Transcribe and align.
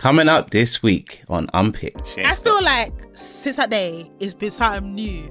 Coming 0.00 0.30
up 0.30 0.48
this 0.48 0.82
week 0.82 1.20
on 1.28 1.50
Unpicked. 1.52 2.18
I 2.24 2.32
feel 2.32 2.62
like 2.62 2.90
since 3.12 3.56
that 3.56 3.68
day, 3.68 4.10
it's 4.18 4.32
been 4.32 4.50
something 4.50 4.94
new. 4.94 5.26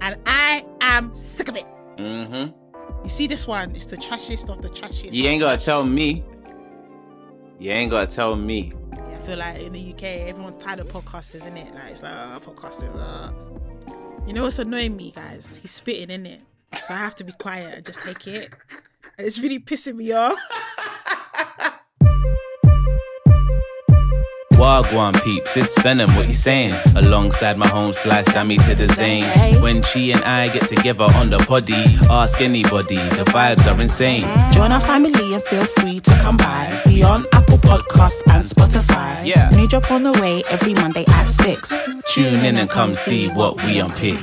And 0.00 0.18
I 0.24 0.64
am 0.80 1.14
sick 1.14 1.48
of 1.48 1.56
it. 1.58 1.66
Mm-hmm. 1.98 3.04
You 3.04 3.10
see 3.10 3.26
this 3.26 3.46
one? 3.46 3.72
It's 3.72 3.84
the 3.84 3.98
trashiest 3.98 4.48
of 4.48 4.62
the 4.62 4.70
trashiest. 4.70 5.12
You 5.12 5.26
ain't 5.26 5.42
gotta 5.42 5.62
tell 5.62 5.84
me. 5.84 6.24
You 7.58 7.72
ain't 7.72 7.90
gotta 7.90 8.06
tell 8.06 8.36
me. 8.36 8.72
Yeah, 8.94 9.04
I 9.04 9.26
feel 9.26 9.36
like 9.36 9.60
in 9.60 9.74
the 9.74 9.92
UK, 9.92 10.02
everyone's 10.30 10.56
tired 10.56 10.80
of 10.80 10.88
podcasters, 10.88 11.42
isn't 11.42 11.58
it? 11.58 11.74
Like 11.74 11.90
it's 11.90 12.02
like 12.02 12.14
oh, 12.14 12.40
podcasters. 12.40 12.96
Uh. 12.96 13.32
You 14.26 14.32
know 14.32 14.44
what's 14.44 14.58
annoying 14.58 14.96
me, 14.96 15.10
guys? 15.10 15.58
He's 15.60 15.72
spitting 15.72 16.08
in 16.08 16.24
it, 16.24 16.40
so 16.72 16.94
I 16.94 16.96
have 16.96 17.14
to 17.16 17.24
be 17.24 17.32
quiet 17.32 17.74
and 17.74 17.84
just 17.84 18.02
take 18.02 18.26
it. 18.28 18.48
And 19.18 19.26
it's 19.26 19.38
really 19.38 19.58
pissing 19.58 19.96
me 19.96 20.12
off. 20.12 20.38
Wagwan 24.56 25.12
peeps, 25.22 25.54
it's 25.58 25.78
Venom, 25.82 26.16
what 26.16 26.28
you 26.28 26.34
saying? 26.34 26.74
Alongside 26.96 27.58
my 27.58 27.68
home 27.68 27.92
slice, 27.92 28.26
Dami 28.28 28.56
to 28.64 28.74
the 28.74 28.88
Zain. 28.94 29.24
When 29.60 29.82
she 29.82 30.12
and 30.12 30.24
I 30.24 30.48
get 30.48 30.66
together 30.66 31.04
on 31.04 31.28
the 31.28 31.36
poddy, 31.36 31.84
ask 32.08 32.40
anybody, 32.40 32.96
the 32.96 33.24
vibes 33.26 33.70
are 33.70 33.78
insane. 33.78 34.22
Join 34.52 34.72
our 34.72 34.80
family 34.80 35.34
and 35.34 35.42
feel 35.42 35.64
free 35.64 36.00
to 36.00 36.10
come 36.20 36.38
by. 36.38 36.82
We 36.86 37.02
on 37.02 37.26
Apple 37.32 37.58
Podcast 37.58 38.22
and 38.28 38.42
Spotify. 38.42 39.26
Yeah. 39.26 39.50
New 39.50 39.68
drop 39.68 39.90
on 39.90 40.04
the 40.04 40.12
way 40.12 40.42
every 40.48 40.72
Monday 40.72 41.04
at 41.06 41.26
6. 41.26 41.72
Tune 42.08 42.42
in 42.42 42.56
and 42.56 42.70
come 42.70 42.94
see 42.94 43.28
what 43.28 43.62
we 43.62 43.78
unpick. 43.78 44.16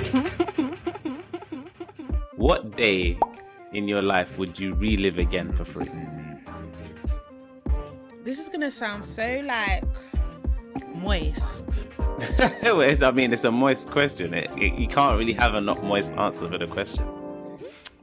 what 2.36 2.76
day 2.76 3.20
in 3.72 3.88
your 3.88 4.02
life 4.02 4.40
would 4.40 4.60
you 4.60 4.74
relive 4.74 5.20
again 5.20 5.54
for 5.54 5.64
free? 5.64 5.92
This 8.24 8.40
is 8.40 8.50
gonna 8.50 8.72
sound 8.72 9.06
so 9.06 9.44
like 9.46 9.84
moist. 11.04 11.88
I 12.40 13.12
mean, 13.14 13.34
it's 13.34 13.44
a 13.44 13.52
moist 13.52 13.90
question. 13.92 14.34
It, 14.34 14.50
it- 14.58 14.74
you 14.80 14.88
can't 14.88 15.18
really 15.20 15.34
have 15.34 15.54
a 15.54 15.62
not 15.62 15.84
moist 15.84 16.14
answer 16.14 16.50
for 16.50 16.58
the 16.58 16.68
question. 16.68 17.04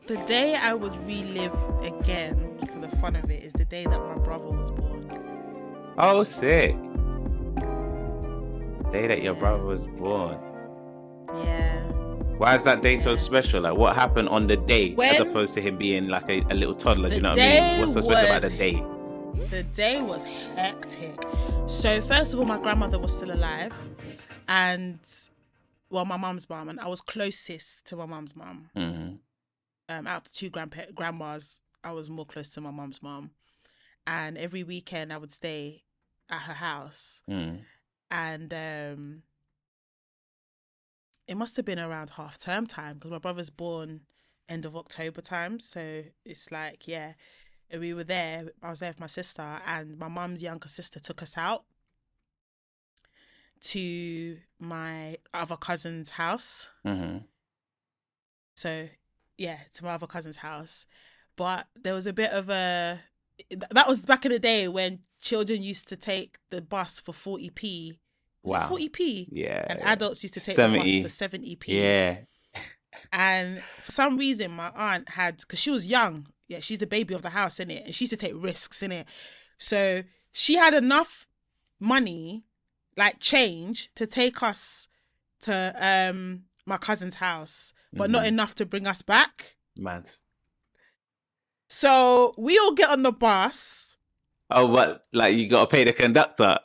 The 0.06 0.16
day 0.26 0.56
I 0.56 0.74
would 0.74 0.94
relive 1.06 1.52
again 1.82 2.58
for 2.66 2.78
the 2.80 2.88
fun 2.96 3.14
of 3.16 3.30
it 3.30 3.42
is 3.44 3.52
the 3.52 3.64
day 3.64 3.84
that 3.84 3.98
my 4.00 4.18
brother 4.18 4.48
was 4.48 4.70
born. 4.70 5.04
Oh, 5.98 6.24
sick. 6.24 6.74
The 7.56 8.88
day 8.92 9.06
that 9.06 9.22
your 9.22 9.34
brother 9.34 9.62
was 9.64 9.86
born. 9.86 10.36
Yeah. 11.44 11.78
Why 12.38 12.56
is 12.56 12.64
that 12.64 12.82
day 12.82 12.98
so 12.98 13.14
special? 13.14 13.60
Like, 13.62 13.76
what 13.76 13.94
happened 13.94 14.28
on 14.30 14.46
the 14.48 14.56
day 14.56 14.96
as 15.02 15.20
opposed 15.20 15.54
to 15.54 15.60
him 15.62 15.76
being 15.76 16.08
like 16.08 16.28
a, 16.28 16.40
a 16.50 16.54
little 16.54 16.74
toddler? 16.74 17.08
Do 17.10 17.14
you 17.16 17.20
know 17.20 17.30
what 17.30 17.38
I 17.38 17.60
mean? 17.72 17.80
What's 17.80 17.92
so 17.92 18.00
special 18.00 18.24
about 18.26 18.42
the 18.42 18.50
day? 18.50 18.82
The 19.34 19.62
day 19.74 20.00
was 20.02 20.24
hectic. 20.24 21.20
So 21.66 22.00
first 22.00 22.32
of 22.34 22.40
all, 22.40 22.46
my 22.46 22.58
grandmother 22.58 22.98
was 22.98 23.16
still 23.16 23.32
alive, 23.32 23.72
and 24.48 24.98
well, 25.88 26.04
my 26.04 26.16
mum's 26.16 26.48
mum, 26.48 26.68
and 26.68 26.80
I 26.80 26.86
was 26.88 27.00
closest 27.00 27.86
to 27.86 27.96
my 27.96 28.06
mum's 28.06 28.34
mum. 28.36 28.70
hmm 28.74 29.12
Um, 29.88 30.06
out 30.06 30.18
of 30.18 30.24
the 30.24 30.30
two 30.30 30.50
grandpa- 30.50 30.90
grandmas, 30.94 31.62
I 31.82 31.92
was 31.92 32.08
more 32.10 32.26
close 32.26 32.48
to 32.50 32.60
my 32.60 32.70
mum's 32.70 33.02
mum, 33.02 33.30
and 34.06 34.38
every 34.38 34.62
weekend 34.62 35.12
I 35.12 35.18
would 35.18 35.32
stay 35.32 35.84
at 36.28 36.42
her 36.42 36.54
house, 36.54 37.22
Mm. 37.28 37.64
and 38.10 38.54
um, 38.54 39.22
it 41.26 41.36
must 41.36 41.56
have 41.56 41.64
been 41.64 41.78
around 41.78 42.10
half 42.10 42.38
term 42.38 42.66
time 42.66 42.94
because 42.96 43.10
my 43.10 43.18
brother's 43.18 43.50
born 43.50 44.02
end 44.48 44.64
of 44.64 44.76
October 44.76 45.20
time, 45.20 45.58
so 45.60 46.04
it's 46.24 46.50
like 46.52 46.86
yeah, 46.88 47.14
and 47.70 47.80
we 47.80 47.94
were 47.94 48.04
there. 48.04 48.50
I 48.62 48.70
was 48.70 48.80
there 48.80 48.90
with 48.90 49.00
my 49.00 49.06
sister, 49.06 49.60
and 49.66 49.98
my 49.98 50.08
mum's 50.08 50.42
younger 50.42 50.68
sister 50.68 51.00
took 51.00 51.22
us 51.22 51.36
out 51.36 51.64
to 53.62 54.38
my 54.58 55.18
other 55.34 55.56
cousin's 55.56 56.10
house. 56.10 56.70
hmm 56.84 57.18
So 58.54 58.88
yeah, 59.36 59.58
to 59.74 59.84
my 59.84 59.90
other 59.90 60.06
cousin's 60.06 60.38
house. 60.38 60.86
But 61.36 61.66
there 61.74 61.94
was 61.94 62.06
a 62.06 62.12
bit 62.12 62.32
of 62.32 62.50
a 62.50 63.00
that 63.70 63.88
was 63.88 64.00
back 64.00 64.26
in 64.26 64.32
the 64.32 64.38
day 64.38 64.68
when 64.68 65.00
children 65.20 65.62
used 65.62 65.88
to 65.88 65.96
take 65.96 66.38
the 66.50 66.60
bus 66.60 67.00
for 67.00 67.12
40p. 67.12 67.98
Wow. 68.42 68.68
40p? 68.68 69.28
Yeah. 69.30 69.64
And 69.68 69.80
adults 69.82 70.22
used 70.22 70.34
to 70.34 70.40
take 70.40 70.56
the 70.56 70.62
70. 70.62 71.02
bus 71.02 71.12
for 71.12 71.28
70p. 71.28 71.68
Yeah. 71.68 72.18
And 73.12 73.62
for 73.82 73.92
some 73.92 74.16
reason, 74.16 74.50
my 74.50 74.70
aunt 74.74 75.10
had, 75.10 75.38
because 75.38 75.58
she 75.58 75.70
was 75.70 75.86
young, 75.86 76.26
yeah, 76.50 76.58
she's 76.60 76.78
the 76.78 76.86
baby 76.86 77.14
of 77.14 77.22
the 77.22 77.30
house, 77.30 77.60
in 77.60 77.70
it, 77.70 77.84
and 77.86 77.94
she 77.94 78.04
used 78.04 78.12
to 78.12 78.16
take 78.18 78.34
risks 78.34 78.82
in 78.82 78.90
it. 78.90 79.06
So 79.56 80.02
she 80.32 80.56
had 80.56 80.74
enough 80.74 81.26
money, 81.78 82.44
like 82.96 83.20
change, 83.20 83.88
to 83.94 84.06
take 84.06 84.42
us 84.42 84.88
to 85.42 85.74
um 85.78 86.44
my 86.66 86.76
cousin's 86.76 87.14
house, 87.16 87.72
but 87.92 88.10
not 88.10 88.24
Mhm. 88.24 88.28
enough 88.28 88.54
to 88.56 88.66
bring 88.66 88.86
us 88.86 89.00
back. 89.00 89.56
Mad. 89.76 90.10
So 91.68 92.34
we 92.36 92.58
all 92.58 92.72
get 92.72 92.90
on 92.90 93.02
the 93.02 93.12
bus. 93.12 93.96
Oh, 94.50 94.66
what? 94.66 95.06
Like, 95.12 95.36
you 95.36 95.48
gotta 95.48 95.68
pay 95.68 95.84
the 95.84 95.92
conductor. 95.92 96.58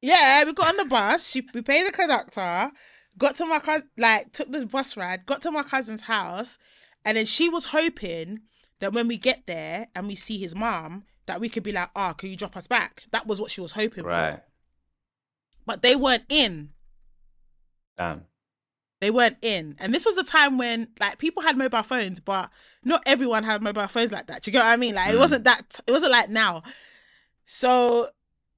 Yeah, 0.00 0.42
we 0.44 0.52
got 0.52 0.68
on 0.70 0.76
the 0.76 0.84
bus. 0.84 1.30
She, 1.30 1.46
we 1.54 1.62
paid 1.62 1.86
the 1.86 1.92
conductor. 1.92 2.72
Got 3.16 3.36
to 3.36 3.46
my 3.46 3.60
cousin, 3.60 3.88
like 3.96 4.32
took 4.32 4.50
the 4.50 4.66
bus 4.66 4.96
ride. 4.96 5.26
Got 5.26 5.42
to 5.42 5.52
my 5.52 5.62
cousin's 5.62 6.02
house, 6.02 6.58
and 7.04 7.16
then 7.16 7.26
she 7.26 7.48
was 7.48 7.66
hoping 7.66 8.40
that 8.82 8.92
when 8.92 9.06
we 9.08 9.16
get 9.16 9.46
there 9.46 9.86
and 9.94 10.08
we 10.08 10.14
see 10.16 10.38
his 10.38 10.54
mom, 10.56 11.04
that 11.26 11.40
we 11.40 11.48
could 11.48 11.62
be 11.62 11.70
like, 11.72 11.90
"Ah, 11.94 12.12
can 12.12 12.28
you 12.30 12.36
drop 12.36 12.56
us 12.56 12.66
back?" 12.66 13.04
That 13.12 13.26
was 13.28 13.40
what 13.40 13.50
she 13.50 13.60
was 13.60 13.72
hoping 13.72 14.04
Right. 14.04 14.34
for. 14.34 14.42
But 15.64 15.82
they 15.82 15.94
weren't 15.94 16.24
in. 16.28 16.70
Damn. 17.96 18.24
They 19.00 19.10
weren't 19.10 19.38
in, 19.42 19.76
and 19.80 19.92
this 19.94 20.04
was 20.06 20.16
a 20.16 20.22
time 20.24 20.58
when 20.58 20.88
like 21.00 21.18
people 21.18 21.42
had 21.42 21.56
mobile 21.56 21.82
phones, 21.82 22.20
but 22.20 22.50
not 22.84 23.02
everyone 23.06 23.42
had 23.44 23.62
mobile 23.62 23.86
phones 23.88 24.12
like 24.12 24.26
that. 24.28 24.42
Do 24.42 24.50
you 24.50 24.52
get 24.52 24.60
what 24.60 24.66
I 24.72 24.76
mean? 24.76 24.94
Like 24.94 25.10
it 25.10 25.16
Mm. 25.16 25.20
wasn't 25.20 25.44
that. 25.44 25.80
It 25.86 25.90
wasn't 25.92 26.12
like 26.12 26.28
now. 26.28 26.62
So 27.46 28.10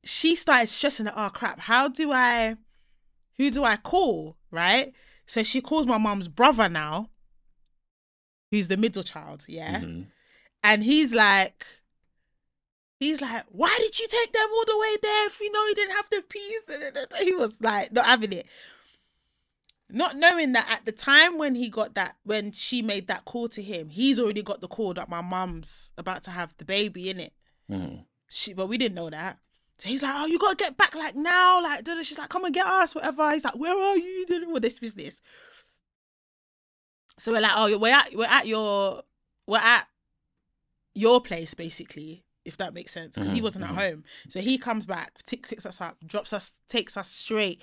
she 0.05 0.35
started 0.37 0.69
stressing 0.69 1.05
that, 1.07 1.15
oh 1.17 1.31
crap, 1.31 1.61
how 1.61 1.89
do 1.89 2.13
I, 2.13 2.57
who 3.39 3.51
do 3.51 3.65
I 3.65 3.77
call? 3.77 4.37
Right. 4.51 4.93
So 5.27 5.43
she 5.43 5.61
calls 5.63 5.87
my 5.87 5.97
mom's 5.99 6.29
brother 6.29 6.69
now, 6.69 7.09
who's 8.55 8.69
the 8.69 8.77
middle 8.77 9.03
child. 9.03 9.45
Yeah. 9.49 9.81
Mhm. 9.81 10.07
And 10.63 10.83
he's 10.85 11.13
like, 11.13 11.67
he's 13.01 13.21
like, 13.21 13.45
why 13.49 13.75
did 13.79 13.99
you 13.99 14.07
take 14.09 14.33
them 14.33 14.49
all 14.53 14.65
the 14.67 14.79
way 14.79 14.97
there 15.03 15.27
if 15.27 15.41
you 15.41 15.53
know 15.53 15.65
you 15.67 15.75
didn't 15.75 15.97
have 15.97 16.09
the 16.11 16.23
peace? 16.29 17.23
He 17.23 17.35
was 17.35 17.55
like, 17.61 17.93
not 17.93 18.07
having 18.07 18.33
it. 18.33 18.47
Not 19.91 20.17
knowing 20.17 20.53
that 20.53 20.67
at 20.71 20.87
the 20.87 20.93
time 20.93 21.37
when 21.37 21.55
he 21.55 21.69
got 21.69 21.95
that, 21.95 22.17
when 22.25 22.53
she 22.53 22.81
made 22.81 23.07
that 23.09 23.27
call 23.27 23.49
to 23.49 23.63
him, 23.63 23.91
he's 23.91 24.19
already 24.19 24.43
got 24.43 24.61
the 24.61 24.69
call 24.69 24.95
that 24.95 25.11
my 25.11 25.21
mum's 25.21 25.93
about 25.99 26.23
to 26.25 26.31
have 26.31 26.55
the 26.57 26.65
baby 26.65 27.11
in 27.11 27.21
it. 27.21 27.33
Mhm. 27.71 28.05
She, 28.29 28.55
but 28.55 28.67
we 28.69 28.79
didn't 28.79 28.95
know 28.95 29.11
that. 29.11 29.39
So 29.79 29.89
he's 29.89 30.03
like, 30.03 30.15
oh, 30.15 30.27
you 30.27 30.39
gotta 30.39 30.57
get 30.57 30.77
back 30.77 30.95
like 30.95 31.17
now, 31.17 31.61
like. 31.63 31.87
She's 32.05 32.19
like, 32.19 32.31
come 32.31 32.45
and 32.45 32.55
get 32.55 32.67
us, 32.67 32.95
whatever. 32.95 33.31
He's 33.33 33.45
like, 33.45 33.59
where 33.59 33.77
are 33.77 33.97
you? 33.97 34.47
All 34.49 34.61
this 34.61 34.79
business. 34.79 35.21
So 37.19 37.33
we're 37.33 37.41
like, 37.41 37.53
oh, 37.55 37.79
we're 37.79 37.95
at 37.95 38.15
we're 38.15 38.25
at 38.27 38.47
your 38.47 39.03
we're 39.47 39.59
at 39.59 39.87
your 40.95 41.21
place 41.21 41.55
basically, 41.55 42.25
if 42.45 42.57
that 42.57 42.75
makes 42.75 42.93
sense, 42.93 43.17
because 43.17 43.33
he 43.33 43.41
Mhm, 43.41 43.43
wasn't 43.45 43.65
mhm. 43.65 43.69
at 43.71 43.75
home. 43.75 44.05
So 44.29 44.41
he 44.41 44.59
comes 44.59 44.87
back, 44.87 45.23
t- 45.25 45.37
picks 45.37 45.67
us 45.67 45.81
up, 45.81 45.97
drops 46.07 46.33
us, 46.33 46.53
takes 46.69 46.97
us 46.97 47.09
straight, 47.11 47.63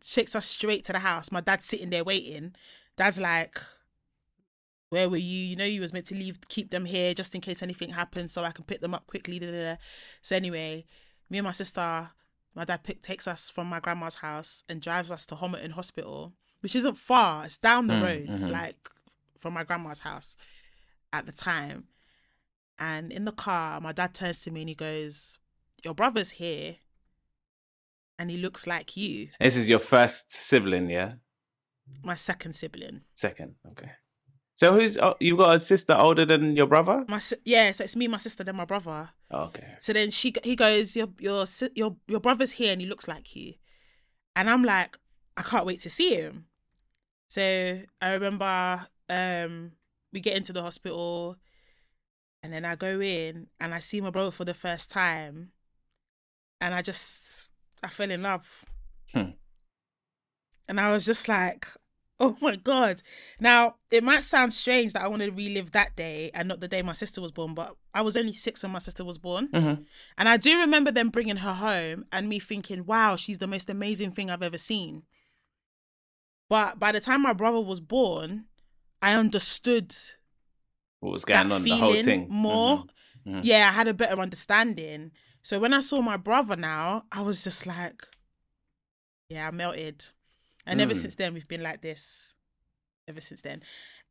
takes 0.00 0.34
us 0.34 0.46
straight 0.46 0.84
to 0.86 0.92
the 0.92 0.98
house. 1.00 1.30
My 1.32 1.40
dad's 1.40 1.66
sitting 1.66 1.90
there 1.90 2.04
waiting. 2.04 2.54
Dad's 2.96 3.20
like, 3.20 3.60
where 4.90 5.08
were 5.08 5.16
you? 5.16 5.38
You 5.46 5.56
know, 5.56 5.64
you 5.64 5.80
was 5.80 5.92
meant 5.92 6.06
to 6.06 6.14
leave, 6.14 6.38
keep 6.48 6.70
them 6.70 6.84
here 6.84 7.14
just 7.14 7.34
in 7.34 7.40
case 7.40 7.62
anything 7.62 7.90
happens, 7.90 8.32
so 8.32 8.42
I 8.44 8.50
can 8.50 8.64
pick 8.64 8.80
them 8.80 8.94
up 8.94 9.06
quickly. 9.06 9.38
Da, 9.38 9.50
da, 9.50 9.62
da. 9.74 9.76
So 10.22 10.34
anyway, 10.36 10.84
me 11.28 11.38
and 11.38 11.44
my 11.44 11.52
sister, 11.52 12.10
my 12.54 12.64
dad 12.64 12.82
pick, 12.82 13.02
takes 13.02 13.28
us 13.28 13.48
from 13.48 13.68
my 13.68 13.78
grandma's 13.80 14.16
house 14.16 14.64
and 14.68 14.80
drives 14.82 15.10
us 15.10 15.24
to 15.26 15.36
Homerton 15.36 15.72
Hospital, 15.72 16.32
which 16.60 16.74
isn't 16.74 16.98
far. 16.98 17.44
It's 17.44 17.56
down 17.58 17.86
the 17.86 17.94
Mm, 17.94 18.02
road, 18.02 18.28
mhm. 18.30 18.50
like 18.50 18.88
from 19.40 19.54
my 19.54 19.64
grandma's 19.64 20.00
house 20.00 20.36
at 21.12 21.26
the 21.26 21.32
time. 21.32 21.88
And 22.78 23.12
in 23.12 23.24
the 23.24 23.32
car, 23.32 23.80
my 23.80 23.92
dad 23.92 24.14
turns 24.14 24.40
to 24.40 24.50
me 24.50 24.60
and 24.62 24.68
he 24.68 24.74
goes, 24.74 25.38
"Your 25.84 25.94
brother's 25.94 26.30
here, 26.32 26.76
and 28.18 28.30
he 28.30 28.36
looks 28.36 28.66
like 28.66 28.96
you, 28.96 29.28
This 29.40 29.56
is 29.56 29.68
your 29.68 29.80
first 29.80 30.32
sibling, 30.32 30.88
yeah? 30.90 31.14
my 32.02 32.14
second 32.14 32.54
sibling." 32.54 33.02
Second. 33.14 33.56
Okay. 33.72 33.90
So 34.56 34.74
who's 34.74 34.98
oh, 34.98 35.16
you've 35.20 35.38
got 35.38 35.56
a 35.56 35.58
sister 35.58 35.94
older 35.94 36.26
than 36.26 36.54
your 36.54 36.66
brother? 36.66 37.04
My 37.08 37.20
yeah, 37.44 37.72
so 37.72 37.84
it's 37.84 37.96
me, 37.96 38.08
my 38.08 38.18
sister, 38.18 38.44
then 38.44 38.56
my 38.56 38.66
brother. 38.66 39.08
Oh, 39.30 39.44
okay. 39.44 39.76
So 39.80 39.92
then 39.94 40.10
she 40.10 40.34
he 40.44 40.54
goes, 40.54 40.96
your 40.96 41.08
your 41.18 41.46
your 41.74 41.96
your 42.06 42.20
brother's 42.20 42.52
here 42.52 42.72
and 42.72 42.80
he 42.80 42.86
looks 42.86 43.08
like 43.08 43.34
you, 43.34 43.54
and 44.36 44.50
I'm 44.50 44.62
like, 44.62 44.98
I 45.36 45.42
can't 45.42 45.64
wait 45.66 45.80
to 45.80 45.90
see 45.90 46.14
him. 46.14 46.46
So 47.28 47.80
I 48.02 48.10
remember 48.10 48.86
um 49.10 49.72
we 50.12 50.20
get 50.20 50.36
into 50.36 50.52
the 50.52 50.62
hospital, 50.62 51.36
and 52.42 52.52
then 52.52 52.64
I 52.64 52.74
go 52.76 53.00
in 53.00 53.48
and 53.60 53.74
I 53.74 53.78
see 53.80 54.00
my 54.00 54.10
brother 54.10 54.30
for 54.30 54.44
the 54.44 54.54
first 54.54 54.90
time, 54.90 55.52
and 56.60 56.74
I 56.74 56.82
just 56.82 57.48
I 57.82 57.88
fell 57.88 58.10
in 58.10 58.22
love. 58.22 58.64
Hmm. 59.12 59.30
And 60.68 60.78
I 60.78 60.92
was 60.92 61.04
just 61.04 61.26
like, 61.28 61.66
oh 62.20 62.36
my 62.40 62.54
god. 62.56 63.02
Now 63.40 63.76
it 63.90 64.04
might 64.04 64.22
sound 64.22 64.52
strange 64.52 64.92
that 64.92 65.02
I 65.02 65.08
want 65.08 65.22
to 65.22 65.30
relive 65.30 65.72
that 65.72 65.96
day 65.96 66.30
and 66.34 66.46
not 66.48 66.60
the 66.60 66.68
day 66.68 66.82
my 66.82 66.92
sister 66.92 67.20
was 67.20 67.32
born, 67.32 67.54
but 67.54 67.74
I 67.92 68.02
was 68.02 68.16
only 68.16 68.34
six 68.34 68.62
when 68.62 68.70
my 68.72 68.78
sister 68.78 69.04
was 69.04 69.18
born, 69.18 69.48
Mhm. 69.48 69.84
and 70.16 70.28
I 70.28 70.36
do 70.36 70.60
remember 70.60 70.92
them 70.92 71.08
bringing 71.08 71.38
her 71.38 71.54
home 71.54 72.04
and 72.12 72.28
me 72.28 72.38
thinking, 72.38 72.86
wow, 72.86 73.16
she's 73.16 73.38
the 73.38 73.48
most 73.48 73.68
amazing 73.68 74.12
thing 74.12 74.30
I've 74.30 74.42
ever 74.44 74.58
seen. 74.58 75.04
But 76.48 76.78
by 76.78 76.92
the 76.92 77.00
time 77.00 77.22
my 77.22 77.32
brother 77.32 77.60
was 77.60 77.80
born, 77.80 78.46
I 79.02 79.14
understood 79.14 79.94
What 81.00 81.12
was 81.12 81.24
going 81.24 81.50
on? 81.50 81.62
The 81.64 81.70
whole 81.70 81.94
thing. 81.94 82.26
more. 82.30 82.78
Mhm. 82.78 82.88
Mhm. 83.26 83.40
Yeah, 83.44 83.68
I 83.68 83.72
had 83.72 83.88
a 83.88 83.94
better 83.94 84.20
understanding. 84.20 85.12
So 85.42 85.58
when 85.58 85.72
I 85.72 85.80
saw 85.80 86.00
my 86.02 86.16
brother 86.18 86.56
now, 86.56 87.04
I 87.10 87.22
was 87.22 87.42
just 87.44 87.66
like, 87.66 88.06
yeah, 89.30 89.48
I 89.48 89.50
melted. 89.50 90.06
And 90.66 90.80
ever 90.80 90.92
Mm. 90.92 91.00
since 91.00 91.14
then, 91.14 91.32
we've 91.34 91.48
been 91.48 91.62
like 91.62 91.80
this. 91.80 92.34
Ever 93.08 93.20
since 93.20 93.40
then, 93.40 93.62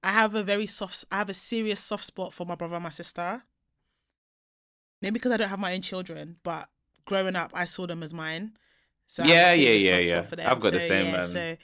I 0.04 0.12
have 0.12 0.36
a 0.36 0.44
very 0.44 0.66
soft, 0.66 1.06
I 1.12 1.18
have 1.20 1.30
a 1.30 1.34
serious 1.34 1.80
soft 1.80 2.04
spot 2.04 2.34
for 2.34 2.46
my 2.46 2.56
brother 2.56 2.76
and 2.76 2.84
my 2.84 2.90
sister. 2.90 3.44
Maybe 5.02 5.14
because 5.14 5.32
I 5.32 5.38
don't 5.38 5.48
have 5.50 5.60
my 5.60 5.74
own 5.74 5.82
children, 5.82 6.38
but 6.44 6.70
growing 7.06 7.36
up, 7.36 7.52
I 7.54 7.66
saw 7.66 7.88
them 7.88 8.04
as 8.04 8.14
mine. 8.14 8.58
So 9.08 9.24
I 9.24 9.28
have 9.28 9.36
a 9.36 9.40
Yeah, 9.40 9.54
yeah, 9.54 9.70
yeah, 9.72 10.00
spot 10.00 10.16
yeah. 10.16 10.22
for 10.24 10.36
them. 10.36 10.52
I've 10.52 10.60
got 10.60 10.74
the 10.74 10.82
same, 10.82 11.06
Yeah, 11.06 11.16
um, 11.16 11.22
so 11.22 11.58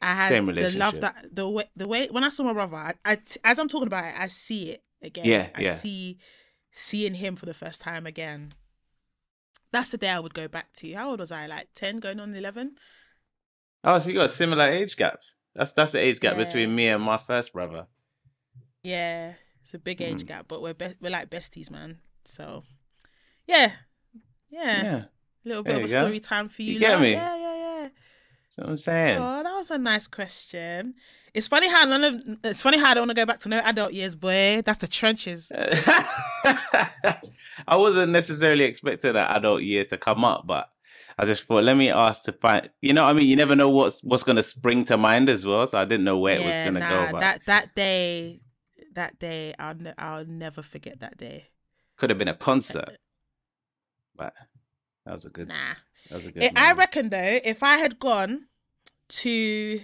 I 0.00 0.14
had 0.14 0.28
same 0.28 0.46
the 0.46 0.70
love 0.72 1.00
that 1.00 1.26
the 1.32 1.48
way 1.48 1.64
the 1.74 1.88
way 1.88 2.06
when 2.10 2.22
I 2.24 2.28
saw 2.28 2.44
my 2.44 2.52
brother, 2.52 2.76
I, 2.76 2.94
I 3.04 3.18
as 3.44 3.58
I'm 3.58 3.68
talking 3.68 3.88
about 3.88 4.04
it, 4.04 4.14
I 4.18 4.28
see 4.28 4.70
it 4.70 4.84
again. 5.02 5.24
Yeah, 5.24 5.48
I 5.54 5.60
yeah. 5.62 5.74
see 5.74 6.18
seeing 6.72 7.14
him 7.14 7.34
for 7.36 7.46
the 7.46 7.54
first 7.54 7.80
time 7.80 8.06
again. 8.06 8.52
That's 9.72 9.90
the 9.90 9.98
day 9.98 10.08
I 10.10 10.20
would 10.20 10.34
go 10.34 10.46
back 10.48 10.72
to. 10.74 10.92
How 10.94 11.10
old 11.10 11.20
was 11.20 11.32
I? 11.32 11.46
Like 11.46 11.68
ten, 11.74 11.98
going 12.00 12.20
on 12.20 12.34
eleven. 12.34 12.76
Oh, 13.84 13.98
so 13.98 14.08
you 14.08 14.14
got 14.14 14.26
a 14.26 14.28
similar 14.28 14.68
age 14.68 14.96
gap. 14.96 15.18
That's 15.54 15.72
that's 15.72 15.92
the 15.92 15.98
age 15.98 16.20
gap 16.20 16.36
Yeah. 16.36 16.44
between 16.44 16.74
me 16.74 16.88
and 16.88 17.02
my 17.02 17.16
first 17.16 17.52
brother. 17.52 17.86
Yeah, 18.82 19.34
it's 19.62 19.74
a 19.74 19.78
big 19.78 20.00
age 20.00 20.22
Mm. 20.22 20.26
gap, 20.26 20.48
but 20.48 20.62
we're 20.62 20.74
be- 20.74 20.94
we're 21.00 21.10
like 21.10 21.28
besties, 21.30 21.70
man. 21.70 21.98
So, 22.24 22.62
yeah, 23.46 23.72
yeah, 24.48 24.82
Yeah. 24.82 25.04
a 25.04 25.08
little 25.44 25.62
There 25.64 25.74
bit 25.74 25.84
of 25.84 25.90
a 25.90 25.92
go. 25.92 25.98
story 26.00 26.20
time 26.20 26.48
for 26.48 26.62
you. 26.62 26.74
You 26.74 26.78
get 26.78 26.92
lot. 26.92 27.00
me? 27.02 27.12
Yeah, 27.12 27.36
yeah, 27.36 27.56
yeah. 28.56 28.64
That's 28.64 28.66
what 28.66 28.68
I'm 28.70 28.78
saying. 28.78 29.18
Oh, 29.18 29.42
that 29.42 29.54
was 29.54 29.70
a 29.70 29.78
nice 29.78 30.08
question. 30.08 30.94
It's 31.34 31.48
funny 31.48 31.68
how 31.68 31.84
none 31.84 32.04
of 32.04 32.38
it's 32.44 32.62
funny 32.62 32.78
how 32.78 32.90
I 32.90 32.94
don't 32.94 33.02
want 33.02 33.10
to 33.10 33.22
go 33.22 33.26
back 33.26 33.40
to 33.40 33.48
no 33.48 33.60
adult 33.64 33.92
years, 33.92 34.14
boy. 34.14 34.62
That's 34.64 34.78
the 34.78 34.88
trenches. 34.88 35.52
I 37.66 37.76
wasn't 37.76 38.12
necessarily 38.12 38.64
expecting 38.64 39.12
that 39.12 39.36
adult 39.36 39.62
year 39.62 39.84
to 39.86 39.98
come 39.98 40.24
up, 40.24 40.46
but 40.46 40.70
I 41.18 41.26
just 41.26 41.44
thought, 41.44 41.64
let 41.64 41.76
me 41.76 41.90
ask 41.90 42.22
to 42.24 42.32
find. 42.32 42.70
You 42.80 42.92
know, 42.92 43.04
what 43.04 43.10
I 43.10 43.12
mean, 43.12 43.28
you 43.28 43.36
never 43.36 43.54
know 43.54 43.68
what's 43.68 44.02
what's 44.02 44.22
gonna 44.22 44.42
spring 44.42 44.84
to 44.86 44.96
mind 44.96 45.28
as 45.28 45.44
well. 45.44 45.66
So 45.66 45.78
I 45.78 45.84
didn't 45.84 46.04
know 46.04 46.18
where 46.18 46.36
it 46.36 46.44
was 46.44 46.58
gonna 46.58 46.80
nah, 46.80 46.88
go, 46.88 47.12
but 47.12 47.20
that 47.20 47.46
that 47.46 47.74
day, 47.74 48.40
that 48.94 49.18
day, 49.18 49.54
I'll 49.58 49.74
ne- 49.74 49.94
I'll 49.98 50.24
never 50.24 50.62
forget 50.62 51.00
that 51.00 51.18
day. 51.18 51.48
could 51.96 52.10
have 52.10 52.18
been 52.18 52.28
a 52.28 52.34
concert. 52.34 52.88
Uh, 52.88 52.92
uh, 52.92 52.96
but 54.16 54.34
that 55.04 55.12
was 55.12 55.24
a 55.24 55.30
good. 55.30 55.48
Nah. 55.48 55.54
That 56.08 56.14
was 56.16 56.24
a 56.26 56.32
good. 56.32 56.42
It, 56.44 56.52
I 56.56 56.72
reckon 56.72 57.10
though, 57.10 57.38
if 57.44 57.62
I 57.62 57.76
had 57.78 57.98
gone 57.98 58.46
to 59.08 59.80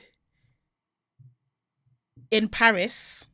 in 2.30 2.48
Paris, 2.48 3.26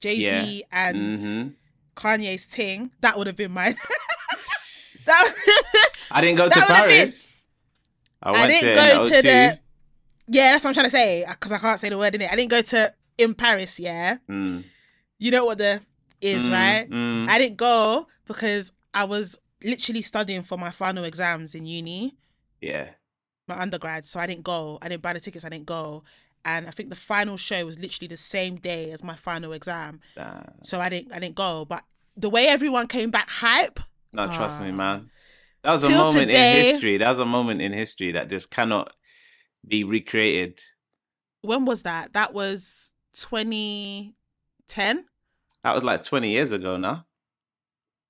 Jay 0.00 0.20
Z 0.20 0.64
and 0.72 1.18
Mhm. 1.18 1.54
Kanye's 1.96 2.46
ting, 2.46 2.92
that 3.00 3.16
would 3.18 3.26
have 3.26 3.36
been 3.36 3.52
my. 3.52 3.72
that, 5.06 5.34
I 6.10 6.20
didn't 6.20 6.36
go 6.36 6.48
to 6.48 6.60
Paris. 6.60 7.28
I, 8.22 8.30
I 8.30 8.46
didn't 8.46 8.68
to 8.68 8.74
go 8.74 9.08
to 9.08 9.22
the- 9.22 9.58
yeah, 10.30 10.50
that's 10.52 10.64
what 10.64 10.70
I'm 10.70 10.74
trying 10.74 10.86
to 10.86 10.90
say 10.90 11.24
because 11.28 11.52
I 11.52 11.58
can't 11.58 11.78
say 11.80 11.88
the 11.88 11.96
word 11.98 12.14
in 12.14 12.22
it. 12.22 12.30
I 12.30 12.36
didn't 12.36 12.50
go 12.50 12.60
to 12.60 12.92
in 13.16 13.34
Paris. 13.34 13.78
Yeah, 13.80 14.18
Mm, 14.28 14.64
you 15.18 15.30
know 15.30 15.44
what 15.44 15.58
the 15.58 15.80
is, 16.20 16.48
mm, 16.48 16.52
right? 16.52 16.90
mm. 16.90 17.28
I 17.28 17.38
didn't 17.38 17.56
go 17.56 18.06
because 18.26 18.72
I 18.92 19.04
was 19.04 19.38
literally 19.62 20.02
studying 20.02 20.42
for 20.42 20.56
my 20.58 20.70
final 20.70 21.04
exams 21.04 21.54
in 21.54 21.66
uni. 21.66 22.16
yeah. 22.60 22.90
my 23.48 23.58
undergrad, 23.60 24.04
so 24.04 24.20
I 24.20 24.26
didn't 24.26 24.44
go. 24.44 24.78
I 24.82 24.88
didn't 24.90 25.00
buy 25.02 25.14
the 25.14 25.20
tickets. 25.20 25.44
I 25.44 25.48
didn't 25.48 25.64
go, 25.66 26.04
and 26.44 26.66
I 26.66 26.70
think 26.70 26.90
the 26.90 26.96
final 26.96 27.36
show 27.38 27.64
was 27.64 27.78
literally 27.78 28.06
the 28.08 28.16
same 28.18 28.56
day 28.56 28.90
as 28.90 29.02
my 29.02 29.14
final 29.14 29.52
exam, 29.54 30.00
Nah. 30.18 30.42
so 30.62 30.80
I 30.80 30.88
didn't. 30.90 31.12
I 31.12 31.18
didn't 31.18 31.34
go. 31.36 31.64
But 31.64 31.82
the 32.16 32.28
way 32.28 32.46
everyone 32.46 32.88
came 32.88 33.10
back 33.10 33.30
hype, 33.30 33.80
No, 34.12 34.26
trust 34.26 34.60
me, 34.60 34.68
Ah. 34.68 34.72
man. 34.72 35.10
That 35.62 35.72
was 35.72 35.84
a 35.84 35.90
moment 35.90 36.18
today- 36.28 36.58
in 36.60 36.64
history. 36.72 36.98
That 36.98 37.08
was 37.08 37.18
a 37.20 37.24
moment 37.26 37.60
in 37.62 37.72
history 37.72 38.12
that 38.12 38.28
just 38.28 38.50
cannot 38.50 38.92
be 39.66 39.82
recreated. 39.84 40.62
when 41.40 41.64
was 41.64 41.82
that? 41.84 42.12
That 42.14 42.34
was 42.34 42.92
2010. 43.14 45.04
That 45.62 45.74
was 45.74 45.84
like 45.84 46.04
20 46.04 46.30
years 46.30 46.52
ago 46.52 46.76
now. 46.76 47.06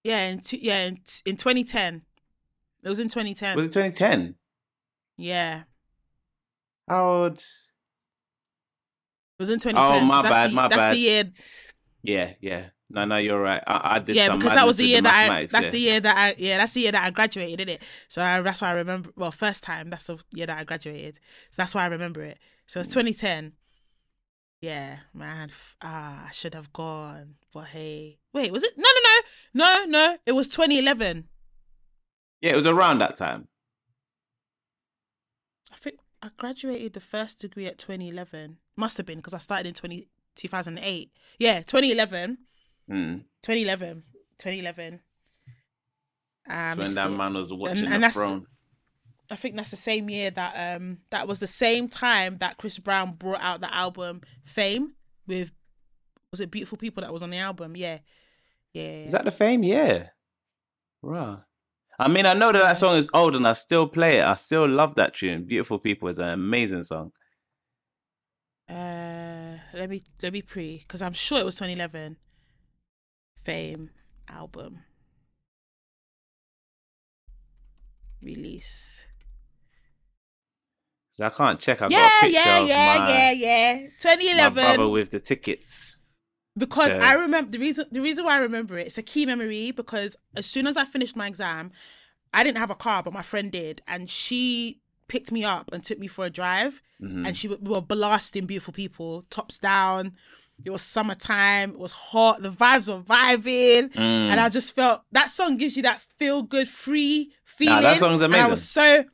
Yeah, 0.05 0.29
in 0.29 0.41
two, 0.41 0.59
yeah, 0.59 0.87
in, 0.87 0.97
t- 0.97 1.23
in 1.27 1.37
2010. 1.37 2.03
It 2.83 2.89
was 2.89 3.01
in 3.01 3.09
2010. 3.09 3.57
Was 3.57 3.67
it 3.67 3.73
2010? 3.73 4.35
yeah, 5.17 5.61
it 5.61 5.65
How 6.89 7.09
old? 7.09 7.45
was 9.39 9.51
in 9.51 9.59
2010. 9.59 10.03
Oh, 10.03 10.05
my 10.05 10.23
that's 10.23 10.35
bad, 10.35 10.51
the, 10.51 10.55
my 10.55 10.69
That's 10.69 10.83
bad. 10.83 10.95
the 10.95 10.99
year. 10.99 11.25
Yeah, 12.03 12.33
yeah. 12.41 12.65
No, 12.91 13.05
no, 13.05 13.17
you're 13.17 13.41
right. 13.41 13.63
I, 13.67 13.97
I 13.97 13.99
did 13.99 14.17
yeah, 14.17 14.33
because 14.35 14.55
that 14.55 14.67
was 14.67 14.79
the 14.79 14.85
year 14.85 15.03
that 15.03 15.31
I. 15.31 15.41
That's 15.47 15.67
there. 15.67 15.71
the 15.71 15.79
year 15.79 16.01
that 16.01 16.17
I. 16.17 16.35
Yeah, 16.39 16.57
that's 16.57 16.73
the 16.73 16.81
year 16.81 16.93
that 16.93 17.05
I 17.05 17.11
graduated, 17.11 17.61
isn't 17.69 17.83
it? 17.83 17.83
So 18.09 18.23
I, 18.23 18.41
that's 18.41 18.63
why 18.63 18.69
I 18.71 18.73
remember. 18.73 19.11
Well, 19.15 19.31
first 19.31 19.63
time. 19.63 19.91
That's 19.91 20.05
the 20.05 20.19
year 20.33 20.47
that 20.47 20.57
I 20.57 20.65
graduated. 20.65 21.17
So 21.17 21.55
that's 21.57 21.75
why 21.75 21.83
I 21.83 21.87
remember 21.87 22.23
it. 22.23 22.39
So 22.67 22.81
it's 22.81 22.89
2010. 22.89 23.53
Yeah, 24.61 24.99
man. 25.15 25.51
Ah, 25.83 26.27
I 26.29 26.33
should 26.33 26.55
have 26.55 26.73
gone. 26.73 27.37
But 27.53 27.67
hey, 27.67 28.19
wait, 28.33 28.51
was 28.53 28.65
it? 28.65 28.75
No, 28.77 28.89
no, 28.95 29.11
no, 29.55 29.85
no, 29.85 29.85
no. 29.91 30.17
It 30.27 30.33
was 30.33 30.49
2011. 30.49 31.29
Yeah, 32.41 32.53
it 32.53 32.57
was 32.57 32.67
around 32.67 32.99
that 32.99 33.17
time. 33.17 33.49
I 35.73 35.77
think 35.77 35.99
I 36.23 36.31
graduated 36.37 36.93
the 36.95 37.01
first 37.01 37.39
degree 37.41 37.67
at 37.67 37.79
2011. 37.79 38.59
Must 38.77 38.97
have 38.97 39.07
been 39.07 39.19
because 39.19 39.35
I 39.35 39.39
started 39.39 39.69
in 39.69 39.75
20, 39.75 40.09
2008. 40.35 41.11
Yeah, 41.39 41.61
2011. 41.61 42.39
Mm. 42.91 43.25
2011. 43.43 44.03
2011. 44.39 45.01
I 46.49 46.75
That's 46.75 46.79
when 46.79 46.95
that 46.95 47.13
it. 47.13 47.17
man 47.17 47.35
was 47.35 47.53
watching 47.53 47.85
and 47.85 47.95
the 47.95 47.99
that's- 47.99 48.15
throne. 48.15 48.47
I 49.31 49.37
think 49.37 49.57
that's 49.57 49.71
the 49.71 49.77
same 49.77 50.09
year 50.09 50.31
that 50.31 50.77
um 50.77 50.99
that 51.11 51.29
was 51.29 51.41
the 51.41 51.47
same 51.47 51.89
time 51.89 52.39
that 52.39 52.57
Chris 52.57 52.79
Brown 52.79 53.13
brought 53.13 53.41
out 53.41 53.61
the 53.61 53.73
album 53.75 54.23
Fame 54.45 54.95
with 55.27 55.53
was 56.31 56.41
it 56.41 56.51
Beautiful 56.51 56.79
People 56.79 57.03
that 57.03 57.13
was 57.13 57.23
on 57.23 57.31
the 57.31 57.39
album? 57.39 57.77
Yeah. 57.77 57.99
Yeah. 58.73 59.05
Is 59.05 59.13
that 59.13 59.25
the 59.25 59.31
fame? 59.31 59.63
Yeah. 59.63 60.09
Right. 61.03 61.39
I 61.99 62.09
mean, 62.09 62.27
I 62.27 62.35
know 62.35 62.53
that 62.53 62.63
that 62.63 62.79
song 62.79 62.97
is 62.97 63.09
old 63.13 63.35
and 63.35 63.47
I 63.47 63.55
still 63.55 63.89
play 63.89 64.19
it. 64.19 64.25
I 64.25 64.37
still 64.37 64.69
love 64.69 64.95
that 64.97 65.15
tune. 65.15 65.45
Beautiful 65.45 65.79
People 65.79 66.09
is 66.09 66.19
an 66.19 66.29
amazing 66.29 66.85
song. 66.85 67.13
uh 68.69 69.59
let 69.75 69.91
me 69.91 70.03
let 70.23 70.33
me 70.33 70.43
pre 70.43 70.79
because 70.79 71.03
I'm 71.03 71.13
sure 71.13 71.41
it 71.41 71.45
was 71.45 71.57
2011. 71.57 72.17
Fame 73.45 73.91
album 74.29 74.81
release. 78.23 79.08
I 81.21 81.31
can't 81.31 81.59
check. 81.59 81.83
I've 81.83 81.91
got 81.91 82.23
Yeah, 82.23 82.29
yeah, 82.29 82.59
yeah, 82.67 82.99
my, 83.01 83.09
yeah, 83.11 83.33
yeah. 83.33 83.75
my 83.75 83.89
2011. 84.01 84.55
brother 84.77 84.89
with 84.89 85.11
the 85.11 85.21
tickets. 85.21 85.99
because 86.57 86.93
Yeah. 86.93 87.05
I 87.09 87.15
remember 87.15 87.51
the 87.53 87.59
reason 87.59 87.85
the 87.93 88.01
reason 88.01 88.25
why 88.25 88.35
I 88.35 88.39
remember 88.39 88.79
it, 88.79 88.87
it's 88.89 88.99
a 88.99 89.03
key 89.03 89.27
memory 89.27 89.71
because 89.71 90.17
as 90.37 90.45
soon 90.47 90.67
as 90.67 90.77
I 90.77 90.85
finished 90.85 91.17
my 91.17 91.27
exam, 91.29 91.71
I 92.35 92.43
didn't 92.45 92.59
have 92.59 92.71
a 92.71 92.75
car, 92.75 93.03
but 93.03 93.13
my 93.13 93.23
friend 93.23 93.51
did, 93.53 93.81
and 93.87 94.11
she 94.11 94.81
picked 95.09 95.33
me 95.33 95.45
up 95.45 95.71
and 95.73 95.83
took 95.85 95.99
me 95.99 96.07
for 96.09 96.27
a 96.27 96.31
drive, 96.31 96.83
Mhm. 97.03 97.27
and 97.27 97.37
she 97.37 97.49
we 97.49 97.57
were 97.57 97.81
blasting 97.81 98.47
beautiful 98.47 98.75
people, 98.75 99.23
tops 99.31 99.59
down. 99.59 100.15
It 100.65 100.71
was 100.71 100.83
summertime. 100.83 101.71
It 101.71 101.79
was 101.79 101.93
hot. 101.93 102.43
The 102.43 102.51
vibes 102.51 102.89
were 102.89 103.01
vibing, 103.03 103.93
Mm. 103.95 104.31
and 104.31 104.41
I 104.41 104.49
just 104.49 104.75
felt 104.75 105.03
that 105.13 105.31
song 105.31 105.57
gives 105.57 105.77
you 105.77 105.85
that 105.85 106.03
feel 106.19 106.43
good, 106.43 106.69
free 106.69 107.33
feeling. 107.45 107.83
that 107.83 107.99
song's 107.99 108.21
And 108.21 108.35
I 108.35 108.39
amazing. 108.39 108.51
was 108.51 108.69
so, 108.69 109.05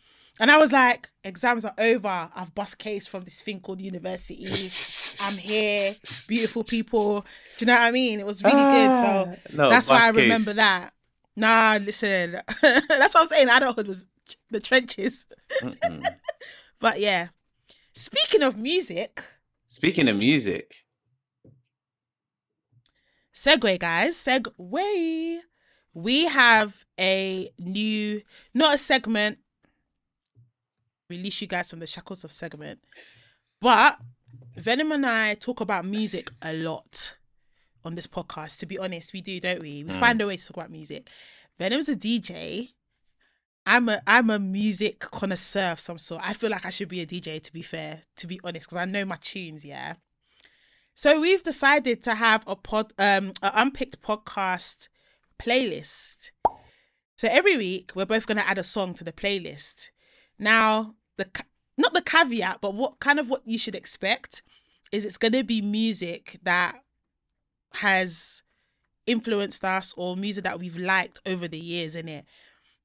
and 0.41 0.51
I 0.51 0.59
was 0.59 0.73
like, 0.73 1.11
exams 1.23 1.65
are 1.65 1.75
over. 1.79 2.29
I've 2.35 2.55
bust 2.55 2.79
case 2.79 3.07
from 3.07 3.25
this 3.25 3.41
thing 3.43 3.61
called 3.61 3.81
university. 3.81 4.45
I'm 5.27 5.39
here, 5.39 5.91
beautiful 6.29 6.65
people. 6.75 7.21
Do 7.21 7.27
you 7.61 7.67
know 7.67 7.75
what 7.75 7.83
I 7.83 7.91
mean? 7.91 8.21
It 8.21 8.27
was 8.27 8.43
really 8.43 8.57
good. 8.57 8.91
So 9.01 9.29
Ah, 9.31 9.35
no, 9.53 9.71
that's 9.71 9.89
why 9.89 10.09
I 10.09 10.13
case. 10.13 10.23
remember 10.23 10.53
that. 10.55 10.93
Nah, 11.37 11.79
listen, 11.83 12.33
that's 12.63 13.15
what 13.15 13.17
I'm 13.17 13.27
saying. 13.27 13.49
Adulthood 13.49 13.89
was 13.89 14.07
the 14.51 14.61
trenches. 14.61 15.25
But 16.81 17.01
yeah, 17.01 17.29
speaking 17.93 18.43
of 18.43 18.57
music, 18.59 19.23
Speaking 19.67 20.07
of 20.09 20.17
music, 20.17 20.85
segue, 23.35 23.79
guys, 23.79 24.17
segue. 24.17 25.39
we 25.95 26.25
have 26.27 26.85
a 26.99 27.51
new, 27.59 28.23
not 28.53 28.75
a 28.75 28.79
segment, 28.79 29.39
release 31.09 31.41
you 31.41 31.47
guys 31.47 31.71
from 31.71 31.81
the 31.81 31.87
shackles 31.87 32.25
of 32.25 32.33
segment, 32.33 32.81
but 33.61 33.99
Venom 34.57 34.93
and 34.93 35.07
I 35.07 35.35
talk 35.35 35.61
about 35.61 35.85
music 35.85 36.31
a 36.43 36.53
lot 36.53 37.17
on 37.85 37.95
this 37.95 38.07
podcast. 38.07 38.59
To 38.61 38.67
be 38.67 38.79
honest, 38.79 39.13
we 39.13 39.21
do, 39.21 39.41
don't 39.41 39.61
we? 39.61 39.85
We 39.85 39.93
find 39.93 40.21
a 40.21 40.27
way 40.27 40.37
to 40.37 40.47
talk 40.47 40.57
about 40.57 40.71
music. 40.71 41.09
Venom's 41.59 41.89
a 41.89 41.97
DJ. 41.97 42.71
I'm 43.67 43.89
a 43.89 44.03
I'm 44.07 44.31
a 44.31 44.39
music 44.39 45.01
connoisseur 45.01 45.73
of 45.73 45.81
some 45.81 45.99
sort. 45.99 46.23
I 46.25 46.35
feel 46.35 46.51
like 46.51 46.67
I 46.67 46.71
should 46.71 46.89
be 46.89 47.01
a 47.01 47.07
DJ. 47.07 47.43
To 47.43 47.53
be 47.53 47.63
fair, 47.63 48.03
to 48.17 48.27
be 48.27 48.41
honest, 48.45 48.67
because 48.67 48.79
I 48.79 48.85
know 48.85 49.05
my 49.05 49.19
tunes. 49.21 49.65
Yeah. 49.65 49.95
So 50.95 51.21
we've 51.21 51.43
decided 51.43 52.03
to 52.05 52.15
have 52.15 52.45
a 52.47 52.55
pod, 52.55 52.93
um, 52.99 53.33
an 53.43 53.53
unpicked 53.55 54.01
podcast 54.01 54.89
playlist. 55.43 56.31
So 57.17 57.29
every 57.31 57.57
week 57.57 57.93
we're 57.95 58.07
both 58.07 58.27
going 58.27 58.39
to 58.39 58.49
add 58.49 58.59
a 58.59 58.63
song 58.63 58.95
to 58.95 59.05
the 59.05 59.13
playlist. 59.13 59.91
Now 60.45 60.95
the 61.17 61.27
not 61.79 61.95
the 61.95 62.03
caveat, 62.03 62.59
but 62.61 62.75
what 62.75 63.01
kind 63.01 63.19
of 63.19 63.31
what 63.31 63.41
you 63.47 63.59
should 63.59 63.75
expect 63.75 64.43
is 64.93 65.05
it's 65.05 65.17
going 65.17 65.33
to 65.33 65.43
be 65.43 65.63
music 65.63 66.39
that 66.43 66.77
has 67.77 68.43
influenced 69.07 69.65
us 69.65 69.95
or 69.97 70.17
music 70.17 70.45
that 70.45 70.59
we've 70.59 70.77
liked 70.77 71.19
over 71.25 71.49
the 71.49 71.59
years 71.59 71.97
in 71.97 72.09
it. 72.09 72.27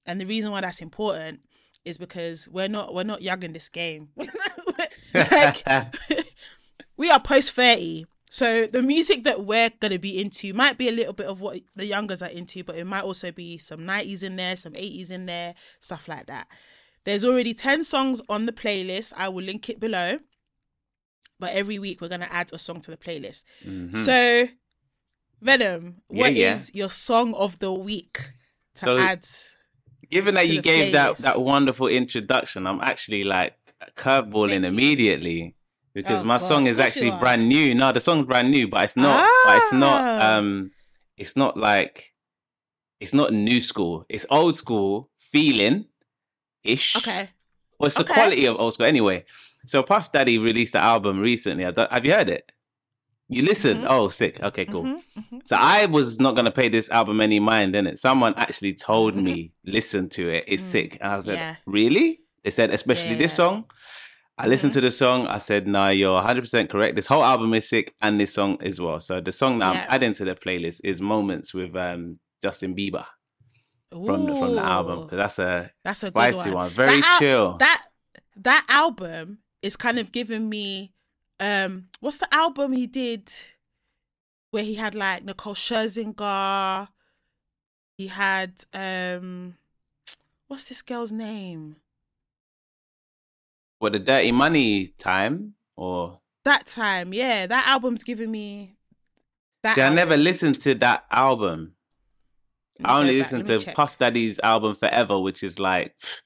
And 0.05 0.21
the 0.21 0.25
reason 0.25 0.51
why 0.51 0.61
that's 0.61 0.81
important 0.81 1.41
is 1.83 1.97
because 1.97 2.47
we're 2.47 2.69
not 2.69 2.93
we're 2.93 3.03
not 3.03 3.21
young 3.21 3.43
in 3.43 3.51
this 3.51 3.67
game. 3.67 4.07
like 5.13 5.63
we 6.97 7.11
are 7.11 7.19
post 7.19 7.51
30. 7.51 8.05
So 8.31 8.67
the 8.67 8.81
music 8.81 9.25
that 9.25 9.43
we're 9.43 9.71
going 9.81 9.91
to 9.91 9.99
be 9.99 10.21
into 10.21 10.53
might 10.53 10.77
be 10.77 10.87
a 10.87 10.93
little 10.93 11.13
bit 11.13 11.25
of 11.25 11.41
what 11.41 11.59
the 11.75 11.85
youngers 11.85 12.21
are 12.21 12.29
into, 12.29 12.63
but 12.63 12.77
it 12.77 12.85
might 12.85 13.03
also 13.03 13.33
be 13.33 13.57
some 13.57 13.81
90s 13.81 14.23
in 14.23 14.37
there, 14.37 14.55
some 14.55 14.73
80s 14.73 15.11
in 15.11 15.25
there, 15.25 15.55
stuff 15.81 16.07
like 16.07 16.27
that. 16.27 16.47
There's 17.09 17.25
already 17.25 17.55
10 17.55 17.83
songs 17.85 18.21
on 18.29 18.45
the 18.45 18.51
playlist. 18.51 19.13
I 19.17 19.29
will 19.29 19.43
link 19.43 19.67
it 19.67 19.79
below. 19.79 20.19
But 21.39 21.53
every 21.53 21.79
week 21.79 22.01
we're 22.01 22.07
going 22.09 22.21
to 22.21 22.31
add 22.31 22.51
a 22.53 22.59
song 22.59 22.81
to 22.81 22.91
the 22.91 22.97
playlist. 22.97 23.41
So, 23.97 24.47
Venom, 25.41 26.01
what 26.07 26.33
is 26.33 26.35
Mm-hmm. 26.35 26.37
yeah. 26.37 26.59
your 26.81 26.89
song 26.89 27.33
of 27.33 27.57
the 27.57 27.73
week 27.73 28.19
to 28.75 28.81
So- 28.85 28.97
add? 28.99 29.25
Given 30.11 30.35
that 30.35 30.47
you 30.49 30.61
gave 30.61 30.91
that 30.93 31.15
playlist. 31.15 31.21
that 31.23 31.41
wonderful 31.41 31.87
introduction, 31.87 32.67
I'm 32.67 32.81
actually 32.81 33.23
like 33.23 33.53
curveballing 33.95 34.63
immediately 34.65 35.55
because 35.93 36.21
Oh, 36.21 36.25
my 36.25 36.37
song 36.37 36.67
is 36.67 36.77
actually 36.79 37.09
brand 37.19 37.47
new. 37.49 37.73
No, 37.73 37.91
the 37.91 37.99
song's 37.99 38.25
brand 38.27 38.51
new, 38.51 38.67
but 38.67 38.83
it's 38.83 38.95
not. 38.97 39.27
But 39.45 39.57
it's 39.57 39.73
not. 39.73 40.01
Ah. 40.01 40.37
Um, 40.37 40.71
it's 41.17 41.35
not 41.35 41.57
like 41.57 42.13
it's 42.99 43.13
not 43.15 43.33
new 43.33 43.61
school. 43.61 44.05
It's 44.09 44.25
old 44.29 44.55
school 44.55 45.09
feeling 45.17 45.85
ish. 46.73 46.95
Okay. 46.97 47.29
Well, 47.79 47.88
it's 47.88 47.95
the 47.95 48.03
Okay. 48.03 48.13
quality 48.13 48.45
of 48.45 48.57
old 48.59 48.73
school 48.73 48.85
anyway. 48.85 49.25
So 49.65 49.83
Puff 49.83 50.11
Daddy 50.11 50.38
released 50.38 50.73
the 50.73 50.79
album 50.79 51.19
recently. 51.19 51.63
Have 51.63 52.05
you 52.05 52.13
heard 52.13 52.29
it? 52.29 52.51
You 53.31 53.43
listened? 53.43 53.83
Mhm. 53.83 53.88
Oh, 53.89 54.09
sick. 54.09 54.41
Okay, 54.41 54.65
cool. 54.65 54.83
Mhm, 54.85 55.01
mhm. 55.17 55.41
So 55.45 55.55
I 55.59 55.85
was 55.85 56.19
not 56.19 56.35
gonna 56.35 56.51
pay 56.51 56.67
this 56.67 56.89
album 56.89 57.21
any 57.21 57.39
mind, 57.39 57.75
then 57.75 57.85
it. 57.85 57.99
Someone 57.99 58.33
actually 58.38 58.73
told 58.73 59.15
me, 59.15 59.51
listen 59.65 60.09
to 60.17 60.29
it. 60.29 60.45
It's 60.47 60.63
Mm, 60.63 60.71
sick. 60.71 60.97
And 60.99 61.13
I 61.13 61.15
was 61.17 61.27
like, 61.27 61.38
yeah. 61.38 61.55
really? 61.67 62.21
They 62.43 62.49
said, 62.51 62.71
especially 62.73 63.15
this 63.15 63.33
Yeah. 63.33 63.35
song. 63.43 63.65
I 64.38 64.47
listened 64.47 64.73
to 64.73 64.81
the 64.81 64.89
song. 64.89 65.27
I 65.27 65.38
said, 65.38 65.67
no, 65.67 65.89
you're 65.89 66.17
100% 66.21 66.69
correct. 66.69 66.95
This 66.95 67.07
whole 67.07 67.23
album 67.23 67.53
is 67.53 67.67
sick, 67.69 67.93
and 68.01 68.19
this 68.19 68.33
song 68.33 68.57
as 68.61 68.79
well. 68.79 68.99
So 69.01 69.19
the 69.21 69.33
song 69.33 69.59
that 69.59 69.73
Yeah. 69.75 69.81
I'm 69.81 69.88
adding 69.95 70.13
to 70.13 70.25
the 70.25 70.33
playlist 70.33 70.79
is 70.83 70.99
Moments 71.01 71.53
with 71.53 71.75
um, 71.75 72.19
Justin 72.41 72.73
Bieber 72.73 73.05
from 73.91 74.25
the, 74.25 74.36
from 74.36 74.55
the 74.55 74.62
album. 74.62 75.01
Because 75.01 75.17
that's 75.17 75.39
a 75.39 75.72
That's 75.84 76.03
a 76.03 76.08
spicy 76.08 76.50
one. 76.50 76.53
one. 76.53 76.69
Very 76.69 77.01
That 77.01 77.10
al- 77.13 77.19
chill. 77.19 77.58
That 77.58 77.86
that 78.38 78.65
album 78.69 79.39
is 79.62 79.75
kind 79.75 80.00
of 80.00 80.12
giving 80.12 80.48
me 80.50 80.93
um 81.41 81.88
what's 82.00 82.17
the 82.19 82.34
album 82.34 82.72
he 82.74 82.88
did 82.88 83.31
where 84.51 84.63
he 84.63 84.75
had 84.75 84.96
like 84.96 85.24
Nicole 85.24 85.53
Scherzinger 85.55 86.88
he 87.98 88.08
had 88.08 88.63
um 88.74 89.58
what's 90.48 90.65
this 90.65 90.81
girl's 90.81 91.12
name 91.12 91.77
What, 93.79 93.93
the 93.93 94.00
Dirty 94.00 94.31
Money 94.31 94.88
time? 94.88 95.55
Or. 95.75 96.19
that 96.43 96.67
time 96.67 97.13
yeah 97.13 97.48
that 97.48 97.67
album's 97.67 98.03
giving 98.03 98.31
me 98.31 98.75
that 99.63 99.75
See, 99.75 99.81
I 99.81 99.89
never 99.89 100.15
listened 100.15 100.60
to 100.62 100.75
that 100.75 101.05
album. 101.12 101.74
I 102.83 103.00
only 103.00 103.17
listened 103.19 103.45
to 103.48 103.59
check. 103.59 103.75
Puff 103.75 103.98
Daddy's 103.98 104.39
album 104.39 104.75
Forever, 104.75 105.19
which 105.19 105.43
is 105.43 105.59
like 105.59 105.95
pff, 105.98 106.21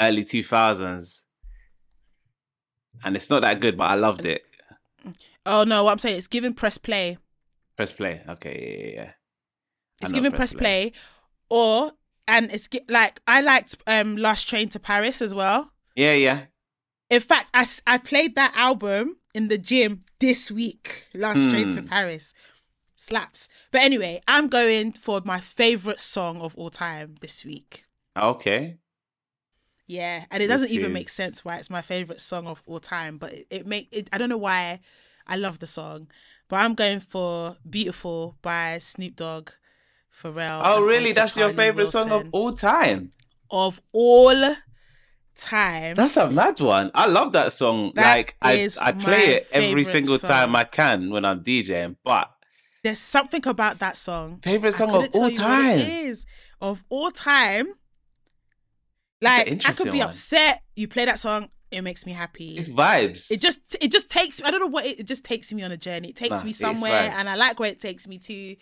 early 0.00 0.24
2000s. 0.24 1.20
And 3.04 3.16
it's 3.16 3.30
not 3.30 3.42
that 3.42 3.60
good, 3.60 3.76
but 3.76 3.90
I 3.90 3.94
loved 3.94 4.24
it. 4.26 4.42
oh 5.46 5.64
no 5.64 5.84
what 5.84 5.92
I'm 5.92 5.98
saying 5.98 6.18
it's 6.18 6.28
giving 6.28 6.54
press 6.54 6.78
play 6.78 7.18
Press 7.76 7.90
play. 7.92 8.20
Okay, 8.28 8.54
yeah, 8.60 8.84
yeah, 8.86 9.02
yeah. 9.04 9.10
It's 10.02 10.12
giving 10.12 10.32
press 10.32 10.52
play 10.54 10.92
or 11.48 11.92
and 12.28 12.50
it's 12.52 12.68
like 12.88 13.20
I 13.26 13.40
liked 13.40 13.76
um 13.86 14.16
Last 14.16 14.48
Train 14.48 14.68
to 14.70 14.78
Paris 14.80 15.20
as 15.22 15.34
well 15.34 15.72
Yeah, 15.96 16.12
yeah. 16.14 16.42
In 17.10 17.20
fact, 17.20 17.50
I 17.52 17.66
I 17.86 17.98
played 17.98 18.34
that 18.36 18.52
album 18.56 19.16
in 19.34 19.48
the 19.48 19.58
gym 19.58 20.00
this 20.18 20.50
week. 20.50 21.08
Last 21.14 21.50
Train 21.50 21.70
to 21.70 21.80
Hmm. 21.80 21.86
Paris. 21.88 22.32
Slaps. 23.02 23.48
But 23.72 23.80
anyway, 23.80 24.20
I'm 24.28 24.46
going 24.46 24.92
for 24.92 25.20
my 25.24 25.40
favorite 25.40 25.98
song 25.98 26.40
of 26.40 26.54
all 26.56 26.70
time 26.70 27.16
this 27.20 27.44
week. 27.44 27.84
Okay. 28.16 28.78
Yeah, 29.88 30.24
and 30.30 30.40
it 30.40 30.46
doesn't 30.46 30.70
Which 30.70 30.78
even 30.78 30.92
make 30.92 31.08
sense 31.08 31.44
why 31.44 31.56
it's 31.56 31.68
my 31.68 31.82
favorite 31.82 32.20
song 32.20 32.46
of 32.46 32.62
all 32.64 32.78
time, 32.78 33.18
but 33.18 33.32
it, 33.32 33.46
it 33.50 33.66
make 33.66 33.88
it. 33.90 34.08
I 34.12 34.18
don't 34.18 34.28
know 34.28 34.38
why 34.38 34.80
I 35.26 35.36
love 35.36 35.58
the 35.58 35.66
song, 35.66 36.08
but 36.48 36.56
I'm 36.60 36.74
going 36.74 37.00
for 37.00 37.56
"Beautiful" 37.68 38.36
by 38.40 38.78
Snoop 38.78 39.16
Dogg, 39.16 39.50
Pharrell. 40.14 40.62
Oh, 40.64 40.82
really? 40.82 41.12
That's 41.12 41.36
your 41.36 41.48
Charlie 41.48 41.56
favorite 41.56 41.86
song 41.88 42.12
of 42.12 42.28
all 42.30 42.52
time? 42.52 43.10
of 43.52 43.82
all 43.92 44.54
time. 45.34 45.94
That's 45.94 46.16
a 46.16 46.30
mad 46.30 46.58
one. 46.60 46.90
I 46.94 47.06
love 47.06 47.32
that 47.32 47.52
song. 47.52 47.92
That 47.94 48.16
like, 48.16 48.36
I, 48.40 48.52
is 48.54 48.78
I 48.78 48.92
play 48.92 49.34
it 49.36 49.48
every 49.52 49.84
single 49.84 50.18
song. 50.18 50.30
time 50.30 50.56
I 50.56 50.64
can 50.64 51.10
when 51.10 51.24
I'm 51.24 51.44
DJing. 51.44 51.96
But 52.02 52.31
There's 52.82 52.98
something 52.98 53.46
about 53.46 53.78
that 53.78 53.96
song. 53.96 54.40
favorite 54.42 54.74
song 54.74 54.90
of 54.90 55.08
all 55.14 55.20
what 55.22 55.32
it 55.32 55.36
time. 55.36 55.78
is 55.78 56.26
of 56.60 56.82
all 56.88 57.10
time. 57.10 57.68
Like 59.20 59.64
I 59.64 59.72
could 59.72 59.92
be 59.92 59.98
one. 59.98 60.08
upset. 60.08 60.62
You 60.74 60.88
play 60.88 61.04
that 61.04 61.18
song, 61.18 61.48
it 61.70 61.82
makes 61.82 62.06
me 62.06 62.12
happy. 62.12 62.56
It's 62.56 62.68
vibes. 62.68 63.30
it 63.30 63.40
just 63.40 63.60
it 63.80 63.92
just 63.92 64.10
takes 64.10 64.42
I 64.42 64.50
don't 64.50 64.60
know 64.60 64.66
what 64.66 64.84
it, 64.84 65.00
it 65.00 65.06
just 65.06 65.24
takes 65.24 65.52
me 65.52 65.62
on 65.62 65.70
a 65.70 65.76
journey. 65.76 66.10
It 66.10 66.16
takes 66.16 66.30
Nah, 66.30 66.44
me 66.44 66.52
somewhere 66.52 67.12
and 67.16 67.28
I 67.28 67.36
like 67.36 67.60
where 67.60 67.70
it 67.70 67.80
takes 67.80 68.08
me 68.08 68.18
to. 68.18 68.56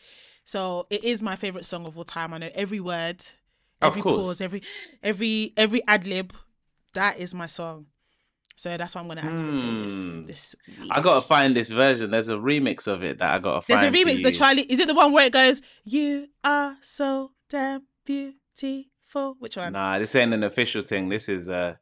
So 0.45 0.87
it 0.91 1.03
is 1.05 1.23
my 1.23 1.37
favorite 1.37 1.65
song 1.65 1.87
of 1.87 1.97
all 1.97 2.05
time. 2.05 2.35
I 2.35 2.39
know 2.39 2.51
every 2.55 2.81
word, 2.81 3.25
every 3.81 4.03
pause, 4.03 4.41
every 4.41 4.63
every 5.03 5.53
every 5.57 5.81
ad 5.87 6.07
lib. 6.07 6.35
That 6.93 7.19
is 7.19 7.35
my 7.35 7.47
song. 7.47 7.87
So 8.61 8.77
that's 8.77 8.95
what 8.95 9.01
I'm 9.01 9.09
gonna 9.09 9.23
add 9.23 9.39
to 9.39 9.43
the 9.43 9.51
playlist 9.53 10.27
this 10.27 10.55
week. 10.69 10.91
I 10.91 11.01
gotta 11.01 11.23
find 11.23 11.57
this 11.57 11.71
version. 11.71 12.11
There's 12.11 12.29
a 12.29 12.35
remix 12.35 12.87
of 12.87 13.03
it 13.03 13.19
that 13.19 13.35
I 13.35 13.39
gotta 13.39 13.67
There's 13.67 13.81
find. 13.81 13.95
There's 13.95 14.05
a 14.05 14.19
remix. 14.19 14.23
The. 14.23 14.33
Charlie 14.33 14.63
is 14.65 14.79
it 14.81 14.87
the 14.87 14.93
one 14.93 15.13
where 15.13 15.25
it 15.25 15.33
goes, 15.33 15.63
"You 15.83 16.29
are 16.45 16.77
so 16.83 17.33
damn 17.49 17.87
beautiful." 18.05 19.37
Which 19.39 19.57
one? 19.57 19.73
Nah, 19.73 19.99
this 19.99 20.15
ain't 20.15 20.35
an 20.35 20.45
official 20.45 20.83
thing. 20.83 21.09
This 21.09 21.31
is 21.31 21.49
uh 21.49 21.77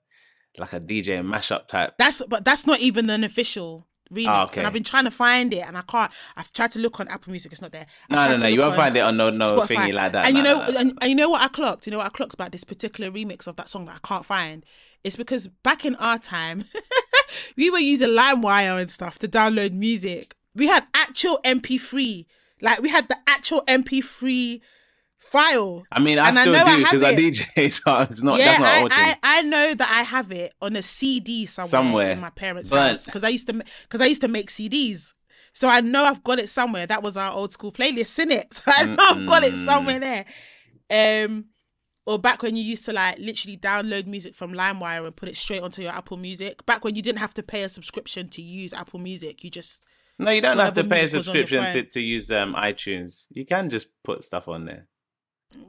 like 0.56 0.73
a 0.73 0.78
DJ 0.78 1.20
mashup 1.20 1.66
type. 1.66 1.94
That's 1.99 2.23
but 2.28 2.44
that's 2.44 2.64
not 2.64 2.78
even 2.78 3.11
an 3.11 3.25
official 3.25 3.88
remix. 4.12 4.26
Ah, 4.28 4.44
okay. 4.44 4.61
And 4.61 4.68
I've 4.68 4.73
been 4.73 4.85
trying 4.85 5.06
to 5.06 5.11
find 5.11 5.52
it, 5.52 5.66
and 5.66 5.76
I 5.76 5.82
can't. 5.82 6.12
I've 6.37 6.52
tried 6.52 6.70
to 6.70 6.78
look 6.78 7.00
on 7.00 7.08
Apple 7.08 7.32
Music. 7.32 7.50
It's 7.50 7.61
not 7.61 7.73
there. 7.73 7.87
I've 8.08 8.30
No, 8.30 8.37
no, 8.37 8.42
no. 8.42 8.47
You 8.47 8.61
won't 8.61 8.76
find 8.76 8.97
it 8.97 9.00
on 9.00 9.16
no 9.16 9.30
no 9.30 9.58
Spotify. 9.58 9.66
thingy 9.66 9.94
like 9.94 10.12
that. 10.12 10.26
And 10.26 10.37
you 10.37 10.44
know. 10.44 10.61
And, 10.61 10.97
and 11.00 11.11
you 11.11 11.16
know 11.16 11.28
what 11.28 11.42
I 11.42 11.49
clocked? 11.49 11.88
You 11.88 11.90
know 11.90 11.99
what 11.99 12.06
I 12.06 12.11
clocked 12.11 12.35
about 12.35 12.52
this 12.52 12.62
particular 12.62 13.11
remix 13.11 13.49
of 13.49 13.56
that 13.56 13.68
song 13.68 13.87
that 13.87 13.97
I 13.97 14.06
can't 14.06 14.25
find? 14.25 14.64
It's 15.05 15.17
because 15.17 15.49
back 15.49 15.85
in 15.85 15.95
our 15.97 16.19
time, 16.19 16.64
we 17.57 17.71
were 17.71 17.78
using 17.78 18.09
LimeWire 18.11 18.81
and 18.81 18.90
stuff 18.90 19.19
to 19.21 19.28
download 19.28 19.73
music. 19.73 20.35
We 20.55 20.67
had 20.67 20.85
actual 20.95 21.38
MP3, 21.45 22.26
like 22.61 22.81
we 22.83 22.88
had 22.88 23.09
the 23.09 23.17
actual 23.26 23.62
MP3 23.69 24.61
file. 25.19 25.85
I 25.93 26.00
mean, 26.00 26.19
I 26.19 26.28
and 26.28 26.38
I 26.38 26.43
still 26.43 26.52
know 26.55 26.64
I 26.64 26.76
do 26.76 26.83
because 26.83 27.02
I 27.05 27.11
it. 27.11 27.19
DJ, 27.19 27.73
so 27.85 27.99
it's 28.00 28.23
not. 28.23 28.38
yeah, 28.38 28.59
that's 28.59 28.83
not 28.88 28.93
I. 28.93 29.11
I, 29.23 29.38
I 29.38 29.43
know 29.43 29.75
that 29.75 29.88
I 29.90 30.02
have 30.02 30.33
it 30.33 30.52
on 30.61 30.75
a 30.76 30.83
CD 30.83 31.47
somewhere, 31.47 31.69
Somewhere. 31.71 32.11
in 32.12 32.21
my 32.21 32.31
parents' 32.31 32.71
But- 32.71 32.88
house 32.88 33.07
because 33.07 33.25
I 33.25 33.28
used 33.28 33.47
to 33.49 33.52
because 33.83 34.00
I 34.00 34.07
used 34.07 34.23
to 34.23 34.28
make 34.28 34.49
CDs. 34.50 35.12
So 35.52 35.69
I 35.69 35.81
know 35.81 36.05
I've 36.05 36.23
got 36.23 36.38
it 36.38 36.49
somewhere. 36.49 36.87
That 36.87 37.02
was 37.02 37.17
our 37.17 37.33
old 37.33 37.52
school 37.52 37.73
playlist, 37.73 38.17
in 38.21 38.31
it. 38.31 38.55
So 38.64 38.73
I 38.75 38.85
know 38.85 38.97
I've 38.99 39.26
got 39.26 39.43
it 39.45 39.57
somewhere 39.57 39.99
there. 39.99 40.25
Um, 40.90 41.47
or 42.09 42.19
back 42.19 42.43
when 42.43 42.57
you 42.57 42.65
used 42.65 42.87
to 42.87 42.93
like 42.93 43.19
literally 43.19 43.57
download 43.59 44.07
music 44.07 44.35
from 44.35 44.53
LimeWire 44.53 45.05
and 45.07 45.15
put 45.15 45.29
it 45.29 45.37
straight 45.37 45.61
onto 45.62 45.83
your 45.83 45.93
Apple 45.93 46.17
Music. 46.17 46.65
Back 46.65 46.83
when 46.83 46.95
you 46.95 47.03
didn't 47.03 47.19
have 47.19 47.35
to 47.35 47.43
pay 47.43 47.62
a 47.65 47.69
subscription 47.69 48.29
to 48.31 48.41
use 48.43 48.73
Apple 48.73 48.99
Music, 48.99 49.45
you 49.45 49.50
just 49.50 49.85
no, 50.19 50.31
you 50.31 50.41
don't 50.41 50.59
have 50.59 50.73
to 50.75 50.85
pay 50.85 51.00
a 51.00 51.03
music 51.03 51.19
was 51.19 51.29
on 51.29 51.35
your 51.35 51.43
subscription 51.47 51.85
to, 51.85 51.91
to 51.91 52.00
use 52.00 52.31
um 52.33 52.55
iTunes. 52.55 53.27
You 53.31 53.45
can 53.45 53.69
just 53.69 53.88
put 54.03 54.25
stuff 54.25 54.49
on 54.49 54.65
there. 54.65 54.87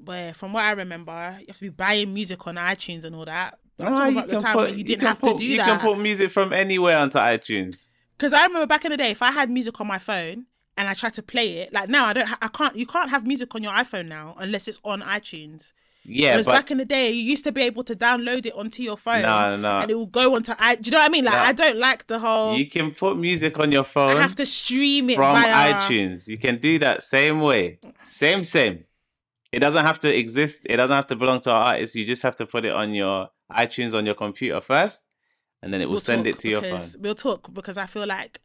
But 0.02 0.36
from 0.38 0.54
what 0.54 0.64
I 0.64 0.72
remember, 0.72 1.36
you 1.40 1.46
have 1.50 1.58
to 1.58 1.62
be 1.62 1.70
buying 1.70 2.14
music 2.14 2.48
on 2.48 2.56
iTunes 2.56 3.04
and 3.06 3.16
all 3.16 3.26
that. 3.26 3.60
But 3.78 3.88
I'm 3.88 3.94
Ah, 3.94 3.98
talking 3.98 4.14
you 4.14 4.18
about 4.20 4.28
the 4.30 4.34
can 4.36 4.42
time 4.44 4.54
put- 4.54 4.70
when 4.70 4.78
you 4.78 4.84
didn't 4.84 5.00
can 5.00 5.08
have 5.10 5.20
put- 5.22 5.38
to 5.38 5.44
do 5.44 5.46
you 5.46 5.58
that. 5.58 5.68
You 5.68 5.74
can 5.80 5.82
put 5.96 6.00
music 6.02 6.32
from 6.32 6.52
anywhere 6.54 6.98
onto 7.00 7.18
iTunes. 7.18 7.88
Because 8.18 8.34
I 8.34 8.46
remember 8.46 8.66
back 8.68 8.86
in 8.86 8.92
the 8.92 8.98
day, 8.98 9.12
if 9.12 9.22
I 9.22 9.32
had 9.32 9.50
music 9.50 9.80
on 9.80 9.88
my 9.88 9.98
phone 10.00 10.46
and 10.78 10.88
I 10.90 10.94
tried 10.94 11.14
to 11.16 11.24
play 11.24 11.60
it, 11.60 11.72
like 11.74 11.90
now 11.90 12.06
I 12.08 12.14
don't, 12.14 12.28
ha- 12.28 12.38
I 12.42 12.48
can't. 12.50 12.76
You 12.76 12.86
can't 12.86 13.10
have 13.10 13.26
music 13.28 13.54
on 13.56 13.64
your 13.64 13.72
iPhone 13.74 14.08
now 14.08 14.36
unless 14.38 14.68
it's 14.70 14.80
on 14.86 15.02
iTunes. 15.02 15.72
Yeah, 16.06 16.32
Whereas 16.32 16.46
but 16.46 16.54
back 16.54 16.72
in 16.72 16.78
the 16.78 16.86
day, 16.86 17.12
you 17.12 17.22
used 17.24 17.44
to 17.44 17.52
be 17.52 17.62
able 17.62 17.84
to 17.84 17.96
download 17.96 18.46
it 18.46 18.54
onto 18.54 18.82
your 18.82 18.98
phone. 18.98 19.22
No, 19.22 19.56
no. 19.58 19.80
And 19.80 19.92
it 19.92 19.96
will 19.96 20.06
go 20.08 20.36
onto 20.36 20.54
i. 20.58 20.76
Do 20.76 20.88
you 20.88 20.92
know 20.92 21.00
what 21.00 21.06
I 21.06 21.10
mean? 21.10 21.26
Like 21.26 21.34
No. 21.34 21.40
I 21.40 21.52
don't 21.54 21.78
like 21.78 22.08
the 22.08 22.20
whole. 22.20 22.58
you 22.58 22.68
can 22.68 22.92
put 22.92 23.18
music 23.18 23.60
on 23.60 23.72
your 23.72 23.84
I 23.84 23.88
phone 23.88 24.18
have 24.18 24.36
to 24.38 24.46
stream 24.46 25.10
it 25.10 25.16
from 25.16 25.34
via 25.36 25.74
iTunes. 25.74 26.28
You 26.28 26.38
can 26.38 26.58
do 26.58 26.80
that 26.80 27.04
same 27.04 27.42
way. 27.42 27.80
Same, 28.04 28.44
same. 28.44 28.86
It 29.52 29.60
doesn't 29.60 29.86
have 29.86 30.00
to 30.00 30.16
exist. 30.16 30.66
It 30.70 30.78
doesn't 30.78 30.96
have 30.96 31.08
to 31.08 31.16
belong 31.16 31.42
to 31.42 31.52
our 31.52 31.74
artist. 31.74 31.96
You 31.96 32.06
just 32.06 32.22
have 32.24 32.36
to 32.38 32.46
put 32.46 32.66
it 32.66 32.72
on 32.72 32.94
your 32.94 33.30
iTunes 33.52 33.94
on 33.94 34.06
your 34.06 34.16
computer 34.16 34.62
first, 34.62 35.06
and 35.62 35.74
then 35.74 35.82
it 35.82 35.86
will 35.86 35.94
We'll 35.94 36.00
send 36.02 36.28
it 36.28 36.40
to 36.40 36.50
your 36.50 36.62
phone. 36.62 36.82
We'll 37.00 37.16
talk 37.16 37.54
because 37.54 37.78
I 37.78 37.86
feel 37.88 38.08
like. 38.08 38.40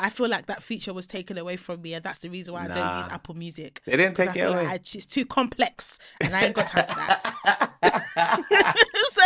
I 0.00 0.08
feel 0.10 0.28
like 0.28 0.46
that 0.46 0.62
feature 0.62 0.94
was 0.94 1.06
taken 1.06 1.36
away 1.36 1.56
from 1.56 1.82
me, 1.82 1.92
and 1.94 2.02
that's 2.02 2.20
the 2.20 2.30
reason 2.30 2.54
why 2.54 2.64
I 2.64 2.68
don't 2.68 2.96
use 2.96 3.08
Apple 3.08 3.34
Music. 3.34 3.82
They 3.84 3.96
didn't 3.98 4.16
take 4.16 4.34
it 4.34 4.40
away. 4.40 4.64
like 4.64 4.68
I, 4.68 4.74
it's 4.74 5.06
too 5.06 5.26
complex, 5.26 5.98
and 6.20 6.34
I 6.34 6.46
ain't 6.46 6.54
got 6.54 6.66
time 6.66 6.86
for 6.86 6.94
that. 6.94 7.76
so 9.10 9.22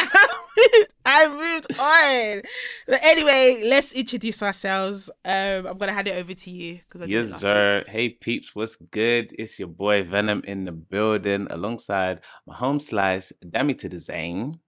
I 1.04 1.28
moved 1.28 1.78
on. 1.78 2.42
But 2.86 3.04
anyway, 3.04 3.62
let's 3.66 3.92
introduce 3.92 4.42
ourselves. 4.42 5.10
Um, 5.24 5.66
I'm 5.66 5.76
gonna 5.78 5.92
hand 5.92 6.08
it 6.08 6.16
over 6.16 6.32
to 6.32 6.50
you 6.50 6.80
because 6.88 7.02
I 7.02 7.04
Yes, 7.06 7.38
sir. 7.40 7.78
week. 7.78 7.88
Hey, 7.88 8.08
peeps, 8.08 8.54
what's 8.54 8.76
good? 8.76 9.34
It's 9.38 9.58
your 9.58 9.68
boy 9.68 10.02
Venom 10.02 10.42
in 10.46 10.64
the 10.64 10.72
building 10.72 11.46
alongside 11.50 12.20
my 12.46 12.54
home 12.54 12.80
slice, 12.80 13.32
Dami 13.44 13.78
to 13.80 13.88
the 13.88 13.98
Zain. 13.98 14.60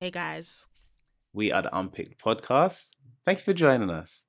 Hey 0.00 0.10
guys, 0.10 0.66
We 1.32 1.50
are 1.52 1.62
the 1.62 1.76
Unpicked 1.76 2.22
Podcast. 2.22 2.90
Thank 3.28 3.40
you 3.40 3.44
for 3.44 3.52
joining 3.52 3.90
us. 3.90 4.24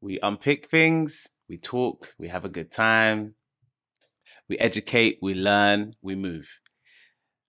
We 0.00 0.18
unpick 0.22 0.70
things, 0.70 1.28
we 1.46 1.58
talk, 1.58 2.14
we 2.18 2.28
have 2.28 2.46
a 2.46 2.48
good 2.48 2.72
time, 2.72 3.34
we 4.48 4.56
educate, 4.56 5.18
we 5.20 5.34
learn, 5.34 5.92
we 6.00 6.14
move. 6.14 6.48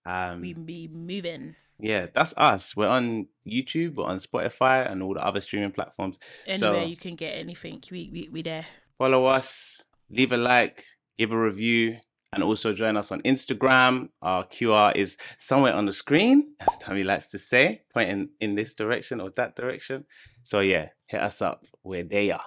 Um, 0.04 0.42
we 0.42 0.52
be 0.52 0.86
moving 0.86 1.56
yeah, 1.80 2.08
that's 2.14 2.34
us. 2.36 2.76
We're 2.76 2.88
on 2.88 3.28
YouTube, 3.48 3.94
we're 3.94 4.04
on 4.04 4.18
Spotify, 4.18 4.92
and 4.92 5.02
all 5.02 5.14
the 5.14 5.24
other 5.24 5.40
streaming 5.40 5.72
platforms. 5.72 6.18
anywhere 6.46 6.82
So- 6.82 6.84
you 6.84 6.98
can 6.98 7.14
get 7.14 7.30
anything. 7.38 7.82
We 7.90 8.10
we 8.12 8.28
we 8.30 8.42
there. 8.42 8.66
follow 8.98 9.24
us, 9.24 9.82
leave 10.10 10.32
a 10.32 10.36
like, 10.36 10.84
give 11.16 11.32
a 11.32 11.40
review, 11.40 12.00
and 12.32 12.42
also 12.42 12.72
join 12.72 12.96
us 12.96 13.10
on 13.12 13.22
Instagram. 13.22 14.08
Our 14.22 14.44
QR 14.44 14.94
is 14.96 15.16
somewhere 15.38 15.74
on 15.74 15.86
the 15.86 15.92
screen, 15.92 16.54
as 16.60 16.76
Dami 16.82 17.04
likes 17.04 17.28
to 17.28 17.38
say, 17.38 17.82
pointing 17.92 18.30
in 18.40 18.54
this 18.54 18.74
direction 18.74 19.20
or 19.20 19.30
that 19.36 19.56
direction. 19.56 20.04
So 20.42 20.60
yeah, 20.60 20.88
hit 21.06 21.20
us 21.20 21.40
up. 21.42 21.64
We're 21.82 22.04
there. 22.04 22.40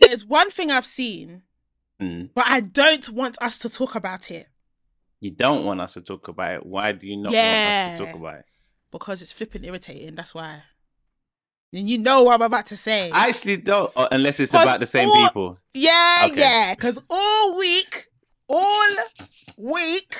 There's 0.00 0.24
one 0.24 0.50
thing 0.50 0.70
I've 0.70 0.86
seen, 0.86 1.42
Mm. 2.00 2.28
but 2.34 2.44
I 2.46 2.60
don't 2.60 3.08
want 3.10 3.40
us 3.40 3.58
to 3.60 3.70
talk 3.70 3.94
about 3.94 4.30
it 4.30 4.48
You 5.18 5.30
don't 5.30 5.64
want 5.64 5.80
us 5.80 5.94
to 5.94 6.02
talk 6.02 6.28
about 6.28 6.52
it. 6.56 6.66
Why 6.66 6.92
do 6.92 7.06
you 7.08 7.16
not 7.16 7.32
want 7.32 7.36
us 7.38 7.98
to 7.98 8.04
talk 8.04 8.14
about 8.14 8.34
it? 8.40 8.44
because 8.92 9.22
it's 9.22 9.32
flipping 9.32 9.64
irritating. 9.64 10.14
That's 10.14 10.34
why. 10.34 10.62
And 11.72 11.88
you 11.88 11.98
know 11.98 12.22
what 12.22 12.34
I'm 12.34 12.42
about 12.42 12.66
to 12.66 12.76
say. 12.76 13.10
I 13.10 13.28
actually 13.28 13.58
don't, 13.58 13.92
uh, 13.96 14.08
unless 14.12 14.40
it's 14.40 14.52
about 14.52 14.80
the 14.80 14.86
same 14.86 15.08
all- 15.08 15.24
people. 15.26 15.58
Yeah, 15.74 16.22
Okay. 16.26 16.40
yeah. 16.40 16.74
Because 16.74 16.98
all 17.10 17.56
week, 17.58 18.06
all 18.48 18.86
week. 19.58 20.14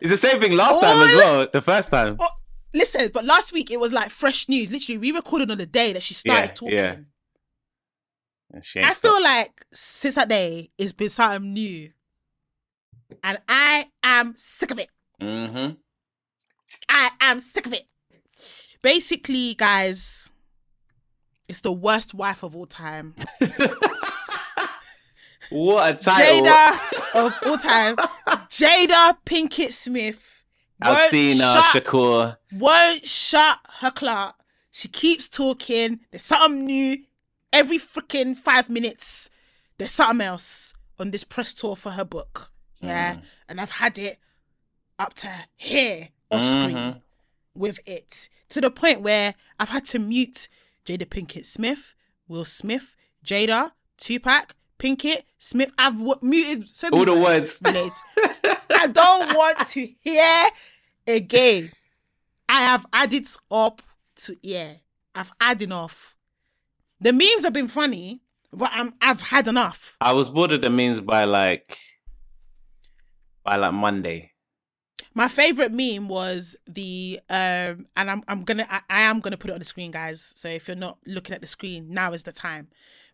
It's 0.00 0.10
the 0.10 0.16
same 0.16 0.40
thing 0.40 0.52
last 0.52 0.80
time 0.80 1.06
as 1.08 1.14
well. 1.14 1.48
The 1.52 1.60
first 1.60 1.90
time. 1.90 2.16
Oh, 2.18 2.28
listen, 2.74 3.10
but 3.12 3.24
last 3.24 3.52
week 3.52 3.70
it 3.70 3.78
was 3.78 3.92
like 3.92 4.10
fresh 4.10 4.48
news. 4.48 4.70
Literally, 4.72 4.98
we 4.98 5.12
recorded 5.12 5.50
on 5.50 5.58
the 5.58 5.66
day 5.66 5.92
that 5.92 6.02
she 6.02 6.14
started 6.14 6.48
Yeah, 6.48 6.54
talking. 6.54 6.78
yeah. 6.78 6.96
I 8.88 8.94
feel 8.94 9.22
like 9.22 9.64
since 9.72 10.16
that 10.16 10.28
day, 10.28 10.70
it's 10.76 10.92
been 10.92 11.08
something 11.10 11.52
new. 11.52 11.90
And 13.22 13.38
I 13.48 13.86
am 14.02 14.34
sick 14.36 14.70
of 14.72 14.78
it. 14.80 14.88
Mm-hmm. 15.20 15.74
I 16.88 17.10
am 17.20 17.38
sick 17.40 17.66
of 17.66 17.74
it. 17.74 17.84
Basically, 18.82 19.54
guys, 19.54 20.30
it's 21.50 21.60
the 21.62 21.72
worst 21.72 22.14
wife 22.14 22.42
of 22.42 22.54
all 22.56 22.66
time. 22.66 23.14
What 25.50 25.94
a 25.94 25.96
title. 25.96 26.46
Jada 26.46 27.14
of 27.14 27.34
all 27.44 27.58
time. 27.58 27.96
Jada 28.48 29.16
Pinkett 29.26 29.72
Smith. 29.72 30.44
Alcina 30.82 31.52
shut- 31.52 31.84
Shakur. 31.84 32.36
won't 32.52 33.04
shut 33.06 33.58
her 33.80 33.90
clock. 33.90 34.38
She 34.70 34.86
keeps 34.86 35.28
talking. 35.28 36.00
There's 36.12 36.22
something 36.22 36.64
new 36.66 36.98
every 37.52 37.78
freaking 37.78 38.36
five 38.36 38.70
minutes. 38.70 39.28
There's 39.76 39.90
something 39.90 40.24
else 40.24 40.72
on 41.00 41.10
this 41.10 41.24
press 41.24 41.52
tour 41.52 41.74
for 41.74 41.90
her 41.90 42.04
book. 42.04 42.52
Yeah. 42.80 43.14
Mm. 43.16 43.22
And 43.48 43.60
I've 43.60 43.72
had 43.72 43.98
it 43.98 44.18
up 45.00 45.14
to 45.14 45.28
here 45.56 46.10
off 46.30 46.44
screen 46.44 46.70
Mhm. 46.76 47.00
with 47.56 47.80
it 47.86 48.28
to 48.50 48.60
the 48.60 48.70
point 48.70 49.00
where 49.00 49.34
I've 49.58 49.70
had 49.70 49.84
to 49.86 49.98
mute 49.98 50.48
Jada 50.84 51.06
Pinkett 51.06 51.46
Smith, 51.46 51.94
Will 52.28 52.44
Smith, 52.44 52.96
Jada, 53.24 53.72
Tupac, 53.96 54.54
Pinkett, 54.78 55.22
Smith. 55.38 55.72
I've 55.78 55.98
w- 55.98 56.18
muted 56.22 56.68
so 56.68 56.88
many 56.90 56.98
All 56.98 57.16
the 57.16 57.22
words. 57.22 57.60
I 57.64 58.86
don't 58.86 59.34
want 59.34 59.58
to 59.68 59.86
hear 60.00 60.48
again. 61.06 61.70
I 62.48 62.62
have 62.62 62.86
added 62.92 63.28
up 63.50 63.82
to 64.16 64.36
yeah. 64.42 64.74
I've 65.14 65.32
had 65.40 65.60
enough. 65.62 66.16
The 67.00 67.12
memes 67.12 67.44
have 67.44 67.52
been 67.52 67.68
funny, 67.68 68.20
but 68.52 68.70
I'm 68.72 68.94
I've 69.00 69.20
had 69.20 69.48
enough. 69.48 69.96
I 70.00 70.12
was 70.12 70.30
bored 70.30 70.52
of 70.52 70.60
the 70.62 70.70
memes 70.70 71.00
by 71.00 71.24
like 71.24 71.78
by 73.44 73.56
like 73.56 73.72
Monday. 73.74 74.29
My 75.14 75.28
favorite 75.28 75.72
meme 75.72 76.08
was 76.08 76.56
the 76.66 77.20
um, 77.30 77.86
and 77.96 78.10
I'm 78.10 78.22
I'm 78.28 78.42
gonna 78.44 78.66
I, 78.70 78.80
I 78.90 79.00
am 79.02 79.20
gonna 79.20 79.36
put 79.36 79.50
it 79.50 79.54
on 79.54 79.58
the 79.58 79.64
screen, 79.64 79.90
guys. 79.90 80.32
So 80.36 80.48
if 80.48 80.68
you're 80.68 80.76
not 80.76 80.98
looking 81.06 81.34
at 81.34 81.40
the 81.40 81.46
screen, 81.46 81.92
now 81.92 82.12
is 82.12 82.22
the 82.24 82.32
time. 82.32 82.68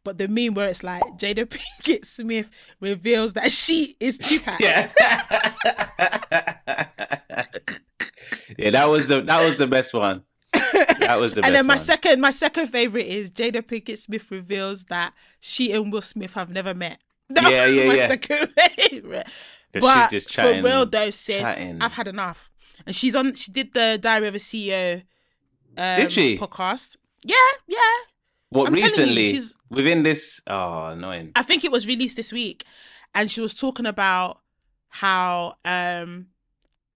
But 0.04 0.18
the 0.18 0.28
meme 0.28 0.54
where 0.54 0.68
it's 0.68 0.82
like 0.84 1.02
Jada 1.18 1.46
Pinkett 1.82 2.04
Smith 2.04 2.50
reveals 2.80 3.32
that 3.34 3.50
she 3.50 3.96
is 4.00 4.18
Tupac. 4.18 4.60
Yeah. 4.60 4.90
yeah, 8.58 8.70
that 8.70 8.88
was 8.88 9.08
the 9.08 9.22
that 9.22 9.40
was 9.44 9.58
the 9.58 9.66
best 9.66 9.94
one. 9.94 10.22
That 10.52 11.18
was 11.18 11.34
the 11.34 11.42
best 11.42 11.46
and 11.46 11.54
then 11.54 11.66
my 11.66 11.74
one. 11.74 11.78
second 11.78 12.20
my 12.20 12.30
second 12.30 12.68
favorite 12.68 13.06
is 13.06 13.30
Jada 13.30 13.62
Pinkett 13.62 13.98
Smith 13.98 14.30
reveals 14.30 14.84
that 14.86 15.12
she 15.40 15.72
and 15.72 15.92
Will 15.92 16.00
Smith 16.02 16.34
have 16.34 16.50
never 16.50 16.74
met. 16.74 17.00
That 17.28 17.50
Yeah, 17.50 17.66
was 17.68 17.76
yeah, 17.78 17.88
my 17.88 17.94
yeah. 17.94 18.06
second 18.08 18.48
favorite. 18.54 19.26
But 19.72 20.08
she 20.08 20.16
just 20.16 20.34
for 20.34 20.62
real 20.62 20.86
though, 20.86 21.10
sis, 21.10 21.40
chatting. 21.42 21.82
I've 21.82 21.92
had 21.94 22.08
enough. 22.08 22.50
And 22.86 22.94
she's 22.94 23.14
on. 23.16 23.34
She 23.34 23.50
did 23.52 23.72
the 23.74 23.98
Diary 24.00 24.28
of 24.28 24.34
a 24.34 24.38
CEO. 24.38 25.02
Um, 25.78 26.00
Did 26.00 26.12
she? 26.12 26.38
podcast? 26.38 26.96
Yeah, 27.24 27.36
yeah. 27.66 27.78
What 28.50 28.68
I'm 28.68 28.76
you, 28.76 28.82
recently? 28.84 29.30
she's- 29.32 29.54
Within 29.70 30.02
this 30.02 30.40
oh 30.46 30.86
annoying. 30.86 31.32
I 31.34 31.42
think 31.42 31.64
it 31.64 31.72
was 31.72 31.86
released 31.86 32.16
this 32.16 32.32
week, 32.32 32.64
and 33.14 33.30
she 33.30 33.40
was 33.40 33.52
talking 33.54 33.86
about 33.86 34.40
how 34.88 35.54
um 35.64 36.28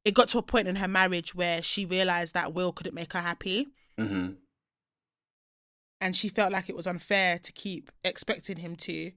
it 0.05 0.15
got 0.15 0.29
to 0.29 0.39
a 0.39 0.43
point 0.43 0.69
in 0.69 0.77
her 0.77 0.89
marriage 0.89 1.35
where 1.35 1.61
she 1.63 1.85
realized 1.85 2.33
that 2.35 2.55
Will 2.55 2.73
couldn't 2.73 2.95
make 2.95 3.13
her 3.13 3.21
happy, 3.21 3.69
hmm 3.99 4.29
and 6.01 6.17
she 6.17 6.29
felt 6.29 6.53
like 6.53 6.69
it 6.69 6.77
was 6.77 6.87
unfair 6.87 7.39
to 7.39 7.53
keep 7.53 7.91
expecting 8.05 8.57
him 8.57 8.75
to. 8.77 9.13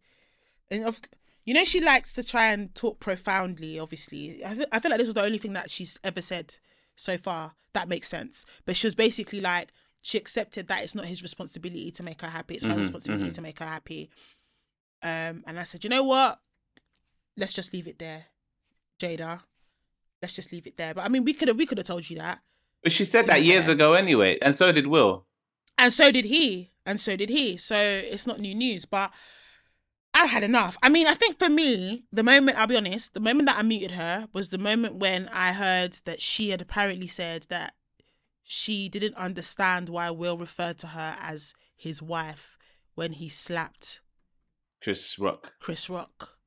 And 0.70 0.84
of 0.84 1.00
you 1.46 1.54
know, 1.54 1.64
she 1.66 1.82
likes 1.82 2.14
to 2.14 2.24
try 2.24 2.52
and 2.52 2.74
talk 2.76 3.00
profoundly. 3.00 3.80
Obviously, 3.80 4.44
I 4.46 4.56
feel, 4.56 4.66
I 4.72 4.80
feel 4.80 4.92
like 4.92 5.00
this 5.00 5.08
was 5.08 5.16
the 5.16 5.24
only 5.24 5.38
thing 5.38 5.54
that 5.54 5.70
she's 5.70 6.00
ever 6.04 6.22
said 6.22 6.56
so 6.96 7.18
far 7.18 7.54
that 7.74 7.90
makes 7.90 8.08
sense. 8.08 8.46
But 8.66 8.76
she 8.76 8.88
was 8.88 8.96
basically 8.96 9.42
like 9.42 9.72
she 10.02 10.18
accepted 10.18 10.68
that 10.68 10.84
it's 10.84 10.94
not 10.96 11.06
his 11.06 11.22
responsibility 11.22 11.92
to 11.92 12.04
make 12.04 12.22
her 12.22 12.28
happy; 12.28 12.56
it's 12.56 12.66
her 12.66 12.74
Mhm, 12.74 12.78
responsibility 12.80 13.30
mhm. 13.30 13.36
to 13.36 13.42
make 13.42 13.60
her 13.60 13.66
happy. 13.66 14.10
Um, 15.02 15.44
and 15.48 15.60
I 15.60 15.64
said, 15.64 15.84
you 15.84 15.90
know 15.90 16.04
what? 16.04 16.40
Let's 17.36 17.54
just 17.54 17.74
leave 17.74 17.88
it 17.88 18.00
there, 18.00 18.26
Jada. 19.00 19.42
Let's 20.22 20.36
just 20.36 20.52
leave 20.54 20.68
it 20.68 20.78
there. 20.78 20.94
But 20.94 21.04
I 21.04 21.10
mean, 21.10 21.24
we 21.26 21.34
could 21.34 21.48
have 21.48 21.58
we 21.58 21.66
could 21.66 21.78
have 21.78 21.88
told 21.88 22.10
you 22.10 22.18
that. 22.18 22.40
But 22.84 22.92
she 22.92 23.06
said 23.06 23.26
that 23.26 23.44
years 23.44 23.66
fair. 23.66 23.76
ago 23.76 23.94
anyway, 23.94 24.38
and 24.42 24.56
so 24.56 24.72
did 24.72 24.88
Will. 24.88 25.26
And 25.78 25.92
so 25.92 26.12
did 26.12 26.26
he. 26.26 26.72
And 26.86 27.00
so 27.00 27.16
did 27.16 27.30
he. 27.30 27.58
So 27.58 27.76
it's 27.76 28.28
not 28.28 28.40
new 28.40 28.54
news. 28.54 28.86
But 28.86 29.12
I've 30.14 30.30
had 30.30 30.44
enough. 30.44 30.78
I 30.84 30.90
mean, 30.90 31.08
I 31.08 31.16
think 31.16 31.40
for 31.40 31.50
me, 31.50 32.06
the 32.12 32.24
moment, 32.24 32.58
I'll 32.58 32.68
be 32.68 32.78
honest, 32.78 33.14
the 33.14 33.20
moment 33.20 33.48
that 33.48 33.58
I 33.58 33.64
muted 33.64 33.92
her 33.92 34.28
was 34.34 34.50
the 34.50 34.58
moment 34.58 34.96
when 34.96 35.28
I 35.30 35.54
heard 35.54 35.94
that 36.06 36.22
she 36.22 36.50
had 36.52 36.62
apparently 36.62 37.08
said 37.08 37.48
that 37.50 37.74
she 38.44 38.90
didn't 38.90 39.16
understand 39.16 39.90
why 39.90 40.12
Will 40.12 40.38
referred 40.38 40.78
to 40.80 40.88
her 40.88 41.16
as 41.20 41.54
his 41.76 42.02
wife 42.02 42.58
when 42.96 43.14
he 43.14 43.28
slapped 43.30 44.02
Chris 44.82 45.18
Rock. 45.18 45.54
Chris 45.60 45.90
Rock, 45.90 46.38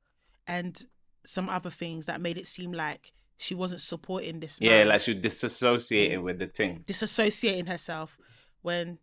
and 0.47 0.85
some 1.25 1.49
other 1.49 1.69
things 1.69 2.05
that 2.05 2.21
made 2.21 2.37
it 2.37 2.47
seem 2.47 2.71
like 2.71 3.11
she 3.37 3.53
wasn't 3.53 3.81
supporting 3.81 4.39
this. 4.39 4.59
Yeah, 4.61 4.83
like 4.83 5.01
she 5.01 5.13
disassociating 5.13 6.21
with 6.23 6.39
the 6.39 6.47
thing. 6.47 6.83
disassociating 6.87 7.67
herself 7.67 8.17
when 8.61 8.99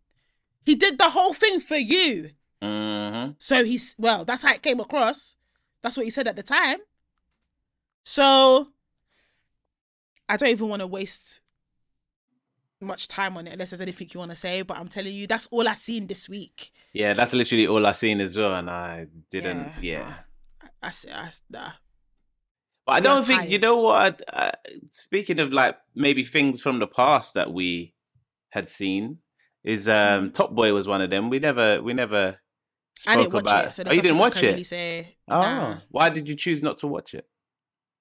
he 0.64 0.74
did 0.74 0.98
the 0.98 1.10
whole 1.10 1.34
thing 1.34 1.60
for 1.60 1.76
you. 1.76 2.30
Mm-hmm. 2.64 3.32
So 3.38 3.64
he's 3.64 3.94
well, 3.98 4.24
that's 4.24 4.42
how 4.42 4.52
it 4.52 4.62
came 4.62 4.80
across. 4.80 5.36
That's 5.82 5.96
what 5.96 6.04
he 6.04 6.10
said 6.10 6.28
at 6.28 6.36
the 6.36 6.42
time. 6.42 6.78
So 8.04 8.68
I 10.28 10.36
don't 10.36 10.48
even 10.48 10.68
want 10.68 10.80
to 10.80 10.86
waste 10.86 11.40
much 12.80 13.08
time 13.08 13.36
on 13.36 13.46
it 13.46 13.52
unless 13.52 13.70
there's 13.70 13.80
anything 13.80 14.08
you 14.12 14.20
want 14.20 14.30
to 14.30 14.36
say. 14.36 14.62
But 14.62 14.78
I'm 14.78 14.88
telling 14.88 15.14
you, 15.14 15.26
that's 15.26 15.46
all 15.50 15.66
I 15.66 15.74
seen 15.74 16.06
this 16.06 16.28
week. 16.28 16.72
Yeah, 16.92 17.12
that's 17.12 17.32
literally 17.34 17.66
all 17.66 17.86
I 17.86 17.92
seen 17.92 18.20
as 18.20 18.36
well, 18.36 18.54
and 18.54 18.70
I 18.70 19.06
didn't. 19.30 19.72
Yeah, 19.80 19.98
Yeah, 19.98 20.14
I, 20.82 20.88
I, 20.88 20.90
I 21.12 21.30
nah. 21.50 21.70
but 22.86 22.92
I 22.92 22.94
we 22.94 22.98
are 22.98 23.02
don't 23.02 23.26
think 23.26 23.50
you 23.50 23.58
know 23.58 23.76
what. 23.76 24.22
Uh, 24.32 24.52
speaking 24.90 25.40
of 25.40 25.52
like 25.52 25.76
maybe 25.94 26.24
things 26.24 26.60
from 26.60 26.78
the 26.78 26.86
past 26.86 27.34
that 27.34 27.52
we 27.52 27.94
had 28.50 28.70
seen, 28.70 29.18
is 29.64 29.88
um 29.88 30.30
Top 30.30 30.54
Boy 30.54 30.72
was 30.72 30.86
one 30.86 31.00
of 31.02 31.10
them. 31.10 31.30
We 31.30 31.38
never, 31.38 31.82
we 31.82 31.94
never 31.94 32.38
I 33.06 33.16
didn't 33.16 33.32
watch 33.32 33.42
about. 33.42 33.66
it, 33.66 33.72
so 33.72 33.82
oh, 33.86 33.92
you 33.92 34.02
didn't 34.02 34.18
watch 34.18 34.36
it. 34.36 34.46
Really 34.46 34.64
say, 34.64 35.16
oh, 35.28 35.40
nah, 35.40 35.78
why 35.90 36.08
did 36.10 36.28
you 36.28 36.34
choose 36.36 36.62
not 36.62 36.78
to 36.80 36.86
watch 36.86 37.14
it? 37.14 37.26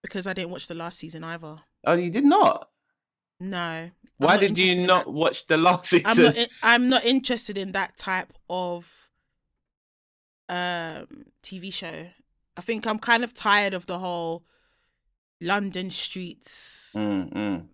because 0.01 0.27
I 0.27 0.34
didn't 0.34 0.51
watch 0.51 0.67
the 0.67 0.75
last 0.75 0.99
season 0.99 1.23
either. 1.23 1.56
Oh, 1.86 1.93
you 1.93 2.10
did 2.10 2.25
not. 2.25 2.69
No. 3.39 3.89
Why 4.17 4.36
did 4.38 4.60
you 4.60 4.86
not 4.86 5.12
watch 5.12 5.45
the 5.47 5.56
last 5.56 5.86
season? 5.89 6.06
I'm 6.08 6.23
not. 6.23 6.36
in- 6.36 6.47
I'm 6.62 6.89
not 6.89 7.06
interested 7.06 7.58
in 7.58 7.71
that 7.71 7.97
type 7.97 8.34
of 8.49 9.10
um 10.49 11.08
TV 11.41 11.73
show. 11.73 12.08
I 12.58 12.62
think 12.62 12.86
I'm 12.86 12.99
kind 12.99 13.23
of 13.23 13.34
tired 13.34 13.73
of 13.73 13.86
the 13.86 13.99
whole 13.99 14.43
London 15.41 15.89
streets 15.89 16.93
Mm, 16.95 17.34
mm. 17.34 17.65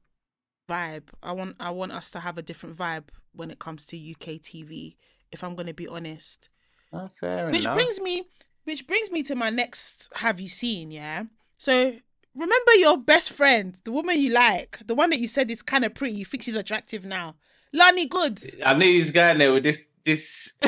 vibe. 0.69 1.09
I 1.21 1.31
want. 1.33 1.55
I 1.59 1.71
want 1.71 1.91
us 1.91 2.11
to 2.11 2.19
have 2.19 2.37
a 2.37 2.41
different 2.43 2.77
vibe 2.77 3.05
when 3.33 3.51
it 3.51 3.59
comes 3.59 3.85
to 3.87 3.97
UK 3.97 4.39
TV. 4.39 4.95
If 5.31 5.43
I'm 5.43 5.55
going 5.55 5.67
to 5.67 5.73
be 5.73 5.87
honest, 5.87 6.49
Oh, 6.91 7.09
fair 7.19 7.47
which 7.47 7.61
enough. 7.61 7.75
brings 7.75 7.99
me, 8.01 8.23
which 8.63 8.87
brings 8.87 9.11
me 9.11 9.23
to 9.23 9.35
my 9.35 9.49
next. 9.49 10.09
Have 10.15 10.39
you 10.39 10.47
seen? 10.49 10.91
Yeah. 10.91 11.23
So 11.57 11.93
remember 12.35 12.73
your 12.77 12.97
best 12.97 13.31
friend, 13.31 13.79
the 13.83 13.91
woman 13.91 14.19
you 14.19 14.31
like, 14.31 14.79
the 14.85 14.95
one 14.95 15.09
that 15.11 15.19
you 15.19 15.27
said 15.27 15.51
is 15.51 15.61
kind 15.61 15.85
of 15.85 15.93
pretty. 15.93 16.15
You 16.15 16.25
think 16.25 16.43
she's 16.43 16.55
attractive 16.55 17.05
now, 17.05 17.35
Lani 17.73 18.07
Good. 18.07 18.41
I 18.65 18.73
knew 18.75 18.85
he 18.85 18.97
was 18.97 19.11
going 19.11 19.37
there 19.37 19.53
with 19.53 19.63
this. 19.63 19.87
This. 20.03 20.53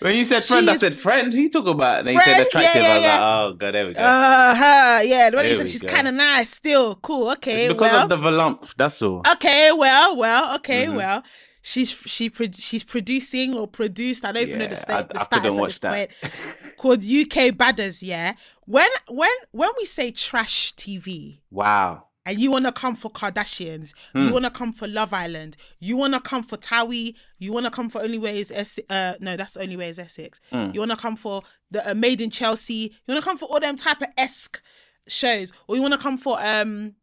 when 0.00 0.16
you 0.16 0.24
said 0.24 0.42
friend, 0.42 0.68
I 0.68 0.76
said 0.76 0.94
friend. 0.94 1.32
Who 1.32 1.38
you 1.40 1.50
talking 1.50 1.74
about? 1.74 1.98
And 2.00 2.08
then 2.08 2.14
you 2.14 2.20
said 2.22 2.46
attractive. 2.46 2.82
Yeah, 2.82 2.88
I 2.88 2.94
was 2.94 3.04
like, 3.04 3.20
oh 3.20 3.52
god, 3.58 3.74
there 3.74 3.86
we 3.86 3.94
go. 3.94 4.00
Uh 4.00 4.54
huh. 4.54 5.00
Yeah, 5.04 5.30
the 5.30 5.36
one 5.36 5.44
that 5.44 5.50
There 5.50 5.58
said 5.58 5.70
she's 5.70 5.82
kind 5.82 6.08
of 6.08 6.14
nice. 6.14 6.50
Still 6.50 6.96
cool. 6.96 7.30
Okay. 7.32 7.66
it's 7.66 7.74
because 7.74 7.92
well. 7.92 8.02
of 8.02 8.08
the 8.08 8.16
volump. 8.16 8.74
That's 8.76 9.00
all. 9.02 9.22
Okay. 9.32 9.70
Well. 9.72 10.16
Well. 10.16 10.56
Okay. 10.56 10.86
Mhm. 10.86 10.96
Well. 10.96 11.22
She's 11.68 11.90
she 11.90 12.30
she's 12.52 12.84
producing 12.84 13.54
or 13.54 13.66
produced. 13.66 14.24
I 14.24 14.30
don't 14.30 14.42
even 14.42 14.60
know 14.60 14.66
the 14.66 14.74
Yeah, 14.76 14.78
state 14.78 14.94
I- 14.94 15.02
the 15.14 15.18
status 15.24 15.58
at 15.58 15.64
this 15.66 15.78
that. 15.78 15.92
point. 15.92 16.76
Called 16.78 16.98
UK 17.00 17.50
Badders. 17.56 18.02
Yeah. 18.02 18.34
When 18.66 18.88
when 19.08 19.32
when 19.50 19.70
we 19.76 19.84
say 19.84 20.12
trash 20.12 20.74
TV. 20.74 21.40
Wow. 21.50 22.04
And 22.24 22.38
you 22.40 22.52
wanna 22.52 22.70
come 22.70 22.94
for 22.94 23.10
Kardashians, 23.10 23.94
Hmm. 24.12 24.26
you 24.28 24.32
wanna 24.32 24.50
come 24.50 24.72
for 24.72 24.86
Love 24.86 25.12
Island, 25.12 25.56
you 25.80 25.96
wanna 25.96 26.20
come 26.20 26.44
for 26.44 26.56
Towie, 26.56 27.16
you 27.40 27.52
wanna 27.52 27.70
come 27.72 27.88
for 27.88 28.00
Only 28.00 28.18
Way 28.18 28.38
is 28.38 28.52
Es- 28.52 28.78
uh 28.88 29.14
no, 29.20 29.36
that's 29.36 29.56
Only 29.56 29.76
Way 29.76 29.88
is 29.88 29.98
Essex. 29.98 30.40
Hmm. 30.52 30.70
You 30.72 30.78
wanna 30.78 30.96
come 30.96 31.16
for 31.16 31.42
the 31.72 31.90
uh, 31.90 31.94
Made 31.94 32.20
in 32.20 32.30
Chelsea, 32.30 32.74
you 32.74 33.08
wanna 33.08 33.22
come 33.22 33.38
for 33.38 33.46
all 33.46 33.58
them 33.58 33.76
type 33.76 34.00
of 34.02 34.08
esque 34.16 34.62
shows, 35.08 35.52
or 35.66 35.74
you 35.74 35.82
wanna 35.82 35.98
come 35.98 36.16
for 36.16 36.38
um 36.40 36.94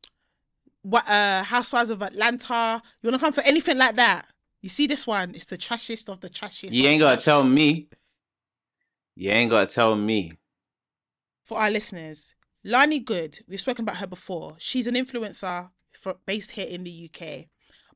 what 0.84 1.06
uh 1.10 1.44
Housewives 1.44 1.90
of 1.90 2.02
Atlanta, 2.02 2.82
you 3.02 3.08
wanna 3.08 3.20
come 3.20 3.34
for 3.34 3.42
anything 3.42 3.78
like 3.78 3.98
that. 3.98 4.26
You 4.64 4.70
see 4.70 4.88
this 4.88 5.06
one, 5.06 5.36
it's 5.36 5.46
the 5.46 5.58
trashiest 5.58 6.10
of 6.10 6.22
the 6.22 6.30
trashiest. 6.30 6.72
You 6.74 6.86
ain't 6.88 7.02
gotta 7.02 7.22
tell 7.22 7.44
me. 7.44 7.90
You 9.16 9.30
ain't 9.30 9.52
gotta 9.52 9.68
tell 9.68 9.96
me. 9.96 10.32
for 11.44 11.60
our 11.60 11.70
listeners, 11.70 12.34
Lani 12.64 13.00
Good, 13.02 13.40
we've 13.50 13.60
spoken 13.60 13.84
about 13.84 13.98
her 13.98 14.08
before. 14.08 14.56
She's 14.58 14.88
an 14.88 14.96
influencer 14.96 15.70
for, 15.92 16.16
based 16.26 16.52
here 16.52 16.66
in 16.68 16.86
the 16.86 17.10
UK. 17.14 17.48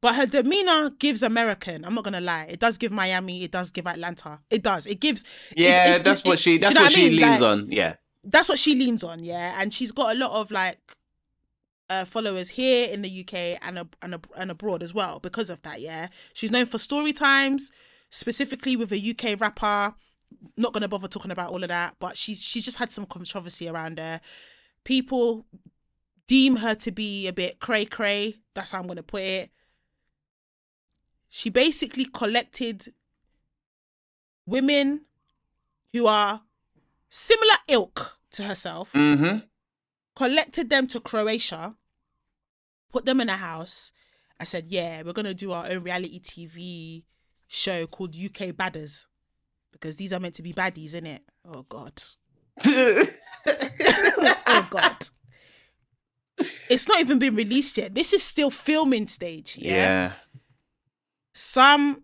But 0.01 0.15
her 0.15 0.25
demeanor 0.25 0.89
gives 0.91 1.23
American. 1.23 1.86
I'm 1.86 1.95
not 1.95 2.03
gonna 2.03 2.19
lie. 2.21 2.47
It 2.49 2.60
does 2.60 2.77
give 2.77 2.91
Miami. 2.91 3.43
It 3.45 3.51
does 3.51 3.71
give 3.71 3.88
Atlanta. 3.88 4.41
It 4.51 4.62
does. 4.62 4.86
It 4.86 4.99
gives. 4.99 5.21
it- 5.51 5.58
Yeah, 5.60 5.86
it's- 5.88 6.03
that's 6.03 6.19
it- 6.19 6.25
what 6.27 6.38
she. 6.39 6.49
do 6.51 6.53
you 6.53 6.60
That's 6.60 6.75
know 6.75 6.82
what 6.84 6.91
I 6.91 6.95
she 6.95 7.10
leans 7.10 7.21
Like, 7.41 7.41
on. 7.41 7.71
Yeah. 7.71 7.95
That's 8.25 8.49
what 8.49 8.60
she 8.60 8.75
leans 8.75 9.03
on. 9.06 9.23
Yeah, 9.23 9.56
and 9.60 9.73
she's 9.73 9.93
got 9.93 10.13
a 10.15 10.19
lot 10.19 10.32
of 10.32 10.51
like 10.51 10.80
uh, 11.89 12.06
followers 12.06 12.50
here 12.50 12.89
in 12.91 13.02
the 13.02 13.21
UK 13.21 13.60
and 13.62 13.80
ab- 13.80 13.95
and, 14.02 14.13
ab- 14.15 14.30
and 14.36 14.52
abroad 14.52 14.84
as 14.84 14.93
well 14.93 15.19
because 15.19 15.50
of 15.50 15.62
that. 15.62 15.80
Yeah, 15.82 16.08
she's 16.34 16.52
known 16.52 16.65
for 16.65 16.78
story 16.78 17.13
times, 17.13 17.71
specifically 18.10 18.76
with 18.76 18.91
a 18.91 19.12
UK 19.12 19.39
rapper. 19.39 19.95
Not 20.58 20.73
gonna 20.73 20.88
bother 20.89 21.08
talking 21.08 21.32
about 21.32 21.52
all 21.52 21.63
of 21.63 21.69
that, 21.69 21.95
but 22.00 22.17
she's 22.17 22.43
she's 22.43 22.65
just 22.65 22.78
had 22.80 22.91
some 22.91 23.06
controversy 23.06 23.69
around 23.69 24.00
her. 24.00 24.19
People 24.84 25.45
deem 26.28 26.58
her 26.58 26.76
to 26.76 26.91
be 26.91 27.28
a 27.28 27.34
bit 27.34 27.60
cray 27.60 27.86
cray. 27.86 28.36
That's 28.54 28.71
how 28.71 28.80
I'm 28.80 28.88
gonna 28.88 29.04
put 29.04 29.21
it. 29.21 29.52
She 31.30 31.50
basically 31.50 32.06
collected 32.06 32.93
women 34.45 35.06
who 35.93 36.08
are 36.08 36.41
similar 37.10 37.56
ilk 37.69 38.17
to 38.32 38.43
herself 38.43 38.91
Mm-hmm. 38.93 39.39
collected 40.15 40.69
them 40.69 40.88
to 40.88 41.00
Croatia, 41.00 41.76
put 42.91 43.06
them 43.06 43.21
in 43.21 43.30
a 43.30 43.38
house. 43.38 43.91
I 44.39 44.43
said, 44.43 44.65
yeah, 44.67 45.04
we're 45.04 45.13
gonna 45.13 45.34
do 45.34 45.52
our 45.52 45.69
own 45.69 45.84
reality 45.84 46.19
TV 46.19 47.04
show 47.47 47.88
called 47.88 48.15
UK 48.15 48.56
Badders 48.56 49.06
because 49.71 49.95
these 49.95 50.13
are 50.13 50.19
meant 50.19 50.36
to 50.36 50.43
be 50.43 50.54
baddies, 50.54 50.93
innit? 50.93 51.21
Oh 51.45 51.63
God, 51.63 52.02
oh 52.65 54.67
God. 54.69 55.10
It's 56.69 56.88
not 56.88 57.00
even 57.00 57.17
been 57.17 57.36
released 57.36 57.78
yet. 57.78 57.95
This 57.95 58.13
is 58.13 58.21
still 58.21 58.52
filming 58.52 59.08
stage. 59.08 59.58
Yeah. 59.60 59.73
yeah. 59.73 60.12
Some 61.34 62.04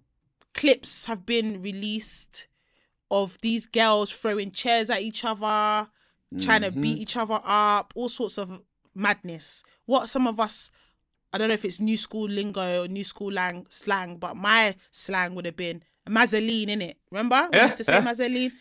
clips 0.54 1.06
have 1.06 1.26
been 1.26 1.62
released 1.62 2.48
of 3.12 3.38
these 3.42 3.68
girls 3.68 4.12
throwing 4.12 4.52
chairs 4.52 4.90
at 4.90 5.02
each 5.02 5.24
other, 5.24 5.88
trying 6.42 6.62
to 6.62 6.72
beat 6.72 6.94
mm-hmm. 6.94 7.02
each 7.02 7.16
other 7.16 7.40
up, 7.44 7.94
all 7.96 8.10
sorts 8.10 8.40
of 8.40 8.62
madness. 8.96 9.64
What 9.86 10.10
some 10.10 10.28
of 10.28 10.40
us, 10.40 10.72
I 11.32 11.38
don't 11.38 11.48
know 11.48 11.54
if 11.56 11.66
it's 11.66 11.80
new 11.80 11.98
school 11.98 12.28
lingo 12.28 12.84
or 12.84 12.88
new 12.88 13.04
school 13.04 13.32
lang- 13.32 13.66
slang, 13.70 14.18
but 14.18 14.36
my 14.36 14.76
slang 14.92 15.36
would 15.36 15.46
have 15.46 15.56
been 15.56 15.84
a 16.06 16.10
mazzoline 16.12 16.70
in 16.70 16.82
it. 16.82 16.98
Remember? 17.12 17.48
We 17.52 17.58
Yeah, 17.58 17.66
used 17.68 17.78
to 17.78 17.84
say 17.84 17.94
yeah. 17.94 18.02
mazzoline. 18.02 18.52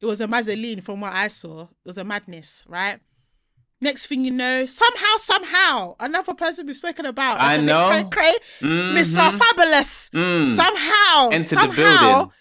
It 0.00 0.06
was 0.06 0.20
a 0.20 0.26
mazzoline 0.26 0.82
from 0.82 1.00
what 1.00 1.12
I 1.14 1.28
saw. 1.28 1.62
It 1.62 1.68
was 1.86 1.98
a 1.98 2.04
madness, 2.04 2.62
right? 2.68 3.00
Next 3.80 4.06
thing 4.06 4.24
you 4.24 4.30
know, 4.30 4.64
somehow, 4.66 5.16
somehow, 5.18 5.96
another 6.00 6.32
person 6.34 6.66
we've 6.66 6.76
spoken 6.76 7.04
about. 7.06 7.40
I 7.40 7.56
that's 7.56 7.58
a 7.58 7.62
bit 7.62 7.66
know. 7.66 8.08
Cray, 8.10 8.32
cray, 8.60 8.92
Miss 8.94 9.16
R 9.16 9.32
Fabulous 9.32 10.10
Mm. 10.10 10.48
somehow 10.50 11.28
Entered 11.30 11.58
the 11.58 11.62
somehow 11.62 12.12
building. 12.16 12.32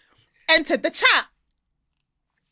entered 0.50 0.84
the 0.84 0.90
chat. 0.92 1.26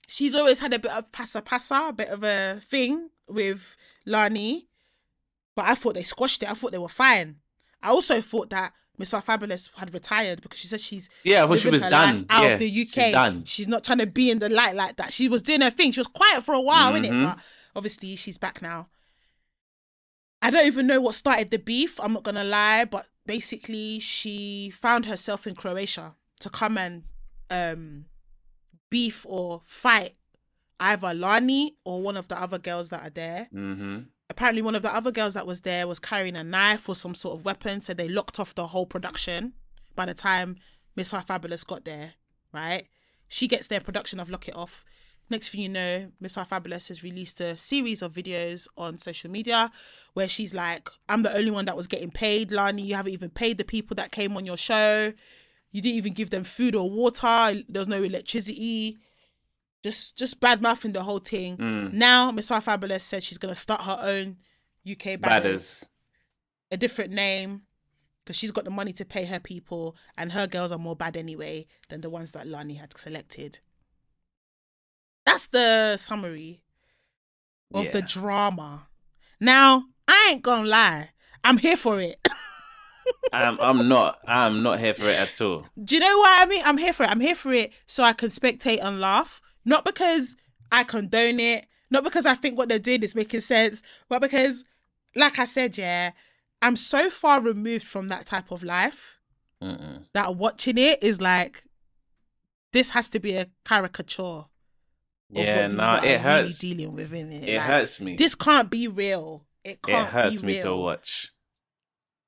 She's 0.08 0.36
always 0.36 0.60
had 0.60 0.74
a 0.74 0.80
bit 0.80 0.91
of 0.91 1.12
passa 1.12 1.41
passa, 1.41 1.89
a 1.89 1.94
bit 1.94 2.10
of 2.10 2.24
a 2.24 2.60
thing 2.62 3.10
with 3.30 3.78
Lani, 4.06 4.67
but 5.62 5.69
I 5.69 5.76
thought 5.76 5.93
they 5.93 6.04
squashed 6.04 6.41
it. 6.43 6.50
I 6.50 6.54
thought 6.54 6.71
they 6.71 6.78
were 6.78 6.88
fine. 6.89 7.38
I 7.82 7.89
also 7.89 8.19
thought 8.21 8.50
that 8.50 8.74
Miss 8.97 9.13
R 9.13 9.21
Fabulous 9.21 9.69
had 9.76 9.93
retired 9.93 10.41
because 10.41 10.60
she 10.60 10.67
said 10.67 10.80
she's 10.82 11.10
Yeah, 11.24 11.45
thought 11.47 11.60
she 11.60 11.69
was 11.69 11.82
done. 11.82 12.26
out 12.30 12.43
yeah, 12.43 12.50
of 12.50 12.60
the 12.60 12.69
she's 12.71 12.97
UK. 12.97 13.12
done. 13.12 13.43
She's 13.45 13.67
not 13.67 13.84
trying 13.84 13.97
to 14.00 14.08
be 14.08 14.30
in 14.32 14.39
the 14.39 14.50
light 14.50 14.76
like 14.76 14.95
that. 14.97 15.13
She 15.13 15.28
was 15.30 15.41
doing 15.41 15.62
her 15.62 15.69
thing. 15.69 15.91
She 15.91 16.00
was 16.00 16.08
quiet 16.08 16.43
for 16.43 16.54
a 16.54 16.62
while, 16.62 16.93
innit? 16.93 17.10
Mhm. 17.12 17.24
But 17.24 17.39
obviously 17.76 18.15
she's 18.15 18.38
back 18.38 18.62
now. 18.62 18.89
I 20.41 20.50
don't 20.50 20.65
even 20.65 20.88
know 20.88 21.00
what 21.02 21.15
started 21.15 21.52
the 21.52 21.60
beef. 21.60 22.00
I'm 22.00 22.13
not 22.13 22.24
gonna 22.24 22.43
lie, 22.43 22.86
but 22.86 23.08
basically 23.26 24.00
she 24.00 24.69
found 24.71 25.06
herself 25.06 25.45
in 25.47 25.56
Croatia 25.56 26.15
to 26.39 26.50
come 26.50 26.78
and 26.78 27.04
um 27.50 28.06
beef 28.89 29.26
or 29.28 29.62
fight 29.65 30.13
either 30.80 31.13
Lani 31.13 31.76
or 31.86 32.02
one 32.02 32.17
of 32.17 32.28
the 32.28 32.39
other 32.41 32.58
girls 32.58 32.89
that 32.89 33.04
are 33.04 33.10
there. 33.12 33.47
Mm-hmm. 33.54 34.00
Apparently, 34.32 34.62
one 34.62 34.76
of 34.76 34.82
the 34.82 34.96
other 34.96 35.12
girls 35.12 35.34
that 35.34 35.46
was 35.46 35.62
there 35.62 35.86
was 35.86 36.00
carrying 36.00 36.38
a 36.38 36.44
knife 36.44 36.88
or 36.88 36.96
some 36.96 37.13
sort 37.13 37.38
of 37.38 37.44
weapon, 37.44 37.82
so 37.82 37.94
they 37.94 38.08
locked 38.08 38.39
off 38.39 38.56
the 38.56 38.67
whole 38.67 38.86
production. 38.86 39.52
By 39.94 40.06
the 40.06 40.13
time 40.13 40.56
Miss 40.96 41.12
High 41.12 41.20
Fabulous 41.20 41.65
got 41.65 41.84
there, 41.84 42.13
right? 42.54 42.88
She 43.28 43.46
gets 43.50 43.67
their 43.67 43.82
production 43.82 44.22
of 44.22 44.30
Lock 44.30 44.48
It 44.48 44.56
Off. 44.56 44.86
Next 45.30 45.50
thing 45.50 45.60
you 45.60 45.67
know, 45.67 46.13
Miss 46.22 46.36
High 46.36 46.46
Fabulous 46.46 46.88
has 46.88 47.04
released 47.04 47.41
a 47.41 47.58
series 47.58 48.02
of 48.02 48.13
videos 48.13 48.70
on 48.78 48.98
social 48.98 49.30
media 49.30 49.70
where 50.13 50.30
she's 50.30 50.54
like, 50.54 50.89
I'm 51.10 51.24
the 51.24 51.36
only 51.36 51.52
one 51.52 51.65
that 51.65 51.76
was 51.76 51.88
getting 51.88 52.10
paid. 52.10 52.54
Lani, 52.54 52.84
you 52.84 52.96
haven't 52.96 53.12
even 53.12 53.32
paid 53.32 53.58
the 53.58 53.65
people 53.65 53.96
that 53.96 54.13
came 54.13 54.38
on 54.38 54.46
your 54.46 54.56
show. 54.56 55.12
You 55.74 55.82
didn't 55.82 55.98
even 55.98 56.13
give 56.13 56.30
them 56.30 56.46
food 56.46 56.74
or 56.74 56.89
water. 56.89 57.62
There 57.67 57.82
was 57.82 57.89
no 57.89 58.02
electricity. 58.02 58.98
Just 59.84 60.17
just 60.17 60.39
bad 60.39 60.62
mouthing 60.62 60.94
the 60.94 61.04
whole 61.04 61.20
thing. 61.20 61.58
Mm. 61.58 61.94
Now 61.94 62.32
Miss 62.32 62.50
Fabulous 62.50 63.04
said 63.04 63.24
she's 63.24 63.38
gonna 63.38 63.56
start 63.56 63.82
her 63.82 64.00
own 64.02 64.38
UK 64.89 65.20
badders, 65.20 65.22
Badders. 65.22 65.84
a 66.72 66.78
different 66.78 67.13
name 67.13 67.63
because 68.24 68.36
she's 68.36 68.52
got 68.52 68.65
the 68.65 68.70
money 68.72 68.94
to 68.94 69.06
pay 69.06 69.26
her 69.26 69.39
people, 69.39 69.96
and 70.17 70.32
her 70.34 70.46
girls 70.46 70.72
are 70.72 70.78
more 70.78 70.96
bad 70.96 71.17
anyway 71.17 71.65
than 71.89 72.02
the 72.02 72.10
ones 72.10 72.32
that 72.34 72.48
Lani 72.48 72.76
had 72.76 72.96
selected. 72.96 73.60
That's 75.26 75.48
the 75.48 75.98
summary 75.98 76.62
of 77.74 77.91
the 77.91 78.02
drama. 78.02 78.88
Now 79.39 79.86
I 80.08 80.30
ain't 80.34 80.44
gonna 80.44 80.67
lie, 80.67 81.10
I'm 81.44 81.58
here 81.58 81.78
for 81.78 82.00
it. 82.00 82.20
I'm, 83.34 83.58
I'm 83.62 83.88
not. 83.88 84.20
I'm 84.28 84.62
not 84.62 84.80
here 84.80 84.94
for 84.94 85.06
it 85.10 85.17
at 85.20 85.41
all. 85.41 85.65
Do 85.84 85.96
you 85.96 86.02
know 86.02 86.17
what 86.20 86.41
I 86.41 86.46
mean? 86.46 86.62
I'm 86.65 86.78
here 86.78 86.94
for 86.94 87.04
it. 87.04 87.10
I'm 87.10 87.20
here 87.20 87.36
for 87.36 87.54
it 87.54 87.74
so 87.88 88.04
I 88.04 88.13
can 88.13 88.30
spectate 88.30 88.80
and 88.82 89.00
laugh. 89.00 89.41
Not 89.65 89.86
because 89.86 90.36
I 90.71 90.84
condone 90.84 91.39
it, 91.39 91.67
not 91.89 92.04
because 92.04 92.26
I 92.26 92.36
think 92.36 92.58
what 92.58 92.69
they're 92.69 92.80
doing 92.80 93.04
is 93.04 93.15
making 93.15 93.41
sense, 93.41 93.82
but 94.10 94.21
because, 94.21 94.63
like 95.15 95.39
I 95.39 95.45
said, 95.45 95.78
yeah, 95.78 96.12
I'm 96.62 96.76
so 96.76 97.10
far 97.10 97.41
removed 97.41 97.86
from 97.86 98.08
that 98.10 98.26
type 98.26 98.52
of 98.52 98.63
life 98.63 99.19
Mm-mm. 99.62 100.06
that 100.13 100.36
watching 100.36 100.78
it 100.78 101.04
is 101.04 101.19
like, 101.19 101.63
this 102.74 102.91
has 102.91 103.10
to 103.10 103.19
be 103.19 103.36
a 103.36 103.47
caricature. 103.65 104.45
Yeah, 105.30 105.63
what 105.63 105.69
these 105.71 105.78
no, 105.78 105.84
lot 105.84 106.06
it 106.06 106.21
hurts. 106.21 106.63
Really 106.63 106.76
dealing 106.76 106.95
with 106.95 107.13
in 107.13 107.32
it. 107.32 107.50
It 107.50 107.58
Like, 107.58 107.65
hurts 107.65 108.02
me. 108.02 108.15
This 108.15 108.36
can't 108.36 108.69
be 108.69 108.88
real. 108.88 109.45
It 109.63 109.69
it 109.71 109.82
can't. 109.84 110.10
hurts 110.10 110.41
be 110.41 110.47
me 110.47 110.62
to 110.62 110.76
watch. 110.76 111.32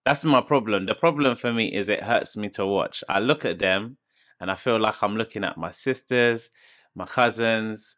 That's 0.05 0.25
my 0.25 0.41
problem. 0.41 0.85
The 0.85 0.95
problem 0.95 1.35
for 1.37 1.53
me 1.53 1.73
is 1.73 1.89
it 1.89 2.03
hurts 2.03 2.35
me 2.35 2.49
to 2.49 2.65
watch. 2.65 3.03
I 3.07 3.19
look 3.19 3.45
at 3.45 3.59
them 3.59 3.97
and 4.39 4.51
I 4.51 4.55
feel 4.55 4.79
like 4.79 5.01
I'm 5.01 5.15
looking 5.15 5.43
at 5.43 5.57
my 5.57 5.71
sisters, 5.71 6.49
my 6.95 7.05
cousins. 7.05 7.95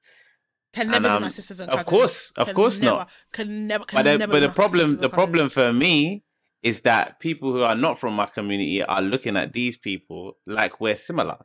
Can 0.73 0.93
And, 0.93 1.03
never 1.03 1.07
be 1.09 1.15
um, 1.15 1.21
my 1.23 1.29
sisters 1.29 1.59
and 1.61 1.69
of 1.69 1.77
cousins. 1.77 1.89
course, 1.89 2.31
of 2.37 2.47
Can 2.47 2.55
course 2.55 2.81
never, 2.81 2.97
not. 2.97 3.09
Can 3.31 3.67
never. 3.67 3.85
Can 3.85 3.97
But 3.97 4.03
the, 4.03 4.17
never 4.17 4.31
but 4.33 4.39
be 4.39 4.39
the 4.41 4.47
my 4.49 4.53
problem, 4.53 4.97
the 4.97 5.09
problem 5.09 5.49
for 5.49 5.71
me 5.71 6.23
is 6.63 6.81
that 6.81 7.19
people 7.19 7.51
who 7.53 7.61
are 7.61 7.75
not 7.75 7.97
from 7.99 8.13
my 8.15 8.25
community 8.25 8.81
are 8.83 9.01
looking 9.01 9.37
at 9.37 9.53
these 9.53 9.77
people 9.77 10.33
like 10.45 10.81
we're 10.81 10.95
similar, 10.97 11.37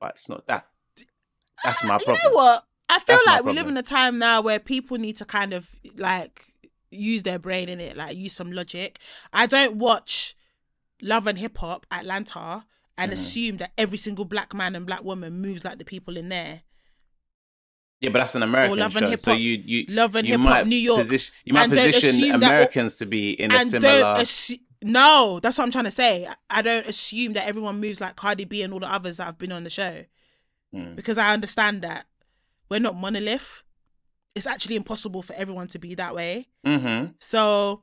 but 0.00 0.10
it's 0.10 0.28
not 0.28 0.46
that. 0.48 0.66
That's 1.64 1.82
my 1.84 1.94
Uh, 1.94 1.98
you 2.00 2.04
problem. 2.04 2.18
know 2.24 2.36
what? 2.36 2.64
I 2.88 2.98
feel 2.98 3.16
That's 3.16 3.26
like 3.26 3.44
we 3.44 3.52
live 3.52 3.68
in 3.68 3.76
a 3.76 3.82
time 3.82 4.18
now 4.18 4.42
where 4.42 4.58
people 4.58 4.98
need 4.98 5.16
to 5.18 5.24
kind 5.24 5.52
of 5.54 5.70
like 5.96 6.44
use 6.90 7.22
their 7.22 7.38
brain 7.38 7.68
in 7.70 7.80
it, 7.80 7.96
like 7.96 8.16
use 8.16 8.34
some 8.34 8.52
logic. 8.52 8.98
I 9.32 9.46
don't 9.46 9.76
watch 9.76 10.34
Love 11.00 11.26
and 11.26 11.38
Hip 11.38 11.56
Hop 11.58 11.86
Atlanta 11.90 12.66
and 12.98 13.10
Mhm. 13.10 13.14
assume 13.14 13.56
that 13.58 13.72
every 13.78 13.98
single 13.98 14.24
black 14.24 14.54
man 14.54 14.74
and 14.76 14.86
black 14.86 15.02
woman 15.04 15.40
moves 15.40 15.64
like 15.64 15.78
the 15.78 15.84
people 15.84 16.16
in 16.16 16.28
there. 16.28 16.62
Yeah, 18.00 18.10
but 18.10 18.18
that's 18.18 18.34
an 18.34 18.42
American 18.42 18.78
Love 18.78 18.96
and 18.96 19.06
show, 19.06 19.10
Hip 19.10 19.20
so 19.20 19.32
you 19.32 19.62
you 19.64 19.84
Love 19.88 20.16
and 20.16 20.26
Hip 20.26 20.40
Hop 20.40 20.66
New 20.66 20.76
York. 20.76 21.02
Position, 21.02 21.32
you 21.44 21.52
might 21.54 21.64
and 21.64 21.72
position 21.72 22.08
assume 22.10 22.40
that 22.40 22.46
all- 22.48 22.50
Americans 22.50 22.96
to 22.96 23.06
be 23.06 23.32
in 23.32 23.52
a 23.52 23.56
and 23.56 23.70
similar. 23.70 24.00
don't 24.00 24.16
assu- 24.18 24.60
no, 24.82 25.38
that's 25.40 25.56
what 25.56 25.64
I'm 25.64 25.70
trying 25.70 25.84
to 25.84 25.90
say. 25.92 26.26
I- 26.26 26.34
I 26.50 26.62
don't 26.62 26.86
assume 26.86 27.34
that 27.34 27.46
everyone 27.46 27.80
moves 27.80 28.00
like 28.00 28.16
Cardi 28.16 28.44
B 28.44 28.62
and 28.62 28.72
all 28.72 28.80
the 28.80 28.92
others 28.92 29.18
that 29.18 29.24
have 29.26 29.38
been 29.38 29.52
on 29.52 29.62
the 29.62 29.70
show 29.70 30.04
Mm. 30.74 30.96
because 30.96 31.16
I 31.16 31.32
understand 31.32 31.82
that 31.82 32.06
we're 32.68 32.80
not 32.80 32.96
monolith. 32.96 33.62
It's 34.34 34.46
actually 34.48 34.76
impossible 34.76 35.22
for 35.22 35.34
everyone 35.34 35.68
to 35.68 35.78
be 35.78 35.94
that 35.94 36.14
way. 36.14 36.48
Mm-hmm. 36.66 37.12
So 37.18 37.82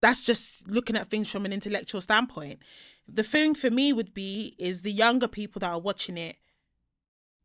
that's 0.00 0.24
just 0.24 0.68
looking 0.68 0.96
at 0.96 1.08
things 1.08 1.28
from 1.28 1.44
an 1.44 1.52
intellectual 1.52 2.00
standpoint. 2.00 2.60
The 3.08 3.22
thing 3.22 3.54
for 3.54 3.70
me 3.70 3.92
would 3.92 4.12
be 4.12 4.54
is 4.58 4.82
the 4.82 4.92
younger 4.92 5.28
people 5.28 5.60
that 5.60 5.70
are 5.70 5.80
watching 5.80 6.18
it 6.18 6.36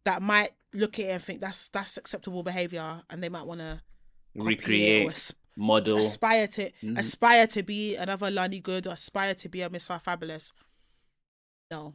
that 0.06 0.22
might 0.22 0.52
look 0.74 1.00
at 1.00 1.06
it 1.06 1.10
and 1.10 1.24
think 1.24 1.40
that's 1.42 1.70
that's 1.70 1.96
acceptable 1.98 2.44
behavior 2.44 3.04
and 3.10 3.24
they 3.24 3.30
might 3.30 3.46
want 3.46 3.62
to 3.62 3.82
Recreate, 4.36 5.08
asp- 5.08 5.38
model. 5.56 5.98
aspire 6.00 6.48
to 6.48 6.72
Mhm. 6.82 6.98
aspire 6.98 7.48
to 7.48 7.64
be 7.64 7.96
another 7.96 8.30
Lani 8.30 8.60
Good 8.60 8.88
or 8.88 8.92
aspire 8.94 9.36
to 9.36 9.48
be 9.50 9.62
a 9.62 9.70
Miss 9.70 9.88
Fabulous. 9.88 10.52
No. 11.72 11.94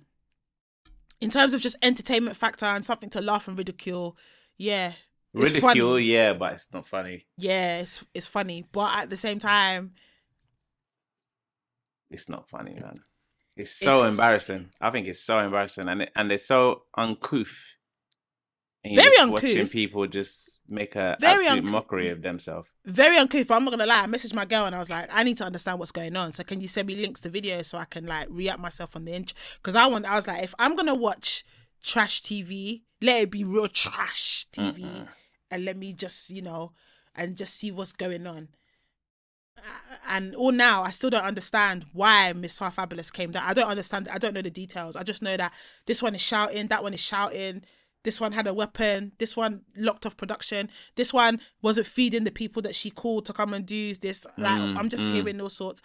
In 1.20 1.30
terms 1.30 1.52
of 1.52 1.60
just 1.60 1.76
entertainment 1.82 2.36
factor 2.36 2.64
and 2.66 2.84
something 2.84 3.10
to 3.10 3.20
laugh 3.20 3.48
and 3.48 3.58
ridicule, 3.58 4.16
yeah. 4.56 4.94
Ridicule, 5.34 5.98
yeah, 6.00 6.32
but 6.32 6.54
it's 6.54 6.72
not 6.72 6.86
funny. 6.86 7.26
Yeah, 7.36 7.80
it's 7.80 8.04
it's 8.14 8.26
funny. 8.26 8.64
But 8.72 8.94
at 8.96 9.10
the 9.10 9.16
same 9.18 9.38
time, 9.38 9.94
It's 12.10 12.28
not 12.30 12.48
funny, 12.48 12.72
man. 12.74 13.02
It's 13.58 13.72
so 13.72 13.98
It's- 13.98 14.12
embarrassing. 14.12 14.70
I 14.80 14.90
think 14.90 15.06
it's 15.08 15.20
so 15.20 15.38
embarrassing, 15.40 15.88
and 15.88 16.02
it, 16.02 16.12
and 16.14 16.30
they're 16.30 16.38
so 16.38 16.84
uncouth. 16.96 17.74
And 18.84 18.94
Very 18.94 19.08
just 19.16 19.28
Watching 19.30 19.50
uncouth. 19.58 19.72
people 19.72 20.06
just 20.06 20.60
make 20.68 20.94
a 20.94 21.16
Very 21.20 21.46
absolute 21.46 21.58
uncouth. 21.58 21.72
mockery 21.72 22.08
of 22.10 22.22
themselves. 22.22 22.68
very 22.84 23.18
uncouth. 23.18 23.50
I'm 23.50 23.64
not 23.64 23.70
gonna 23.72 23.84
lie. 23.86 24.02
I 24.04 24.06
messaged 24.06 24.34
my 24.34 24.44
girl 24.44 24.64
and 24.66 24.74
I 24.74 24.78
was 24.78 24.88
like, 24.88 25.08
I 25.12 25.24
need 25.24 25.36
to 25.38 25.44
understand 25.44 25.78
what's 25.80 25.90
going 25.92 26.16
on. 26.16 26.32
So 26.32 26.44
can 26.44 26.60
you 26.60 26.68
send 26.68 26.86
me 26.86 26.94
links 26.94 27.20
to 27.22 27.30
videos 27.30 27.66
so 27.66 27.76
I 27.78 27.84
can 27.84 28.06
like 28.06 28.28
react 28.30 28.60
myself 28.60 28.94
on 28.96 29.04
the 29.04 29.12
inch? 29.12 29.34
Because 29.56 29.74
I 29.74 29.86
want. 29.88 30.06
I 30.06 30.14
was 30.14 30.26
like, 30.28 30.42
if 30.44 30.54
I'm 30.58 30.76
gonna 30.76 30.94
watch 30.94 31.44
trash 31.82 32.22
TV, 32.22 32.82
let 33.02 33.22
it 33.22 33.30
be 33.30 33.42
real 33.44 33.68
trash 33.68 34.46
TV, 34.52 34.78
Mm-mm. 34.84 35.08
and 35.50 35.64
let 35.64 35.76
me 35.76 35.92
just 35.92 36.30
you 36.30 36.40
know, 36.42 36.72
and 37.16 37.36
just 37.36 37.54
see 37.54 37.70
what's 37.72 37.92
going 37.92 38.26
on. 38.26 38.48
And 40.08 40.34
all 40.34 40.52
now, 40.52 40.82
I 40.82 40.90
still 40.90 41.10
don't 41.10 41.24
understand 41.24 41.84
why 41.92 42.32
Miss 42.32 42.60
R 42.62 42.70
Fabulous 42.70 43.10
came 43.10 43.30
down. 43.30 43.44
I 43.46 43.54
don't 43.54 43.68
understand. 43.68 44.08
I 44.08 44.18
don't 44.18 44.34
know 44.34 44.42
the 44.42 44.50
details. 44.50 44.96
I 44.96 45.02
just 45.02 45.22
know 45.22 45.36
that 45.36 45.52
this 45.86 46.02
one 46.02 46.14
is 46.14 46.20
shouting, 46.20 46.68
that 46.68 46.82
one 46.82 46.94
is 46.94 47.00
shouting. 47.00 47.62
This 48.04 48.20
one 48.20 48.32
had 48.32 48.46
a 48.46 48.54
weapon. 48.54 49.12
This 49.18 49.36
one 49.36 49.62
locked 49.76 50.06
off 50.06 50.16
production. 50.16 50.70
This 50.94 51.12
one 51.12 51.40
wasn't 51.62 51.88
feeding 51.88 52.24
the 52.24 52.30
people 52.30 52.62
that 52.62 52.74
she 52.74 52.90
called 52.90 53.26
to 53.26 53.32
come 53.32 53.52
and 53.52 53.66
do 53.66 53.92
this. 53.94 54.24
Like 54.38 54.60
Mm, 54.60 54.78
I'm 54.78 54.88
just 54.88 55.10
mm. 55.10 55.14
hearing 55.14 55.40
all 55.40 55.48
sorts. 55.48 55.82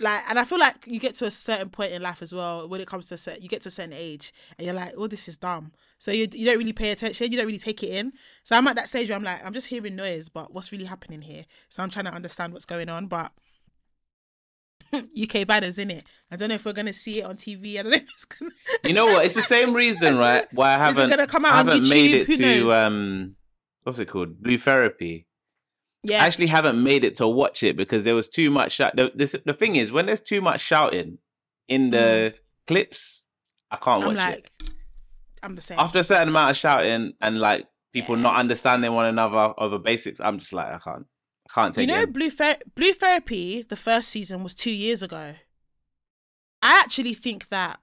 Like, 0.00 0.22
and 0.28 0.38
I 0.38 0.44
feel 0.44 0.58
like 0.58 0.86
you 0.86 0.98
get 0.98 1.14
to 1.16 1.26
a 1.26 1.30
certain 1.30 1.68
point 1.70 1.92
in 1.92 2.02
life 2.02 2.20
as 2.22 2.32
well 2.34 2.68
when 2.68 2.80
it 2.80 2.86
comes 2.88 3.06
to 3.08 3.14
a 3.14 3.18
certain, 3.18 3.42
you 3.42 3.48
get 3.48 3.62
to 3.62 3.68
a 3.68 3.72
certain 3.72 3.92
age 3.92 4.32
and 4.58 4.66
you're 4.66 4.74
like, 4.74 4.94
oh, 4.96 5.06
this 5.06 5.28
is 5.28 5.36
dumb. 5.38 5.72
So 5.98 6.10
you 6.10 6.26
you 6.32 6.46
don't 6.46 6.58
really 6.58 6.72
pay 6.72 6.90
attention. 6.90 7.30
You 7.30 7.38
don't 7.38 7.46
really 7.46 7.58
take 7.58 7.82
it 7.82 7.90
in. 7.90 8.12
So 8.42 8.56
I'm 8.56 8.66
at 8.66 8.76
that 8.76 8.88
stage 8.88 9.08
where 9.08 9.16
I'm 9.16 9.22
like, 9.24 9.44
I'm 9.44 9.52
just 9.52 9.68
hearing 9.68 9.94
noise, 9.96 10.28
but 10.28 10.52
what's 10.52 10.72
really 10.72 10.84
happening 10.84 11.22
here? 11.22 11.44
So 11.68 11.82
I'm 11.82 11.90
trying 11.90 12.06
to 12.06 12.12
understand 12.14 12.52
what's 12.52 12.66
going 12.66 12.88
on, 12.88 13.06
but. 13.06 13.32
UK 14.92 15.44
Badders 15.46 15.78
in 15.78 15.90
it. 15.90 16.04
I 16.30 16.36
don't 16.36 16.48
know 16.48 16.54
if 16.54 16.64
we're 16.64 16.72
gonna 16.72 16.94
see 16.94 17.18
it 17.20 17.24
on 17.24 17.36
TV. 17.36 17.78
I 17.78 17.82
don't 17.82 17.90
know 17.92 17.96
if 17.98 18.04
it's 18.04 18.24
gonna. 18.24 18.50
You 18.84 18.94
know 18.94 19.06
what? 19.06 19.26
It's 19.26 19.34
the 19.34 19.42
same 19.42 19.74
reason, 19.82 20.16
right? 20.16 20.46
Why 20.54 20.70
I 20.70 20.88
Is 20.88 20.96
it 20.96 21.00
haven't, 21.00 21.10
gonna 21.10 21.26
come 21.26 21.44
out 21.44 21.52
I 21.56 21.60
on 21.60 21.66
haven't 21.66 21.88
made 21.90 22.14
it 22.14 22.26
Who 22.26 22.36
to 22.36 22.42
knows? 22.42 22.70
um, 22.70 23.36
what's 23.82 23.98
it 23.98 24.06
called? 24.08 24.40
Blue 24.42 24.56
Therapy. 24.56 25.26
Yeah, 26.04 26.22
I 26.22 26.26
actually 26.26 26.46
haven't 26.46 26.82
made 26.82 27.04
it 27.04 27.16
to 27.16 27.26
watch 27.26 27.62
it 27.62 27.76
because 27.76 28.04
there 28.04 28.14
was 28.14 28.28
too 28.28 28.50
much. 28.50 28.72
Shout- 28.72 28.96
the, 28.96 29.10
this, 29.14 29.34
the 29.44 29.52
thing 29.52 29.76
is, 29.76 29.90
when 29.92 30.06
there's 30.06 30.20
too 30.22 30.40
much 30.40 30.60
shouting 30.60 31.18
in 31.66 31.90
the 31.90 32.34
clips, 32.66 33.26
I 33.70 33.76
can't 33.76 34.00
Mm. 34.02 34.02
I'm 34.02 34.08
watch 34.08 34.16
like, 34.16 34.50
it. 34.60 34.70
I'm 35.42 35.54
the 35.56 35.62
same. 35.62 35.78
After 35.78 35.98
a 35.98 36.04
certain 36.04 36.28
amount 36.28 36.50
of 36.52 36.56
shouting 36.56 37.12
and 37.20 37.38
like 37.40 37.66
people 37.92 38.16
not 38.16 38.36
understanding 38.36 38.92
one 38.92 39.06
another 39.06 39.52
over 39.58 39.78
basics, 39.78 40.20
I'm 40.20 40.38
just 40.38 40.52
like, 40.52 40.66
I 40.72 40.78
can't, 40.78 41.06
I 41.48 41.52
can't 41.52 41.76
you 41.76 41.82
take 41.86 41.88
know, 41.88 42.02
it. 42.02 42.12
Blue 42.12 42.30
Ther- 42.30 42.58
Blue 42.74 42.92
Therapy, 42.92 43.62
the 43.62 43.76
first 43.76 44.08
season 44.08 44.42
was 44.42 44.54
two 44.54 44.70
years 44.70 45.02
ago. 45.02 45.34
I 46.62 46.80
actually 46.80 47.14
think 47.14 47.48
that 47.50 47.80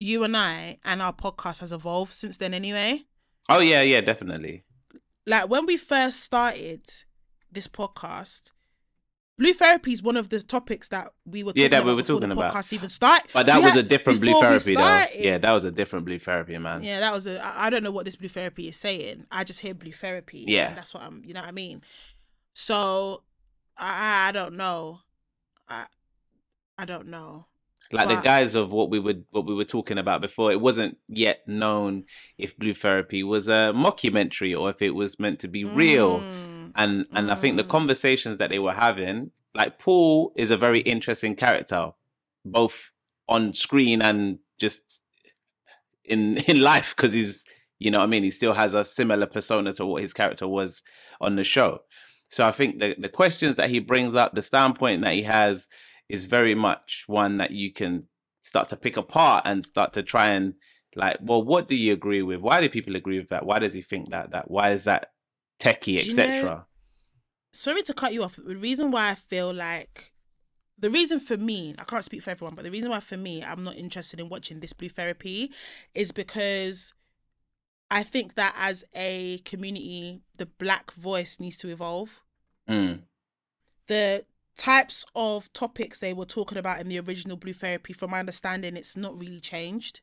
you 0.00 0.24
and 0.24 0.36
I 0.36 0.78
and 0.84 1.00
our 1.02 1.12
podcast 1.12 1.60
has 1.60 1.72
evolved 1.72 2.12
since 2.12 2.36
then. 2.38 2.52
Anyway, 2.54 3.04
Oh 3.48 3.60
yeah, 3.60 3.80
yeah, 3.82 4.00
definitely. 4.00 4.64
Like 5.26 5.48
when 5.48 5.66
we 5.66 5.76
first 5.76 6.20
started 6.20 6.82
this 7.50 7.66
podcast, 7.68 8.52
Blue 9.38 9.52
Therapy 9.52 9.92
is 9.92 10.02
one 10.02 10.16
of 10.16 10.30
the 10.30 10.40
topics 10.40 10.88
that 10.88 11.10
we 11.26 11.42
were 11.42 11.50
talking 11.52 11.62
Yeah, 11.64 11.68
that 11.68 11.82
about 11.82 11.88
we 11.88 11.94
were 11.96 12.02
talking 12.02 12.28
the 12.30 12.34
about. 12.34 12.52
podcast 12.54 12.72
even 12.72 12.88
started. 12.88 13.30
But 13.34 13.44
that 13.46 13.58
We 13.58 13.64
was 13.64 13.74
had- 13.74 13.84
a 13.84 13.88
different 13.88 14.20
blue 14.20 14.40
therapy, 14.40 14.74
though. 14.74 15.04
Yeah, 15.14 15.36
that 15.38 15.52
was 15.52 15.64
a 15.64 15.70
different 15.70 16.06
blue 16.06 16.18
therapy, 16.18 16.56
man. 16.56 16.82
Yeah, 16.82 17.00
that 17.00 17.12
was 17.12 17.26
a. 17.26 17.44
I 17.44 17.68
don't 17.68 17.82
know 17.82 17.90
what 17.90 18.06
this 18.06 18.16
blue 18.16 18.30
therapy 18.30 18.68
is 18.68 18.76
saying. 18.76 19.26
I 19.30 19.44
just 19.44 19.60
hear 19.60 19.74
blue 19.74 19.92
therapy. 19.92 20.44
Yeah. 20.48 20.68
and 20.68 20.76
that's 20.78 20.94
what 20.94 21.02
I'm. 21.02 21.22
You 21.24 21.34
know 21.34 21.40
what 21.40 21.48
I 21.48 21.52
mean? 21.52 21.82
So, 22.54 23.24
I 23.76 24.28
I 24.28 24.32
don't 24.32 24.54
know. 24.56 25.00
I 25.68 25.84
I 26.78 26.84
don't 26.86 27.08
know. 27.08 27.46
Like 27.92 28.08
the 28.08 28.14
But- 28.16 28.24
guys 28.24 28.54
of 28.54 28.70
what 28.72 28.90
we 28.90 28.98
would 28.98 29.24
what 29.30 29.46
we 29.46 29.54
were 29.54 29.64
talking 29.64 29.98
about 29.98 30.20
before 30.20 30.50
it 30.52 30.60
wasn't 30.60 30.98
yet 31.08 31.46
known 31.46 32.04
if 32.38 32.56
blue 32.58 32.74
therapy 32.74 33.22
was 33.22 33.48
a 33.48 33.72
mockumentary 33.74 34.58
or 34.58 34.70
if 34.70 34.82
it 34.82 34.94
was 34.94 35.18
meant 35.20 35.40
to 35.40 35.48
be 35.48 35.64
real. 35.64 36.20
Mm, 36.20 36.72
and 36.74 37.06
and 37.12 37.30
i 37.30 37.34
think 37.34 37.56
the 37.56 37.64
Mm. 37.64 37.68
conversations 37.78 38.36
that 38.38 38.50
they 38.50 38.58
were 38.58 38.72
having 38.74 39.30
like 39.54 39.78
paul 39.78 40.32
is 40.36 40.50
a 40.50 40.56
very 40.56 40.80
interesting 40.80 41.34
character 41.36 41.92
both 42.44 42.90
on 43.28 43.54
screen 43.54 44.02
and 44.02 44.38
just 44.58 45.00
in 46.04 46.36
in 46.48 46.60
life 46.60 46.94
because 46.96 47.12
he's 47.12 47.44
you 47.78 47.90
know 47.90 47.98
what 47.98 48.04
i 48.04 48.06
mean? 48.06 48.22
He 48.24 48.30
still 48.30 48.54
has 48.54 48.72
a 48.74 48.84
similar 48.84 49.26
persona 49.26 49.72
to 49.74 49.84
what 49.84 50.00
his 50.02 50.14
character 50.14 50.48
was 50.48 50.82
on 51.20 51.36
the 51.36 51.44
show. 51.44 51.80
So 52.28 52.46
i 52.46 52.52
think 52.52 52.80
the 52.80 52.94
the 52.98 53.08
questions 53.08 53.56
that 53.56 53.70
he 53.70 53.78
brings 53.80 54.14
up 54.14 54.34
the 54.34 54.42
standpoint 54.42 55.02
that 55.02 55.14
he 55.14 55.22
has 55.24 55.68
is 56.08 56.24
very 56.24 56.54
much 56.54 57.04
one 57.06 57.38
that 57.38 57.50
you 57.50 57.72
can 57.72 58.04
start 58.42 58.68
to 58.68 58.76
pick 58.76 58.96
apart 58.96 59.42
and 59.46 59.66
start 59.66 59.92
to 59.94 60.02
try 60.02 60.30
and 60.30 60.54
like, 60.94 61.18
well, 61.20 61.42
what 61.42 61.68
do 61.68 61.74
you 61.74 61.92
agree 61.92 62.22
with? 62.22 62.40
Why 62.40 62.60
do 62.60 62.68
people 62.68 62.96
agree 62.96 63.18
with 63.18 63.28
that? 63.28 63.44
Why 63.44 63.58
does 63.58 63.74
he 63.74 63.82
think 63.82 64.10
that? 64.10 64.30
That 64.30 64.50
why 64.50 64.70
is 64.70 64.84
that 64.84 65.10
techie, 65.60 65.98
Do 66.00 66.10
you 66.10 66.16
know- 66.16 66.22
etc. 66.22 66.66
sorry 67.52 67.82
to 67.82 67.94
cut 67.94 68.12
you 68.12 68.22
off. 68.22 68.36
The 68.36 68.56
reason 68.56 68.90
why 68.90 69.10
I 69.10 69.14
feel 69.14 69.52
like 69.52 70.12
the 70.78 70.90
reason 70.90 71.18
for 71.18 71.36
me, 71.38 71.74
I 71.78 71.84
can't 71.84 72.04
speak 72.04 72.22
for 72.22 72.30
everyone, 72.30 72.54
but 72.54 72.64
the 72.64 72.70
reason 72.70 72.90
why 72.90 73.00
for 73.00 73.16
me 73.16 73.42
I'm 73.42 73.62
not 73.62 73.76
interested 73.76 74.20
in 74.20 74.28
watching 74.28 74.60
this 74.60 74.72
blue 74.74 74.90
therapy 74.90 75.50
is 75.94 76.12
because 76.12 76.92
I 77.90 78.02
think 78.02 78.34
that 78.34 78.54
as 78.58 78.84
a 78.94 79.38
community, 79.38 80.20
the 80.38 80.46
black 80.46 80.90
voice 80.92 81.40
needs 81.40 81.56
to 81.58 81.68
evolve. 81.68 82.20
Mm. 82.68 83.02
The 83.86 84.26
types 84.56 85.04
of 85.14 85.52
topics 85.52 85.98
they 85.98 86.12
were 86.14 86.24
talking 86.24 86.58
about 86.58 86.80
in 86.80 86.88
the 86.88 86.98
original 87.00 87.36
blue 87.36 87.52
therapy, 87.52 87.92
from 87.92 88.10
my 88.10 88.20
understanding, 88.20 88.76
it's 88.76 88.96
not 88.96 89.18
really 89.18 89.40
changed. 89.40 90.00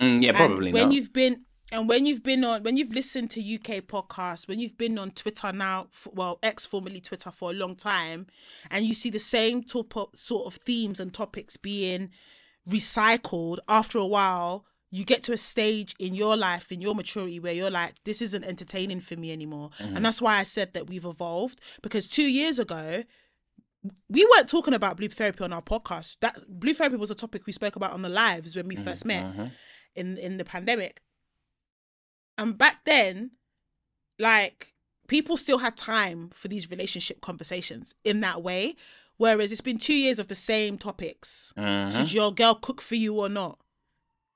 Mm, 0.00 0.22
yeah, 0.22 0.30
And 0.30 0.36
probably 0.36 0.72
when 0.72 0.88
not. 0.88 0.94
you've 0.94 1.12
been 1.12 1.44
and 1.72 1.88
when 1.88 2.04
you've 2.04 2.22
been 2.22 2.44
on 2.44 2.62
when 2.62 2.76
you've 2.76 2.92
listened 2.92 3.30
to 3.30 3.40
UK 3.40 3.82
podcasts, 3.86 4.46
when 4.46 4.58
you've 4.58 4.76
been 4.76 4.98
on 4.98 5.10
Twitter 5.12 5.52
now, 5.52 5.88
well, 6.12 6.38
ex 6.42 6.66
formerly 6.66 7.00
Twitter 7.00 7.30
for 7.30 7.50
a 7.50 7.54
long 7.54 7.74
time, 7.74 8.26
and 8.70 8.84
you 8.84 8.94
see 8.94 9.10
the 9.10 9.18
same 9.18 9.62
top 9.62 9.94
sort 10.16 10.46
of 10.46 10.54
themes 10.62 11.00
and 11.00 11.12
topics 11.12 11.56
being 11.56 12.10
recycled, 12.68 13.58
after 13.68 13.98
a 13.98 14.06
while, 14.06 14.64
you 14.90 15.04
get 15.04 15.22
to 15.24 15.32
a 15.32 15.36
stage 15.36 15.94
in 15.98 16.14
your 16.14 16.36
life, 16.36 16.70
in 16.70 16.80
your 16.80 16.94
maturity, 16.94 17.40
where 17.40 17.52
you're 17.52 17.70
like, 17.70 18.02
this 18.04 18.22
isn't 18.22 18.44
entertaining 18.44 19.00
for 19.00 19.16
me 19.16 19.32
anymore. 19.32 19.70
And 19.80 20.04
that's 20.04 20.22
why 20.22 20.36
I 20.36 20.44
said 20.44 20.72
that 20.74 20.88
we've 20.88 21.04
evolved 21.04 21.60
because 21.82 22.06
two 22.06 22.30
years 22.30 22.58
ago, 22.58 23.04
we 24.08 24.24
weren't 24.24 24.48
talking 24.48 24.74
about 24.74 24.96
blue 24.96 25.08
therapy 25.08 25.44
on 25.44 25.52
our 25.52 25.62
podcast. 25.62 26.16
That 26.20 26.38
blue 26.48 26.74
therapy 26.74 26.96
was 26.96 27.10
a 27.10 27.14
topic 27.14 27.46
we 27.46 27.52
spoke 27.52 27.76
about 27.76 27.92
on 27.92 28.02
the 28.02 28.08
lives 28.08 28.56
when 28.56 28.66
we 28.68 28.76
first 28.76 29.04
met 29.04 29.24
Mhm. 29.26 29.50
in 29.94 30.18
in 30.18 30.36
the 30.38 30.44
pandemic. 30.44 31.02
And 32.38 32.56
back 32.58 32.84
then, 32.84 33.32
like 34.18 34.72
people 35.06 35.36
still 35.36 35.58
had 35.58 35.76
time 35.76 36.30
for 36.30 36.48
these 36.48 36.70
relationship 36.70 37.20
conversations 37.20 37.94
in 38.04 38.20
that 38.20 38.42
way. 38.42 38.74
Whereas 39.16 39.52
it's 39.52 39.60
been 39.60 39.78
two 39.78 39.94
years 39.94 40.18
of 40.18 40.26
the 40.28 40.34
same 40.34 40.76
topics. 40.78 41.52
Mhm. 41.56 41.92
Should 41.96 42.12
your 42.12 42.32
girl 42.34 42.54
cook 42.56 42.80
for 42.80 42.96
you 42.96 43.14
or 43.20 43.28
not? 43.28 43.60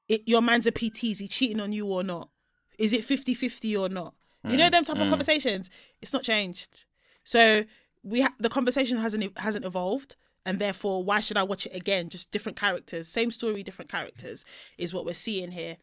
It, 0.09 0.23
your 0.29 0.41
man's 0.43 0.67
a 0.67 0.73
PT, 0.73 1.11
is 1.11 1.19
he 1.19 1.27
cheating 1.29 1.61
on 1.61 1.73
you 1.73 1.87
or 1.87 2.05
not? 2.05 2.31
Is 2.79 2.93
it 2.93 3.05
50 3.05 3.35
50 3.35 3.77
or 3.77 3.89
not? 3.89 4.15
You 4.49 4.57
know, 4.57 4.71
them 4.71 4.85
type 4.85 4.97
of 4.97 5.09
conversations, 5.11 5.69
it's 6.01 6.13
not 6.13 6.23
changed. 6.23 6.85
So 7.25 7.65
we 8.09 8.23
ha- 8.23 8.35
the 8.39 8.49
conversation 8.49 8.99
hasn't 8.99 9.39
hasn't 9.39 9.65
evolved, 9.65 10.17
and 10.47 10.59
therefore, 10.59 11.05
why 11.05 11.21
should 11.21 11.37
I 11.37 11.43
watch 11.43 11.67
it 11.67 11.75
again? 11.75 12.09
Just 12.09 12.31
different 12.31 12.59
characters, 12.59 13.09
same 13.09 13.31
story, 13.31 13.63
different 13.63 13.91
characters 13.91 14.45
is 14.77 14.95
what 14.95 15.05
we're 15.05 15.15
seeing 15.15 15.51
here. 15.51 15.77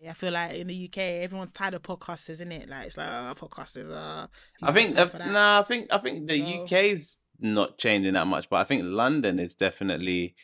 Yeah, 0.00 0.10
I 0.10 0.14
feel 0.14 0.32
like 0.32 0.56
in 0.56 0.66
the 0.66 0.84
UK, 0.86 0.98
everyone's 0.98 1.52
tired 1.52 1.74
of 1.74 1.82
podcasters, 1.82 2.30
isn't 2.30 2.50
it? 2.52 2.68
Like 2.68 2.86
it's 2.86 2.96
like 2.96 3.08
oh, 3.08 3.34
podcasters. 3.36 3.90
Uh, 3.90 4.26
I 4.62 4.72
think 4.72 4.94
no, 4.94 5.02
uh, 5.04 5.26
no, 5.30 5.60
I 5.60 5.62
think 5.62 5.88
I 5.92 5.98
think 5.98 6.28
the 6.28 6.38
So- 6.38 6.64
UK's 6.64 7.18
not 7.38 7.78
changing 7.78 8.14
that 8.14 8.26
much, 8.26 8.50
but 8.50 8.56
I 8.56 8.64
think 8.64 8.82
London 8.84 9.38
is 9.38 9.54
definitely. 9.54 10.34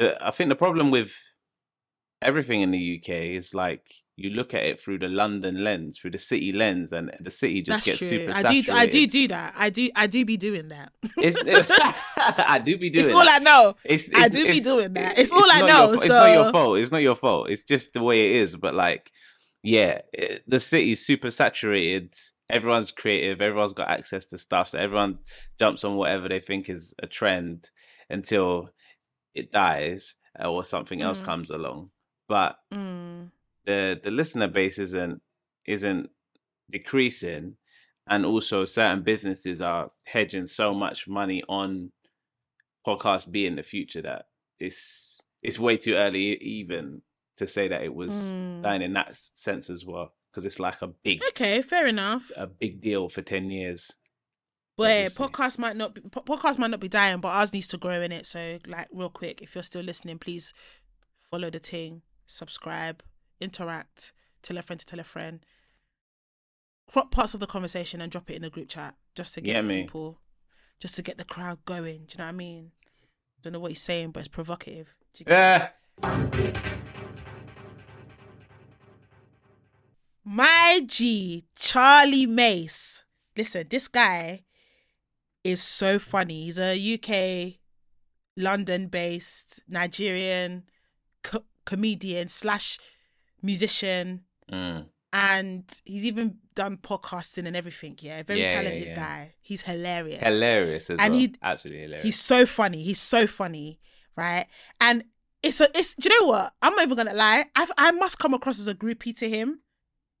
I 0.00 0.32
think 0.32 0.48
the 0.48 0.56
problem 0.56 0.90
with 0.90 1.14
everything 2.20 2.62
in 2.62 2.72
the 2.72 3.00
UK 3.00 3.10
is 3.36 3.54
like 3.54 3.86
you 4.16 4.30
look 4.30 4.54
at 4.54 4.62
it 4.62 4.80
through 4.80 4.98
the 5.00 5.08
London 5.08 5.64
lens, 5.64 5.98
through 5.98 6.12
the 6.12 6.18
city 6.18 6.52
lens, 6.52 6.92
and 6.92 7.10
the 7.20 7.30
city 7.30 7.62
just 7.62 7.84
That's 7.84 7.86
gets 7.86 7.98
true. 7.98 8.18
super 8.20 8.30
I 8.32 8.42
saturated. 8.42 8.66
do. 8.66 8.72
I 8.72 8.86
do 8.86 9.06
do 9.08 9.28
that. 9.28 9.54
I 9.56 9.70
do. 9.70 9.90
I 9.96 10.06
do 10.06 10.24
be 10.24 10.36
doing 10.36 10.68
that. 10.68 10.92
It's, 11.16 11.36
I 12.16 12.58
do 12.64 12.78
be 12.78 12.90
doing. 12.90 13.04
it's 13.04 13.12
all 13.12 13.24
that. 13.24 13.40
I 13.40 13.44
know. 13.44 13.74
It's, 13.84 14.08
I 14.14 14.26
it's- 14.26 14.30
do 14.30 14.46
be 14.46 14.60
doing 14.60 14.92
that. 14.94 15.18
It's 15.18 15.32
all 15.32 15.50
I 15.50 15.60
know, 15.62 15.88
Your, 15.90 15.98
fa- 15.98 16.04
It's 16.04 16.08
not 16.08 16.32
your 16.32 16.52
fault. 16.52 16.78
It's 16.78 16.92
not 16.92 17.02
your 17.02 17.14
fault. 17.16 17.50
It's 17.50 17.64
just 17.64 17.92
the 17.92 18.02
way 18.02 18.30
it 18.36 18.42
is. 18.42 18.54
But 18.56 18.74
like, 18.74 19.10
yeah, 19.62 20.00
it, 20.12 20.44
the 20.46 20.60
city's 20.60 21.04
super 21.04 21.30
saturated. 21.30 22.14
Everyone's 22.48 22.92
creative. 22.92 23.40
Everyone's 23.40 23.72
got 23.72 23.88
access 23.90 24.26
to 24.26 24.38
stuff. 24.38 24.68
So 24.68 24.78
everyone 24.78 25.18
jumps 25.58 25.82
on 25.82 25.96
whatever 25.96 26.28
they 26.28 26.40
think 26.40 26.68
is 26.70 26.94
a 27.02 27.06
trend 27.06 27.70
until 28.08 28.70
it 29.34 29.50
dies 29.50 30.16
or 30.44 30.62
something 30.62 31.00
else 31.02 31.20
Mm. 31.20 31.24
comes 31.24 31.50
along. 31.50 31.90
But 32.28 32.58
Mm. 32.72 33.30
The 33.66 34.00
the 34.02 34.10
listener 34.10 34.48
base 34.48 34.78
isn't 34.78 35.20
isn't 35.66 36.10
decreasing 36.70 37.56
and 38.06 38.26
also 38.26 38.64
certain 38.64 39.02
businesses 39.02 39.60
are 39.60 39.90
hedging 40.04 40.46
so 40.46 40.74
much 40.74 41.06
money 41.08 41.42
on 41.48 41.90
podcasts 42.86 43.30
being 43.30 43.56
the 43.56 43.62
future 43.62 44.02
that 44.02 44.26
it's 44.58 45.20
it's 45.42 45.58
way 45.58 45.76
too 45.76 45.94
early 45.94 46.36
even 46.38 47.02
to 47.36 47.46
say 47.46 47.68
that 47.68 47.82
it 47.82 47.94
was 47.94 48.10
Mm. 48.12 48.62
dying 48.62 48.82
in 48.82 48.92
that 48.94 49.14
sense 49.16 49.68
as 49.70 49.84
well 49.84 50.14
because 50.30 50.44
it's 50.44 50.60
like 50.60 50.80
a 50.82 50.88
big 50.88 51.22
Okay, 51.30 51.62
fair 51.62 51.86
enough. 51.86 52.30
a 52.36 52.46
big 52.46 52.80
deal 52.80 53.08
for 53.08 53.22
10 53.22 53.50
years 53.50 53.92
But 54.76 54.84
yeah, 54.90 55.06
podcast 55.08 55.58
might 55.58 55.76
not 55.76 55.94
be 55.94 56.00
podcast 56.02 56.58
might 56.58 56.70
not 56.70 56.80
be 56.80 56.88
dying, 56.88 57.20
but 57.20 57.28
ours 57.28 57.52
needs 57.52 57.68
to 57.68 57.76
grow 57.78 58.00
in 58.02 58.10
it. 58.12 58.26
So 58.26 58.58
like 58.66 58.88
real 58.92 59.08
quick, 59.10 59.40
if 59.42 59.54
you're 59.54 59.62
still 59.64 59.82
listening, 59.84 60.18
please 60.18 60.52
follow 61.22 61.48
the 61.50 61.58
thing, 61.60 62.02
subscribe, 62.26 63.02
interact, 63.40 64.12
tell 64.42 64.56
a 64.58 64.62
friend 64.62 64.80
to 64.80 64.86
tell 64.86 65.00
a 65.00 65.04
friend. 65.04 65.44
Crop 66.90 67.10
parts 67.10 67.34
of 67.34 67.40
the 67.40 67.46
conversation 67.46 68.00
and 68.00 68.12
drop 68.12 68.30
it 68.30 68.34
in 68.36 68.42
the 68.42 68.50
group 68.50 68.68
chat 68.68 68.94
just 69.14 69.34
to 69.34 69.40
get 69.40 69.54
Yeah, 69.54 69.62
me. 69.62 69.82
people, 69.82 70.20
just 70.78 70.94
to 70.96 71.02
get 71.02 71.16
the 71.18 71.24
crowd 71.24 71.64
going. 71.64 72.04
Do 72.06 72.12
you 72.12 72.18
know 72.18 72.24
what 72.24 72.28
I 72.28 72.32
mean? 72.32 72.72
Don't 73.42 73.52
know 73.54 73.58
what 73.60 73.70
he's 73.70 73.80
saying, 73.82 74.10
but 74.10 74.20
it's 74.20 74.28
provocative. 74.28 74.94
Do 75.14 75.20
you 75.20 75.24
get- 75.26 75.72
yeah 76.02 76.60
My 80.24 80.80
G, 80.86 81.44
Charlie 81.54 82.26
Mace. 82.26 83.04
Listen, 83.36 83.66
this 83.68 83.88
guy 83.88 84.44
is 85.42 85.62
so 85.62 85.98
funny. 85.98 86.44
He's 86.44 86.58
a 86.58 86.74
UK, 86.94 87.58
London 88.36 88.86
based 88.88 89.60
Nigerian 89.68 90.64
co- 91.22 91.44
comedian 91.66 92.28
slash 92.28 92.78
musician. 93.44 94.22
Mm. 94.50 94.86
And 95.12 95.62
he's 95.84 96.04
even 96.04 96.38
done 96.56 96.76
podcasting 96.78 97.46
and 97.46 97.54
everything. 97.56 97.96
Yeah, 98.00 98.22
very 98.24 98.40
Yeah, 98.40 98.48
talented 98.54 98.88
yeah. 98.88 98.94
guy. 98.96 99.34
He's 99.40 99.62
hilarious. 99.62 100.20
hilarious 100.20 100.90
as 100.90 100.98
And 100.98 101.12
well 101.12 101.20
he- 101.20 101.34
absolutely 101.40 101.82
hilarious 101.82 102.04
He's 102.04 102.18
so 102.18 102.46
funny. 102.46 102.82
He's 102.82 103.00
so 103.00 103.26
funny, 103.28 103.78
right? 104.16 104.46
And 104.80 105.04
it's 105.40 105.60
a, 105.60 105.68
it's. 105.78 105.94
Do 105.94 106.08
you 106.08 106.20
know 106.20 106.26
what? 106.28 106.52
I'm 106.60 106.74
not 106.74 106.82
even 106.86 106.96
gonna 106.96 107.14
lie. 107.14 107.44
I 107.54 107.66
I 107.78 107.90
must 107.92 108.18
come 108.18 108.34
across 108.34 108.58
as 108.58 108.66
a 108.66 108.74
groupie 108.74 109.16
to 109.18 109.28
him. 109.28 109.60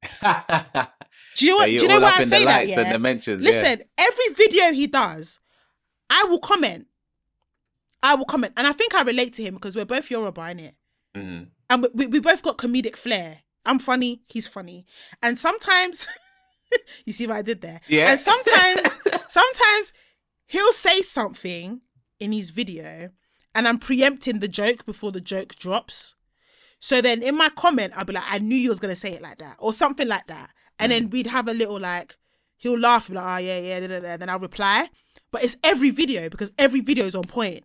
Do 0.22 1.46
you 1.46 1.50
know 1.52 1.56
what? 1.56 1.70
Yeah, 1.70 1.78
do 1.78 1.84
you 1.84 1.88
know 1.88 2.00
why 2.00 2.12
I 2.16 2.24
say 2.24 2.44
that? 2.44 2.68
Yeah. 2.68 2.80
and 2.80 2.94
the 2.94 2.98
mentions 2.98 3.42
yeah. 3.42 3.50
Listen, 3.50 3.82
every 3.98 4.28
video 4.34 4.72
he 4.72 4.86
does, 4.86 5.40
I 6.10 6.26
will 6.28 6.38
comment. 6.40 6.86
I 8.02 8.14
will 8.16 8.26
comment, 8.26 8.52
and 8.56 8.66
I 8.66 8.72
think 8.72 8.94
I 8.94 9.02
relate 9.02 9.32
to 9.34 9.42
him 9.42 9.54
because 9.54 9.74
we're 9.76 9.86
both 9.86 10.10
Yoruba 10.10 10.50
in 10.50 10.60
it, 10.60 10.74
Mhm. 11.16 11.48
And 11.70 11.86
we, 11.94 12.06
we, 12.06 12.20
both 12.20 12.42
got 12.42 12.58
comedic 12.58 12.96
flair. 12.96 13.40
I'm 13.66 13.78
funny, 13.78 14.22
he's 14.28 14.46
funny, 14.46 14.84
and 15.22 15.38
sometimes 15.38 16.06
you 17.06 17.12
see 17.12 17.26
what 17.26 17.36
I 17.36 17.42
did 17.42 17.60
there. 17.62 17.80
Yeah. 17.88 18.10
And 18.12 18.20
sometimes, 18.20 18.80
sometimes 19.28 19.92
he'll 20.46 20.72
say 20.72 21.00
something 21.02 21.80
in 22.20 22.32
his 22.32 22.50
video, 22.50 23.10
and 23.54 23.66
I'm 23.66 23.78
preempting 23.78 24.40
the 24.40 24.48
joke 24.48 24.84
before 24.84 25.12
the 25.12 25.20
joke 25.20 25.54
drops. 25.54 26.14
So 26.78 27.00
then 27.00 27.22
in 27.22 27.36
my 27.36 27.48
comment, 27.50 27.94
I'll 27.96 28.04
be 28.04 28.12
like, 28.12 28.24
I 28.28 28.38
knew 28.38 28.56
you 28.56 28.68
was 28.68 28.78
gonna 28.78 28.96
say 28.96 29.12
it 29.12 29.22
like 29.22 29.38
that, 29.38 29.56
or 29.58 29.72
something 29.72 30.06
like 30.08 30.26
that. 30.26 30.50
And 30.78 30.90
Mm. 30.92 30.94
then 30.96 31.10
we'd 31.10 31.26
have 31.28 31.48
a 31.48 31.54
little 31.54 31.78
like, 31.80 32.16
he'll 32.58 32.78
laugh, 32.78 33.08
be 33.08 33.14
like, 33.14 33.24
oh 33.24 33.44
yeah, 33.44 33.58
yeah, 33.60 33.80
da, 33.80 33.86
da, 33.86 34.00
da, 34.00 34.16
then 34.18 34.28
I'll 34.28 34.38
reply. 34.38 34.88
But 35.30 35.42
it's 35.44 35.56
every 35.64 35.90
video 35.90 36.28
because 36.28 36.52
every 36.58 36.80
video 36.80 37.06
is 37.06 37.14
on 37.14 37.24
point. 37.24 37.64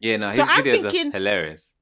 yeah 0.00 0.16
no 0.16 0.28
his 0.28 0.36
So 0.36 0.42
I'm 0.42 0.64
videos 0.64 0.82
thinking- 0.82 1.08
are 1.08 1.18
hilarious 1.18 1.74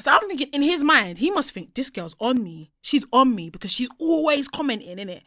So 0.00 0.10
I'm 0.10 0.26
thinking 0.28 0.48
in 0.52 0.62
his 0.62 0.82
mind, 0.82 1.18
he 1.18 1.30
must 1.30 1.52
think 1.52 1.74
this 1.74 1.90
girl's 1.90 2.16
on 2.20 2.42
me. 2.42 2.70
She's 2.80 3.04
on 3.12 3.34
me 3.34 3.50
because 3.50 3.70
she's 3.72 3.88
always 3.98 4.48
commenting 4.48 4.98
in 4.98 5.08
it. 5.08 5.22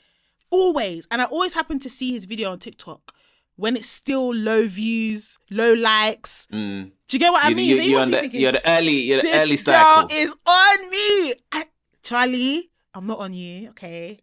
Always. 0.49 1.07
And 1.11 1.21
I 1.21 1.25
always 1.25 1.53
happen 1.53 1.79
to 1.79 1.89
see 1.89 2.11
his 2.13 2.25
video 2.25 2.51
on 2.51 2.59
TikTok 2.59 3.13
when 3.55 3.75
it's 3.75 3.87
still 3.89 4.33
low 4.33 4.67
views, 4.67 5.37
low 5.51 5.73
likes. 5.73 6.47
Mm. 6.51 6.91
Do 7.07 7.15
you 7.15 7.19
get 7.19 7.31
what 7.31 7.43
I 7.45 7.53
mean? 7.53 7.69
you- 7.69 7.75
so 7.75 7.81
he 7.81 7.89
you're, 7.91 7.99
must 7.99 8.05
on 8.07 8.11
be 8.11 8.15
the, 8.15 8.21
thinking, 8.21 8.41
you're 8.41 8.51
the 8.51 8.69
early 8.69 8.91
you're 9.01 9.17
the 9.21 9.27
this 9.27 9.41
early 9.41 9.57
girl 9.57 10.07
is 10.11 10.35
on 10.45 10.89
me. 10.89 11.33
I, 11.51 11.65
Charlie, 12.01 12.71
I'm 12.93 13.07
not 13.07 13.19
on 13.19 13.33
you, 13.33 13.69
okay? 13.69 14.19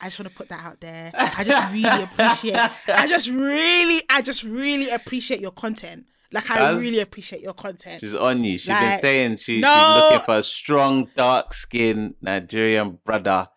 I 0.00 0.06
just 0.06 0.18
want 0.18 0.30
to 0.30 0.34
put 0.36 0.48
that 0.48 0.64
out 0.64 0.80
there. 0.80 1.12
I 1.14 1.44
just 1.44 1.72
really 1.72 2.02
appreciate. 2.12 2.70
I 2.88 3.06
just 3.06 3.28
really, 3.28 4.02
I 4.10 4.20
just 4.20 4.42
really 4.42 4.90
appreciate 4.90 5.40
your 5.40 5.52
content. 5.52 6.06
Like 6.32 6.50
I 6.50 6.72
really 6.72 7.00
appreciate 7.00 7.42
your 7.42 7.52
content. 7.54 8.00
She's 8.00 8.14
on 8.14 8.42
you. 8.44 8.58
She's 8.58 8.68
been 8.68 8.98
saying 8.98 9.36
she, 9.36 9.60
no. 9.60 9.68
she's 9.68 10.02
looking 10.02 10.24
for 10.24 10.38
a 10.38 10.42
strong, 10.42 11.08
dark 11.16 11.52
skinned 11.52 12.14
Nigerian 12.22 12.98
brother 13.04 13.48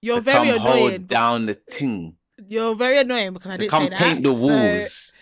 You're 0.00 0.20
very 0.20 0.50
come 0.50 0.58
hold 0.60 0.76
annoying. 0.76 1.06
down 1.06 1.46
the 1.46 1.54
ting, 1.54 2.16
You're 2.48 2.74
very 2.74 2.98
annoying 2.98 3.32
because 3.32 3.52
I 3.52 3.56
didn't 3.56 3.70
come 3.70 3.82
say 3.84 3.88
that. 3.90 3.98
Come 3.98 4.08
paint 4.12 4.24
the 4.24 4.32
walls. 4.32 5.12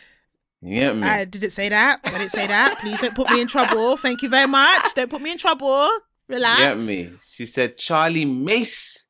You 0.61 0.81
get 0.81 0.97
me? 0.97 1.03
I 1.05 1.25
didn't 1.25 1.51
say 1.51 1.69
that. 1.69 2.01
I 2.05 2.11
didn't 2.11 2.31
say 2.31 2.47
that. 2.47 2.79
Please 2.81 3.01
don't 3.01 3.15
put 3.15 3.31
me 3.31 3.41
in 3.41 3.47
trouble. 3.47 3.97
Thank 3.97 4.23
you 4.23 4.29
very 4.29 4.49
much. 4.49 4.93
Don't 4.95 5.09
put 5.09 5.23
me 5.23 5.33
in 5.33 5.39
trouble. 5.39 5.89
Relax. 6.29 6.61
Get 6.61 6.81
me? 6.81 7.11
She 7.31 7.47
said, 7.47 7.79
Charlie 7.79 8.25
Mace. 8.25 9.07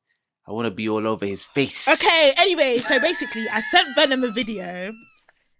I 0.47 0.51
want 0.51 0.65
to 0.65 0.71
be 0.71 0.87
all 0.89 1.05
over 1.05 1.25
his 1.25 1.43
face. 1.43 1.87
Okay, 1.87 2.33
anyway, 2.37 2.77
so 2.77 2.99
basically, 2.99 3.47
I 3.49 3.59
sent 3.59 3.93
Venom 3.95 4.23
a 4.23 4.31
video 4.31 4.93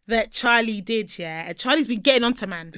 that 0.09 0.31
Charlie 0.31 0.81
did, 0.81 1.17
yeah. 1.17 1.45
And 1.47 1.57
Charlie's 1.57 1.87
been 1.87 2.01
getting 2.01 2.23
onto 2.23 2.45
man. 2.45 2.73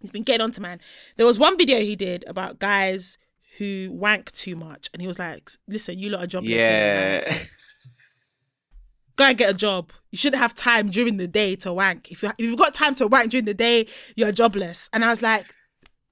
He's 0.00 0.10
been 0.10 0.22
getting 0.22 0.42
onto 0.42 0.60
man. 0.60 0.80
There 1.16 1.26
was 1.26 1.38
one 1.38 1.56
video 1.56 1.78
he 1.78 1.94
did 1.94 2.24
about 2.26 2.58
guys 2.58 3.18
who 3.58 3.90
wank 3.92 4.32
too 4.32 4.56
much. 4.56 4.88
And 4.92 5.00
he 5.00 5.06
was 5.06 5.18
like, 5.18 5.50
listen, 5.68 5.98
you 5.98 6.10
lot 6.10 6.24
are 6.24 6.26
jobless. 6.26 6.52
Yeah. 6.52 7.38
Go 9.16 9.24
and 9.26 9.36
get 9.36 9.50
a 9.50 9.54
job. 9.54 9.92
You 10.10 10.16
shouldn't 10.16 10.40
have 10.40 10.54
time 10.54 10.90
during 10.90 11.18
the 11.18 11.28
day 11.28 11.54
to 11.56 11.72
wank. 11.72 12.10
If, 12.10 12.22
you, 12.22 12.30
if 12.30 12.40
you've 12.40 12.58
got 12.58 12.72
time 12.72 12.94
to 12.96 13.06
wank 13.06 13.30
during 13.30 13.44
the 13.44 13.54
day, 13.54 13.86
you're 14.16 14.32
jobless. 14.32 14.88
And 14.92 15.04
I 15.04 15.08
was 15.08 15.20
like, 15.22 15.54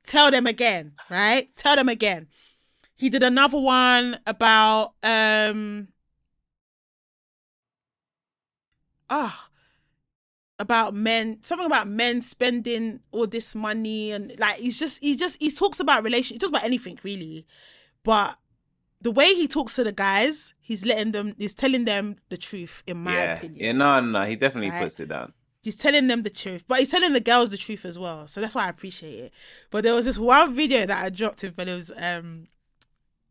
tell 0.04 0.30
them 0.30 0.46
again, 0.46 0.92
right? 1.08 1.48
Tell 1.56 1.76
them 1.76 1.88
again. 1.88 2.28
He 2.94 3.08
did 3.08 3.22
another 3.22 3.58
one 3.58 4.18
about 4.26 4.92
um 5.02 5.88
ah 9.08 9.49
about 10.60 10.94
men 10.94 11.38
something 11.42 11.66
about 11.66 11.88
men 11.88 12.20
spending 12.20 13.00
all 13.10 13.26
this 13.26 13.54
money 13.54 14.12
and 14.12 14.38
like 14.38 14.56
he's 14.56 14.78
just 14.78 15.02
he 15.02 15.16
just 15.16 15.36
he 15.40 15.50
talks 15.50 15.80
about 15.80 16.04
relation 16.04 16.34
he 16.34 16.38
talks 16.38 16.50
about 16.50 16.62
anything 16.64 16.98
really 17.02 17.46
but 18.04 18.36
the 19.00 19.10
way 19.10 19.26
he 19.34 19.48
talks 19.48 19.74
to 19.74 19.82
the 19.82 19.92
guys 19.92 20.54
he's 20.60 20.84
letting 20.84 21.12
them 21.12 21.34
he's 21.38 21.54
telling 21.54 21.86
them 21.86 22.16
the 22.28 22.36
truth 22.36 22.82
in 22.86 22.98
my 22.98 23.14
yeah. 23.14 23.32
opinion 23.36 23.58
Yeah, 23.64 23.72
no, 23.72 24.00
no, 24.00 24.22
he 24.24 24.36
definitely 24.36 24.70
Right. 24.70 24.82
puts 24.84 25.00
it 25.00 25.08
down. 25.08 25.32
he's 25.62 25.76
telling 25.76 26.06
them 26.06 26.22
the 26.22 26.30
truth, 26.30 26.64
but 26.68 26.78
he's 26.80 26.90
telling 26.90 27.12
the 27.14 27.20
girls 27.20 27.50
the 27.50 27.56
truth 27.58 27.84
as 27.84 27.98
well. 27.98 28.26
So 28.28 28.40
that's 28.40 28.54
why 28.54 28.64
I 28.66 28.68
appreciate 28.70 29.18
it. 29.26 29.32
But 29.70 29.82
there 29.84 29.94
was 29.94 30.04
this 30.06 30.18
one 30.18 30.54
video 30.54 30.86
that 30.86 31.04
I 31.04 31.08
dropped 31.10 31.42
in 31.44 31.52
Venom's 31.52 31.90
um 31.96 32.48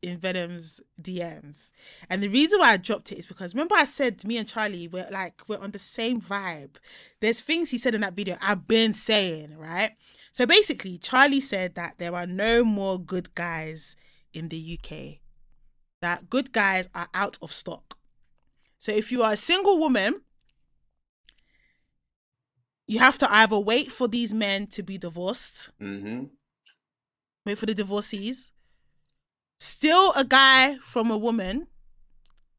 in 0.01 0.17
Venom's 0.17 0.79
DMs, 1.01 1.71
and 2.09 2.21
the 2.23 2.27
reason 2.27 2.59
why 2.59 2.71
I 2.71 2.77
dropped 2.77 3.11
it 3.11 3.17
is 3.19 3.25
because 3.25 3.53
remember 3.53 3.75
I 3.75 3.85
said 3.85 4.23
me 4.25 4.37
and 4.37 4.47
Charlie 4.47 4.87
we're 4.87 5.09
like 5.11 5.41
we're 5.47 5.57
on 5.59 5.71
the 5.71 5.79
same 5.79 6.21
vibe. 6.21 6.75
There's 7.19 7.41
things 7.41 7.69
he 7.71 7.77
said 7.77 7.95
in 7.95 8.01
that 8.01 8.13
video 8.13 8.37
I've 8.41 8.67
been 8.67 8.93
saying 8.93 9.57
right. 9.57 9.91
So 10.31 10.45
basically, 10.45 10.97
Charlie 10.99 11.41
said 11.41 11.75
that 11.75 11.95
there 11.97 12.15
are 12.15 12.27
no 12.27 12.63
more 12.63 12.99
good 12.99 13.33
guys 13.35 13.95
in 14.33 14.49
the 14.49 14.77
UK. 14.79 15.19
That 16.01 16.29
good 16.29 16.51
guys 16.53 16.87
are 16.95 17.09
out 17.13 17.37
of 17.41 17.51
stock. 17.51 17.97
So 18.77 18.91
if 18.91 19.11
you 19.11 19.23
are 19.23 19.33
a 19.33 19.37
single 19.37 19.77
woman 19.79 20.21
you 22.87 22.97
have 22.99 23.17
to 23.19 23.31
either 23.31 23.59
wait 23.59 23.91
for 23.91 24.07
these 24.07 24.33
men 24.33 24.65
to 24.67 24.81
be 24.81 24.97
divorced, 24.97 25.71
Mm-hmm. 25.79 26.23
wait 27.45 27.57
for 27.57 27.67
the 27.67 27.75
divorcees, 27.75 28.51
steal 29.59 30.11
a 30.15 30.23
guy 30.23 30.77
from 30.77 31.11
a 31.11 31.17
woman, 31.17 31.67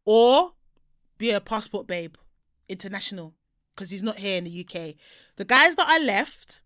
or 0.04 0.52
be 1.18 1.30
a 1.30 1.40
passport 1.40 1.86
babe, 1.86 2.14
international, 2.68 3.34
because 3.74 3.90
he's 3.90 4.02
not 4.02 4.18
here 4.18 4.38
in 4.38 4.44
the 4.44 4.60
UK. 4.66 4.94
The 5.36 5.44
guys 5.44 5.76
that 5.76 5.88
are 5.90 6.04
left 6.04 6.60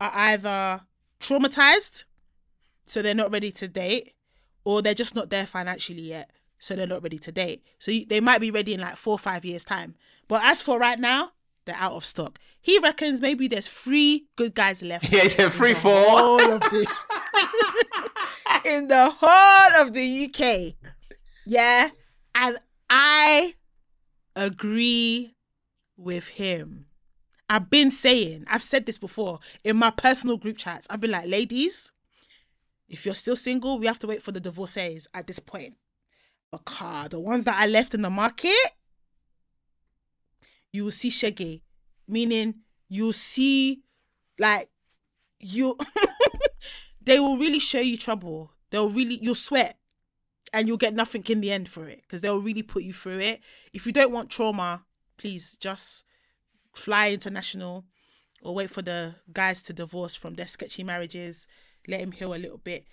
are 0.00 0.12
either 0.14 0.82
traumatized, 1.20 2.04
so 2.84 3.02
they're 3.02 3.14
not 3.14 3.32
ready 3.32 3.52
to 3.52 3.68
date, 3.68 4.14
or 4.64 4.82
they're 4.82 4.94
just 4.94 5.14
not 5.14 5.30
there 5.30 5.46
financially 5.46 6.02
yet, 6.02 6.30
so 6.58 6.74
they're 6.74 6.86
not 6.86 7.02
ready 7.02 7.18
to 7.18 7.32
date. 7.32 7.62
So 7.78 7.92
they 8.08 8.20
might 8.20 8.40
be 8.40 8.50
ready 8.50 8.74
in 8.74 8.80
like 8.80 8.96
four 8.96 9.14
or 9.14 9.18
five 9.18 9.44
years' 9.44 9.64
time. 9.64 9.94
But 10.28 10.44
as 10.44 10.62
for 10.62 10.78
right 10.78 10.98
now, 10.98 11.32
they're 11.64 11.76
out 11.76 11.92
of 11.92 12.04
stock. 12.04 12.38
He 12.60 12.78
reckons 12.78 13.20
maybe 13.20 13.48
there's 13.48 13.68
three 13.68 14.26
good 14.36 14.54
guys 14.54 14.82
left. 14.82 15.10
Yeah, 15.12 15.24
yeah, 15.24 15.44
in 15.46 15.50
free 15.50 15.72
the 15.72 15.80
for 15.80 16.04
whole 16.04 16.40
of 16.40 16.60
the 16.60 16.86
in 18.64 18.88
the 18.88 19.10
whole 19.18 19.82
of 19.82 19.92
the 19.92 20.24
UK. 20.26 20.74
Yeah, 21.46 21.90
and 22.34 22.58
I 22.88 23.54
agree 24.36 25.34
with 25.96 26.28
him. 26.28 26.86
I've 27.48 27.68
been 27.68 27.90
saying, 27.90 28.44
I've 28.48 28.62
said 28.62 28.86
this 28.86 28.98
before 28.98 29.40
in 29.64 29.76
my 29.76 29.90
personal 29.90 30.36
group 30.36 30.56
chats. 30.56 30.86
I've 30.88 31.00
been 31.00 31.10
like, 31.10 31.26
ladies, 31.26 31.90
if 32.88 33.04
you're 33.04 33.14
still 33.14 33.36
single, 33.36 33.78
we 33.78 33.86
have 33.86 33.98
to 34.00 34.06
wait 34.06 34.22
for 34.22 34.32
the 34.32 34.40
divorcees 34.40 35.08
at 35.14 35.26
this 35.26 35.38
point. 35.38 35.76
But 36.52 36.64
car, 36.64 37.08
the 37.08 37.20
ones 37.20 37.44
that 37.44 37.60
are 37.60 37.68
left 37.68 37.94
in 37.94 38.02
the 38.02 38.10
market, 38.10 38.72
you 40.72 40.84
will 40.84 40.90
see 40.90 41.10
shaggy, 41.10 41.62
meaning 42.06 42.56
you'll 42.88 43.12
see 43.12 43.82
like 44.38 44.68
you 45.40 45.76
they 47.02 47.18
will 47.18 47.36
really 47.36 47.58
show 47.58 47.80
you 47.80 47.96
trouble. 47.96 48.52
They'll 48.70 48.90
really 48.90 49.18
you'll 49.20 49.34
sweat 49.34 49.78
and 50.52 50.68
you'll 50.68 50.76
get 50.76 50.94
nothing 50.94 51.24
in 51.28 51.40
the 51.40 51.52
end 51.52 51.68
for 51.68 51.88
it 51.88 52.02
because 52.02 52.20
they'll 52.20 52.40
really 52.40 52.62
put 52.62 52.82
you 52.82 52.92
through 52.92 53.20
it. 53.20 53.40
If 53.72 53.86
you 53.86 53.92
don't 53.92 54.12
want 54.12 54.30
trauma, 54.30 54.84
please 55.16 55.56
just 55.56 56.04
fly 56.72 57.10
international 57.10 57.84
or 58.42 58.54
wait 58.54 58.70
for 58.70 58.82
the 58.82 59.16
guys 59.32 59.62
to 59.62 59.72
divorce 59.72 60.14
from 60.14 60.34
their 60.34 60.46
sketchy 60.46 60.82
marriages, 60.82 61.46
let 61.86 62.00
him 62.00 62.12
heal 62.12 62.34
a 62.34 62.36
little 62.36 62.58
bit, 62.58 62.86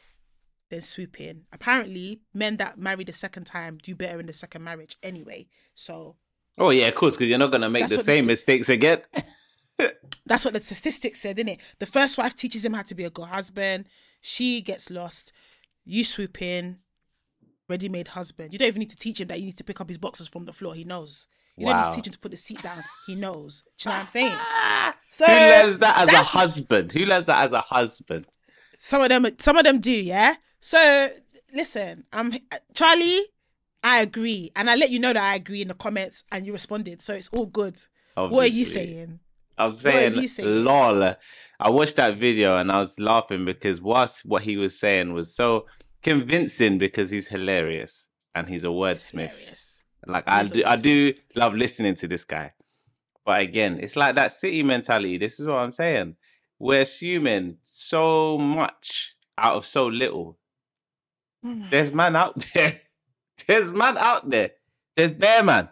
then 0.70 0.82
swoop 0.82 1.20
in. 1.22 1.44
Apparently, 1.54 2.20
men 2.34 2.58
that 2.58 2.78
marry 2.78 3.04
the 3.04 3.14
second 3.14 3.46
time 3.46 3.78
do 3.82 3.96
better 3.96 4.20
in 4.20 4.26
the 4.26 4.34
second 4.34 4.64
marriage 4.64 4.98
anyway. 5.02 5.48
So 5.74 6.18
Oh 6.58 6.72
yeah, 6.72 6.88
of 6.88 6.96
course, 6.96 7.16
because 7.16 7.30
you're 7.30 7.38
not 7.38 7.52
gonna 7.52 7.70
make 7.70 7.88
the 7.88 7.96
what 7.96 8.06
the 8.06 8.12
same 8.12 8.26
mistakes 8.26 8.70
again. 8.70 9.02
That's 10.26 10.44
what 10.44 10.54
the 10.54 10.60
statistics 10.62 11.22
said, 11.22 11.38
didn't 11.38 11.54
it? 11.54 11.62
The 11.80 11.86
first 11.86 12.18
wife 12.18 12.36
teaches 12.36 12.66
him 12.66 12.74
how 12.74 12.82
to 12.84 12.96
be 12.96 13.04
a 13.06 13.10
good 13.10 13.28
husband. 13.28 13.86
She 14.22 14.62
gets 14.62 14.90
lost. 14.90 15.32
You 15.86 16.04
swoop 16.04 16.42
in, 16.42 16.80
ready 17.70 17.88
made 17.88 18.10
husband. 18.10 18.52
You 18.52 18.60
don't 18.60 18.68
even 18.68 18.80
need 18.80 18.90
to 18.90 18.98
teach 18.98 19.22
him 19.22 19.28
that 19.30 19.40
you 19.40 19.46
need 19.46 19.58
to 19.58 19.64
pick 19.64 19.80
up 19.80 19.88
his 19.88 19.98
boxes 19.98 20.28
from 20.28 20.46
the 20.46 20.54
floor. 20.54 20.74
He 20.74 20.84
knows. 20.84 21.28
You 21.56 21.66
don't 21.66 21.78
need 21.78 21.90
to 21.90 21.96
teach 21.96 22.08
him 22.08 22.14
to 22.14 22.20
put 22.20 22.32
the 22.32 22.38
seat 22.38 22.62
down. 22.62 22.84
He 23.06 23.16
knows. 23.16 23.64
Do 23.78 23.90
you 23.90 23.92
know 23.92 23.98
what 23.98 24.04
I'm 24.04 24.10
saying? 24.10 24.38
So 25.10 25.26
Who 25.26 25.32
learns 25.32 25.80
that 25.80 25.98
as 26.00 26.12
a 26.12 26.18
husband? 26.24 26.92
Who 26.92 27.06
learns 27.06 27.28
that 27.28 27.46
as 27.46 27.54
a 27.54 27.62
husband? 27.62 28.26
Some 28.78 29.02
of 29.02 29.08
them, 29.08 29.26
some 29.38 29.58
of 29.58 29.64
them 29.64 29.80
do, 29.80 29.92
yeah. 29.92 30.36
So 30.60 31.10
listen, 31.54 32.04
I'm 32.12 32.34
Charlie. 32.74 33.22
I 33.84 34.02
agree, 34.02 34.52
and 34.56 34.70
I 34.70 34.76
let 34.76 34.90
you 34.90 35.00
know 35.00 35.14
that 35.14 35.24
I 35.24 35.36
agree 35.36 35.62
in 35.62 35.70
the 35.70 35.76
comments, 35.76 36.26
and 36.32 36.46
you 36.46 36.52
responded, 36.52 37.02
so 37.02 37.14
it's 37.14 37.30
all 37.30 37.46
good. 37.46 37.78
What 38.16 38.46
are 38.46 38.48
you 38.48 38.66
saying? 38.66 39.20
I'm 39.58 39.76
saying, 39.76 40.16
lol. 40.40 41.16
I 41.60 41.70
watched 41.70 41.96
that 41.96 42.18
video 42.18 42.56
and 42.56 42.72
I 42.72 42.80
was 42.80 43.00
laughing 43.00 43.44
because 43.46 43.82
whilst 43.82 44.26
what 44.26 44.44
he 44.44 44.58
was 44.58 44.80
saying 44.80 45.14
was 45.14 45.34
so 45.34 45.66
convincing 46.04 46.78
because 46.78 47.10
he's 47.10 47.28
hilarious 47.28 48.08
and 48.36 48.48
he's 48.48 48.64
a 48.64 48.68
wordsmith. 48.68 49.32
Hilarious. 49.32 49.84
Like 50.06 50.26
He 50.26 50.32
I 50.32 50.44
do, 50.44 50.64
I 50.66 50.76
do 50.76 51.14
love 51.36 51.56
listening 51.56 51.96
to 51.96 52.08
this 52.08 52.26
guy. 52.26 52.54
But 53.26 53.42
again, 53.42 53.80
it's 53.82 53.96
like 53.96 54.16
that 54.16 54.32
city 54.32 54.64
mentality. 54.64 55.18
This 55.18 55.40
is 55.40 55.48
what 55.48 55.58
I'm 55.58 55.74
saying. 55.74 56.16
We're 56.60 56.82
assuming 56.82 57.58
so 57.64 58.38
much 58.38 59.16
out 59.38 59.58
of 59.58 59.66
so 59.66 59.88
little. 59.88 60.38
Mm. 61.46 61.70
There's 61.70 61.92
man 61.92 62.16
out 62.16 62.46
there. 62.54 62.82
There's 63.46 63.72
man 63.72 63.98
out 63.98 64.30
there. 64.30 64.52
There's 64.96 65.12
bear 65.12 65.44
man. 65.44 65.70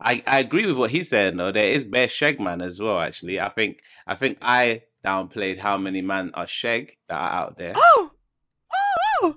I, 0.00 0.22
I 0.26 0.38
agree 0.40 0.66
with 0.66 0.76
what 0.76 0.90
he 0.90 1.02
said. 1.04 1.36
though. 1.36 1.52
There 1.52 1.64
is 1.70 1.84
bear 1.84 2.08
shag 2.08 2.40
man 2.40 2.62
as 2.62 2.80
well. 2.80 2.98
Actually, 3.00 3.38
I 3.40 3.48
think 3.50 3.78
I 4.06 4.14
think 4.14 4.38
I 4.40 4.82
downplayed 5.04 5.58
how 5.58 5.76
many 5.76 6.02
man 6.02 6.30
are 6.34 6.46
shag 6.46 6.96
that 7.08 7.14
are 7.16 7.30
out 7.30 7.58
there. 7.58 7.72
Oh, 7.76 8.10
oh, 8.72 8.76
oh! 9.22 9.36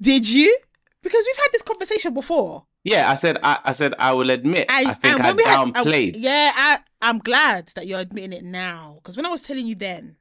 did 0.00 0.28
you? 0.28 0.56
Because 1.02 1.24
we've 1.26 1.36
had 1.36 1.48
this 1.52 1.62
conversation 1.62 2.14
before. 2.14 2.66
Yeah, 2.84 3.10
I 3.10 3.14
said 3.16 3.38
I, 3.42 3.58
I 3.64 3.72
said 3.72 3.94
I 3.98 4.12
will 4.12 4.30
admit. 4.30 4.66
I, 4.70 4.94
think 4.94 5.20
I 5.20 5.32
we 5.32 5.42
had- 5.42 5.58
I- 5.58 5.64
downplayed. 5.82 6.14
yeah, 6.16 6.50
I, 6.54 6.78
I'm 7.02 7.18
glad 7.18 7.68
that 7.74 7.86
you're 7.86 8.00
admitting 8.00 8.32
it 8.32 8.44
now. 8.44 8.96
Because 9.02 9.16
when 9.16 9.26
I 9.26 9.30
was 9.30 9.42
telling 9.42 9.66
you 9.66 9.74
then 9.74 10.16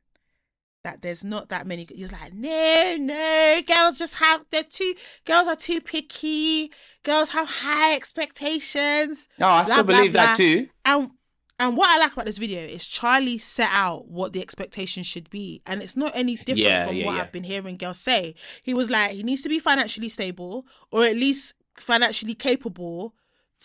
that 0.83 1.01
there's 1.01 1.23
not 1.23 1.49
that 1.49 1.67
many, 1.67 1.87
you're 1.93 2.09
like, 2.09 2.33
no, 2.33 2.95
no, 2.99 3.59
girls 3.67 3.97
just 3.99 4.15
have 4.15 4.45
they're 4.49 4.63
too 4.63 4.93
girls 5.25 5.47
are 5.47 5.55
too 5.55 5.81
picky. 5.81 6.71
Girls 7.03 7.29
have 7.31 7.49
high 7.49 7.95
expectations. 7.95 9.27
No, 9.37 9.47
I 9.47 9.63
blah, 9.63 9.73
still 9.73 9.83
blah, 9.83 9.97
believe 9.97 10.13
that 10.13 10.37
too. 10.37 10.69
And 10.85 11.11
and 11.59 11.75
what 11.75 11.89
I 11.89 11.97
like 11.97 12.13
about 12.13 12.25
this 12.25 12.37
video 12.37 12.61
is 12.61 12.87
Charlie 12.87 13.37
set 13.37 13.69
out 13.71 14.07
what 14.07 14.31
the 14.31 14.41
expectation 14.41 15.03
should 15.03 15.29
be, 15.29 15.61
and 15.65 15.81
it's 15.83 15.97
not 15.97 16.13
any 16.15 16.37
different 16.37 16.59
Yeah, 16.59 16.87
from 16.87 16.95
yeah, 16.95 17.05
what 17.05 17.15
yeah. 17.15 17.21
I've 17.23 17.31
been 17.33 17.43
hearing 17.43 17.75
girls 17.75 17.99
say. 17.99 18.35
He 18.63 18.73
was 18.73 18.89
like, 18.89 19.11
he 19.11 19.23
needs 19.23 19.41
to 19.41 19.49
be 19.49 19.59
financially 19.59 20.07
stable, 20.07 20.65
or 20.91 21.03
at 21.03 21.17
least 21.17 21.55
financially 21.75 22.33
capable 22.35 23.13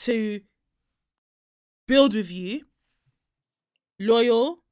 to 0.01 0.41
build 1.87 2.17
with 2.17 2.33
you, 2.33 2.63
loyal, 4.01 4.64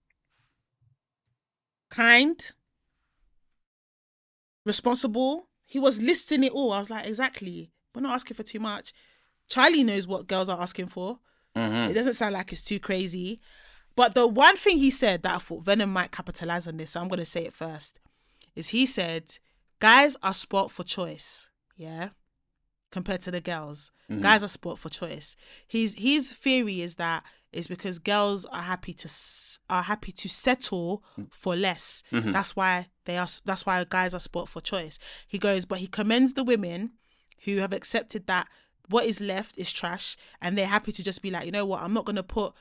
kind, 1.92 2.52
responsible. 4.64 5.48
He 5.64 5.78
was 5.78 6.00
listing 6.00 6.44
it 6.44 6.52
all. 6.52 6.72
I 6.72 6.78
was 6.78 6.90
like, 6.90 7.06
exactly. 7.06 7.70
We're 7.94 8.02
not 8.02 8.14
asking 8.14 8.36
for 8.36 8.42
too 8.42 8.60
much. 8.60 8.92
Charlie 9.48 9.84
knows 9.84 10.06
what 10.06 10.26
girls 10.26 10.48
are 10.48 10.60
asking 10.60 10.86
for. 10.88 11.18
Mhm. 11.56 11.90
It 11.90 11.94
doesn't 11.94 12.14
sound 12.14 12.32
like 12.34 12.52
it's 12.52 12.62
too 12.62 12.80
crazy. 12.80 13.40
But 13.94 14.14
the 14.14 14.26
one 14.26 14.56
thing 14.56 14.78
he 14.78 14.90
said 14.90 15.22
that 15.22 15.34
I 15.34 15.38
thought 15.38 15.64
Venom 15.64 15.92
might 15.92 16.10
capitalize 16.10 16.66
on 16.66 16.78
this, 16.78 16.90
so 16.92 17.00
I'm 17.00 17.08
gonna 17.08 17.26
say 17.26 17.44
it 17.44 17.52
first, 17.52 18.00
is 18.54 18.68
he 18.68 18.86
said 18.86 19.38
guys 19.80 20.16
are 20.22 20.32
sport 20.32 20.70
for 20.70 20.82
choice. 20.82 21.50
Yeah. 21.76 22.10
Compared 22.90 23.20
to 23.22 23.30
the 23.30 23.40
girls, 23.40 23.90
guys 24.20 24.42
are 24.42 24.48
sport 24.48 24.78
for 24.78 24.88
choice. 24.90 25.36
His 25.66 25.94
his 25.94 26.34
theory 26.34 26.80
is 26.82 26.96
that 26.96 27.24
is 27.52 27.66
because 27.66 27.98
girls 27.98 28.44
are 28.46 28.62
happy 28.62 28.92
to 28.94 29.10
are 29.70 29.82
happy 29.82 30.12
to 30.12 30.28
settle 30.28 31.02
mm. 31.18 31.32
for 31.32 31.54
less. 31.56 32.02
Mm-hmm. 32.12 32.32
That's 32.32 32.56
why 32.56 32.88
they 33.04 33.16
are. 33.16 33.26
That's 33.44 33.66
why 33.66 33.84
guys 33.88 34.14
are 34.14 34.20
sport 34.20 34.48
for 34.48 34.60
choice. 34.60 34.98
He 35.26 35.38
goes, 35.38 35.64
but 35.64 35.78
he 35.78 35.86
commends 35.86 36.34
the 36.34 36.44
women 36.44 36.92
who 37.44 37.58
have 37.58 37.72
accepted 37.72 38.26
that 38.26 38.48
what 38.88 39.06
is 39.06 39.20
left 39.20 39.58
is 39.58 39.72
trash, 39.72 40.16
and 40.40 40.56
they're 40.56 40.66
happy 40.66 40.92
to 40.92 41.04
just 41.04 41.22
be 41.22 41.30
like, 41.30 41.46
you 41.46 41.52
know 41.52 41.66
what, 41.66 41.82
I'm 41.82 41.92
not 41.92 42.04
gonna 42.04 42.22
put 42.22 42.54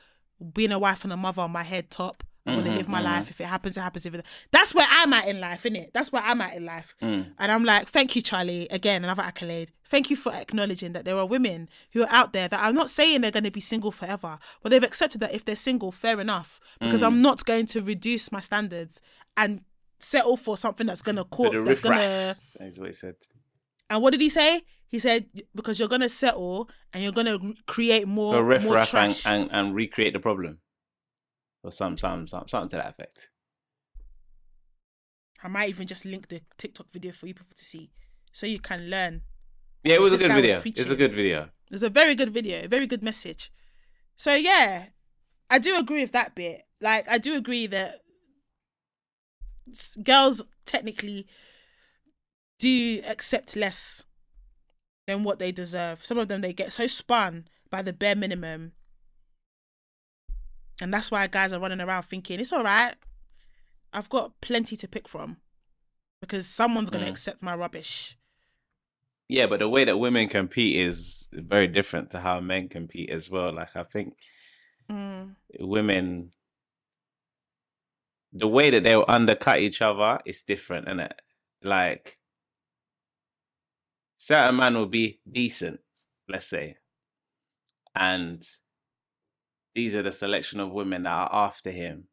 being 0.52 0.72
a 0.72 0.78
wife 0.78 1.04
and 1.04 1.12
a 1.12 1.16
mother 1.16 1.42
on 1.42 1.52
my 1.52 1.62
head 1.62 1.90
top. 1.90 2.22
I'm 2.44 2.56
gonna 2.56 2.68
mm-hmm, 2.68 2.76
live 2.78 2.88
my 2.88 2.98
mm-hmm. 2.98 3.06
life. 3.06 3.30
If 3.30 3.40
it 3.40 3.44
happens, 3.44 3.76
it 3.76 3.80
happens. 3.80 4.04
If 4.04 4.14
it, 4.14 4.26
that's 4.50 4.74
where 4.74 4.86
I'm 4.90 5.12
at 5.12 5.28
in 5.28 5.40
life, 5.40 5.64
isn't 5.64 5.76
it? 5.76 5.90
That's 5.94 6.10
where 6.10 6.22
I'm 6.22 6.40
at 6.40 6.56
in 6.56 6.64
life. 6.64 6.96
Mm. 7.00 7.26
And 7.38 7.52
I'm 7.52 7.62
like, 7.62 7.88
thank 7.88 8.16
you, 8.16 8.22
Charlie. 8.22 8.66
Again, 8.70 9.04
another 9.04 9.22
accolade. 9.22 9.70
Thank 9.84 10.10
you 10.10 10.16
for 10.16 10.32
acknowledging 10.32 10.92
that 10.94 11.04
there 11.04 11.16
are 11.16 11.26
women 11.26 11.68
who 11.92 12.02
are 12.02 12.08
out 12.10 12.32
there 12.32 12.48
that 12.48 12.60
I'm 12.60 12.74
not 12.74 12.90
saying 12.90 13.20
they're 13.20 13.30
going 13.30 13.44
to 13.44 13.50
be 13.50 13.60
single 13.60 13.92
forever, 13.92 14.38
but 14.62 14.70
they've 14.70 14.82
accepted 14.82 15.20
that 15.20 15.34
if 15.34 15.44
they're 15.44 15.54
single, 15.54 15.92
fair 15.92 16.20
enough. 16.20 16.58
Because 16.80 17.02
I'm 17.02 17.18
mm. 17.18 17.22
not 17.22 17.44
going 17.44 17.66
to 17.66 17.80
reduce 17.80 18.32
my 18.32 18.40
standards 18.40 19.00
and 19.36 19.60
settle 20.02 20.36
for 20.36 20.56
something 20.56 20.86
that's 20.86 21.02
gonna 21.02 21.24
For 21.24 21.50
cause 21.50 21.52
that's 21.64 21.80
gonna 21.80 21.96
riffraff. 21.96 22.36
That's 22.58 22.78
what 22.78 22.88
he 22.88 22.92
said. 22.92 23.14
and 23.88 24.02
what 24.02 24.10
did 24.10 24.20
he 24.20 24.28
say? 24.28 24.62
He 24.86 24.98
said 24.98 25.26
because 25.54 25.78
you're 25.78 25.88
gonna 25.88 26.08
settle 26.08 26.68
and 26.92 27.02
you're 27.02 27.12
gonna 27.12 27.38
re- 27.38 27.56
create 27.66 28.06
more 28.06 28.34
more 28.34 28.44
riffraff 28.44 28.94
and, 28.94 29.14
trash. 29.14 29.26
and, 29.26 29.48
and 29.52 29.74
recreate 29.74 30.12
the 30.12 30.20
problem. 30.20 30.58
Or 31.64 31.70
some, 31.70 31.96
some, 31.96 32.26
some, 32.26 32.48
something 32.48 32.70
to 32.70 32.76
that 32.76 32.90
effect. 32.90 33.30
I 35.44 35.48
might 35.48 35.68
even 35.68 35.86
just 35.86 36.04
link 36.04 36.28
the 36.28 36.40
TikTok 36.56 36.90
video 36.92 37.12
for 37.12 37.26
you 37.26 37.34
people 37.34 37.54
to 37.56 37.64
see, 37.64 37.90
so 38.32 38.46
you 38.46 38.60
can 38.60 38.90
learn. 38.90 39.22
Yeah, 39.82 39.96
it 39.96 40.00
was 40.00 40.20
a 40.20 40.28
good 40.28 40.34
video. 40.34 40.60
It's 40.64 40.90
a 40.90 40.96
good 40.96 41.14
video. 41.14 41.48
It's 41.70 41.82
a 41.82 41.90
very 41.90 42.14
good 42.14 42.30
video, 42.30 42.64
a 42.64 42.68
very 42.68 42.86
good 42.86 43.02
message. 43.02 43.50
So 44.14 44.34
yeah, 44.34 44.86
I 45.50 45.58
do 45.58 45.76
agree 45.78 46.00
with 46.00 46.12
that 46.12 46.34
bit. 46.34 46.62
Like 46.80 47.08
I 47.08 47.18
do 47.18 47.34
agree 47.36 47.66
that 47.68 48.00
girls 50.02 50.44
technically 50.66 51.26
do 52.58 53.02
accept 53.06 53.56
less 53.56 54.04
than 55.06 55.24
what 55.24 55.38
they 55.38 55.50
deserve. 55.50 56.04
Some 56.04 56.18
of 56.18 56.28
them 56.28 56.40
they 56.40 56.52
get 56.52 56.72
so 56.72 56.86
spun 56.86 57.48
by 57.70 57.82
the 57.82 57.92
bare 57.92 58.14
minimum. 58.14 58.72
And 60.80 60.92
that's 60.92 61.10
why 61.10 61.26
guys 61.26 61.52
are 61.52 61.60
running 61.60 61.80
around 61.80 62.04
thinking 62.04 62.40
it's 62.40 62.52
all 62.52 62.64
right. 62.64 62.94
I've 63.92 64.08
got 64.08 64.40
plenty 64.40 64.76
to 64.76 64.88
pick 64.88 65.06
from 65.06 65.36
because 66.20 66.46
someone's 66.46 66.90
going 66.90 67.04
to 67.04 67.08
Mm. 67.08 67.12
accept 67.12 67.42
my 67.42 67.54
rubbish. 67.54 68.16
Yeah, 69.28 69.46
but 69.46 69.58
the 69.60 69.68
way 69.68 69.84
that 69.84 69.98
women 69.98 70.28
compete 70.28 70.76
is 70.80 71.28
very 71.32 71.66
different 71.68 72.10
to 72.12 72.20
how 72.20 72.40
men 72.40 72.68
compete 72.68 73.10
as 73.10 73.28
well. 73.30 73.52
Like 73.52 73.76
I 73.76 73.84
think 73.84 74.16
Mm. 74.90 75.36
women 75.60 76.32
the 78.32 78.48
way 78.48 78.70
that 78.70 78.82
they'll 78.82 79.04
undercut 79.08 79.60
each 79.60 79.82
other 79.82 80.18
is 80.24 80.42
different, 80.42 80.88
and 80.88 81.00
it? 81.02 81.20
Like 81.62 82.18
certain 84.16 84.56
man 84.56 84.74
will 84.74 84.86
be 84.86 85.20
decent, 85.30 85.80
let's 86.28 86.46
say. 86.46 86.78
And 87.94 88.42
these 89.74 89.94
are 89.94 90.02
the 90.02 90.12
selection 90.12 90.60
of 90.60 90.72
women 90.72 91.04
that 91.04 91.10
are 91.10 91.30
after 91.32 91.70
him. 91.70 92.04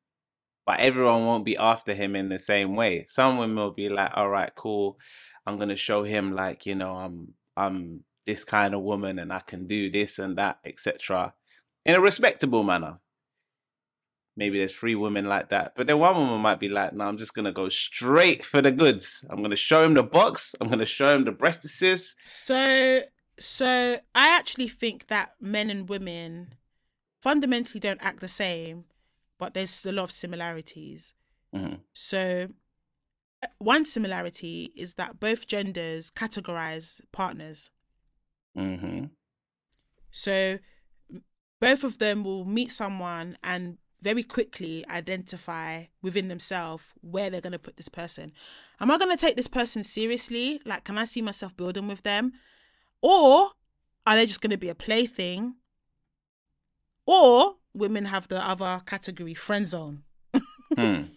But 0.65 0.79
everyone 0.79 1.25
won't 1.25 1.45
be 1.45 1.57
after 1.57 1.93
him 1.93 2.15
in 2.15 2.29
the 2.29 2.39
same 2.39 2.75
way. 2.75 3.05
Some 3.07 3.37
women 3.37 3.55
will 3.57 3.71
be 3.71 3.89
like, 3.89 4.11
all 4.13 4.29
right, 4.29 4.53
cool. 4.55 4.99
I'm 5.45 5.57
gonna 5.57 5.75
show 5.75 6.03
him 6.03 6.35
like, 6.35 6.65
you 6.65 6.75
know, 6.75 6.95
I'm 6.95 7.33
I'm 7.57 8.03
this 8.25 8.43
kind 8.43 8.75
of 8.75 8.81
woman 8.81 9.17
and 9.17 9.33
I 9.33 9.39
can 9.39 9.65
do 9.65 9.89
this 9.89 10.19
and 10.19 10.37
that, 10.37 10.59
etc. 10.63 11.33
In 11.85 11.95
a 11.95 12.01
respectable 12.01 12.63
manner. 12.63 12.99
Maybe 14.37 14.59
there's 14.59 14.71
three 14.71 14.95
women 14.95 15.25
like 15.25 15.49
that. 15.49 15.73
But 15.75 15.87
then 15.87 15.99
one 15.99 16.15
woman 16.15 16.39
might 16.39 16.59
be 16.59 16.69
like, 16.69 16.93
no, 16.93 17.05
I'm 17.05 17.17
just 17.17 17.33
gonna 17.33 17.51
go 17.51 17.67
straight 17.67 18.45
for 18.45 18.61
the 18.61 18.71
goods. 18.71 19.25
I'm 19.29 19.41
gonna 19.41 19.55
show 19.55 19.83
him 19.83 19.95
the 19.95 20.03
box, 20.03 20.55
I'm 20.61 20.69
gonna 20.69 20.85
show 20.85 21.15
him 21.15 21.25
the 21.25 21.31
breastises. 21.31 22.15
So, 22.23 23.01
so 23.39 23.99
I 24.13 24.37
actually 24.37 24.67
think 24.67 25.07
that 25.07 25.31
men 25.41 25.69
and 25.71 25.89
women 25.89 26.53
fundamentally 27.21 27.79
don't 27.79 28.03
act 28.03 28.19
the 28.19 28.27
same, 28.27 28.85
but 29.37 29.53
there's 29.53 29.85
a 29.85 29.91
lot 29.91 30.03
of 30.03 30.11
similarities. 30.11 31.13
Mhm. 31.53 31.81
So, 31.93 32.49
uh, 33.41 33.47
one 33.57 33.85
similarity 33.85 34.71
is 34.75 34.95
that 34.95 35.19
both 35.19 35.47
genders 35.47 36.11
categorize 36.11 37.01
partners. 37.11 37.71
Mm-hmm. 38.57 39.05
So, 40.11 40.59
both 41.59 41.83
of 41.83 41.97
them 41.97 42.23
will 42.23 42.45
meet 42.45 42.71
someone 42.71 43.37
and 43.43 43.77
very 44.01 44.23
quickly 44.23 44.85
identify 44.89 45.85
within 46.01 46.29
themselves 46.29 46.85
where 47.01 47.29
they're 47.29 47.41
going 47.41 47.51
to 47.51 47.59
put 47.59 47.77
this 47.77 47.89
person. 47.89 48.31
Am 48.79 48.89
I 48.89 48.97
going 48.97 49.15
to 49.15 49.19
take 49.19 49.35
this 49.35 49.47
person 49.47 49.83
seriously? 49.83 50.61
Like, 50.65 50.85
can 50.85 50.97
I 50.97 51.03
see 51.03 51.21
myself 51.21 51.55
building 51.57 51.87
with 51.87 52.03
them? 52.03 52.33
Or 53.01 53.51
are 54.05 54.15
they 54.15 54.25
just 54.25 54.41
going 54.41 54.51
to 54.51 54.57
be 54.57 54.69
a 54.69 54.75
plaything? 54.75 55.55
Or 57.09 57.55
women 57.73 58.05
have 58.05 58.27
the 58.27 58.39
other 58.39 58.83
category, 58.85 59.33
friend 59.33 59.67
zone. 59.67 60.03
Hmm. 60.75 61.01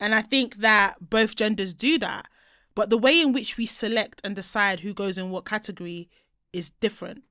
And 0.00 0.16
I 0.16 0.20
think 0.20 0.56
that 0.56 0.96
both 0.98 1.36
genders 1.36 1.72
do 1.72 1.96
that. 1.98 2.26
But 2.74 2.90
the 2.90 2.98
way 2.98 3.20
in 3.20 3.32
which 3.32 3.56
we 3.56 3.66
select 3.66 4.20
and 4.24 4.34
decide 4.34 4.80
who 4.80 4.92
goes 4.92 5.16
in 5.16 5.30
what 5.30 5.44
category 5.44 6.08
is 6.52 6.70
different. 6.70 7.22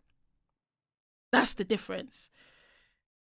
That's 1.33 1.53
the 1.53 1.65
difference. 1.65 2.29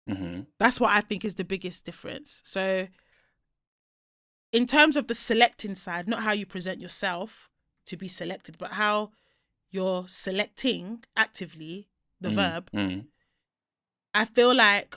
Mm-hmm. 0.07 0.41
That's 0.59 0.79
what 0.79 0.91
I 0.91 1.01
think 1.01 1.25
is 1.25 1.33
the 1.33 1.43
biggest 1.43 1.83
difference. 1.83 2.43
So, 2.45 2.89
in 4.51 4.67
terms 4.67 4.95
of 4.95 5.07
the 5.07 5.15
selecting 5.15 5.73
side, 5.73 6.07
not 6.07 6.21
how 6.21 6.33
you 6.33 6.45
present 6.45 6.79
yourself 6.79 7.49
to 7.85 7.97
be 7.97 8.07
selected, 8.07 8.59
but 8.59 8.73
how 8.73 9.13
you're 9.71 10.07
selecting 10.07 11.03
actively 11.17 11.87
the 12.21 12.29
verb, 12.29 12.69
Mm-hmm. 12.71 12.99
I 14.13 14.25
feel 14.25 14.55
like 14.55 14.95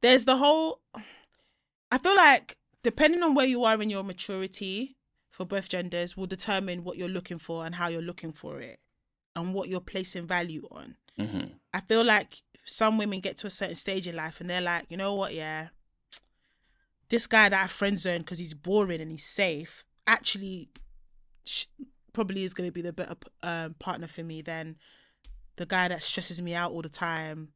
there's 0.00 0.24
the 0.24 0.36
whole 0.36 0.80
I 1.92 1.98
feel 1.98 2.16
like 2.16 2.56
depending 2.82 3.22
on 3.22 3.34
where 3.34 3.46
you 3.46 3.64
are 3.64 3.80
in 3.80 3.90
your 3.90 4.04
maturity 4.04 4.96
for 5.28 5.44
both 5.44 5.68
genders 5.68 6.16
will 6.16 6.26
determine 6.26 6.84
what 6.84 6.96
you're 6.96 7.08
looking 7.08 7.38
for 7.38 7.66
and 7.66 7.74
how 7.74 7.88
you're 7.88 8.02
looking 8.02 8.32
for 8.32 8.60
it 8.60 8.78
and 9.36 9.54
what 9.54 9.68
you're 9.68 9.80
placing 9.80 10.26
value 10.26 10.66
on. 10.70 10.96
Mm-hmm. 11.18 11.52
I 11.72 11.80
feel 11.80 12.04
like 12.04 12.42
some 12.64 12.98
women 12.98 13.20
get 13.20 13.36
to 13.38 13.46
a 13.46 13.50
certain 13.50 13.76
stage 13.76 14.08
in 14.08 14.14
life 14.14 14.40
and 14.40 14.48
they're 14.48 14.60
like, 14.60 14.86
you 14.90 14.96
know 14.96 15.14
what, 15.14 15.34
yeah, 15.34 15.68
this 17.08 17.26
guy 17.26 17.48
that 17.48 17.64
I 17.64 17.66
friend 17.66 17.98
zone 17.98 18.18
because 18.18 18.38
he's 18.38 18.54
boring 18.54 19.00
and 19.00 19.10
he's 19.10 19.26
safe 19.26 19.84
actually 20.06 20.70
sh- 21.44 21.66
probably 22.12 22.44
is 22.44 22.54
going 22.54 22.68
to 22.68 22.72
be 22.72 22.82
the 22.82 22.92
better 22.92 23.14
um, 23.42 23.74
partner 23.78 24.06
for 24.06 24.22
me 24.22 24.42
than 24.42 24.76
the 25.56 25.66
guy 25.66 25.88
that 25.88 26.02
stresses 26.02 26.40
me 26.42 26.54
out 26.54 26.72
all 26.72 26.82
the 26.82 26.88
time. 26.88 27.48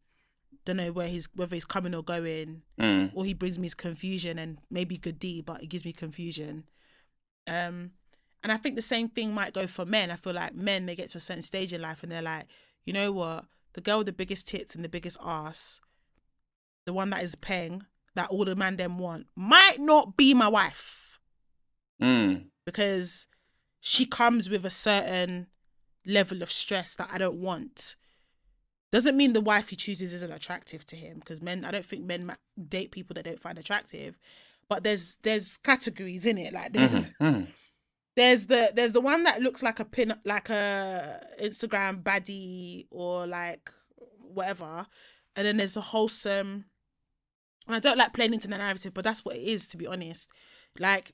Don't 0.64 0.76
know 0.78 0.92
where 0.92 1.08
he's 1.08 1.28
whether 1.34 1.54
he's 1.54 1.64
coming 1.64 1.94
or 1.94 2.02
going, 2.02 2.62
Mm. 2.80 3.10
or 3.14 3.24
he 3.24 3.34
brings 3.34 3.58
me 3.58 3.66
his 3.66 3.74
confusion 3.74 4.38
and 4.38 4.58
maybe 4.70 4.96
good 4.96 5.18
D, 5.18 5.42
but 5.42 5.62
it 5.62 5.66
gives 5.68 5.84
me 5.84 5.92
confusion. 5.92 6.64
Um, 7.46 7.92
and 8.42 8.50
I 8.52 8.56
think 8.56 8.76
the 8.76 8.82
same 8.82 9.08
thing 9.08 9.32
might 9.34 9.52
go 9.52 9.66
for 9.66 9.84
men. 9.84 10.10
I 10.10 10.16
feel 10.16 10.32
like 10.34 10.54
men 10.54 10.86
they 10.86 10.96
get 10.96 11.10
to 11.10 11.18
a 11.18 11.20
certain 11.20 11.42
stage 11.42 11.72
in 11.72 11.80
life 11.82 12.02
and 12.02 12.10
they're 12.12 12.22
like, 12.22 12.46
you 12.86 12.92
know 12.92 13.12
what, 13.12 13.44
the 13.74 13.80
girl 13.80 13.98
with 13.98 14.06
the 14.06 14.12
biggest 14.12 14.48
tits 14.48 14.74
and 14.74 14.84
the 14.84 14.88
biggest 14.88 15.18
ass, 15.24 15.80
the 16.86 16.92
one 16.92 17.10
that 17.10 17.22
is 17.22 17.34
paying 17.34 17.84
that 18.14 18.28
all 18.30 18.44
the 18.44 18.54
man 18.56 18.76
them 18.76 18.98
want, 18.98 19.26
might 19.34 19.76
not 19.80 20.16
be 20.16 20.34
my 20.34 20.48
wife 20.48 21.18
Mm. 22.02 22.46
because 22.66 23.28
she 23.86 24.06
comes 24.06 24.48
with 24.48 24.64
a 24.64 24.70
certain 24.70 25.46
level 26.06 26.42
of 26.42 26.50
stress 26.50 26.96
that 26.96 27.10
I 27.12 27.18
don't 27.18 27.36
want. 27.36 27.96
Doesn't 28.90 29.14
mean 29.14 29.34
the 29.34 29.42
wife 29.42 29.68
he 29.68 29.76
chooses 29.76 30.14
isn't 30.14 30.32
attractive 30.32 30.86
to 30.86 30.96
him 30.96 31.18
because 31.18 31.42
men, 31.42 31.66
I 31.66 31.70
don't 31.70 31.84
think 31.84 32.02
men 32.06 32.34
date 32.66 32.92
people 32.92 33.12
they 33.12 33.20
don't 33.20 33.42
find 33.42 33.58
attractive. 33.58 34.18
But 34.70 34.84
there's 34.84 35.18
there's 35.22 35.58
categories 35.58 36.24
in 36.24 36.38
it. 36.38 36.54
Like 36.54 36.72
there's 36.72 37.10
Mm. 37.20 37.48
there's 38.16 38.46
the 38.46 38.72
there's 38.74 38.92
the 38.92 39.02
one 39.02 39.24
that 39.24 39.42
looks 39.42 39.62
like 39.62 39.80
a 39.80 39.84
pin 39.84 40.14
like 40.24 40.48
a 40.48 41.22
Instagram 41.42 42.02
baddie 42.02 42.86
or 42.90 43.26
like 43.26 43.70
whatever, 44.18 44.86
and 45.36 45.46
then 45.46 45.58
there's 45.58 45.74
the 45.74 45.82
wholesome. 45.82 46.64
And 47.66 47.76
I 47.76 47.80
don't 47.80 47.98
like 47.98 48.14
playing 48.14 48.32
into 48.32 48.48
the 48.48 48.56
narrative, 48.56 48.94
but 48.94 49.04
that's 49.04 49.26
what 49.26 49.36
it 49.36 49.42
is 49.42 49.68
to 49.68 49.76
be 49.76 49.86
honest. 49.86 50.30
Like 50.78 51.12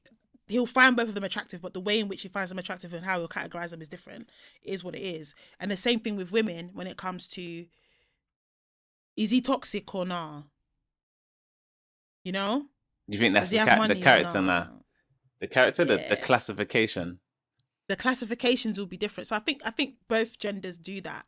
he'll 0.50 0.66
find 0.66 0.96
both 0.96 1.08
of 1.08 1.14
them 1.14 1.24
attractive, 1.24 1.60
but 1.62 1.74
the 1.74 1.80
way 1.80 2.00
in 2.00 2.08
which 2.08 2.22
he 2.22 2.28
finds 2.28 2.50
them 2.50 2.58
attractive 2.58 2.92
and 2.94 3.04
how 3.04 3.18
he'll 3.18 3.28
categorize 3.28 3.70
them 3.70 3.82
is 3.82 3.88
different. 3.88 4.28
It 4.62 4.72
is 4.72 4.84
what 4.84 4.94
it 4.94 5.02
is. 5.02 5.34
And 5.58 5.70
the 5.70 5.76
same 5.76 6.00
thing 6.00 6.16
with 6.16 6.32
women 6.32 6.70
when 6.72 6.86
it 6.86 6.96
comes 6.96 7.26
to 7.28 7.66
is 9.16 9.30
he 9.30 9.40
toxic 9.40 9.94
or 9.94 10.06
not? 10.06 10.44
You 12.24 12.32
know, 12.32 12.66
You 13.08 13.18
think 13.18 13.34
that's 13.34 13.50
the, 13.50 13.58
ca- 13.58 13.86
the 13.86 14.00
character 14.00 14.40
now? 14.42 14.70
The 15.40 15.46
character, 15.46 15.84
the, 15.84 16.04
the 16.08 16.16
classification. 16.16 17.20
the 17.88 17.96
classifications 17.96 18.78
will 18.78 18.86
be 18.86 18.96
different. 18.98 19.26
So 19.26 19.36
I 19.36 19.40
think 19.40 19.62
I 19.64 19.70
think 19.70 19.94
both 20.08 20.38
genders 20.38 20.76
do 20.76 21.00
that. 21.00 21.24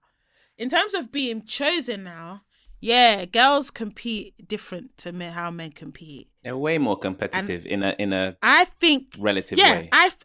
In 0.58 0.68
terms 0.68 0.92
of 0.94 1.10
being 1.10 1.44
chosen 1.44 2.04
now, 2.04 2.42
yeah, 2.82 3.24
girls 3.24 3.70
compete 3.70 4.34
different 4.46 4.98
to 4.98 5.12
men, 5.12 5.32
how 5.32 5.50
men 5.50 5.70
compete. 5.72 6.28
They're 6.42 6.56
way 6.56 6.76
more 6.76 6.98
competitive 6.98 7.64
in 7.64 7.82
a 7.82 7.94
in 7.98 8.12
a 8.12 8.36
I 8.42 8.64
think 8.66 9.14
relative 9.18 9.56
yeah, 9.56 9.72
way. 9.80 9.88
I've 9.92 10.18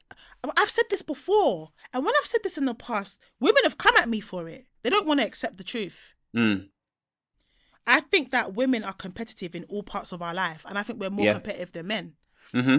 I've 0.57 0.69
said 0.69 0.85
this 0.89 1.01
before, 1.03 1.69
and 1.93 2.03
when 2.03 2.13
I've 2.17 2.25
said 2.25 2.41
this 2.43 2.57
in 2.57 2.65
the 2.65 2.73
past, 2.75 3.21
women 3.39 3.63
have 3.63 3.77
come 3.77 3.95
at 3.97 4.09
me 4.09 4.19
for 4.19 4.47
it. 4.49 4.65
They 4.83 4.89
don't 4.89 5.07
want 5.07 5.19
to 5.19 5.25
accept 5.25 5.57
the 5.57 5.63
truth. 5.63 6.13
Mm. 6.35 6.67
I 7.85 7.99
think 8.01 8.31
that 8.31 8.53
women 8.53 8.83
are 8.83 8.93
competitive 8.93 9.55
in 9.55 9.63
all 9.65 9.83
parts 9.83 10.11
of 10.11 10.21
our 10.21 10.33
life, 10.33 10.65
and 10.67 10.77
I 10.77 10.83
think 10.83 10.99
we're 10.99 11.09
more 11.09 11.25
Yeah. 11.25 11.33
competitive 11.33 11.71
than 11.71 11.87
men. 11.87 12.13
hmm 12.51 12.77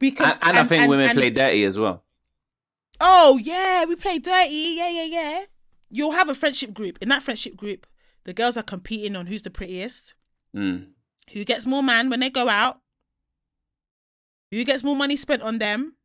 We 0.00 0.10
can, 0.12 0.26
And, 0.32 0.38
and 0.42 0.58
I 0.58 0.64
think 0.64 0.82
and- 0.82 0.90
women 0.90 1.08
and- 1.10 1.18
play 1.18 1.30
dirty 1.30 1.64
as 1.64 1.78
well. 1.78 2.04
Oh 3.00 3.38
yeah, 3.42 3.84
we 3.84 3.94
play 3.96 4.18
dirty. 4.18 4.74
Yeah, 4.76 4.88
yeah, 4.90 5.04
yeah. 5.04 5.44
You'll 5.90 6.12
have 6.12 6.28
a 6.28 6.34
friendship 6.34 6.72
group. 6.74 6.98
In 7.00 7.08
that 7.10 7.22
friendship 7.22 7.56
group, 7.56 7.86
the 8.28 8.34
girls 8.34 8.58
are 8.58 8.62
competing 8.62 9.16
on 9.16 9.24
who's 9.26 9.40
the 9.42 9.48
prettiest, 9.50 10.12
Mm. 10.54 10.88
who 11.32 11.44
gets 11.46 11.64
more 11.64 11.82
man 11.82 12.10
when 12.10 12.20
they 12.20 12.28
go 12.28 12.46
out, 12.48 12.80
who 14.50 14.62
gets 14.64 14.84
more 14.84 14.94
money 14.94 15.16
spent 15.16 15.40
on 15.42 15.58
them. 15.58 15.96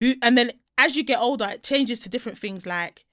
Who 0.00 0.14
and 0.22 0.36
then 0.36 0.50
as 0.76 0.96
you 0.96 1.04
get 1.04 1.20
older, 1.20 1.46
it 1.48 1.62
changes 1.62 2.00
to 2.00 2.08
different 2.08 2.38
things 2.38 2.66
like 2.66 3.06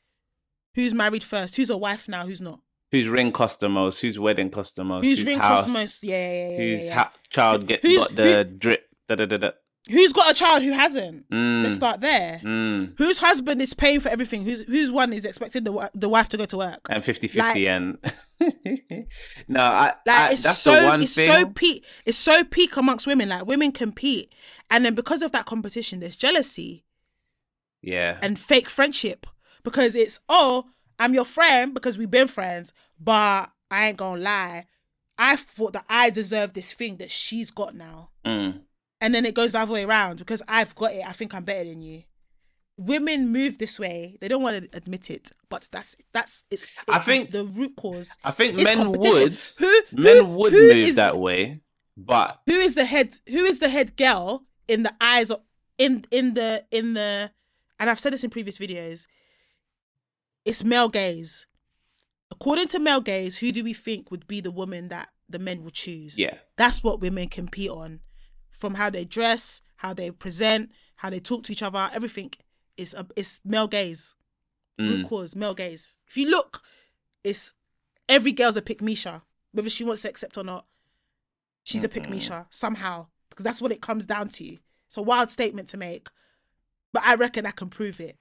who's 0.74 0.93
married 0.93 1.24
first, 1.24 1.55
who's 1.55 1.70
a 1.70 1.78
wife 1.78 2.09
now, 2.09 2.26
who's 2.26 2.41
not, 2.41 2.61
Who's 2.91 3.07
ring 3.07 3.32
cost 3.32 3.59
the 3.59 3.70
most? 3.70 4.01
Whose 4.01 4.18
wedding 4.20 4.49
cost 4.49 4.76
the 4.76 4.84
most? 4.84 5.05
whose 5.05 5.20
whose 5.20 5.28
ring 5.28 5.39
house, 5.39 5.72
most. 5.72 6.03
Yeah, 6.03 6.16
yeah, 6.16 6.49
yeah. 6.49 6.57
Whose 6.57 6.82
yeah, 6.82 6.88
yeah. 6.88 6.95
ha- 6.95 7.14
child 7.30 7.68
get 7.68 7.84
Who's- 7.84 7.97
got 7.97 8.16
the 8.16 8.43
drip? 8.43 8.89
Da 9.07 9.16
da 9.16 9.26
da 9.26 9.38
da. 9.38 9.51
Who's 9.90 10.14
got 10.14 10.32
a 10.32 10.34
child 10.34 10.64
who 10.64 10.72
hasn't. 10.72 11.30
Mm. 11.30 11.64
Let's 11.64 11.76
start 11.76 12.02
there. 12.02 12.40
Mm. 12.44 12.98
Whose 12.98 13.18
husband 13.18 13.62
is 13.62 13.74
paying 13.74 14.00
for 14.00 14.10
everything? 14.10 14.44
Who's 14.44 14.64
whose 14.66 14.92
one 14.92 15.12
is 15.14 15.26
expecting 15.26 15.64
the 15.64 15.90
the 15.94 16.10
wife 16.10 16.30
to 16.30 16.38
go 16.38 16.46
to 16.46 16.58
work? 16.58 16.80
And 16.90 17.04
50-50 17.04 17.36
Like- 17.38 17.58
and 17.58 17.98
no, 19.48 19.62
I, 19.62 19.94
Like 20.06 20.20
I 20.20 20.32
it's 20.32 20.44
that's 20.44 20.60
so 20.60 20.80
the 20.80 20.88
one 20.88 21.02
it's 21.02 21.16
thing. 21.16 21.28
so 21.28 21.46
peak 21.48 21.86
it's 22.06 22.18
so 22.18 22.44
peak 22.44 22.78
amongst 22.78 23.08
women. 23.08 23.30
Like 23.30 23.46
women 23.46 23.72
compete, 23.72 24.34
and 24.70 24.84
then 24.86 24.96
because 24.96 25.22
of 25.22 25.32
that 25.34 25.46
competition, 25.46 26.00
there's 26.00 26.16
jealousy 26.16 26.84
yeah, 27.82 28.18
and 28.22 28.40
fake 28.40 28.70
friendship 28.70 29.28
because 29.64 29.96
it's 29.96 30.20
oh 30.30 30.66
I'm 31.00 31.14
your 31.14 31.26
friend 31.26 31.74
because 31.74 31.98
we've 31.98 32.12
been 32.12 32.28
friends, 32.28 32.74
but 33.00 33.50
I 33.72 33.88
ain't 33.90 33.98
gonna 33.98 34.22
lie, 34.22 34.68
I 35.18 35.36
thought 35.36 35.74
that 35.74 35.86
I 35.90 36.10
deserve 36.10 36.54
this 36.54 36.72
thing 36.74 36.98
that 36.98 37.12
she's 37.12 37.52
got 37.52 37.76
now, 37.76 38.10
Mm. 38.26 38.62
And 39.04 39.14
then 39.14 39.26
it 39.26 39.36
goes 39.36 39.51
the 39.51 39.60
other 39.60 39.74
way 39.74 39.84
around 39.84 40.18
because 40.18 40.41
I've 40.47 40.74
got 40.76 40.93
it. 40.93 41.06
I 41.08 41.12
think 41.12 41.36
I'm 41.36 41.43
better 41.43 41.70
than 41.70 41.82
you. 41.82 42.04
Women 42.78 43.32
move 43.32 43.60
this 43.60 43.80
way. 43.80 44.18
They 44.20 44.28
don't 44.28 44.41
want 44.41 44.72
to 44.72 44.78
admit 44.78 45.12
it, 45.12 45.32
but 45.49 45.68
that's 45.72 45.95
that's 46.14 46.43
it's. 46.49 46.70
I 46.89 46.97
it's 46.97 47.06
think- 47.06 47.32
the 47.32 47.43
root 47.43 47.76
cause. 47.76 48.18
I 48.24 48.32
think 48.32 48.56
men 48.56 48.91
would 48.91 49.34
Who, 49.60 49.82
who 49.91 50.01
men 50.01 50.34
would 50.36 50.54
who 50.54 50.62
move 50.70 50.78
is- 50.78 50.95
that 50.95 51.18
way, 51.20 51.62
but 51.95 52.39
who 52.47 52.54
is 52.54 52.74
the 52.76 52.86
head 52.86 53.14
who 53.28 53.43
is 53.43 53.60
the 53.60 53.70
head 53.70 53.95
girl 53.95 54.45
in 54.68 54.84
the 54.84 54.93
eyes 54.99 55.30
of 55.30 55.41
in 55.78 56.06
in 56.10 56.34
the 56.34 56.66
in 56.72 56.93
the 56.93 57.30
and 57.80 57.89
I've 57.89 57.99
said 57.99 58.14
this 58.14 58.24
in 58.24 58.30
previous 58.32 58.58
videos 58.58 59.06
it's 60.45 60.64
male 60.64 60.89
gaze 60.89 61.45
according 62.32 62.68
to 62.70 62.80
male 62.80 63.01
gaze 63.01 63.38
who 63.38 63.51
do 63.51 63.64
we 63.64 63.74
think 63.74 64.10
would 64.12 64.26
be 64.28 64.41
the 64.41 64.51
woman 64.51 64.88
that 64.89 65.10
the 65.30 65.39
men 65.39 65.64
would 65.64 65.74
choose 65.74 66.20
yeah, 66.20 66.36
that's 66.58 66.84
what 66.84 67.01
women 67.01 67.28
compete 67.28 67.70
on 67.70 67.99
from 68.64 68.76
how 68.76 68.89
they 68.89 69.03
dress 69.03 69.61
how 69.76 69.93
they 69.93 70.09
present 70.09 70.72
how 70.95 71.09
they 71.09 71.20
talk 71.20 71.43
to 71.43 71.51
each 71.51 71.61
other 71.61 71.89
everything. 71.93 72.32
Is 72.78 72.93
a 72.93 73.05
it's 73.18 73.41
male 73.43 73.68
gaze. 73.68 74.16
Root 74.80 75.05
mm. 75.05 75.09
cause 75.09 75.36
male 75.36 75.53
gaze. 75.53 75.97
If 76.07 76.16
you 76.16 76.30
look 76.30 76.61
it's 77.26 77.53
every 78.07 78.32
girl's 78.32 78.55
a 78.55 78.61
pick 78.61 78.82
misha 78.82 79.22
whether 79.51 79.70
she 79.70 79.84
wants 79.84 80.03
to 80.03 80.09
accept 80.09 80.38
or 80.38 80.45
not. 80.45 80.66
She's 81.66 81.84
a 81.84 81.89
pick 81.89 82.09
misha 82.09 82.47
somehow 82.51 83.07
because 83.30 83.43
that's 83.43 83.61
what 83.61 83.74
it 83.74 83.82
comes 83.82 84.05
down 84.05 84.30
to. 84.30 84.57
It's 84.88 84.95
a 84.95 85.01
wild 85.01 85.30
statement 85.30 85.68
to 85.70 85.78
make 85.78 86.07
but 86.93 87.03
i 87.03 87.16
reckon 87.16 87.45
i 87.45 87.51
can 87.51 87.68
prove 87.68 87.99
it 87.99 88.18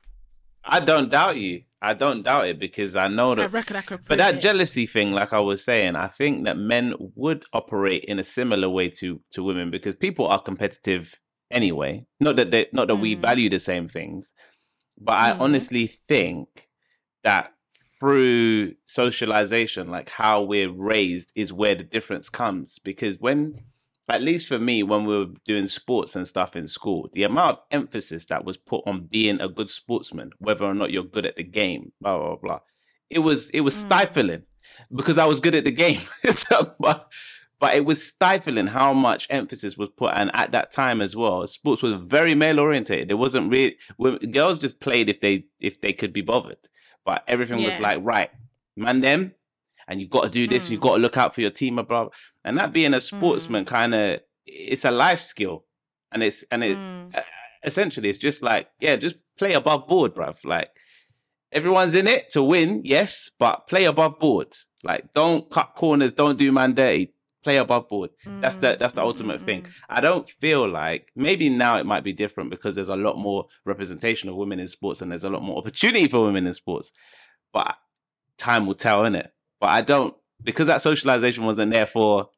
I 0.64 0.80
don't 0.80 1.10
doubt 1.10 1.36
you. 1.36 1.62
I 1.80 1.94
don't 1.94 2.22
doubt 2.22 2.46
it 2.46 2.58
because 2.60 2.94
I 2.96 3.08
know 3.08 3.32
i 3.32 3.34
that. 3.36 3.52
reckon 3.52 3.76
i 3.76 3.80
prove 3.80 4.06
But 4.06 4.18
that 4.18 4.36
it. 4.36 4.40
jealousy 4.40 4.86
thing, 4.86 5.12
like 5.12 5.32
I 5.32 5.40
was 5.40 5.64
saying, 5.64 5.96
I 5.96 6.06
think 6.08 6.44
that 6.44 6.56
men 6.56 6.94
would 7.16 7.44
operate 7.52 8.04
in 8.04 8.18
a 8.18 8.24
similar 8.24 8.68
way 8.68 8.88
to 9.00 9.20
to 9.32 9.42
women 9.42 9.70
because 9.70 9.96
people 9.96 10.26
are 10.28 10.40
competitive 10.40 11.18
anyway. 11.50 12.06
Not 12.20 12.36
that 12.36 12.50
they, 12.52 12.66
not 12.72 12.86
that 12.88 12.96
we 12.96 13.16
Mm. 13.16 13.20
value 13.20 13.48
the 13.50 13.58
same 13.60 13.88
things, 13.88 14.32
but 14.98 15.14
I 15.14 15.32
Mhm. 15.32 15.40
honestly 15.40 15.86
think 15.88 16.68
that 17.24 17.52
through 17.98 18.74
socialization, 18.86 19.88
like 19.90 20.10
how 20.10 20.42
we're 20.42 20.70
raised, 20.70 21.32
is 21.34 21.52
where 21.52 21.74
the 21.74 21.84
difference 21.84 22.28
comes. 22.28 22.78
Because 22.78 23.18
when, 23.18 23.54
at 24.08 24.22
least 24.22 24.48
for 24.48 24.58
me, 24.58 24.82
when 24.82 25.04
we 25.04 25.16
were 25.16 25.32
doing 25.44 25.68
sports 25.68 26.16
and 26.16 26.26
stuff 26.26 26.56
in 26.56 26.66
school, 26.66 27.08
the 27.12 27.22
amount 27.22 27.52
of 27.52 27.64
emphasis 27.70 28.26
that 28.26 28.44
was 28.44 28.56
put 28.56 28.82
on 28.86 29.06
being 29.10 29.40
a 29.40 29.48
good 29.48 29.68
sportsman, 29.70 30.30
whether 30.38 30.64
or 30.64 30.74
not 30.74 30.90
you're 30.90 31.04
good 31.04 31.26
at 31.26 31.36
the 31.36 31.44
game, 31.44 31.92
blah 32.00 32.18
blah 32.18 32.36
blah, 32.36 32.60
it 33.10 33.20
was 33.20 33.50
it 33.50 33.60
was 33.60 33.74
Mm. 33.76 33.80
stifling 33.86 34.42
because 34.94 35.18
I 35.18 35.26
was 35.26 35.40
good 35.40 35.54
at 35.54 35.64
the 35.64 35.70
game. 35.70 36.00
So, 36.32 36.74
but 36.80 37.10
but 37.60 37.76
it 37.76 37.84
was 37.84 38.04
stifling 38.04 38.66
how 38.66 38.92
much 38.92 39.28
emphasis 39.30 39.76
was 39.78 39.88
put, 39.88 40.12
and 40.14 40.30
at 40.34 40.50
that 40.50 40.72
time 40.72 41.00
as 41.00 41.14
well, 41.14 41.46
sports 41.46 41.80
was 41.82 41.94
very 41.94 42.34
male 42.34 42.58
orientated. 42.58 43.10
It 43.10 43.14
wasn't 43.14 43.50
really 43.52 43.76
women- 43.98 44.32
girls 44.32 44.58
just 44.58 44.80
played 44.80 45.08
if 45.08 45.20
they 45.20 45.44
if 45.60 45.80
they 45.80 45.92
could 45.92 46.12
be 46.12 46.22
bothered, 46.22 46.58
but 47.04 47.22
everything 47.28 47.62
was 47.62 47.78
like 47.78 47.98
right, 48.02 48.30
man, 48.76 49.00
them, 49.00 49.34
and 49.88 50.00
you've 50.00 50.10
got 50.10 50.22
to 50.24 50.30
do 50.30 50.46
this. 50.46 50.70
you've 50.70 50.80
got 50.80 50.96
to 50.96 51.02
look 51.02 51.16
out 51.16 51.34
for 51.34 51.40
your 51.40 51.50
team, 51.50 51.74
blah. 51.76 51.84
blah. 51.84 52.08
And 52.44 52.56
that 52.58 52.72
being 52.72 52.94
a 52.94 53.00
sportsman, 53.00 53.64
kind 53.64 53.94
of, 53.94 54.20
it's 54.46 54.84
a 54.84 54.90
life 54.90 55.20
skill, 55.20 55.64
and 56.12 56.22
it's 56.22 56.44
and 56.50 56.64
it 56.64 56.76
Mm. 56.78 57.14
uh, 57.16 57.22
essentially 57.64 58.08
it's 58.08 58.18
just 58.18 58.42
like 58.42 58.68
yeah, 58.80 58.96
just 58.96 59.16
play 59.38 59.52
above 59.54 59.86
board, 59.88 60.14
bruv. 60.14 60.44
Like 60.44 60.70
everyone's 61.52 61.94
in 61.94 62.06
it 62.06 62.30
to 62.30 62.42
win, 62.42 62.82
yes, 62.84 63.30
but 63.38 63.66
play 63.68 63.84
above 63.84 64.18
board. 64.18 64.48
Like 64.82 65.12
don't 65.14 65.50
cut 65.50 65.74
corners, 65.76 66.12
don't 66.12 66.38
do 66.38 66.50
man 66.52 66.74
dirty. 66.74 67.14
Play 67.44 67.56
above 67.56 67.88
board. 67.88 68.10
That's 68.40 68.56
the 68.58 68.68
Mm, 68.74 68.78
that's 68.78 68.94
the 68.94 69.00
mm, 69.00 69.04
ultimate 69.06 69.40
mm, 69.40 69.44
thing. 69.44 69.62
mm. 69.62 69.70
I 69.88 70.00
don't 70.00 70.28
feel 70.28 70.68
like 70.68 71.08
maybe 71.16 71.48
now 71.48 71.76
it 71.76 71.86
might 71.86 72.04
be 72.04 72.12
different 72.12 72.50
because 72.50 72.76
there's 72.76 72.88
a 72.88 72.94
lot 72.94 73.18
more 73.18 73.46
representation 73.64 74.28
of 74.28 74.36
women 74.36 74.60
in 74.60 74.68
sports 74.68 75.02
and 75.02 75.10
there's 75.10 75.24
a 75.24 75.28
lot 75.30 75.42
more 75.42 75.58
opportunity 75.58 76.06
for 76.06 76.24
women 76.24 76.46
in 76.46 76.54
sports. 76.54 76.92
But 77.52 77.76
time 78.38 78.64
will 78.66 78.76
tell, 78.76 79.02
innit? 79.02 79.30
But 79.62 79.70
I 79.70 79.80
don't 79.80 80.12
because 80.42 80.66
that 80.66 80.82
socialization 80.82 81.44
wasn't 81.46 81.72
there 81.72 81.86
for 81.86 82.28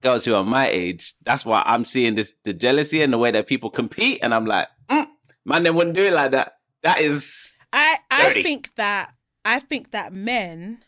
girls 0.00 0.24
who 0.24 0.34
are 0.34 0.42
my 0.42 0.66
age. 0.68 1.12
That's 1.22 1.44
why 1.44 1.62
I'm 1.66 1.84
seeing 1.84 2.14
this 2.14 2.34
the 2.44 2.54
jealousy 2.54 3.02
and 3.02 3.12
the 3.12 3.18
way 3.18 3.30
that 3.30 3.46
people 3.46 3.68
compete, 3.68 4.20
and 4.22 4.32
I'm 4.32 4.46
like, 4.46 4.66
mm, 4.88 5.04
man, 5.44 5.62
they 5.62 5.70
wouldn't 5.70 5.94
do 5.94 6.04
it 6.06 6.14
like 6.14 6.30
that. 6.30 6.54
That 6.84 7.00
is 7.00 7.52
I 7.70 7.96
I 8.10 8.28
Dirty. 8.30 8.42
think 8.42 8.74
that 8.76 9.12
I 9.44 9.60
think 9.60 9.90
that 9.90 10.14
men 10.14 10.82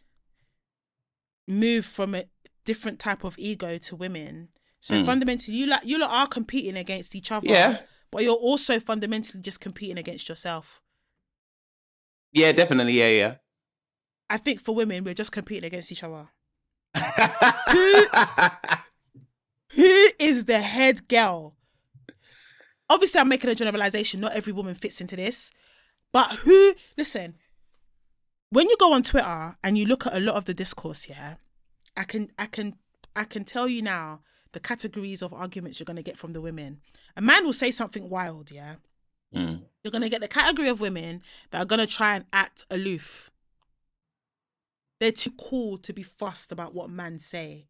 move 1.47 1.85
from 1.85 2.15
a 2.15 2.25
different 2.65 2.99
type 2.99 3.23
of 3.23 3.35
ego 3.39 3.77
to 3.77 3.97
women. 3.97 4.49
So 4.81 4.95
Mm. 4.95 5.05
fundamentally, 5.05 5.59
you 5.59 5.67
like 5.67 5.85
you 5.85 5.99
lot 5.99 6.11
are 6.11 6.27
competing 6.27 6.79
against 6.79 7.15
each 7.15 7.31
other. 7.31 7.47
Yeah. 7.47 7.83
But 8.11 8.23
you're 8.25 8.33
also 8.35 8.81
fundamentally 8.81 9.43
just 9.43 9.61
competing 9.61 9.99
against 9.99 10.27
yourself. 10.31 10.81
yeah, 12.33 12.53
definitely, 12.53 12.95
yeah, 12.95 13.09
yeah. 13.09 13.35
I 14.31 14.39
think 14.39 14.61
for 14.61 14.75
women, 14.75 15.05
we're 15.05 15.13
just 15.13 15.33
competing 15.33 15.65
against 15.65 15.93
each 15.93 16.05
other. 16.05 16.29
Who 19.73 20.09
is 20.19 20.47
the 20.47 20.61
head 20.61 21.09
girl? 21.09 21.57
Obviously, 22.89 23.21
I'm 23.21 23.29
making 23.29 23.51
a 23.51 23.55
generalization. 23.55 24.21
Not 24.21 24.33
every 24.33 24.53
woman 24.53 24.75
fits 24.75 25.01
into 25.01 25.17
this. 25.17 25.53
But 26.13 26.31
who, 26.31 26.75
listen, 26.97 27.37
when 28.51 28.69
you 28.69 28.77
go 28.79 28.93
on 28.93 29.03
Twitter 29.03 29.57
and 29.63 29.79
you 29.79 29.87
look 29.87 30.07
at 30.07 30.15
a 30.17 30.21
lot 30.21 30.35
of 30.35 30.45
the 30.45 30.55
discourse, 30.55 31.09
yeah, 31.09 31.37
I 31.97 32.05
can, 32.05 32.33
I 32.39 32.47
can, 32.47 32.77
I 33.15 33.25
can 33.25 33.45
tell 33.45 33.69
you 33.69 33.83
now 33.83 34.23
the 34.53 34.61
categories 34.61 35.23
of 35.23 35.33
arguments 35.33 35.79
you're 35.79 35.85
going 35.85 35.97
to 35.97 36.03
get 36.03 36.17
from 36.17 36.33
the 36.33 36.41
women. 36.41 36.81
A 37.17 37.21
man 37.21 37.45
will 37.45 37.53
say 37.53 37.71
something 37.71 38.11
wild, 38.11 38.51
yeah. 38.51 38.77
Mm. 39.33 39.63
You're 39.85 39.93
going 39.93 40.03
to 40.03 40.09
get 40.09 40.21
the 40.21 40.27
category 40.29 40.69
of 40.69 40.81
women 40.81 41.23
that 41.53 41.63
are 41.63 41.67
going 41.67 41.79
to 41.79 41.87
try 41.87 42.17
and 42.17 42.25
act 42.33 42.65
aloof. 42.71 43.31
They're 45.01 45.13
too 45.13 45.33
cool 45.39 45.79
to 45.79 45.93
be 45.93 46.03
fussed 46.03 46.53
about 46.53 46.75
what 46.75 46.91
men 46.91 47.19
say. 47.19 47.69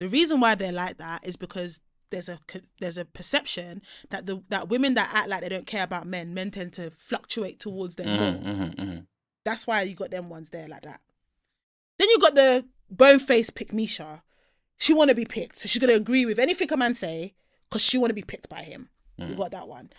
The 0.00 0.08
reason 0.08 0.40
why 0.40 0.54
they're 0.54 0.72
like 0.72 0.98
that 0.98 1.26
is 1.26 1.36
because 1.36 1.80
there's 2.10 2.28
a 2.28 2.38
there's 2.80 2.98
a 2.98 3.04
perception 3.04 3.82
that 4.10 4.26
the 4.26 4.42
that 4.48 4.68
women 4.68 4.94
that 4.94 5.10
act 5.12 5.28
like 5.28 5.40
they 5.40 5.48
don't 5.48 5.66
care 5.66 5.84
about 5.84 6.06
men, 6.06 6.34
men 6.34 6.50
tend 6.50 6.72
to 6.74 6.90
fluctuate 6.92 7.58
towards 7.58 7.96
them 7.96 8.06
Mhm, 8.08 8.18
more. 8.44 8.54
mhm, 8.54 8.74
mhm. 8.76 9.06
That's 9.44 9.66
why 9.66 9.82
you 9.82 9.94
got 9.94 10.10
them 10.10 10.28
ones 10.28 10.50
there 10.50 10.68
like 10.68 10.82
that. 10.82 11.00
Then 11.98 12.08
you 12.10 12.18
got 12.18 12.34
the 12.34 12.66
bone 12.90 13.18
face 13.18 13.50
pick 13.50 13.72
Misha. 13.72 14.22
She 14.78 14.92
want 14.92 15.08
to 15.10 15.14
be 15.14 15.24
picked, 15.24 15.56
so 15.56 15.66
she's 15.68 15.80
gonna 15.80 15.94
agree 15.94 16.26
with 16.26 16.38
anything 16.38 16.70
a 16.72 16.76
man 16.76 16.94
say 16.94 17.34
because 17.68 17.82
she 17.82 17.98
want 17.98 18.10
to 18.10 18.14
be 18.14 18.22
picked 18.22 18.48
by 18.48 18.62
him. 18.62 18.88
You 19.18 19.34
got 19.36 19.52
that 19.52 19.68
one. 19.68 19.90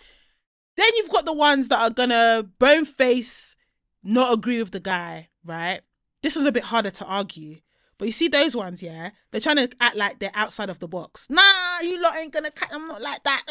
Then 0.76 0.86
you've 0.96 1.10
got 1.10 1.24
the 1.24 1.32
ones 1.32 1.68
that 1.68 1.80
are 1.80 1.90
gonna 1.90 2.42
bone 2.58 2.84
face, 2.84 3.56
not 4.02 4.32
agree 4.34 4.58
with 4.62 4.72
the 4.72 4.80
guy, 4.80 5.28
right? 5.44 5.80
This 6.24 6.36
was 6.36 6.46
a 6.46 6.52
bit 6.52 6.62
harder 6.62 6.88
to 6.88 7.04
argue. 7.04 7.58
But 7.98 8.06
you 8.06 8.12
see 8.12 8.28
those 8.28 8.56
ones, 8.56 8.82
yeah? 8.82 9.10
They're 9.30 9.42
trying 9.42 9.56
to 9.56 9.68
act 9.78 9.94
like 9.94 10.20
they're 10.20 10.30
outside 10.32 10.70
of 10.70 10.78
the 10.78 10.88
box. 10.88 11.28
Nah, 11.28 11.80
you 11.82 12.00
lot 12.00 12.16
ain't 12.16 12.32
gonna 12.32 12.50
cut. 12.50 12.70
I'm 12.72 12.88
not 12.88 13.02
like 13.02 13.22
that. 13.24 13.44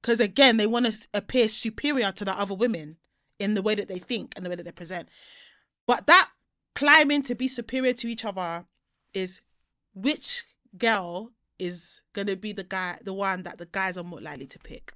Because 0.00 0.20
again, 0.20 0.56
they 0.56 0.66
want 0.66 0.86
to 0.86 1.08
appear 1.12 1.48
superior 1.48 2.12
to 2.12 2.24
the 2.24 2.32
other 2.32 2.54
women 2.54 2.96
in 3.38 3.52
the 3.52 3.60
way 3.60 3.74
that 3.74 3.88
they 3.88 3.98
think 3.98 4.32
and 4.36 4.44
the 4.44 4.48
way 4.48 4.56
that 4.56 4.62
they 4.62 4.72
present. 4.72 5.10
But 5.86 6.06
that 6.06 6.30
climbing 6.74 7.20
to 7.24 7.34
be 7.34 7.46
superior 7.46 7.92
to 7.92 8.08
each 8.08 8.24
other 8.24 8.64
is 9.12 9.42
which 9.94 10.44
girl 10.78 11.32
is 11.58 12.00
gonna 12.14 12.36
be 12.36 12.52
the 12.52 12.64
guy, 12.64 13.00
the 13.04 13.12
one 13.12 13.42
that 13.42 13.58
the 13.58 13.66
guys 13.66 13.98
are 13.98 14.04
more 14.04 14.22
likely 14.22 14.46
to 14.46 14.58
pick. 14.60 14.94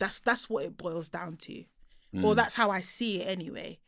That's 0.00 0.18
that's 0.18 0.50
what 0.50 0.64
it 0.64 0.76
boils 0.76 1.08
down 1.08 1.36
to, 1.36 1.60
or 2.24 2.32
hmm. 2.32 2.34
that's 2.34 2.54
how 2.54 2.72
I 2.72 2.80
see 2.80 3.22
it 3.22 3.28
anyway. 3.28 3.78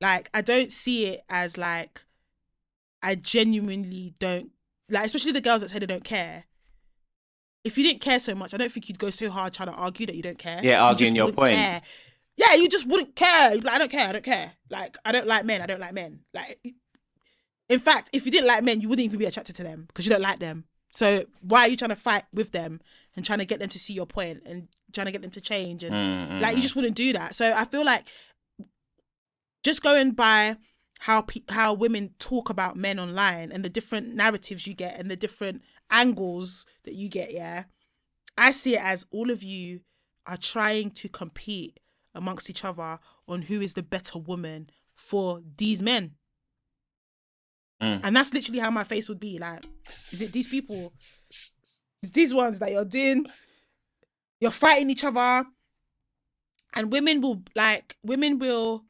Like 0.00 0.30
I 0.32 0.42
don't 0.42 0.70
see 0.70 1.06
it 1.06 1.22
as 1.28 1.58
like 1.58 2.02
I 3.02 3.14
genuinely 3.14 4.14
don't 4.18 4.50
like, 4.88 5.06
especially 5.06 5.32
the 5.32 5.40
girls 5.40 5.60
that 5.60 5.70
say 5.70 5.78
they 5.78 5.86
don't 5.86 6.04
care. 6.04 6.44
If 7.64 7.76
you 7.76 7.84
didn't 7.84 8.00
care 8.00 8.18
so 8.18 8.34
much, 8.34 8.54
I 8.54 8.56
don't 8.56 8.70
think 8.72 8.88
you'd 8.88 8.98
go 8.98 9.10
so 9.10 9.28
hard 9.28 9.52
trying 9.52 9.68
to 9.68 9.74
argue 9.74 10.06
that 10.06 10.14
you 10.14 10.22
don't 10.22 10.38
care. 10.38 10.60
Yeah, 10.62 10.82
arguing 10.82 11.14
just 11.14 11.26
your 11.26 11.32
point. 11.32 11.54
care. 11.54 11.82
Yeah, 12.36 12.54
you 12.54 12.68
just 12.68 12.86
wouldn't 12.86 13.16
care. 13.16 13.56
Like, 13.56 13.74
I 13.74 13.78
don't 13.78 13.90
care. 13.90 14.08
I 14.08 14.12
don't 14.12 14.24
care. 14.24 14.52
Like, 14.70 14.96
I 15.04 15.10
don't 15.12 15.26
like 15.26 15.44
men. 15.44 15.60
I 15.60 15.66
don't 15.66 15.80
like 15.80 15.92
men. 15.92 16.20
Like, 16.32 16.58
in 17.68 17.78
fact, 17.80 18.10
if 18.12 18.24
you 18.24 18.30
didn't 18.30 18.46
like 18.46 18.62
men, 18.62 18.80
you 18.80 18.88
wouldn't 18.88 19.04
even 19.04 19.18
be 19.18 19.26
attracted 19.26 19.56
to 19.56 19.64
them 19.64 19.84
because 19.88 20.06
you 20.06 20.10
don't 20.10 20.22
like 20.22 20.38
them. 20.38 20.64
So 20.90 21.24
why 21.42 21.62
are 21.62 21.68
you 21.68 21.76
trying 21.76 21.90
to 21.90 21.96
fight 21.96 22.24
with 22.32 22.52
them 22.52 22.80
and 23.14 23.24
trying 23.24 23.40
to 23.40 23.44
get 23.44 23.58
them 23.58 23.68
to 23.68 23.78
see 23.78 23.92
your 23.92 24.06
point 24.06 24.42
and 24.46 24.68
trying 24.94 25.06
to 25.06 25.12
get 25.12 25.20
them 25.20 25.32
to 25.32 25.40
change 25.40 25.84
and 25.84 25.94
Mm, 25.94 26.40
like 26.40 26.56
you 26.56 26.62
just 26.62 26.76
wouldn't 26.76 26.94
do 26.94 27.12
that. 27.12 27.34
So 27.34 27.52
I 27.54 27.64
feel 27.66 27.84
like 27.84 28.06
just 29.64 29.82
going 29.82 30.12
by 30.12 30.56
how 31.00 31.22
pe- 31.22 31.42
how 31.48 31.74
women 31.74 32.14
talk 32.18 32.50
about 32.50 32.76
men 32.76 32.98
online 32.98 33.52
and 33.52 33.64
the 33.64 33.68
different 33.68 34.14
narratives 34.14 34.66
you 34.66 34.74
get 34.74 34.98
and 34.98 35.10
the 35.10 35.16
different 35.16 35.62
angles 35.90 36.66
that 36.84 36.94
you 36.94 37.08
get, 37.08 37.32
yeah. 37.32 37.64
I 38.36 38.50
see 38.50 38.76
it 38.76 38.82
as 38.82 39.06
all 39.10 39.30
of 39.30 39.42
you 39.42 39.80
are 40.26 40.36
trying 40.36 40.90
to 40.92 41.08
compete 41.08 41.80
amongst 42.14 42.50
each 42.50 42.64
other 42.64 42.98
on 43.26 43.42
who 43.42 43.60
is 43.60 43.74
the 43.74 43.82
better 43.82 44.18
woman 44.18 44.70
for 44.94 45.40
these 45.56 45.82
men. 45.82 46.12
Mm. 47.82 48.00
And 48.02 48.16
that's 48.16 48.34
literally 48.34 48.58
how 48.58 48.70
my 48.70 48.84
face 48.84 49.08
would 49.08 49.20
be. 49.20 49.38
Like, 49.38 49.64
is 50.12 50.20
it 50.20 50.32
these 50.32 50.50
people? 50.50 50.92
It's 52.00 52.12
these 52.12 52.32
ones 52.32 52.60
that 52.60 52.70
you're 52.70 52.84
doing, 52.84 53.26
you're 54.40 54.52
fighting 54.52 54.88
each 54.88 55.02
other. 55.02 55.44
And 56.74 56.92
women 56.92 57.20
will 57.20 57.42
like 57.56 57.96
women 58.04 58.38
will 58.38 58.84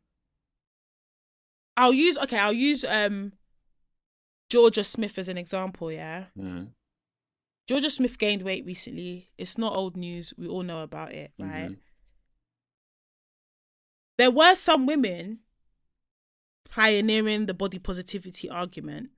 I'll 1.79 1.95
use 1.95 2.19
okay, 2.19 2.39
I'll 2.39 2.53
use 2.53 2.85
um 2.85 3.33
Jorja 4.51 4.85
Smith 4.85 5.17
as 5.17 5.29
an 5.29 5.39
example, 5.39 5.93
yeah. 5.93 6.25
Mm. 6.37 6.73
Jorja 7.71 7.91
Smith 7.91 8.19
gained 8.19 8.43
weight 8.43 8.67
recently. 8.67 9.31
It's 9.39 9.57
not 9.57 9.77
old 9.77 9.97
news. 9.97 10.35
We 10.37 10.49
all 10.49 10.65
know 10.65 10.83
about 10.83 11.13
it, 11.13 11.33
right? 11.39 11.71
Mhm. 11.71 11.77
There 14.17 14.33
were 14.33 14.57
some 14.57 14.87
women 14.87 15.41
pioneering 16.69 17.47
the 17.47 17.55
body 17.55 17.79
positivity 17.79 18.51
argument, 18.51 19.11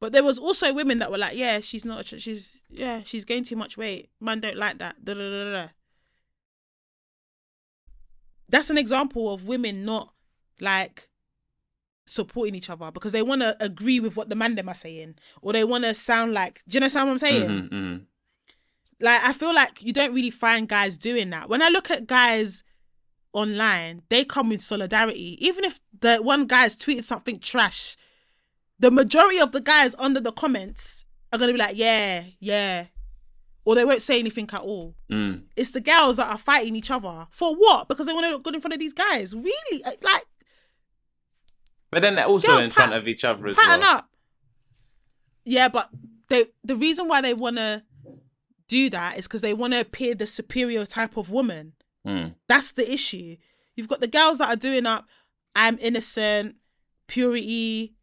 but 0.00 0.10
there 0.10 0.24
was 0.24 0.40
also 0.40 0.74
women 0.74 0.98
that 0.98 1.10
were 1.12 1.18
like, 1.18 1.36
"Yeah, 1.36 1.60
she's 1.60 1.84
not. 1.84 2.04
She's 2.06 2.64
yeah, 2.68 3.04
she's 3.04 3.24
gained 3.24 3.46
too 3.46 3.56
much 3.56 3.76
weight. 3.76 4.10
Man, 4.18 4.40
don't 4.40 4.56
like 4.56 4.78
that." 4.78 5.04
Da, 5.04 5.14
da, 5.14 5.30
da, 5.30 5.52
da. 5.52 5.68
That's 8.48 8.70
an 8.70 8.78
example 8.78 9.32
of 9.32 9.44
women 9.44 9.84
not 9.84 10.12
like 10.60 11.08
supporting 12.04 12.54
each 12.54 12.70
other 12.70 12.90
because 12.90 13.12
they 13.12 13.22
want 13.22 13.40
to 13.42 13.56
agree 13.60 14.00
with 14.00 14.16
what 14.16 14.28
the 14.28 14.34
man 14.34 14.54
them 14.54 14.68
are 14.68 14.74
saying, 14.74 15.14
or 15.40 15.52
they 15.52 15.64
want 15.64 15.84
to 15.84 15.94
sound 15.94 16.32
like. 16.32 16.62
Do 16.68 16.76
you 16.76 16.78
understand 16.80 17.06
what 17.06 17.12
I'm 17.12 17.18
saying? 17.18 17.48
Mhm, 17.48 17.68
mhm. 17.70 18.06
like 19.00 19.20
I 19.22 19.32
feel 19.32 19.54
like 19.54 19.82
you 19.82 19.92
don't 19.92 20.14
really 20.14 20.30
find 20.30 20.68
guys 20.68 20.96
doing 20.96 21.30
that. 21.30 21.48
When 21.48 21.62
I 21.62 21.68
look 21.68 21.90
at 21.90 22.06
guys 22.06 22.62
online, 23.32 24.02
they 24.08 24.24
come 24.24 24.48
with 24.50 24.60
solidarity. 24.60 25.36
Even 25.44 25.64
if 25.64 25.80
the 26.00 26.18
one 26.18 26.46
guy 26.46 26.62
guy's 26.62 26.76
tweeted 26.76 27.04
something 27.04 27.38
trash, 27.38 27.96
the 28.78 28.90
majority 28.90 29.38
of 29.40 29.52
the 29.52 29.60
guys 29.60 29.94
under 29.98 30.20
the 30.20 30.32
comments 30.32 31.04
are 31.32 31.38
gonna 31.38 31.52
be 31.52 31.58
like, 31.58 31.76
yeah, 31.76 32.24
yeah. 32.40 32.86
Or 33.64 33.76
they 33.76 33.84
won't 33.84 34.02
say 34.02 34.18
anything 34.18 34.48
at 34.52 34.60
all. 34.60 34.96
Mm. 35.10 35.44
It's 35.54 35.70
the 35.70 35.80
girls 35.80 36.16
that 36.16 36.28
are 36.28 36.38
fighting 36.38 36.74
each 36.74 36.90
other. 36.90 37.28
For 37.30 37.54
what? 37.54 37.88
Because 37.88 38.06
they 38.06 38.12
want 38.12 38.26
to 38.26 38.32
look 38.32 38.42
good 38.42 38.56
in 38.56 38.60
front 38.60 38.74
of 38.74 38.80
these 38.80 38.92
guys. 38.92 39.34
Really? 39.34 39.84
Uh, 39.84 39.92
Like, 40.02 40.24
But 41.92 42.02
then 42.02 42.16
they're 42.16 42.24
also 42.26 42.48
Girls 42.48 42.64
in 42.64 42.70
front 42.72 42.94
of 42.94 43.06
each 43.06 43.22
other 43.22 43.46
as 43.46 43.56
pattern 43.56 43.80
well. 43.80 43.96
up. 43.98 44.08
Yeah, 45.44 45.68
but 45.68 45.88
they 46.28 46.46
the 46.64 46.74
reason 46.76 47.06
why 47.06 47.20
they 47.20 47.34
want 47.34 47.56
to 47.58 47.84
do 48.68 48.90
that 48.90 49.18
is 49.18 49.26
because 49.28 49.42
they 49.42 49.54
want 49.54 49.74
to 49.74 49.80
appear 49.80 50.14
the 50.14 50.26
superior 50.26 50.84
type 50.86 51.16
of 51.16 51.30
woman. 51.30 51.74
Mm. 52.06 52.34
That's 52.48 52.72
the 52.72 52.90
issue. 52.90 53.36
You've 53.76 53.88
got 53.88 54.00
the 54.00 54.08
girls 54.08 54.38
that 54.38 54.48
are 54.48 54.56
doing 54.56 54.86
up, 54.86 55.06
I'm 55.54 55.78
innocent, 55.80 56.56
purity, 57.06 57.94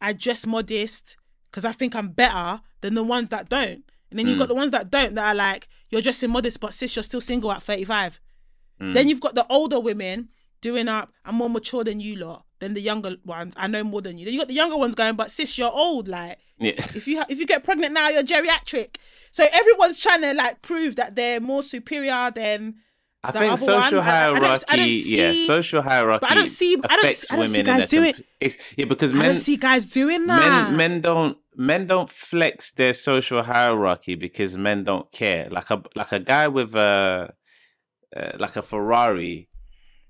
I 0.00 0.12
dress 0.12 0.46
modest 0.46 1.16
because 1.50 1.64
I 1.64 1.72
think 1.72 1.94
I'm 1.94 2.08
better 2.08 2.60
than 2.80 2.94
the 2.94 3.02
ones 3.04 3.28
that 3.30 3.48
don't. 3.48 3.84
And 4.10 4.18
then 4.18 4.26
you've 4.26 4.36
Mm. 4.36 4.40
got 4.40 4.48
the 4.48 4.54
ones 4.54 4.70
that 4.72 4.90
don't 4.90 5.14
that 5.14 5.26
are 5.26 5.34
like, 5.34 5.68
you're 5.90 6.02
dressing 6.02 6.30
modest, 6.30 6.60
but 6.60 6.74
sis, 6.74 6.96
you're 6.96 7.02
still 7.02 7.20
single 7.20 7.52
at 7.52 7.62
35. 7.62 8.20
Mm. 8.80 8.94
Then 8.94 9.08
you've 9.08 9.20
got 9.20 9.34
the 9.34 9.46
older 9.48 9.78
women 9.80 10.28
doing 10.60 10.88
up, 10.88 11.12
I'm 11.24 11.36
more 11.36 11.50
mature 11.50 11.84
than 11.84 12.00
you 12.00 12.16
lot, 12.16 12.44
than 12.58 12.74
the 12.74 12.80
younger 12.80 13.16
ones. 13.24 13.54
I 13.56 13.66
know 13.68 13.84
more 13.84 14.00
than 14.02 14.18
you. 14.18 14.28
You 14.28 14.38
got 14.38 14.48
the 14.48 14.54
younger 14.54 14.76
ones 14.76 14.94
going, 14.94 15.14
but 15.16 15.30
sis, 15.30 15.56
you're 15.58 15.70
old. 15.72 16.08
Like, 16.08 16.38
Yeah. 16.58 16.72
if 16.76 17.06
you 17.06 17.18
ha- 17.18 17.26
if 17.28 17.38
you 17.38 17.46
get 17.46 17.64
pregnant 17.64 17.92
now, 17.94 18.08
you're 18.08 18.22
geriatric. 18.22 18.96
So 19.30 19.44
everyone's 19.52 20.00
trying 20.00 20.22
to 20.22 20.34
like 20.34 20.62
prove 20.62 20.96
that 20.96 21.14
they're 21.16 21.40
more 21.40 21.62
superior 21.62 22.30
than 22.34 22.76
I 23.22 23.32
the 23.32 23.38
think 23.40 23.52
other 23.52 23.60
social 23.60 23.74
one, 23.74 23.82
I- 23.82 23.86
I 23.86 23.90
don't- 23.90 24.04
hierarchy, 24.04 24.64
I 24.68 24.76
don't 24.76 24.88
yeah, 24.88 25.32
social 25.46 25.82
hierarchy. 25.82 26.18
But 26.20 26.30
I 26.30 26.34
don't 26.34 26.48
see- 26.48 26.76
I 26.88 26.96
don't 26.96 27.14
see- 27.14 27.26
I 27.30 27.36
don't 27.36 27.48
see 27.48 27.62
guys 27.62 27.92
in 27.92 28.02
do 28.02 28.08
it. 28.08 28.26
It's, 28.40 28.56
yeah, 28.76 28.84
because 28.86 29.12
men 29.12 29.22
I 29.22 29.26
don't 29.28 29.36
see 29.36 29.56
guys 29.56 29.86
doing 29.86 30.26
that. 30.26 30.70
men, 30.70 30.76
men 30.76 31.00
don't, 31.00 31.36
men 31.56 31.86
don't 31.88 32.10
flex 32.10 32.70
their 32.72 32.94
social 32.94 33.42
hierarchy 33.42 34.14
because 34.14 34.56
men 34.56 34.84
don't 34.84 35.10
care. 35.10 35.48
Like 35.50 35.70
a, 35.70 35.82
like 35.96 36.12
a 36.12 36.20
guy 36.20 36.46
with 36.48 36.74
a, 36.76 37.34
uh, 38.16 38.30
like 38.38 38.54
a 38.56 38.62
Ferrari, 38.62 39.47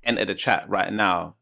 enter 0.09 0.25
the 0.25 0.35
chat 0.35 0.69
right 0.69 0.93
now. 0.93 1.37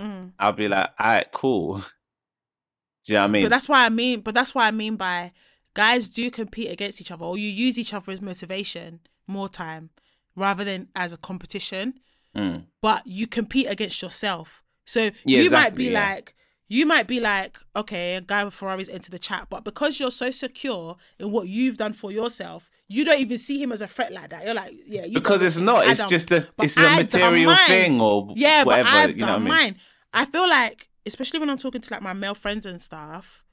Mm. 0.00 0.32
I'll 0.38 0.52
be 0.52 0.68
like, 0.68 0.90
all 0.98 1.06
right, 1.06 1.26
cool. 1.32 1.78
Do 3.04 3.12
you 3.12 3.14
know 3.14 3.22
what 3.22 3.28
I 3.28 3.30
mean? 3.30 3.42
But 3.44 3.50
that's 3.50 3.68
why 3.68 3.86
I 3.86 3.88
mean. 3.88 4.20
But 4.20 4.34
that's 4.34 4.54
why 4.54 4.66
I 4.66 4.70
mean 4.70 4.96
by 4.96 5.32
guys 5.74 6.08
do 6.08 6.30
compete 6.30 6.70
against 6.70 7.00
each 7.00 7.10
other, 7.10 7.24
or 7.24 7.38
you 7.38 7.48
use 7.48 7.78
each 7.78 7.94
other 7.94 8.10
as 8.12 8.20
motivation 8.20 9.00
more 9.26 9.48
time 9.48 9.90
rather 10.34 10.64
than 10.64 10.88
as 10.96 11.12
a 11.12 11.16
competition. 11.16 11.94
Mm. 12.36 12.64
But 12.82 13.06
you 13.06 13.26
compete 13.26 13.66
against 13.68 14.02
yourself. 14.02 14.62
So 14.84 15.10
Yeah, 15.24 15.40
you 15.40 15.50
might 15.50 15.74
be 15.74 15.86
yeah. 15.86 16.08
like, 16.08 16.34
you 16.68 16.84
might 16.84 17.06
be 17.06 17.20
like, 17.20 17.58
okay, 17.74 18.16
a 18.16 18.20
guy 18.20 18.44
with 18.44 18.54
Ferraris 18.54 18.88
into 18.88 19.10
the 19.10 19.18
chat, 19.18 19.46
but 19.48 19.64
because 19.64 20.00
you're 20.00 20.10
so 20.10 20.30
secure 20.30 20.96
in 21.18 21.30
what 21.30 21.48
you've 21.48 21.76
done 21.76 21.92
for 21.92 22.10
yourself, 22.10 22.70
you 22.88 23.04
don't 23.04 23.20
even 23.20 23.38
see 23.38 23.60
him 23.60 23.72
as 23.72 23.82
a 23.82 23.88
threat 23.88 24.12
like 24.12 24.30
that. 24.30 24.44
You're 24.44 24.54
like, 24.54 24.72
yeah, 24.86 25.04
you 25.04 25.14
because 25.14 25.42
it's 25.42 25.58
not. 25.58 25.88
It's 25.88 26.04
just 26.04 26.30
a. 26.32 26.46
but 26.56 26.66
It's 26.66 26.76
a 26.76 26.82
material 26.96 27.56
thing 27.66 28.00
or 28.00 28.32
Yeah, 28.36 28.64
whatever. 28.64 28.88
but 28.88 28.94
I've 28.94 29.10
you 29.10 29.16
know 29.16 29.26
done 29.26 29.28
what 29.28 29.36
I 29.36 29.38
mean? 29.38 29.48
mine. 29.72 29.76
I 30.12 30.24
feel 30.24 30.48
like, 30.48 30.88
especially 31.04 31.40
when 31.40 31.50
I'm 31.50 31.58
talking 31.58 31.80
to 31.80 31.92
like 31.92 32.02
my 32.02 32.12
male 32.12 32.34
friends 32.34 32.64
and 32.64 32.80
stuff, 32.80 33.44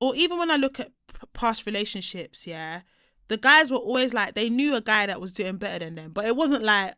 or 0.00 0.14
even 0.16 0.38
when 0.38 0.50
I 0.50 0.56
look 0.56 0.80
at 0.80 0.88
p- 1.12 1.26
past 1.32 1.66
relationships, 1.66 2.46
yeah, 2.46 2.80
the 3.28 3.36
guys 3.36 3.70
were 3.70 3.78
always 3.78 4.12
like 4.12 4.34
they 4.34 4.48
knew 4.50 4.74
a 4.74 4.80
guy 4.80 5.06
that 5.06 5.20
was 5.20 5.32
doing 5.32 5.56
better 5.56 5.84
than 5.84 5.94
them, 5.94 6.10
but 6.12 6.24
it 6.24 6.34
wasn't 6.36 6.64
like 6.64 6.94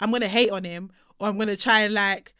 I'm 0.00 0.10
gonna 0.10 0.28
hate 0.28 0.50
on 0.50 0.64
him 0.64 0.90
or 1.18 1.28
I'm 1.28 1.38
gonna 1.38 1.56
try 1.56 1.80
and 1.80 1.94
like, 1.94 2.34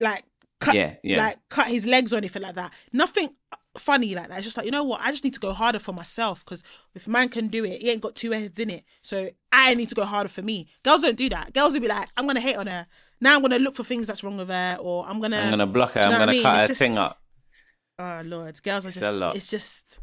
like 0.00 0.24
cut, 0.60 0.74
Yeah, 0.74 0.94
yeah. 1.02 1.18
like 1.18 1.38
cut 1.48 1.66
his 1.68 1.86
legs 1.86 2.12
or 2.12 2.16
anything 2.16 2.42
like 2.42 2.54
that. 2.56 2.72
Nothing 2.92 3.30
funny 3.76 4.14
like 4.14 4.28
that. 4.28 4.36
It's 4.36 4.44
just 4.44 4.56
like 4.56 4.66
you 4.66 4.72
know 4.72 4.84
what? 4.84 5.00
I 5.02 5.10
just 5.10 5.24
need 5.24 5.34
to 5.34 5.40
go 5.40 5.52
harder 5.52 5.78
for 5.78 5.92
myself 5.92 6.44
because 6.44 6.62
if 6.94 7.06
man 7.08 7.28
can 7.28 7.48
do 7.48 7.64
it, 7.64 7.82
he 7.82 7.90
ain't 7.90 8.00
got 8.00 8.14
two 8.14 8.30
heads 8.32 8.58
in 8.58 8.70
it. 8.70 8.84
So 9.02 9.30
I 9.52 9.74
need 9.74 9.88
to 9.88 9.94
go 9.94 10.04
harder 10.04 10.28
for 10.28 10.42
me. 10.42 10.68
Girls 10.82 11.02
don't 11.02 11.16
do 11.16 11.28
that. 11.30 11.52
Girls 11.54 11.72
will 11.74 11.80
be 11.80 11.88
like, 11.88 12.08
I'm 12.16 12.26
gonna 12.26 12.40
hate 12.40 12.56
on 12.56 12.66
her. 12.66 12.86
Now 13.20 13.36
I'm 13.36 13.42
gonna 13.42 13.58
look 13.58 13.76
for 13.76 13.84
things 13.84 14.06
that's 14.06 14.22
wrong 14.24 14.36
with 14.36 14.48
her, 14.48 14.76
or 14.80 15.06
I'm 15.06 15.20
gonna. 15.20 15.38
I'm 15.38 15.50
gonna 15.50 15.66
block 15.66 15.92
her. 15.92 16.00
I'm 16.00 16.12
know 16.12 16.18
what 16.20 16.26
gonna 16.26 16.42
cut 16.42 16.56
It's 16.58 16.62
her 16.64 16.68
just- 16.68 16.78
thing 16.78 16.98
up. 16.98 17.20
Oh 17.98 18.22
lord, 18.24 18.62
girls 18.62 18.84
are 18.86 18.88
It's 18.88 18.98
just. 19.00 19.36
It's 19.36 19.50
just 19.50 19.98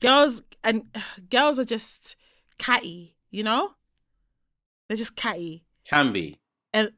girls 0.00 0.42
and 0.64 0.84
girls 1.30 1.58
are 1.58 1.64
just 1.64 2.16
catty. 2.58 3.16
You 3.30 3.44
know, 3.44 3.74
they're 4.88 4.96
just 4.96 5.14
catty 5.14 5.64
Can 5.84 6.12
be. 6.12 6.38
and 6.72 6.90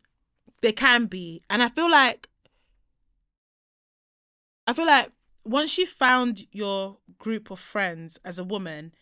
they 0.62 0.72
can 0.72 1.04
be 1.06 1.42
and 1.50 1.62
i 1.62 1.68
feel 1.68 1.90
like 1.90 2.28
I 4.66 4.72
feel 4.72 4.86
like 4.86 5.10
once 5.44 5.78
you 5.78 5.86
found 5.86 6.46
your 6.52 6.98
group 7.18 7.50
of 7.50 7.58
friends 7.58 8.18
as 8.24 8.38
a 8.38 8.44
woman, 8.44 8.92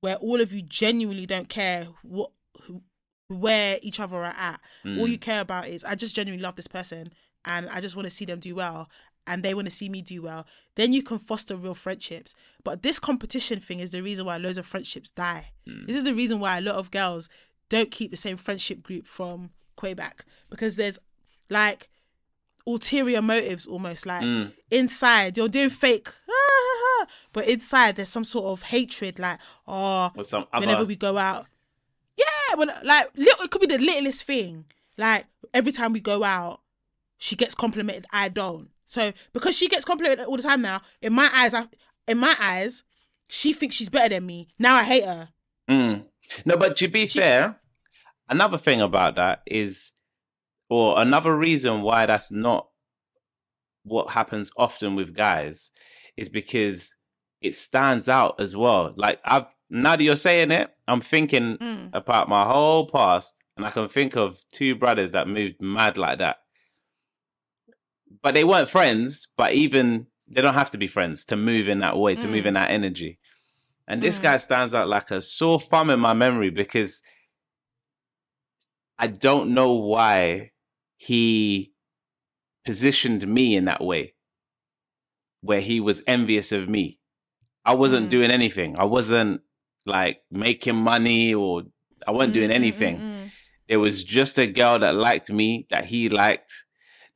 where 0.00 0.16
all 0.16 0.40
of 0.40 0.52
you 0.52 0.62
genuinely 0.62 1.26
don't 1.26 1.48
care 1.48 1.86
what 2.02 2.30
who, 2.62 2.82
where 3.28 3.78
each 3.82 4.00
other 4.00 4.16
are 4.16 4.34
at, 4.36 4.60
all 4.84 5.08
you 5.08 5.18
mm. 5.18 5.20
care 5.20 5.40
about 5.40 5.68
is 5.68 5.84
I 5.84 5.94
just 5.94 6.14
genuinely 6.14 6.42
love 6.42 6.56
this 6.56 6.68
person 6.68 7.12
and 7.44 7.68
I 7.70 7.80
just 7.80 7.96
want 7.96 8.06
to 8.06 8.10
see 8.10 8.24
them 8.24 8.40
do 8.40 8.54
well 8.54 8.88
and 9.26 9.42
they 9.42 9.54
want 9.54 9.66
to 9.66 9.74
see 9.74 9.88
me 9.88 10.02
do 10.02 10.22
well. 10.22 10.46
Then 10.74 10.92
you 10.92 11.02
can 11.02 11.18
foster 11.18 11.54
real 11.56 11.74
friendships. 11.74 12.34
But 12.64 12.82
this 12.82 12.98
competition 12.98 13.60
thing 13.60 13.78
is 13.78 13.90
the 13.90 14.02
reason 14.02 14.26
why 14.26 14.36
loads 14.38 14.58
of 14.58 14.66
friendships 14.66 15.10
die. 15.10 15.52
Mm. 15.68 15.86
This 15.86 15.96
is 15.96 16.04
the 16.04 16.14
reason 16.14 16.40
why 16.40 16.58
a 16.58 16.60
lot 16.60 16.74
of 16.74 16.90
girls 16.90 17.28
don't 17.68 17.90
keep 17.90 18.10
the 18.10 18.16
same 18.16 18.36
friendship 18.36 18.82
group 18.82 19.06
from 19.06 19.50
Quebec 19.76 20.24
because 20.50 20.76
there's 20.76 20.98
like 21.48 21.88
ulterior 22.66 23.20
motives 23.22 23.66
almost 23.66 24.06
like 24.06 24.22
Mm. 24.22 24.52
inside. 24.70 25.36
You're 25.36 25.48
doing 25.48 25.70
fake 25.70 26.08
but 27.32 27.46
inside 27.48 27.96
there's 27.96 28.08
some 28.08 28.24
sort 28.24 28.46
of 28.46 28.62
hatred 28.62 29.18
like 29.18 29.38
oh 29.66 30.10
some 30.22 30.46
other. 30.52 30.66
whenever 30.66 30.84
we 30.84 30.96
go 30.96 31.18
out. 31.18 31.46
Yeah 32.16 32.56
when 32.56 32.68
like 32.84 33.08
little 33.16 33.44
it 33.44 33.50
could 33.50 33.60
be 33.60 33.66
the 33.66 33.78
littlest 33.78 34.24
thing. 34.24 34.64
Like 34.96 35.26
every 35.52 35.72
time 35.72 35.92
we 35.92 36.00
go 36.00 36.22
out 36.24 36.60
she 37.18 37.36
gets 37.36 37.54
complimented. 37.54 38.06
I 38.12 38.28
don't. 38.28 38.68
So 38.84 39.12
because 39.32 39.56
she 39.56 39.68
gets 39.68 39.84
complimented 39.84 40.26
all 40.26 40.36
the 40.36 40.42
time 40.42 40.62
now 40.62 40.80
in 41.00 41.12
my 41.12 41.30
eyes 41.32 41.54
I, 41.54 41.66
in 42.06 42.18
my 42.18 42.34
eyes 42.38 42.82
she 43.28 43.52
thinks 43.54 43.76
she's 43.76 43.88
better 43.88 44.10
than 44.10 44.26
me. 44.26 44.48
Now 44.58 44.74
i 44.76 44.84
hate 44.84 45.04
her. 45.04 45.28
Mm. 45.70 46.04
No, 46.44 46.56
but 46.56 46.76
to 46.78 46.88
be 46.88 47.06
fair, 47.06 47.56
another 48.28 48.58
thing 48.58 48.80
about 48.80 49.16
that 49.16 49.42
is, 49.46 49.92
or 50.72 50.98
another 51.02 51.36
reason 51.36 51.82
why 51.82 52.06
that's 52.06 52.30
not 52.30 52.68
what 53.84 54.12
happens 54.12 54.50
often 54.56 54.96
with 54.96 55.14
guys 55.14 55.70
is 56.16 56.30
because 56.30 56.96
it 57.42 57.54
stands 57.54 58.08
out 58.08 58.40
as 58.40 58.56
well. 58.56 58.94
Like 58.96 59.20
I've 59.22 59.44
now 59.68 59.96
that 59.96 60.02
you're 60.02 60.16
saying 60.16 60.50
it, 60.50 60.70
I'm 60.88 61.02
thinking 61.02 61.58
Mm. 61.58 61.90
about 61.92 62.28
my 62.30 62.44
whole 62.44 62.86
past, 62.88 63.34
and 63.56 63.66
I 63.66 63.70
can 63.70 63.86
think 63.88 64.16
of 64.16 64.40
two 64.50 64.74
brothers 64.74 65.10
that 65.10 65.28
moved 65.28 65.60
mad 65.60 65.98
like 65.98 66.18
that. 66.20 66.38
But 68.22 68.32
they 68.32 68.44
weren't 68.44 68.70
friends. 68.70 69.28
But 69.36 69.52
even 69.52 70.06
they 70.26 70.40
don't 70.40 70.54
have 70.54 70.70
to 70.70 70.78
be 70.78 70.86
friends 70.86 71.26
to 71.26 71.36
move 71.36 71.68
in 71.68 71.80
that 71.80 71.98
way, 71.98 72.16
to 72.16 72.28
move 72.28 72.46
in 72.46 72.54
that 72.54 72.70
energy. 72.70 73.18
And 73.86 74.02
this 74.02 74.18
Mm. 74.18 74.22
guy 74.22 74.36
stands 74.38 74.74
out 74.74 74.88
like 74.88 75.10
a 75.10 75.20
sore 75.20 75.60
thumb 75.60 75.90
in 75.90 76.00
my 76.00 76.14
memory 76.14 76.48
because 76.48 77.02
I 78.98 79.08
don't 79.08 79.52
know 79.52 79.72
why 79.72 80.52
he 81.08 81.72
positioned 82.64 83.26
me 83.26 83.56
in 83.56 83.64
that 83.64 83.82
way, 83.82 84.14
where 85.40 85.60
he 85.60 85.80
was 85.80 86.02
envious 86.06 86.52
of 86.52 86.68
me. 86.68 86.98
I 87.64 87.74
wasn't 87.74 88.06
Mm. 88.06 88.10
doing 88.10 88.30
anything. 88.30 88.76
I 88.78 88.84
wasn't 88.84 89.40
like 89.84 90.18
making 90.30 90.76
money 90.76 91.34
or 91.34 91.62
I 92.06 92.10
wasn't 92.12 92.34
doing 92.34 92.50
Mm, 92.50 92.52
mm, 92.52 92.56
anything. 92.56 92.96
mm, 92.98 93.02
mm. 93.24 93.30
There 93.68 93.80
was 93.80 94.04
just 94.04 94.38
a 94.38 94.46
girl 94.46 94.78
that 94.80 94.94
liked 94.94 95.30
me, 95.32 95.66
that 95.70 95.84
he 95.86 96.08
liked, 96.08 96.52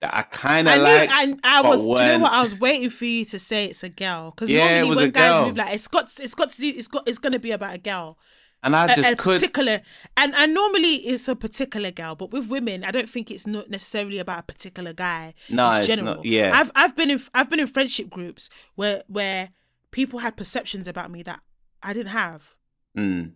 that 0.00 0.14
I 0.14 0.22
kind 0.22 0.68
I 0.68 0.76
of 0.76 0.78
knew, 0.82 0.84
liked. 0.84 1.12
I, 1.44 1.58
I 1.58 1.62
was. 1.62 1.80
Do 1.82 1.88
you 2.04 2.12
know 2.12 2.18
what? 2.20 2.32
I 2.32 2.42
was 2.42 2.54
waiting 2.54 2.90
for 2.90 3.04
you 3.04 3.24
to 3.26 3.38
say 3.38 3.66
it's 3.66 3.82
a 3.82 3.88
girl 3.88 4.30
because 4.30 4.50
Yeah, 4.50 4.78
it 4.80 4.82
normally 4.82 4.96
when 5.04 5.10
guys 5.12 5.30
girl. 5.32 5.46
move 5.46 5.56
like 5.56 5.74
it's 5.74 5.88
got, 5.88 6.04
it's 6.20 6.34
got 6.34 6.50
to, 6.50 6.66
it's 6.66 6.88
got, 6.88 7.06
it's 7.08 7.18
gonna 7.18 7.38
be 7.38 7.52
about 7.52 7.74
a 7.74 7.78
girl. 7.78 8.18
And 8.62 8.74
I 8.74 8.94
just 8.94 9.12
a 9.12 9.16
could. 9.16 9.34
particular 9.40 9.80
and 10.16 10.34
and 10.34 10.54
normally 10.54 10.94
it's 11.06 11.28
a 11.28 11.36
particular 11.36 11.90
girl 11.90 12.14
but 12.16 12.30
with 12.32 12.48
women 12.48 12.82
i 12.84 12.90
don't 12.90 13.08
think 13.08 13.30
it's 13.30 13.46
not 13.46 13.70
necessarily 13.70 14.18
about 14.18 14.40
a 14.40 14.42
particular 14.42 14.92
guy. 14.92 15.34
No, 15.50 15.68
it's 15.68 15.78
it's 15.80 15.86
general. 15.88 16.16
not- 16.16 16.24
yeah. 16.24 16.50
i've 16.54 16.70
i've 16.74 16.96
been 16.96 17.10
in 17.10 17.20
i've 17.34 17.50
been 17.50 17.60
in 17.60 17.66
friendship 17.66 18.10
groups 18.10 18.48
where 18.74 19.02
where 19.08 19.50
people 19.90 20.20
had 20.20 20.36
perceptions 20.36 20.88
about 20.88 21.10
me 21.10 21.22
that 21.22 21.40
i 21.82 21.92
didn't 21.92 22.12
have. 22.12 22.56
Mm, 22.96 23.32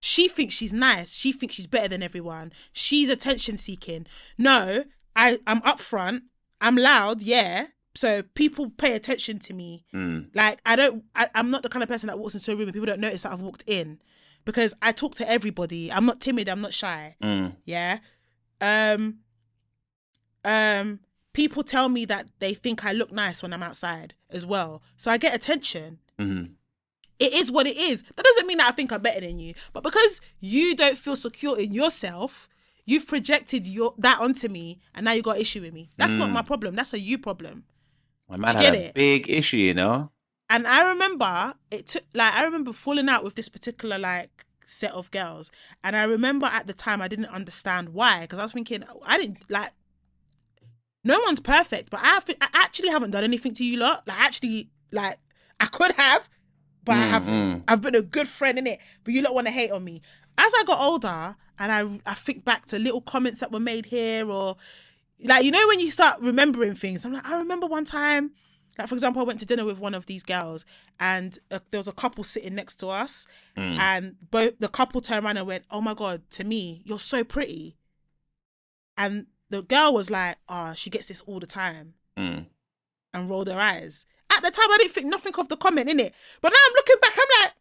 she 0.00 0.28
thinks 0.28 0.54
she's 0.54 0.72
nice. 0.72 1.14
She 1.14 1.32
thinks 1.32 1.54
she's 1.54 1.66
better 1.66 1.88
than 1.88 2.02
everyone. 2.02 2.52
She's 2.72 3.08
attention 3.10 3.58
seeking. 3.58 4.06
No 4.38 4.84
i 5.16 5.38
i'm 5.46 5.60
upfront. 5.62 6.22
I'm 6.60 6.76
loud 6.76 7.22
yeah. 7.22 7.66
So 7.96 8.22
people 8.34 8.70
pay 8.70 8.94
attention 8.94 9.38
to 9.40 9.54
me. 9.54 9.84
Mm, 9.94 10.34
like 10.34 10.58
I 10.66 10.74
don't, 10.74 11.04
I, 11.14 11.28
I'm 11.34 11.50
not 11.50 11.62
the 11.62 11.68
kind 11.68 11.82
of 11.82 11.88
person 11.88 12.08
that 12.08 12.18
walks 12.18 12.34
into 12.34 12.50
a 12.50 12.56
room 12.56 12.64
and 12.68 12.72
people 12.72 12.86
don't 12.86 12.98
notice 13.00 13.22
that 13.22 13.32
I've 13.32 13.40
walked 13.40 13.62
in, 13.68 14.00
because 14.44 14.74
I 14.82 14.92
talk 14.92 15.14
to 15.16 15.30
everybody. 15.30 15.90
I'm 15.92 16.06
not 16.06 16.20
timid. 16.20 16.48
I'm 16.48 16.60
not 16.60 16.72
shy. 16.74 17.16
mm, 17.22 17.56
Yeah. 17.64 17.98
Um. 18.60 19.18
Um. 20.44 21.00
People 21.32 21.64
tell 21.64 21.88
me 21.88 22.04
that 22.04 22.28
they 22.38 22.54
think 22.54 22.84
I 22.84 22.92
look 22.92 23.10
nice 23.10 23.42
when 23.42 23.52
I'm 23.52 23.62
outside 23.62 24.14
as 24.30 24.46
well, 24.46 24.82
so 24.96 25.10
I 25.10 25.16
get 25.16 25.34
attention. 25.34 25.98
mhm. 26.18 26.52
It 27.18 27.32
is 27.32 27.50
what 27.50 27.66
it 27.66 27.76
is. 27.76 28.02
That 28.16 28.24
doesn't 28.24 28.46
mean 28.46 28.58
that 28.58 28.68
I 28.68 28.72
think 28.72 28.92
I'm 28.92 29.00
better 29.02 29.20
than 29.20 29.38
you, 29.40 29.54
but 29.72 29.82
because 29.82 30.20
you 30.38 30.74
don't 30.76 30.96
feel 30.98 31.16
secure 31.16 31.58
in 31.58 31.72
yourself, 31.72 32.48
you've 32.84 33.06
projected 33.08 33.66
your 33.66 33.94
that 33.98 34.20
onto 34.20 34.48
me, 34.48 34.78
and 34.94 35.04
now 35.04 35.12
you 35.12 35.22
got 35.22 35.38
issue 35.38 35.60
with 35.62 35.72
me. 35.72 35.90
That's 35.96 36.14
not 36.14 36.28
Mm. 36.28 36.32
my 36.34 36.42
problem. 36.42 36.74
That's 36.76 36.92
a 36.92 36.98
you 37.00 37.18
problem. 37.18 37.64
My 38.28 38.36
man 38.36 38.56
you 38.58 38.64
had 38.64 38.72
get 38.72 38.80
a 38.80 38.86
it? 38.86 38.94
big 38.94 39.28
issue, 39.30 39.56
you 39.56 39.74
know. 39.74 40.10
And 40.50 40.66
I 40.66 40.90
remember 40.90 41.54
it 41.70 41.86
took 41.86 42.04
like 42.14 42.34
I 42.34 42.44
remember 42.44 42.72
falling 42.72 43.08
out 43.08 43.24
with 43.24 43.34
this 43.34 43.48
particular 43.48 43.98
like 43.98 44.44
set 44.66 44.92
of 44.92 45.10
girls, 45.10 45.50
and 45.82 45.96
I 45.96 46.04
remember 46.04 46.46
at 46.46 46.66
the 46.66 46.72
time 46.74 47.00
I 47.02 47.08
didn't 47.08 47.26
understand 47.26 47.90
why 47.90 48.22
because 48.22 48.38
I 48.38 48.42
was 48.42 48.52
thinking 48.52 48.84
I 49.04 49.18
didn't 49.18 49.38
like. 49.50 49.70
No 51.06 51.20
one's 51.20 51.40
perfect, 51.40 51.90
but 51.90 52.00
I, 52.00 52.06
have, 52.14 52.24
I 52.40 52.48
actually 52.54 52.88
haven't 52.88 53.10
done 53.10 53.24
anything 53.24 53.52
to 53.54 53.64
you 53.64 53.78
lot. 53.78 54.06
Like 54.08 54.18
actually, 54.20 54.70
like 54.90 55.18
I 55.60 55.66
could 55.66 55.92
have, 55.92 56.30
but 56.82 56.96
I 56.96 57.04
Mm, 57.04 57.08
haven't. 57.08 57.32
mm. 57.34 57.62
I've 57.68 57.82
been 57.82 57.94
a 57.94 58.02
good 58.02 58.26
friend 58.28 58.58
in 58.58 58.66
it, 58.66 58.80
but 59.02 59.12
you 59.12 59.20
lot 59.22 59.34
want 59.34 59.46
to 59.46 59.52
hate 59.52 59.70
on 59.70 59.84
me. 59.84 60.00
As 60.38 60.52
I 60.58 60.64
got 60.64 60.80
older, 60.80 61.36
and 61.58 61.70
I 61.72 62.00
I 62.10 62.14
think 62.14 62.44
back 62.44 62.66
to 62.66 62.78
little 62.78 63.02
comments 63.02 63.40
that 63.40 63.52
were 63.52 63.60
made 63.60 63.86
here, 63.86 64.30
or 64.30 64.56
like 65.22 65.44
you 65.44 65.50
know 65.50 65.66
when 65.68 65.78
you 65.80 65.90
start 65.90 66.20
remembering 66.20 66.74
things. 66.74 67.04
I'm 67.04 67.12
like, 67.12 67.28
I 67.28 67.38
remember 67.38 67.66
one 67.66 67.84
time, 67.84 68.32
like 68.78 68.88
for 68.88 68.94
example, 68.94 69.20
I 69.22 69.24
went 69.24 69.40
to 69.40 69.46
dinner 69.46 69.64
with 69.64 69.78
one 69.78 69.94
of 69.94 70.06
these 70.06 70.22
girls, 70.22 70.64
and 70.98 71.38
uh, 71.50 71.60
there 71.70 71.78
was 71.78 71.88
a 71.88 71.92
couple 71.92 72.24
sitting 72.24 72.54
next 72.54 72.76
to 72.76 72.88
us, 72.88 73.26
Mm. 73.56 73.78
and 73.78 74.16
both 74.30 74.58
the 74.58 74.68
couple 74.68 75.00
turned 75.00 75.24
around 75.24 75.36
and 75.36 75.46
went, 75.46 75.64
"Oh 75.70 75.80
my 75.80 75.94
god, 75.94 76.22
to 76.32 76.44
me, 76.44 76.82
you're 76.84 76.98
so 76.98 77.22
pretty," 77.24 77.76
and 78.96 79.26
the 79.50 79.62
girl 79.62 79.92
was 79.92 80.10
like, 80.10 80.36
"Oh, 80.48 80.72
she 80.74 80.90
gets 80.90 81.06
this 81.06 81.20
all 81.22 81.40
the 81.40 81.46
time." 81.46 81.94
Mm. 82.18 82.46
and 83.12 83.30
rolled 83.30 83.46
her 83.48 83.58
eyes. 83.60 84.06
At 84.30 84.42
the 84.42 84.50
time, 84.50 84.66
I 84.72 84.76
didn't 84.78 84.92
think 84.92 85.06
nothing 85.06 85.32
of 85.38 85.48
the 85.48 85.56
comment 85.56 85.88
in 85.88 86.00
it, 86.00 86.12
but 86.40 86.48
now 86.50 86.58
I'm 86.66 86.72
looking 86.74 86.96
back, 87.00 87.12
I'm 87.16 87.42
like, 87.44 87.52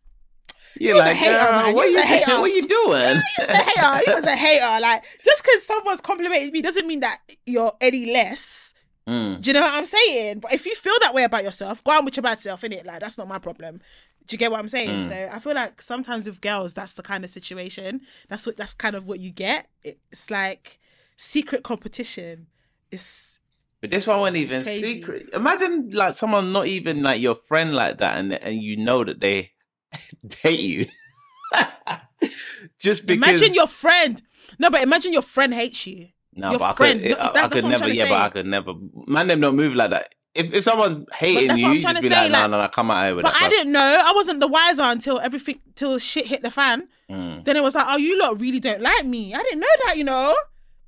You're 0.80 0.98
like, 0.98 1.16
hater, 1.16 1.32
"Girl, 1.44 1.52
man. 1.52 1.76
what 1.76 1.90
You 1.92 2.00
a 2.00 2.02
hater." 2.06 2.32
what 2.40 2.50
are 2.50 2.54
you 2.56 2.68
doing? 2.68 3.22
he 3.38 3.42
was 3.42 3.50
a 3.50 3.56
hater. 3.56 4.04
He 4.06 4.14
was 4.16 4.24
a 4.26 4.36
hater. 4.36 4.80
Like 4.82 5.04
just 5.24 5.44
because 5.44 5.64
someone's 5.66 6.02
complimented 6.02 6.52
me 6.52 6.62
doesn't 6.64 6.88
mean 6.88 7.02
that 7.02 7.20
you're 7.46 7.72
any 7.82 8.12
less. 8.12 8.73
Mm. 9.08 9.42
Do 9.42 9.50
you 9.50 9.54
know 9.54 9.62
what 9.62 9.74
I'm 9.74 9.86
saying? 9.86 10.40
But 10.40 10.54
if 10.54 10.66
you 10.66 10.76
feel 10.76 10.94
that 11.02 11.14
way 11.14 11.24
about 11.24 11.44
yourself, 11.44 11.84
go 11.84 11.92
on 11.92 12.06
with 12.06 12.16
your 12.16 12.24
bad 12.24 12.40
self, 12.40 12.62
innit? 12.62 12.86
Like 12.86 13.02
that's 13.02 13.18
not 13.18 13.28
my 13.28 13.38
problem. 13.38 13.82
Do 14.28 14.34
you 14.34 14.38
get 14.38 14.52
what 14.52 14.60
I'm 14.60 14.70
saying? 14.70 15.04
Mm. 15.04 15.10
So 15.10 15.30
I 15.34 15.40
feel 15.40 15.54
like 15.54 15.82
sometimes 15.82 16.28
with 16.28 16.40
girls, 16.40 16.74
that's 16.74 16.94
the 16.94 17.04
kind 17.04 17.26
of 17.26 17.30
situation. 17.30 18.02
That's 18.30 18.46
what 18.46 18.56
that's 18.56 18.74
kind 18.74 18.96
of 18.96 19.06
what 19.06 19.20
you 19.20 19.32
get. 19.32 19.68
It's 19.84 20.32
like 20.32 20.80
secret 21.18 21.64
competition. 21.64 22.48
It's 22.92 23.40
But 23.82 23.92
this 23.92 24.08
one 24.08 24.20
wasn't 24.20 24.38
even 24.38 24.64
secret. 24.64 25.30
Imagine 25.34 25.90
like 25.92 26.14
someone 26.14 26.54
not 26.54 26.68
even 26.68 27.04
like 27.04 27.22
your 27.22 27.36
friend 27.36 27.74
like 27.74 27.98
that, 27.98 28.18
and 28.18 28.34
and 28.34 28.62
you 28.62 28.78
know 28.78 29.04
that 29.04 29.20
they 29.20 29.52
date 30.44 30.60
you. 30.62 30.86
Just 32.80 33.06
because. 33.06 33.18
imagine 33.18 33.54
your 33.54 33.68
friend. 33.68 34.22
No, 34.60 34.70
but 34.70 34.82
imagine 34.82 35.12
your 35.12 35.22
friend 35.22 35.54
hates 35.54 35.86
you. 35.88 36.10
No, 36.36 36.50
your 36.52 36.60
but 36.60 36.66
I 36.66 36.74
friend. 36.74 37.02
could, 37.02 37.10
No, 37.12 37.16
I, 37.18 37.32
that's- 37.32 37.46
I 37.46 37.50
could 37.50 37.66
never. 37.70 37.90
Yeah, 37.90 38.10
but. 38.10 38.22
I 38.22 38.30
could 38.30 38.46
never. 38.46 38.74
Man, 39.08 39.28
them 39.28 39.42
don't 39.42 39.56
move 39.56 39.76
like 39.76 39.92
that. 39.92 40.16
If 40.36 40.52
if 40.52 40.64
someone's 40.64 41.06
hating 41.14 41.58
you, 41.58 41.74
you 41.74 41.82
just 41.82 42.02
be 42.02 42.10
say, 42.10 42.16
like, 42.24 42.32
no, 42.32 42.48
no, 42.48 42.60
no, 42.62 42.68
come 42.70 42.90
out 42.90 43.06
here 43.06 43.16
with 43.16 43.24
But 43.24 43.34
that. 43.34 43.44
I 43.44 43.50
didn't 43.50 43.72
know. 43.72 43.80
I 44.04 44.14
wasn't 44.16 44.40
the 44.40 44.48
wiser 44.48 44.82
until 44.82 45.20
everything 45.20 45.60
till 45.76 46.00
shit 46.00 46.26
hit 46.26 46.42
the 46.42 46.50
fan. 46.50 46.88
Mm. 47.10 47.46
Then 47.46 47.56
it 47.56 47.62
was 47.62 47.76
like, 47.76 47.86
oh, 47.88 47.98
you 47.98 48.20
lot 48.20 48.40
really 48.42 48.60
don't 48.60 48.82
like 48.82 49.06
me. 49.06 49.36
I 49.36 49.44
didn't 49.44 49.60
know 49.60 49.68
that, 49.86 49.96
you 49.98 50.04
know. 50.04 50.36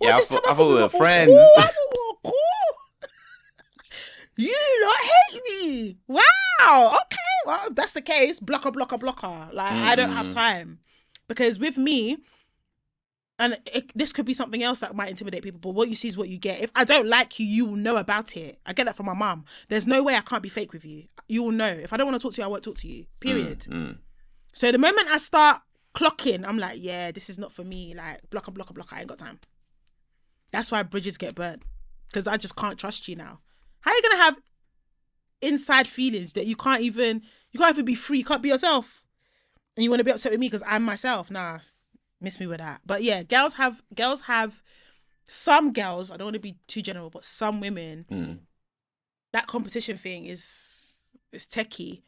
All 0.01 0.07
Yeah, 0.07 0.15
I 0.15 0.19
this 0.19 0.29
thought- 0.29 0.43
time 0.43 0.51
I 0.53 0.55
thought 0.55 0.67
we 0.69 0.75
were 0.81 0.89
friends. 0.89 1.29
Cool. 1.31 1.49
I 1.57 1.61
thought 1.61 1.73
we 1.93 1.99
were 2.09 2.31
cool. 2.31 3.11
you 4.37 4.55
lot 4.85 4.97
hate 5.31 5.41
me. 5.63 5.97
Wow. 6.07 6.97
Okay. 7.03 7.17
Well, 7.45 7.67
if 7.67 7.75
that's 7.75 7.91
the 7.93 8.01
case. 8.01 8.39
Blocker, 8.39 8.71
blocker, 8.71 8.97
blocker. 8.97 9.49
Like 9.53 9.71
I 9.73 9.95
don't 9.95 10.09
have 10.09 10.29
Mm. 10.29 10.33
time 10.33 10.79
because 11.27 11.59
with 11.59 11.77
me. 11.77 12.17
And 13.38 13.59
it, 13.73 13.91
this 13.95 14.13
could 14.13 14.25
be 14.25 14.33
something 14.33 14.63
else 14.63 14.79
that 14.79 14.95
might 14.95 15.09
intimidate 15.09 15.43
people, 15.43 15.59
but 15.59 15.71
what 15.71 15.89
you 15.89 15.95
see 15.95 16.07
is 16.07 16.17
what 16.17 16.29
you 16.29 16.38
get. 16.38 16.61
If 16.61 16.71
I 16.73 16.86
don't 16.86 17.07
like 17.07 17.38
you, 17.38 17.45
you 17.45 17.65
will 17.65 17.75
know 17.75 17.97
about 17.97 18.38
it. 18.38 18.59
I 18.65 18.71
get 18.71 18.86
that 18.86 18.95
from 18.95 19.07
my 19.07 19.13
mum. 19.13 19.43
There's 19.67 19.88
no 19.88 20.01
way 20.01 20.15
I 20.15 20.21
can't 20.21 20.41
be 20.41 20.47
fake 20.47 20.71
with 20.71 20.86
you. 20.86 21.03
You 21.27 21.43
will 21.43 21.51
know. 21.51 21.67
If 21.67 21.91
I 21.91 21.97
don't 21.97 22.07
want 22.07 22.19
to 22.19 22.25
talk 22.25 22.33
to 22.36 22.41
you, 22.41 22.45
I 22.45 22.47
won't 22.47 22.63
talk 22.63 22.77
to 22.77 22.88
you. 22.88 23.05
Period. 23.19 23.59
Mm. 23.69 23.97
So 24.53 24.71
the 24.71 24.77
moment 24.77 25.09
I 25.09 25.17
start 25.17 25.61
clocking, 25.93 26.47
I'm 26.47 26.57
like, 26.57 26.77
yeah, 26.81 27.11
this 27.11 27.29
is 27.29 27.38
not 27.38 27.51
for 27.51 27.65
me. 27.65 27.93
Like, 27.93 28.29
block 28.29 28.47
a 28.47 28.51
block 28.51 28.67
blocker, 28.67 28.73
block 28.73 28.93
I 28.93 29.01
ain't 29.01 29.09
got 29.09 29.19
time. 29.19 29.39
That's 30.51 30.71
why 30.71 30.83
bridges 30.83 31.17
get 31.17 31.36
burnt 31.36 31.63
because 32.07 32.27
I 32.27 32.38
just 32.38 32.55
can't 32.55 32.77
trust 32.77 33.09
you 33.09 33.17
now. 33.17 33.39
How 33.81 33.91
are 33.91 33.95
you 33.95 34.01
gonna 34.01 34.23
have 34.23 34.38
inside 35.41 35.88
feelings 35.88 36.33
that 36.33 36.45
you 36.45 36.55
can't 36.55 36.81
even 36.81 37.21
you 37.51 37.59
can't 37.59 37.75
even 37.75 37.86
be 37.86 37.95
free. 37.95 38.19
You 38.19 38.25
can't 38.25 38.41
be 38.41 38.49
yourself, 38.49 39.03
and 39.75 39.83
you 39.83 39.89
want 39.89 39.99
to 39.99 40.03
be 40.03 40.11
upset 40.11 40.31
with 40.31 40.39
me 40.39 40.47
because 40.47 40.63
I'm 40.67 40.83
myself. 40.83 41.31
Nah, 41.31 41.59
miss 42.22 42.39
me 42.39 42.47
with 42.47 42.59
that. 42.59 42.82
But 42.86 43.03
yeah, 43.03 43.24
girls 43.24 43.55
have 43.55 43.84
girls 43.93 44.22
have 44.22 44.63
some 45.28 45.74
girls. 45.74 46.11
I 46.11 46.18
don't 46.18 46.28
want 46.28 46.36
to 46.36 46.39
be 46.39 46.57
too 46.68 46.82
general, 46.82 47.09
but 47.09 47.24
some 47.24 47.59
women 47.59 48.05
Mm. 48.09 48.39
that 49.34 49.47
competition 49.47 49.97
thing 49.97 50.26
is 50.26 51.13
is 51.32 51.45
techie. 51.45 52.03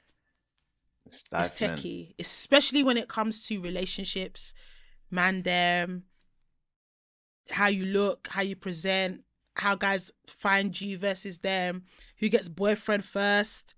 It's 1.05 1.24
It's 1.32 1.60
techie, 1.60 2.14
especially 2.20 2.84
when 2.84 2.97
it 2.97 3.08
comes 3.08 3.45
to 3.47 3.62
relationships, 3.62 4.53
man, 5.10 5.43
them, 5.43 6.03
how 7.49 7.68
you 7.68 7.86
look, 7.86 8.28
how 8.30 8.41
you 8.41 8.55
present, 8.55 9.24
how 9.55 9.76
guys 9.76 10.12
find 10.28 10.80
you 10.80 10.97
versus 10.97 11.39
them, 11.39 11.84
who 12.18 12.28
gets 12.30 12.49
boyfriend 12.49 13.05
first. 13.05 13.74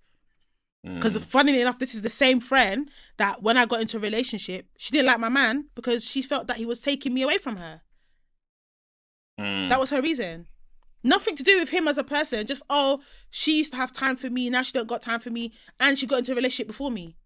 Because 0.82 1.16
Mm. 1.18 1.22
funnily 1.24 1.60
enough, 1.60 1.78
this 1.78 1.94
is 1.94 2.02
the 2.02 2.08
same 2.08 2.40
friend 2.40 2.90
that 3.18 3.42
when 3.42 3.56
I 3.58 3.66
got 3.66 3.82
into 3.82 3.98
a 3.98 4.00
relationship, 4.00 4.66
she 4.78 4.90
didn't 4.92 5.06
like 5.06 5.20
my 5.20 5.28
man 5.28 5.68
because 5.74 6.04
she 6.08 6.22
felt 6.22 6.46
that 6.46 6.56
he 6.56 6.64
was 6.64 6.80
taking 6.80 7.12
me 7.12 7.20
away 7.22 7.36
from 7.38 7.56
her. 7.56 7.82
Mm. 9.38 9.68
That 9.68 9.78
was 9.80 9.90
her 9.90 10.00
reason. 10.00 10.46
Nothing 11.02 11.36
to 11.36 11.42
do 11.42 11.58
with 11.60 11.70
him 11.70 11.88
as 11.88 11.98
a 11.98 12.04
person. 12.04 12.46
Just 12.46 12.62
oh, 12.70 13.02
she 13.30 13.58
used 13.58 13.72
to 13.72 13.76
have 13.76 13.92
time 13.92 14.16
for 14.16 14.28
me. 14.30 14.50
Now 14.50 14.62
she 14.62 14.72
don't 14.72 14.88
got 14.88 15.02
time 15.02 15.20
for 15.20 15.30
me, 15.30 15.52
and 15.78 15.98
she 15.98 16.06
got 16.06 16.18
into 16.18 16.32
a 16.32 16.34
relationship 16.34 16.66
before 16.66 16.90
me. 16.90 17.16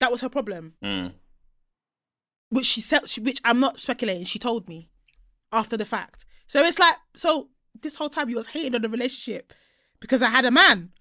That 0.00 0.10
was 0.10 0.20
her 0.22 0.28
problem, 0.28 0.74
Mm. 0.82 1.12
which 2.50 2.66
she 2.66 2.80
said. 2.80 3.02
Which 3.20 3.40
I'm 3.44 3.60
not 3.60 3.80
speculating. 3.80 4.24
She 4.24 4.38
told 4.38 4.68
me 4.68 4.90
after 5.52 5.76
the 5.76 5.84
fact. 5.84 6.24
So 6.46 6.62
it's 6.64 6.78
like 6.78 6.96
so. 7.14 7.50
This 7.80 7.96
whole 7.96 8.08
time 8.08 8.30
you 8.30 8.36
was 8.36 8.46
hating 8.48 8.74
on 8.74 8.82
the 8.82 8.88
relationship 8.88 9.52
because 10.00 10.22
I 10.22 10.28
had 10.30 10.44
a 10.44 10.50
man. 10.50 10.92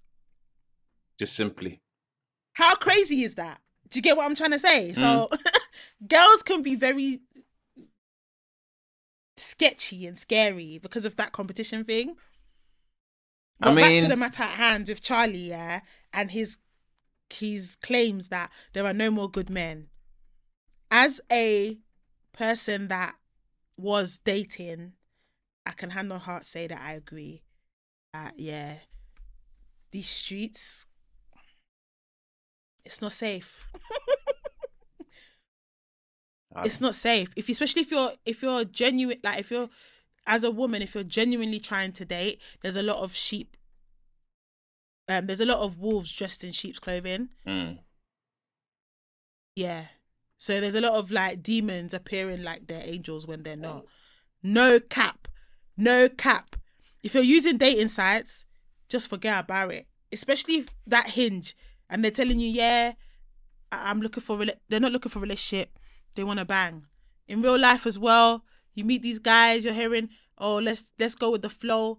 Just 1.17 1.35
simply. 1.35 1.81
How 2.53 2.75
crazy 2.75 3.23
is 3.23 3.35
that? 3.35 3.59
Do 3.89 3.97
you 3.97 4.01
get 4.01 4.17
what 4.17 4.25
I'm 4.25 4.35
trying 4.35 4.51
to 4.51 4.59
say? 4.59 4.91
Mm. 4.91 4.97
So 4.97 5.29
girls 6.07 6.43
can 6.43 6.61
be 6.61 6.75
very 6.75 7.21
sketchy 9.37 10.05
and 10.05 10.17
scary 10.17 10.79
because 10.79 11.05
of 11.05 11.15
that 11.17 11.31
competition 11.31 11.83
thing. 11.83 12.15
I 13.61 13.73
But 13.73 13.81
back 13.81 14.01
to 14.01 14.07
the 14.07 14.17
matter 14.17 14.43
at 14.43 14.51
hand 14.51 14.87
with 14.87 15.01
Charlie, 15.01 15.49
yeah, 15.49 15.81
and 16.11 16.31
his 16.31 16.57
his 17.29 17.75
claims 17.77 18.29
that 18.29 18.51
there 18.73 18.85
are 18.85 18.93
no 18.93 19.09
more 19.09 19.29
good 19.29 19.49
men. 19.49 19.87
As 20.91 21.21
a 21.31 21.79
person 22.33 22.87
that 22.89 23.15
was 23.77 24.19
dating, 24.19 24.93
I 25.65 25.71
can 25.71 25.91
hand 25.91 26.11
on 26.11 26.19
heart 26.19 26.45
say 26.45 26.67
that 26.67 26.81
I 26.81 26.93
agree. 26.93 27.43
That 28.13 28.33
yeah, 28.37 28.79
these 29.91 30.09
streets, 30.09 30.85
it's 32.85 33.01
not 33.01 33.11
safe. 33.11 33.69
I- 36.55 36.63
it's 36.65 36.79
not 36.81 36.95
safe. 36.95 37.33
If 37.35 37.49
especially 37.49 37.81
if 37.81 37.91
you're 37.91 38.11
if 38.25 38.41
you're 38.43 38.63
genuine 38.65 39.17
like 39.23 39.39
if 39.39 39.49
you're 39.51 39.69
as 40.27 40.43
a 40.43 40.51
woman 40.51 40.81
if 40.81 40.93
you're 40.95 41.03
genuinely 41.03 41.59
trying 41.59 41.91
to 41.91 42.05
date 42.05 42.41
there's 42.61 42.77
a 42.77 42.83
lot 42.83 42.97
of 43.03 43.13
sheep 43.13 43.57
um 45.09 45.25
there's 45.27 45.41
a 45.41 45.45
lot 45.45 45.59
of 45.59 45.77
wolves 45.79 46.13
dressed 46.13 46.43
in 46.43 46.51
sheep's 46.51 46.79
clothing. 46.79 47.29
Mm. 47.47 47.79
yeah. 49.55 49.85
So 50.37 50.59
there's 50.59 50.75
a 50.75 50.81
lot 50.81 50.93
of 50.93 51.09
like 51.09 51.41
demons 51.41 51.93
appearing 51.93 52.43
like 52.43 52.67
they're 52.67 52.83
angels 52.83 53.25
when 53.25 53.43
they're 53.43 53.55
not. 53.55 53.85
No 54.43 54.79
cap. 54.79 55.27
No 55.77 56.09
cap. 56.09 56.55
If 57.01 57.13
you're 57.13 57.23
using 57.23 57.57
dating 57.57 57.87
sites 57.87 58.45
just 58.89 59.09
forget 59.09 59.39
about 59.39 59.73
it. 59.73 59.87
Especially 60.11 60.55
if 60.57 60.67
that 60.85 61.07
hinge 61.11 61.55
and 61.89 62.03
they're 62.03 62.11
telling 62.11 62.39
you 62.39 62.49
yeah 62.49 62.93
I- 63.71 63.89
i'm 63.89 64.01
looking 64.01 64.21
for 64.23 64.37
rela- 64.37 64.59
they're 64.69 64.79
not 64.79 64.91
looking 64.91 65.09
for 65.11 65.19
a 65.19 65.23
relationship. 65.23 65.77
They 66.15 66.23
want 66.23 66.39
to 66.39 66.45
bang. 66.45 66.85
In 67.27 67.41
real 67.41 67.57
life 67.57 67.85
as 67.87 67.97
well 67.97 68.43
you 68.75 68.83
meet 68.83 69.01
these 69.01 69.19
guys 69.19 69.63
you're 69.65 69.73
hearing 69.73 70.09
oh 70.37 70.55
let's 70.55 70.91
let's 70.99 71.15
go 71.15 71.31
with 71.31 71.41
the 71.41 71.49
flow. 71.49 71.97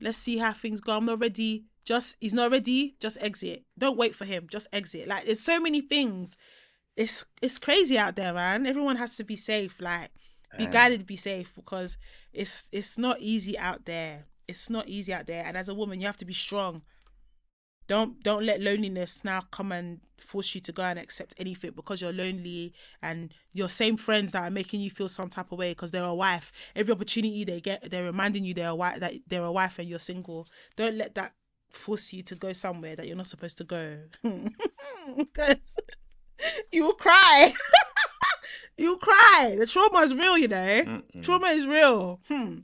Let's 0.00 0.18
see 0.18 0.36
how 0.38 0.52
things 0.52 0.80
go. 0.80 0.96
I'm 0.96 1.06
not 1.06 1.20
ready. 1.20 1.64
Just 1.84 2.16
he's 2.20 2.34
not 2.34 2.50
ready. 2.50 2.96
Just 3.00 3.16
exit. 3.22 3.64
Don't 3.78 3.96
wait 3.96 4.14
for 4.14 4.24
him. 4.24 4.46
Just 4.50 4.66
exit. 4.72 5.08
Like 5.08 5.24
there's 5.24 5.40
so 5.40 5.58
many 5.60 5.80
things. 5.80 6.36
It's 6.96 7.24
it's 7.42 7.58
crazy 7.58 7.98
out 7.98 8.16
there 8.16 8.32
man. 8.34 8.66
Everyone 8.66 8.96
has 8.96 9.16
to 9.16 9.24
be 9.24 9.36
safe. 9.36 9.80
Like 9.80 10.10
be 10.58 10.66
guided 10.72 11.06
be 11.06 11.16
safe 11.16 11.52
because 11.54 11.98
it's 12.32 12.68
it's 12.72 12.96
not 12.98 13.16
easy 13.20 13.58
out 13.58 13.84
there. 13.84 14.26
It's 14.48 14.70
not 14.70 14.88
easy 14.88 15.12
out 15.12 15.26
there. 15.26 15.44
And 15.44 15.56
as 15.56 15.68
a 15.68 15.74
woman 15.74 16.00
you 16.00 16.06
have 16.06 16.16
to 16.18 16.24
be 16.24 16.32
strong 16.34 16.82
don't 17.88 18.22
don't 18.22 18.44
let 18.44 18.60
loneliness 18.60 19.24
now 19.24 19.42
come 19.50 19.72
and 19.72 20.00
force 20.18 20.54
you 20.54 20.60
to 20.60 20.72
go 20.72 20.82
and 20.82 20.98
accept 20.98 21.34
anything 21.38 21.70
because 21.74 22.00
you're 22.00 22.12
lonely 22.12 22.72
and 23.02 23.32
your 23.52 23.68
same 23.68 23.96
friends 23.96 24.32
that 24.32 24.42
are 24.42 24.50
making 24.50 24.80
you 24.80 24.90
feel 24.90 25.08
some 25.08 25.28
type 25.28 25.52
of 25.52 25.58
way 25.58 25.70
because 25.70 25.90
they're 25.90 26.04
a 26.04 26.14
wife. 26.14 26.72
Every 26.74 26.92
opportunity 26.92 27.44
they 27.44 27.60
get 27.60 27.90
they're 27.90 28.04
reminding 28.04 28.44
you 28.44 28.54
they're 28.54 28.70
a 28.70 28.74
wife 28.74 29.00
that 29.00 29.14
they're 29.26 29.44
a 29.44 29.52
wife 29.52 29.78
and 29.78 29.88
you're 29.88 29.98
single. 29.98 30.46
Don't 30.76 30.96
let 30.96 31.14
that 31.14 31.34
force 31.70 32.12
you 32.12 32.22
to 32.22 32.34
go 32.34 32.52
somewhere 32.52 32.96
that 32.96 33.06
you're 33.06 33.16
not 33.16 33.26
supposed 33.26 33.58
to 33.58 33.64
go. 33.64 33.98
Because 35.16 35.76
you'll 36.72 36.94
cry. 36.94 37.52
You'll 38.78 38.98
cry. 38.98 39.56
The 39.58 39.66
trauma 39.66 40.00
is 40.00 40.12
real 40.14 40.36
you 40.36 40.48
know. 40.48 40.82
Mm-mm. 40.82 41.22
trauma 41.22 41.46
is 41.46 41.66
real. 41.66 42.20
Hmm. 42.28 42.58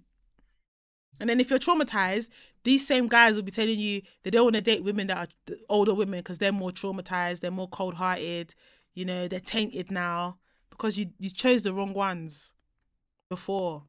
And 1.18 1.30
then 1.30 1.40
if 1.40 1.48
you're 1.48 1.58
traumatized, 1.58 2.28
these 2.64 2.86
same 2.86 3.08
guys 3.08 3.36
will 3.36 3.42
be 3.42 3.50
telling 3.50 3.78
you 3.78 4.02
they 4.22 4.30
don't 4.30 4.44
want 4.44 4.56
to 4.56 4.62
date 4.62 4.84
women 4.84 5.06
that 5.08 5.28
are 5.48 5.54
older 5.68 5.94
women 5.94 6.20
because 6.20 6.38
they're 6.38 6.52
more 6.52 6.70
traumatized, 6.70 7.40
they're 7.40 7.50
more 7.50 7.68
cold 7.68 7.94
hearted, 7.94 8.54
you 8.94 9.04
know, 9.04 9.28
they're 9.28 9.40
tainted 9.40 9.90
now 9.90 10.38
because 10.70 10.98
you 10.98 11.10
you 11.18 11.30
chose 11.30 11.62
the 11.62 11.72
wrong 11.72 11.92
ones 11.94 12.54
before. 13.28 13.84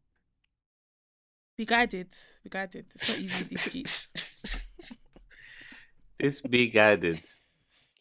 Be 1.55 1.65
guided, 1.65 2.11
be 2.43 2.49
guided. 2.49 2.85
It's 2.93 3.09
not 3.09 3.19
easy 3.19 3.49
these 3.49 3.61
streets. 3.61 4.97
This 6.19 6.41
be 6.49 6.67
guided. 6.67 7.21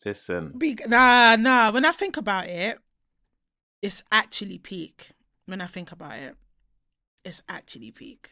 Listen. 0.04 0.52
Be 0.56 0.76
nah 0.86 1.36
nah. 1.36 1.70
When 1.70 1.84
I 1.84 1.92
think 1.92 2.16
about 2.16 2.46
it, 2.46 2.78
it's 3.82 4.02
actually 4.10 4.58
peak. 4.58 5.10
When 5.46 5.60
I 5.60 5.66
think 5.66 5.92
about 5.92 6.16
it, 6.16 6.36
it's 7.24 7.42
actually 7.48 7.90
peak. 7.90 8.30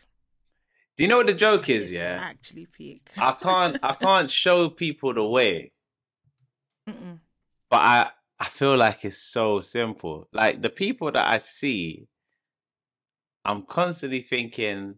Do 1.00 1.04
you 1.04 1.08
know 1.08 1.16
what 1.16 1.28
the 1.28 1.32
joke 1.32 1.66
is? 1.70 1.84
It's 1.84 1.92
Yeah. 1.94 2.18
actually 2.20 2.66
peak. 2.66 3.08
I 3.16 3.32
can't 3.32 3.78
I 3.82 3.94
can't 4.06 4.28
show 4.30 4.68
people 4.68 5.14
the 5.14 5.24
way, 5.24 5.72
Mm-mm. 6.86 7.20
but 7.70 7.78
I 7.78 8.10
I 8.38 8.44
feel 8.44 8.76
like 8.76 9.02
it's 9.06 9.16
so 9.16 9.60
simple. 9.60 10.28
Like 10.30 10.60
the 10.60 10.68
people 10.68 11.10
that 11.10 11.26
I 11.26 11.38
see, 11.38 12.06
I'm 13.46 13.62
constantly 13.62 14.20
thinking, 14.20 14.96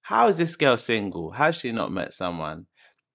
how 0.00 0.28
is 0.28 0.38
this 0.38 0.56
girl 0.56 0.78
single? 0.78 1.32
How 1.32 1.44
has 1.44 1.56
she 1.56 1.70
not 1.70 1.92
met 1.92 2.14
someone? 2.14 2.68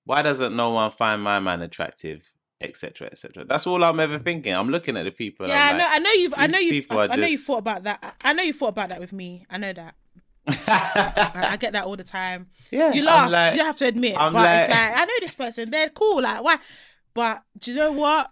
Why 0.06 0.22
doesn't 0.22 0.56
no 0.56 0.70
one 0.70 0.92
find 0.92 1.24
my 1.24 1.40
man 1.40 1.64
attractive? 1.64 2.32
Etc. 2.62 3.08
Etc. 3.12 3.46
That's 3.46 3.66
all 3.66 3.84
I'm 3.84 4.00
ever 4.00 4.20
thinking. 4.20 4.54
I'm 4.54 4.70
looking 4.70 4.96
at 4.96 5.06
the 5.06 5.12
people. 5.12 5.48
Yeah, 5.48 5.72
I 5.74 5.76
know. 5.76 5.88
I 5.90 5.98
know 5.98 6.12
you've. 6.12 6.34
I 6.38 6.46
know 6.46 6.60
you've. 6.60 6.86
I, 6.92 7.08
I 7.08 7.16
know 7.16 7.26
you 7.26 7.40
thought 7.40 7.58
about 7.58 7.82
that. 7.86 8.16
I 8.24 8.34
know 8.34 8.44
you 8.44 8.54
thought 8.54 8.68
about 8.68 8.90
that 8.90 9.00
with 9.00 9.12
me. 9.12 9.48
I 9.50 9.58
know 9.58 9.74
that. 9.74 9.96
I, 10.48 11.50
I 11.52 11.58
get 11.58 11.74
that 11.74 11.86
all 11.86 11.96
the 11.96 12.04
time. 12.04 12.48
yeah, 12.72 12.92
You 12.94 13.04
laugh. 13.04 13.30
like- 13.32 13.56
you 13.56 13.64
have 13.64 13.76
to 13.78 13.88
admit, 13.88 14.18
I'm 14.18 14.34
but 14.34 14.46
it's 14.62 14.70
like- 14.70 14.92
like 14.92 15.00
I 15.02 15.06
know 15.06 15.14
this 15.22 15.36
person. 15.36 15.70
They're 15.72 15.90
cool. 15.90 16.22
Like 16.22 16.44
why? 16.44 16.58
But 17.14 17.44
do 17.58 17.72
you 17.72 17.78
know 17.78 17.92
what? 17.92 18.32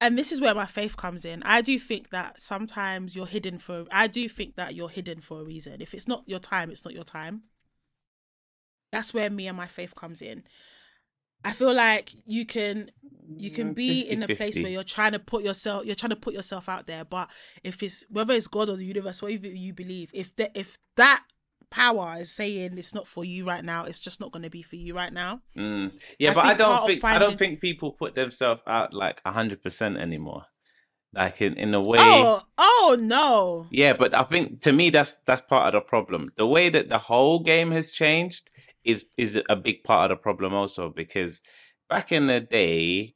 And 0.00 0.18
this 0.18 0.30
is 0.30 0.40
where 0.42 0.54
my 0.54 0.66
faith 0.66 0.96
comes 0.96 1.24
in. 1.24 1.42
I 1.44 1.62
do 1.62 1.78
think 1.78 2.10
that 2.10 2.38
sometimes 2.40 3.16
you're 3.16 3.26
hidden 3.26 3.58
for. 3.58 3.86
I 3.90 4.08
do 4.08 4.28
think 4.28 4.56
that 4.56 4.74
you're 4.74 4.90
hidden 4.90 5.20
for 5.20 5.40
a 5.40 5.44
reason. 5.44 5.80
If 5.80 5.94
it's 5.94 6.06
not 6.06 6.24
your 6.26 6.38
time, 6.38 6.70
it's 6.70 6.84
not 6.84 6.92
your 6.94 7.04
time. 7.04 7.44
That's 8.92 9.14
where 9.14 9.30
me 9.30 9.46
and 9.48 9.56
my 9.56 9.66
faith 9.66 9.94
comes 9.94 10.20
in. 10.20 10.44
I 11.46 11.52
feel 11.52 11.72
like 11.72 12.10
you 12.26 12.44
can 12.44 12.90
you 13.36 13.50
can 13.50 13.72
be 13.72 14.02
in 14.02 14.22
a 14.22 14.26
place 14.26 14.56
50-50. 14.56 14.62
where 14.62 14.72
you're 14.72 14.84
trying 14.84 15.12
to 15.12 15.18
put 15.18 15.42
yourself 15.42 15.84
you're 15.84 15.94
trying 15.96 16.10
to 16.10 16.16
put 16.16 16.34
yourself 16.34 16.68
out 16.68 16.86
there 16.86 17.04
but 17.04 17.28
if 17.64 17.82
it's 17.82 18.04
whether 18.08 18.32
it's 18.34 18.46
god 18.46 18.68
or 18.68 18.76
the 18.76 18.84
universe 18.84 19.20
whatever 19.20 19.48
you 19.48 19.72
believe 19.72 20.10
if 20.14 20.34
that 20.36 20.50
if 20.54 20.78
that 20.96 21.22
power 21.68 22.14
is 22.18 22.30
saying 22.30 22.78
it's 22.78 22.94
not 22.94 23.06
for 23.08 23.24
you 23.24 23.44
right 23.44 23.64
now 23.64 23.84
it's 23.84 23.98
just 23.98 24.20
not 24.20 24.30
going 24.30 24.44
to 24.44 24.50
be 24.50 24.62
for 24.62 24.76
you 24.76 24.94
right 24.94 25.12
now 25.12 25.40
Mm. 25.56 25.92
Yeah, 26.18 26.30
I 26.30 26.34
but 26.34 26.44
I 26.44 26.54
don't 26.54 26.86
think 26.86 27.04
I 27.04 27.18
don't 27.18 27.38
think 27.38 27.60
people 27.60 27.92
put 27.92 28.14
themselves 28.14 28.62
out 28.66 28.94
like 28.94 29.20
hundred 29.26 29.62
percent 29.62 29.96
anymore. 29.96 30.44
Like 31.12 31.40
in, 31.40 31.54
in 31.54 31.74
a 31.74 31.80
way. 31.80 31.98
oh 31.98 32.42
oh 32.58 32.96
no 33.00 33.66
Yeah, 33.70 33.94
but 33.94 34.14
I 34.14 34.22
think 34.24 34.60
to 34.62 34.72
me 34.72 34.90
that's 34.90 35.18
that's 35.26 35.40
part 35.42 35.66
of 35.66 35.72
the 35.72 35.80
problem. 35.80 36.30
The 36.36 36.46
way 36.46 36.68
that 36.68 36.88
the 36.88 36.98
whole 36.98 37.40
game 37.40 37.70
has 37.72 37.90
changed 37.90 38.50
is 38.86 39.06
is 39.16 39.38
a 39.48 39.56
big 39.56 39.82
part 39.84 40.10
of 40.10 40.18
the 40.18 40.22
problem 40.22 40.54
also 40.54 40.88
because 40.88 41.40
back 41.88 42.12
in 42.12 42.26
the 42.28 42.40
day 42.40 43.14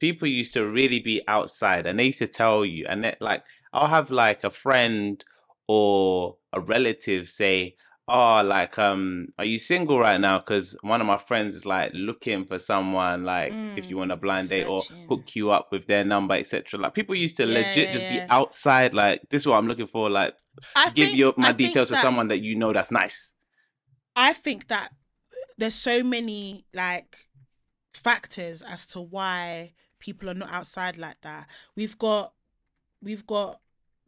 people 0.00 0.28
used 0.28 0.52
to 0.54 0.66
really 0.66 1.00
be 1.00 1.22
outside 1.26 1.86
and 1.86 1.98
they 1.98 2.04
used 2.04 2.18
to 2.18 2.26
tell 2.26 2.64
you 2.64 2.84
and 2.88 3.02
that 3.04 3.20
like 3.20 3.42
I'll 3.72 3.88
have 3.88 4.10
like 4.10 4.44
a 4.44 4.50
friend 4.50 5.24
or 5.68 6.36
a 6.52 6.60
relative 6.60 7.28
say, 7.28 7.74
oh, 8.08 8.40
like, 8.44 8.78
um, 8.78 9.28
are 9.38 9.44
you 9.44 9.58
single 9.58 9.98
right 9.98 10.20
now? 10.20 10.38
Because 10.38 10.76
one 10.82 11.00
of 11.00 11.06
my 11.08 11.18
friends 11.18 11.56
is 11.56 11.66
like 11.66 11.90
looking 11.92 12.44
for 12.44 12.58
someone, 12.60 13.24
like, 13.24 13.52
if 13.76 13.90
you 13.90 13.96
want 13.96 14.12
a 14.12 14.16
blind 14.16 14.48
date 14.48 14.64
or 14.64 14.80
Mm, 14.82 15.08
hook 15.08 15.34
you 15.34 15.50
up 15.50 15.72
with 15.72 15.88
their 15.88 16.04
number, 16.04 16.34
etc. 16.36 16.78
Like, 16.78 16.94
people 16.94 17.16
used 17.16 17.36
to 17.38 17.46
Yeah, 17.46 17.54
legit 17.54 17.88
yeah, 17.88 17.92
just 17.92 18.04
yeah. 18.04 18.22
be 18.22 18.22
outside, 18.30 18.94
like, 18.94 19.22
this 19.30 19.42
is 19.42 19.46
what 19.48 19.56
I'm 19.56 19.66
looking 19.66 19.88
for. 19.88 20.08
Like, 20.08 20.34
I 20.76 20.90
give 20.90 21.06
think- 21.08 21.18
your 21.18 21.34
my 21.36 21.48
I 21.48 21.52
details 21.52 21.88
to 21.88 21.94
that- 21.94 22.00
someone 22.02 22.28
that 22.28 22.40
you 22.42 22.54
know 22.54 22.72
that's 22.72 22.92
nice. 22.92 23.34
I 24.14 24.32
think 24.34 24.68
that 24.68 24.92
there's 25.58 25.74
so 25.74 26.02
many 26.02 26.64
like 26.72 27.26
factors 27.92 28.62
as 28.62 28.86
to 28.86 29.00
why 29.00 29.72
people 29.98 30.28
are 30.30 30.34
not 30.34 30.52
outside 30.52 30.98
like 30.98 31.20
that. 31.22 31.48
We've 31.74 31.98
got 31.98 32.32
we've 33.02 33.26
got 33.26 33.60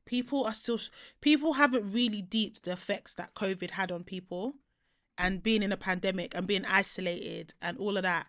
people 0.04 0.44
are 0.44 0.54
still 0.54 0.78
people 1.20 1.54
haven't 1.54 1.92
really 1.92 2.22
deeped 2.22 2.64
the 2.64 2.72
effects 2.72 3.14
that 3.14 3.34
COVID 3.34 3.70
had 3.70 3.90
on 3.90 4.04
people 4.04 4.54
and 5.16 5.42
being 5.42 5.62
in 5.62 5.72
a 5.72 5.76
pandemic 5.76 6.34
and 6.34 6.46
being 6.46 6.64
isolated 6.64 7.54
and 7.60 7.78
all 7.78 7.96
of 7.96 8.02
that. 8.02 8.26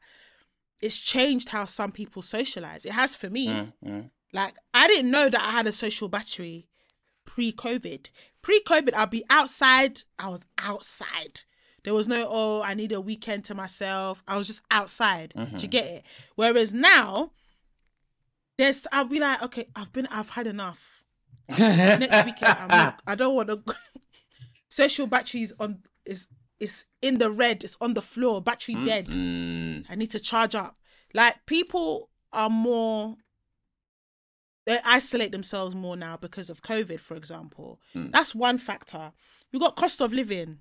It's 0.81 0.99
changed 0.99 1.49
how 1.49 1.65
some 1.65 1.91
people 1.91 2.21
socialize. 2.21 2.85
It 2.85 2.93
has 2.93 3.15
for 3.15 3.29
me. 3.29 3.47
Mm, 3.47 3.73
mm. 3.85 4.09
Like 4.33 4.55
I 4.73 4.87
didn't 4.87 5.11
know 5.11 5.29
that 5.29 5.41
I 5.41 5.51
had 5.51 5.67
a 5.67 5.71
social 5.71 6.07
battery 6.07 6.67
pre-COVID. 7.25 8.09
Pre-COVID, 8.41 8.93
I'd 8.95 9.11
be 9.11 9.23
outside. 9.29 10.01
I 10.17 10.29
was 10.29 10.45
outside. 10.57 11.41
There 11.89 11.95
was 11.95 12.07
no 12.07 12.27
oh, 12.29 12.61
I 12.61 12.75
need 12.75 12.91
a 12.91 13.01
weekend 13.01 13.45
to 13.45 13.55
myself. 13.55 14.21
I 14.27 14.37
was 14.37 14.45
just 14.45 14.61
outside. 14.69 15.33
Do 15.35 15.57
you 15.57 15.67
get 15.67 15.87
it? 15.87 16.05
Whereas 16.35 16.71
now, 16.71 17.31
there's 18.59 18.85
I'll 18.91 19.05
be 19.05 19.19
like, 19.19 19.41
okay, 19.41 19.65
I've 19.75 19.91
been, 19.91 20.05
I've 20.11 20.29
had 20.29 20.45
enough. 20.45 21.03
Next 21.49 22.25
weekend, 22.25 22.57
I'm 22.59 22.67
not, 22.67 23.01
I 23.07 23.15
don't 23.15 23.33
want 23.33 23.49
to. 23.49 23.63
social 24.69 25.07
batteries 25.07 25.51
on 25.59 25.79
is 26.05 26.27
is 26.59 26.85
in 27.01 27.17
the 27.17 27.31
red. 27.31 27.63
It's 27.63 27.75
on 27.81 27.95
the 27.95 28.03
floor. 28.03 28.39
Battery 28.39 28.75
dead. 28.85 29.07
Mm. 29.07 29.85
I 29.89 29.95
need 29.95 30.11
to 30.11 30.19
charge 30.19 30.53
up. 30.53 30.77
Like 31.15 31.43
people 31.47 32.11
are 32.31 32.51
more 32.51 33.17
they 34.67 34.77
isolate 34.85 35.31
themselves 35.31 35.73
more 35.73 35.97
now 35.97 36.17
because 36.17 36.51
of 36.51 36.61
COVID, 36.61 36.99
for 36.99 37.17
example. 37.17 37.81
Mm. 37.95 38.11
That's 38.11 38.35
one 38.35 38.59
factor. 38.59 39.11
We 39.51 39.57
got 39.57 39.75
cost 39.75 40.01
of 40.01 40.13
living. 40.13 40.59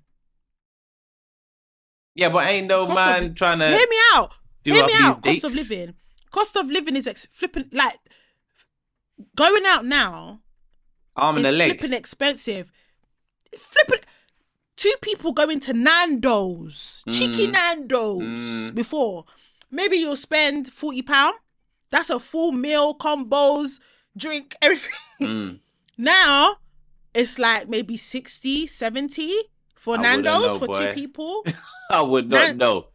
Yeah, 2.19 2.29
but 2.29 2.45
ain't 2.47 2.67
no 2.67 2.85
Cost 2.85 2.95
man 2.95 3.23
li- 3.23 3.33
trying 3.33 3.59
to. 3.59 3.69
Hear 3.69 3.87
me 3.89 3.97
out. 4.13 4.33
do 4.63 4.73
Hear 4.73 4.85
me 4.85 4.93
out. 4.97 5.23
Cost 5.23 5.43
of 5.45 5.55
living. 5.55 5.93
Cost 6.31 6.55
of 6.57 6.67
living 6.69 6.95
is 6.95 7.07
ex- 7.07 7.27
flipping 7.31 7.69
like 7.71 7.97
going 9.35 9.63
out 9.65 9.85
now 9.85 10.41
Arm 11.15 11.37
and 11.37 11.45
a 11.47 11.51
leg. 11.51 11.71
flipping 11.79 11.93
expensive. 11.97 12.71
Flipping 13.57 14.01
two 14.77 14.93
people 15.01 15.31
going 15.33 15.59
to 15.61 15.73
Nando's, 15.73 17.03
cheeky 17.09 17.47
Mm. 17.47 17.51
Nando's 17.53 18.21
Mm. 18.71 18.75
before. 18.75 19.25
Maybe 19.71 19.97
you'll 19.97 20.15
spend 20.15 20.71
forty 20.71 21.01
pound. 21.01 21.35
That's 21.89 22.09
a 22.09 22.19
full 22.19 22.51
meal, 22.51 22.93
combos, 22.95 23.79
drink, 24.15 24.55
everything. 24.61 24.99
Mm. 25.19 25.59
now 25.97 26.57
it's 27.13 27.39
like 27.39 27.67
maybe 27.67 27.97
60, 27.97 28.67
70 28.67 29.33
for 29.79 29.97
I 29.97 30.01
Nando's 30.01 30.41
know, 30.41 30.59
for 30.59 30.67
two 30.67 30.93
people. 30.93 31.45
I 31.89 32.01
would 32.01 32.29
not 32.29 32.47
Nan- 32.49 32.57
know. 32.57 32.87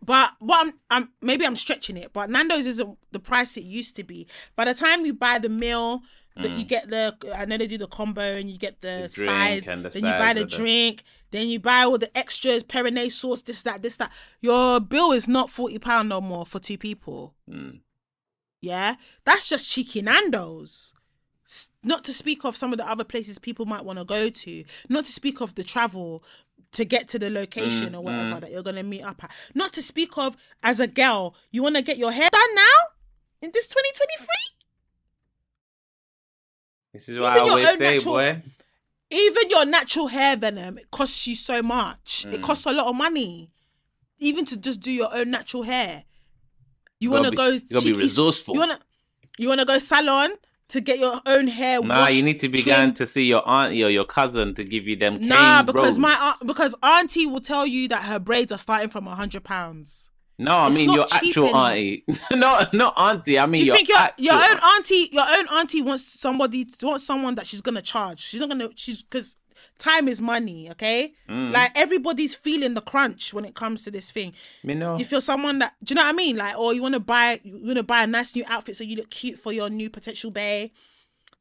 But 0.00 0.30
what 0.38 0.64
I'm, 0.64 0.72
I'm 0.88 1.12
maybe 1.20 1.44
I'm 1.44 1.56
stretching 1.56 1.96
it, 1.96 2.12
but 2.12 2.30
Nando's 2.30 2.68
isn't 2.68 2.96
the 3.10 3.18
price 3.18 3.56
it 3.56 3.64
used 3.64 3.96
to 3.96 4.04
be. 4.04 4.28
By 4.54 4.66
the 4.66 4.74
time 4.74 5.04
you 5.04 5.14
buy 5.14 5.38
the 5.38 5.48
meal, 5.48 6.02
that 6.36 6.52
you 6.52 6.64
get 6.64 6.88
the 6.88 7.16
I 7.34 7.44
know 7.44 7.56
they 7.56 7.66
do 7.66 7.76
the 7.76 7.88
combo 7.88 8.22
and 8.22 8.48
you 8.48 8.56
get 8.56 8.80
the, 8.80 8.88
Mm. 8.88 9.14
The 9.14 9.24
sides, 9.24 9.66
the 9.66 10.00
then 10.00 10.04
you 10.04 10.18
buy 10.18 10.32
the 10.32 10.44
drink, 10.44 11.02
then 11.32 11.48
you 11.48 11.58
buy 11.58 11.82
all 11.82 11.98
the 11.98 12.16
extras, 12.16 12.62
Perinaise 12.62 13.12
sauce, 13.12 13.42
this, 13.42 13.62
that, 13.62 13.82
this, 13.82 13.96
that. 13.96 14.12
Your 14.40 14.78
bill 14.78 15.10
is 15.10 15.26
not 15.26 15.50
forty 15.50 15.80
pound 15.80 16.08
no 16.08 16.20
more 16.20 16.46
for 16.46 16.60
two 16.60 16.78
people. 16.78 17.34
Mm. 17.50 17.80
Yeah, 18.60 18.94
that's 19.24 19.48
just 19.48 19.68
cheeky 19.68 20.02
Nando's. 20.02 20.94
Not 21.82 22.04
to 22.04 22.12
speak 22.12 22.44
of 22.44 22.56
some 22.56 22.72
of 22.72 22.78
the 22.78 22.88
other 22.88 23.04
places 23.04 23.38
people 23.38 23.64
might 23.64 23.84
want 23.84 23.98
to 23.98 24.04
go 24.04 24.28
to. 24.28 24.64
Not 24.88 25.06
to 25.06 25.12
speak 25.12 25.40
of 25.40 25.54
the 25.54 25.64
travel 25.64 26.22
to 26.72 26.84
get 26.84 27.08
to 27.08 27.18
the 27.18 27.30
location 27.30 27.92
Mm, 27.92 27.96
or 27.96 28.00
whatever 28.02 28.40
that 28.40 28.50
you're 28.50 28.62
gonna 28.62 28.82
meet 28.82 29.02
up 29.02 29.24
at. 29.24 29.30
Not 29.54 29.72
to 29.74 29.82
speak 29.82 30.18
of 30.18 30.36
as 30.62 30.80
a 30.80 30.86
girl, 30.86 31.34
you 31.50 31.62
want 31.62 31.76
to 31.76 31.82
get 31.82 31.96
your 31.96 32.12
hair 32.12 32.28
done 32.30 32.54
now 32.54 32.62
in 33.40 33.50
this 33.54 33.66
2023. 33.66 34.26
This 36.92 37.08
is 37.08 37.16
what 37.18 37.32
Even 37.36 37.48
I 37.48 37.50
always 37.50 37.78
say, 37.78 37.94
natural- 37.96 38.14
boy. 38.14 38.42
Even 39.10 39.48
your 39.48 39.64
natural 39.64 40.06
hair 40.08 40.36
venom 40.36 40.76
it 40.76 40.90
costs 40.90 41.26
you 41.26 41.34
so 41.36 41.62
much. 41.62 42.26
It 42.26 42.40
Mm. 42.40 42.42
costs 42.42 42.66
a 42.66 42.72
lot 42.72 42.88
of 42.88 42.96
money, 42.96 43.50
even 44.18 44.44
to 44.46 44.56
just 44.58 44.80
do 44.80 44.92
your 44.92 45.14
own 45.14 45.30
natural 45.30 45.62
hair. 45.62 46.04
You 47.00 47.06
You 47.06 47.10
want 47.12 47.24
gotta 47.24 47.36
go. 47.36 47.48
you 47.48 47.60
gotta 47.60 47.84
be 47.86 47.92
resourceful. 47.94 48.54
You 48.54 48.60
want 48.60 48.72
to. 48.72 48.86
You 49.40 49.48
want 49.48 49.60
to 49.60 49.66
go 49.66 49.78
salon 49.78 50.32
to 50.68 50.80
get 50.80 50.98
your 50.98 51.20
own 51.26 51.48
hair. 51.48 51.80
Nah, 51.80 52.00
washed, 52.00 52.14
you 52.14 52.22
need 52.22 52.40
to 52.40 52.48
be 52.48 52.58
trimmed, 52.62 52.76
going 52.76 52.94
to 52.94 53.06
see 53.06 53.24
your 53.24 53.46
auntie 53.48 53.82
or 53.82 53.88
your 53.90 54.04
cousin 54.04 54.54
to 54.54 54.64
give 54.64 54.86
you 54.86 54.96
them. 54.96 55.18
Nah, 55.26 55.62
because 55.62 55.98
my 55.98 56.14
aunt, 56.20 56.46
because 56.46 56.74
auntie 56.82 57.26
will 57.26 57.40
tell 57.40 57.66
you 57.66 57.88
that 57.88 58.02
her 58.04 58.18
braids 58.18 58.52
are 58.52 58.58
starting 58.58 58.88
from 58.90 59.06
a 59.06 59.14
hundred 59.14 59.44
pounds. 59.44 60.10
No, 60.40 60.54
I 60.54 60.66
It's 60.68 60.76
mean 60.76 60.92
your 60.92 61.06
actual 61.12 61.44
anymore. 61.46 61.64
auntie. 61.70 62.04
no, 62.32 62.60
not 62.72 62.94
auntie. 62.96 63.38
I 63.38 63.46
mean 63.46 63.54
Do 63.54 63.58
you 63.60 63.66
your 63.66 63.76
think 63.76 63.88
your 63.88 63.98
actual 63.98 64.24
your 64.24 64.34
own 64.34 64.58
auntie 64.76 65.08
your 65.10 65.24
own 65.28 65.48
auntie 65.48 65.82
wants 65.82 66.04
somebody 66.04 66.66
wants 66.82 67.02
someone 67.04 67.34
that 67.34 67.46
she's 67.46 67.60
gonna 67.60 67.82
charge? 67.82 68.20
She's 68.20 68.38
not 68.40 68.48
gonna 68.48 68.68
she's 68.76 69.02
because 69.02 69.36
time 69.78 70.08
is 70.08 70.20
money. 70.20 70.70
Okay, 70.70 71.12
Mm. 71.28 71.52
like 71.52 71.72
everybody's 71.76 72.34
feeling 72.34 72.74
the 72.74 72.80
crunch 72.80 73.32
when 73.34 73.44
it 73.44 73.54
comes 73.54 73.82
to 73.84 73.90
this 73.90 74.10
thing. 74.10 74.32
Me 74.64 74.74
know. 74.74 74.98
You 74.98 75.04
feel 75.04 75.20
someone 75.20 75.58
that 75.60 75.74
do 75.84 75.92
you 75.92 75.96
know 75.96 76.02
what 76.04 76.14
I 76.14 76.16
mean? 76.16 76.36
Like, 76.36 76.58
or 76.58 76.74
you 76.74 76.82
want 76.82 76.94
to 76.94 77.00
buy 77.00 77.40
you 77.44 77.58
want 77.64 77.76
to 77.78 77.82
buy 77.82 78.02
a 78.04 78.06
nice 78.06 78.34
new 78.34 78.44
outfit 78.48 78.76
so 78.76 78.84
you 78.84 78.96
look 78.96 79.10
cute 79.10 79.38
for 79.38 79.52
your 79.52 79.68
new 79.70 79.90
potential 79.90 80.30
bae. 80.30 80.70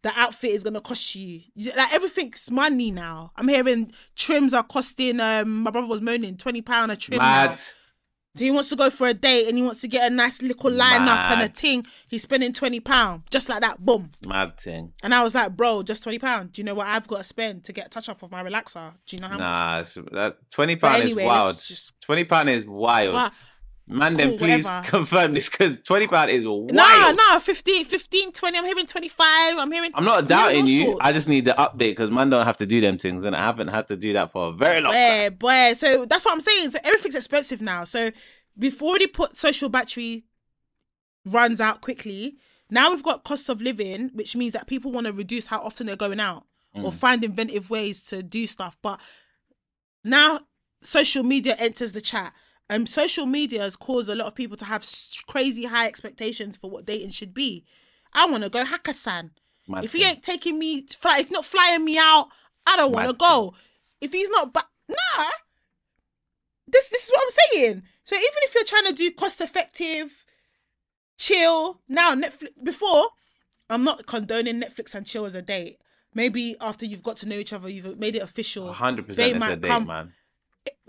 The 0.03 0.11
outfit 0.15 0.51
is 0.51 0.63
gonna 0.63 0.79
cost 0.79 1.15
you 1.15 1.41
You- 1.55 1.71
like 1.75 1.93
everything's 1.93 2.49
money 2.51 2.91
now. 2.91 3.31
I'm 3.35 3.47
hearing 3.47 3.91
trims 4.15 4.53
are 4.53 4.63
costing. 4.63 5.19
Um, 5.19 5.63
my 5.63 5.71
brother 5.71 5.87
was 5.87 6.01
moaning 6.01 6.37
twenty 6.37 6.61
pound 6.61 6.91
a 6.91 6.95
trim. 6.95 7.17
now. 7.17 7.23
Mad. 8.37 8.39
So 8.39 8.43
he 8.45 8.51
wants 8.51 8.69
to 8.69 8.75
go 8.75 8.89
for 8.89 9.07
a 9.07 9.13
date 9.13 9.47
and 9.47 9.57
he 9.57 9.63
wants 9.63 9.81
to 9.81 9.87
get 9.87 10.11
a 10.11 10.13
nice 10.15 10.41
little 10.41 10.69
lineup 10.71 11.31
and 11.31 11.41
a 11.41 11.43
Mad. 11.45 11.55
ting. 11.55 11.85
He's 12.09 12.23
spending 12.23 12.53
twenty 12.53 12.79
pound 12.79 13.23
just 13.29 13.49
like 13.49 13.61
that. 13.61 13.83
Boom. 13.83 14.11
Mad 14.27 14.59
thing. 14.59 14.93
And 15.03 15.13
I 15.13 15.23
was 15.23 15.35
like, 15.35 15.55
bro, 15.55 15.83
just 15.83 16.03
twenty 16.03 16.19
pound. 16.19 16.51
Do 16.53 16.61
you 16.61 16.65
know 16.65 16.75
what 16.75 16.87
I've 16.87 17.07
got 17.07 17.17
to 17.17 17.23
spend 17.23 17.63
to 17.65 17.73
get 17.73 17.87
a 17.87 17.89
touch 17.89 18.09
up 18.09 18.23
of 18.23 18.31
my 18.31 18.43
relaxer? 18.43 18.93
Do 19.05 19.15
you 19.15 19.21
know 19.21 19.27
how 19.27 19.37
much? 19.37 19.95
Nah, 19.95 20.11
that 20.11 20.37
twenty 20.51 20.75
pound 20.75 21.03
anyway, 21.03 21.23
is 21.23 21.27
let's 21.27 21.43
wild. 21.45 21.55
just- 21.59 21.93
Twenty 22.01 22.23
pound 22.23 22.49
is 22.49 22.65
wild. 22.65 23.13
But- 23.13 23.33
Man, 23.89 24.15
then 24.15 24.29
Cool, 24.31 24.37
please 24.39 24.65
whatever. 24.65 24.87
confirm 24.87 25.33
this 25.33 25.49
because 25.49 25.79
25 25.79 26.29
is 26.29 26.45
wild. 26.45 26.73
Nah, 26.73 27.11
nah, 27.11 27.39
15, 27.39 27.85
15, 27.85 28.31
20. 28.33 28.57
I'm 28.57 28.65
hearing 28.65 28.85
25. 28.85 29.57
I'm 29.57 29.71
hearing. 29.71 29.91
I'm 29.93 30.03
not 30.03 30.27
doubting 30.27 30.67
you. 30.67 30.87
sorts. 30.87 30.99
I 31.01 31.11
just 31.13 31.29
need 31.29 31.45
the 31.45 31.53
update 31.53 31.91
because 31.91 32.11
man 32.11 32.29
don't 32.29 32.45
have 32.45 32.57
to 32.57 32.65
do 32.65 32.81
them 32.81 32.97
things, 32.97 33.23
and 33.23 33.35
I 33.35 33.45
haven't 33.45 33.69
had 33.69 33.87
to 33.87 33.95
do 33.95 34.11
that 34.13 34.31
for 34.31 34.49
a 34.49 34.51
very 34.51 34.81
long 34.81 34.91
time. 34.91 35.35
Boy, 35.35 35.69
boy. 35.69 35.73
So 35.73 36.05
that's 36.05 36.25
what 36.25 36.33
I'm 36.33 36.41
saying. 36.41 36.71
So 36.71 36.79
everything's 36.83 37.15
expensive 37.15 37.61
now. 37.61 37.85
So 37.85 38.11
we've 38.57 38.81
already 38.81 39.07
put 39.07 39.37
social 39.37 39.69
battery 39.69 40.25
runs 41.25 41.61
out 41.61 41.79
quickly. 41.79 42.35
Now 42.69 42.91
we've 42.91 43.03
got 43.03 43.23
cost 43.23 43.47
of 43.47 43.61
living, 43.61 44.11
which 44.13 44.35
means 44.35 44.51
that 44.51 44.67
people 44.67 44.91
want 44.91 45.07
to 45.07 45.13
reduce 45.13 45.47
how 45.47 45.59
often 45.59 45.87
they're 45.87 45.95
going 45.95 46.19
out 46.19 46.43
or 46.73 46.91
mm. 46.91 46.93
find 46.93 47.23
inventive 47.23 47.69
ways 47.69 48.03
to 48.07 48.21
do 48.21 48.47
stuff. 48.47 48.77
But 48.81 48.99
now 50.03 50.39
social 50.81 51.23
media 51.23 51.55
enters 51.57 51.93
the 51.93 52.01
chat. 52.01 52.33
And 52.69 52.89
social 52.89 53.25
media 53.25 53.61
has 53.61 53.75
caused 53.75 54.09
a 54.09 54.15
lot 54.15 54.27
of 54.27 54.35
people 54.35 54.57
to 54.57 54.65
have 54.65 54.85
crazy 55.27 55.65
high 55.65 55.87
expectations 55.87 56.57
for 56.57 56.69
what 56.69 56.85
dating 56.85 57.11
should 57.11 57.33
be. 57.33 57.63
I 58.13 58.25
want 58.29 58.43
to 58.43 58.49
go 58.49 58.63
Hakkasan. 58.63 59.31
Mad 59.67 59.85
If 59.85 59.93
he 59.93 60.03
ain't 60.03 60.23
taking 60.23 60.59
me, 60.59 60.85
fly, 60.87 61.19
if 61.19 61.31
not 61.31 61.45
flying 61.45 61.85
me 61.85 61.97
out, 61.97 62.27
I 62.65 62.75
don't 62.75 62.91
want 62.91 63.09
to 63.09 63.15
go. 63.15 63.53
If 64.01 64.11
he's 64.11 64.29
not, 64.29 64.53
but 64.53 64.65
nah. 64.89 65.25
This 66.67 66.89
this 66.89 67.05
is 67.05 67.11
what 67.11 67.23
I'm 67.23 67.29
saying. 67.53 67.83
So 68.03 68.15
even 68.15 68.27
if 68.43 68.55
you're 68.55 68.63
trying 68.65 68.85
to 68.87 68.93
do 68.93 69.11
cost 69.11 69.39
effective, 69.41 70.25
chill 71.17 71.81
now 71.87 72.13
Netflix. 72.15 72.49
Before, 72.63 73.07
I'm 73.69 73.83
not 73.83 74.05
condoning 74.05 74.61
Netflix 74.61 74.93
and 74.93 75.05
chill 75.05 75.25
as 75.25 75.35
a 75.35 75.41
date. 75.41 75.77
Maybe 76.13 76.55
after 76.59 76.85
you've 76.85 77.03
got 77.03 77.17
to 77.17 77.29
know 77.29 77.35
each 77.35 77.53
other, 77.53 77.69
you've 77.69 77.97
made 77.99 78.15
it 78.15 78.23
official. 78.23 78.71
hundred 78.73 79.07
They 79.07 79.31
percent 79.33 79.35
is 79.37 79.43
a 79.43 79.55
date, 79.57 79.67
come- 79.67 79.87
man. 79.87 80.13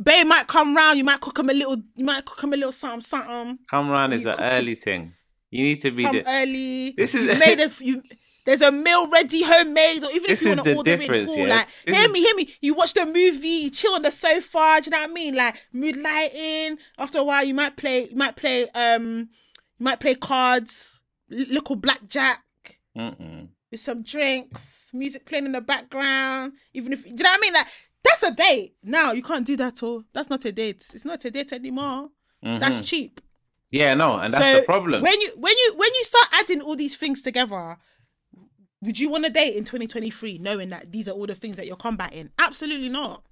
Babe 0.02 0.26
might 0.26 0.46
come 0.46 0.76
round. 0.76 0.98
You 0.98 1.04
might 1.04 1.20
cook 1.20 1.38
him 1.38 1.50
a 1.50 1.52
little. 1.52 1.76
You 1.94 2.04
might 2.04 2.24
cook 2.24 2.42
him 2.42 2.52
a 2.52 2.56
little 2.56 2.72
something, 2.72 3.00
something. 3.00 3.58
Come 3.70 3.88
round 3.90 4.14
is 4.14 4.26
an 4.26 4.36
early 4.38 4.74
thing. 4.74 5.14
You 5.50 5.64
need 5.64 5.80
to 5.82 5.90
be 5.90 6.04
Come 6.04 6.16
the, 6.16 6.24
early. 6.28 6.90
This 6.96 7.14
is- 7.14 7.24
You've 7.26 7.38
made 7.46 7.60
a. 7.60 7.70
You, 7.80 8.02
there's 8.44 8.62
a 8.62 8.72
meal 8.72 9.10
ready, 9.10 9.42
homemade, 9.42 10.02
or 10.04 10.10
even 10.10 10.22
This 10.28 10.40
if 10.40 10.48
you 10.48 10.56
want 10.56 10.64
to 10.64 10.74
order 10.76 10.92
it, 10.92 11.06
cool. 11.26 11.36
yeah. 11.36 11.44
Like, 11.56 11.68
This 11.84 11.96
hear 11.96 12.06
is- 12.06 12.12
me, 12.12 12.20
hear 12.22 12.34
me. 12.36 12.54
You 12.62 12.74
watch 12.74 12.94
the 12.94 13.04
movie, 13.04 13.48
you 13.48 13.70
chill 13.70 13.92
on 13.94 14.02
the 14.02 14.10
sofa. 14.10 14.78
Do 14.82 14.86
you 14.86 14.90
know 14.92 15.00
what 15.02 15.10
I 15.10 15.12
mean? 15.12 15.34
Like 15.34 15.62
mood 15.72 15.96
lighting. 15.96 16.78
After 16.98 17.18
a 17.18 17.24
while, 17.24 17.44
you 17.44 17.52
might 17.54 17.76
play. 17.76 18.08
You 18.08 18.16
might 18.16 18.36
play. 18.36 18.66
Um, 18.74 19.28
you 19.78 19.84
might 19.84 20.00
play 20.00 20.14
cards, 20.14 21.00
little 21.28 21.76
blackjack 21.76 22.42
Mm-mm. 22.96 23.48
with 23.70 23.80
some 23.80 24.02
drinks, 24.02 24.90
music 24.94 25.24
playing 25.26 25.44
in 25.46 25.52
the 25.52 25.60
background. 25.60 26.54
Even 26.72 26.92
if 26.94 27.02
do 27.04 27.10
you 27.10 27.16
know 27.16 27.24
what 27.30 27.38
I 27.38 27.40
mean? 27.40 27.52
Like 27.52 27.66
That's 28.04 28.22
a 28.22 28.30
date. 28.32 28.74
Now 28.82 29.12
you 29.12 29.22
can't 29.22 29.46
do 29.46 29.56
that. 29.56 29.82
All 29.82 30.02
that's 30.12 30.30
not 30.30 30.44
a 30.44 30.52
date. 30.52 30.84
It's 30.94 31.04
not 31.04 31.24
a 31.24 31.30
date 31.30 31.52
anymore. 31.52 32.08
That's 32.42 32.80
Mhm. 32.80 32.86
cheap. 32.86 33.20
yeah, 33.70 33.94
no, 33.94 34.16
and 34.16 34.32
that's 34.32 34.44
so 34.44 34.60
the 34.60 34.62
problem. 34.62 35.02
When 35.02 35.20
you 35.20 35.30
when 35.36 35.52
you 35.56 35.74
when 35.76 35.90
you 35.94 36.04
start 36.04 36.26
adding 36.32 36.60
all 36.60 36.76
these 36.76 36.96
things 36.96 37.20
together, 37.22 37.76
would 38.82 38.98
you 38.98 39.10
want 39.10 39.24
to 39.24 39.30
date 39.30 39.56
in 39.56 39.64
2023 39.64 40.38
knowing 40.38 40.70
that 40.70 40.90
these 40.92 41.08
are 41.08 41.12
all 41.12 41.26
the 41.26 41.34
things 41.34 41.56
that 41.56 41.66
you're 41.66 41.76
combating? 41.76 42.30
Absolutely 42.38 42.88
not. 42.88 43.24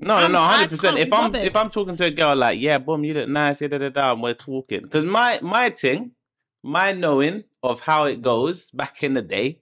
No, 0.00 0.08
no, 0.08 0.14
I'm- 0.16 0.32
no, 0.32 0.38
hundred 0.40 0.70
percent. 0.70 0.98
If 0.98 1.12
I'm 1.12 1.30
bothered. 1.32 1.46
if 1.46 1.56
I'm 1.56 1.70
talking 1.70 1.96
to 1.96 2.04
a 2.06 2.10
girl 2.10 2.34
like, 2.36 2.58
yeah, 2.60 2.78
boom, 2.78 3.04
you 3.04 3.14
look 3.14 3.28
nice, 3.28 3.60
yeah, 3.60 3.68
da 3.68 3.78
da 3.78 3.88
da, 3.90 4.12
and 4.12 4.22
we're 4.22 4.34
talking, 4.34 4.82
because 4.82 5.04
my 5.04 5.38
my 5.42 5.70
thing, 5.70 6.12
my 6.62 6.92
knowing 6.92 7.44
of 7.62 7.80
how 7.82 8.04
it 8.04 8.20
goes 8.22 8.70
back 8.70 9.02
in 9.02 9.14
the 9.14 9.22
day, 9.22 9.60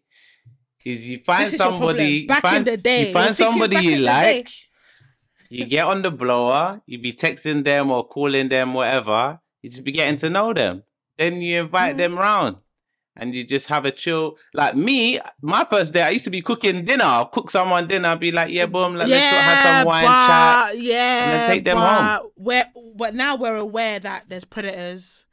is 0.85 1.09
you 1.09 1.19
find 1.19 1.47
is 1.47 1.56
somebody. 1.56 2.27
Back 2.27 2.39
you 2.44 2.48
find, 2.51 2.56
in 2.59 2.65
the 2.73 2.77
day, 2.77 3.06
you 3.06 3.12
find 3.12 3.36
somebody 3.36 3.77
you 3.77 3.93
in 3.93 4.01
the 4.02 4.06
day. 4.06 4.36
like, 4.36 4.51
you 5.51 5.65
get 5.66 5.85
on 5.86 6.02
the 6.02 6.11
blower, 6.11 6.81
you 6.86 6.98
be 6.98 7.12
texting 7.12 7.65
them 7.65 7.90
or 7.90 8.06
calling 8.06 8.48
them, 8.48 8.74
whatever. 8.74 9.40
You 9.62 9.70
just 9.70 9.85
be 9.85 9.93
getting 9.93 10.16
to 10.16 10.31
know 10.31 10.52
them. 10.52 10.82
Then 11.16 11.40
you 11.43 11.61
invite 11.62 11.94
Mm. 11.94 11.98
them 11.98 12.19
round. 12.19 12.56
And 13.16 13.32
you 13.32 13.44
just 13.44 13.69
have 13.69 13.85
a 13.85 13.93
chill. 13.93 14.36
Like 14.52 14.74
me, 14.74 15.20
my 15.40 15.62
first 15.65 15.94
day, 15.94 16.02
I 16.02 16.11
used 16.11 16.24
to 16.24 16.31
be 16.31 16.43
cooking 16.43 16.85
dinner. 16.85 17.05
I'll 17.05 17.27
cook 17.27 17.48
someone 17.48 17.86
dinner. 17.86 18.09
I'll 18.09 18.16
be 18.16 18.32
like, 18.32 18.51
yeah, 18.52 18.66
boom, 18.66 18.97
like, 18.97 19.06
let's 19.09 19.31
have 19.32 19.62
some 19.62 19.86
wine, 19.86 20.05
chat. 20.05 20.66
but, 20.73 20.78
Yeah, 20.82 21.47
take 21.47 21.65
them 21.65 21.77
but 21.77 22.19
home. 22.20 22.31
We're, 22.36 22.65
but 22.97 23.15
now 23.15 23.36
we're 23.36 23.55
aware 23.56 24.01
that 24.01 24.24
there's 24.28 24.44
predators. 24.44 25.24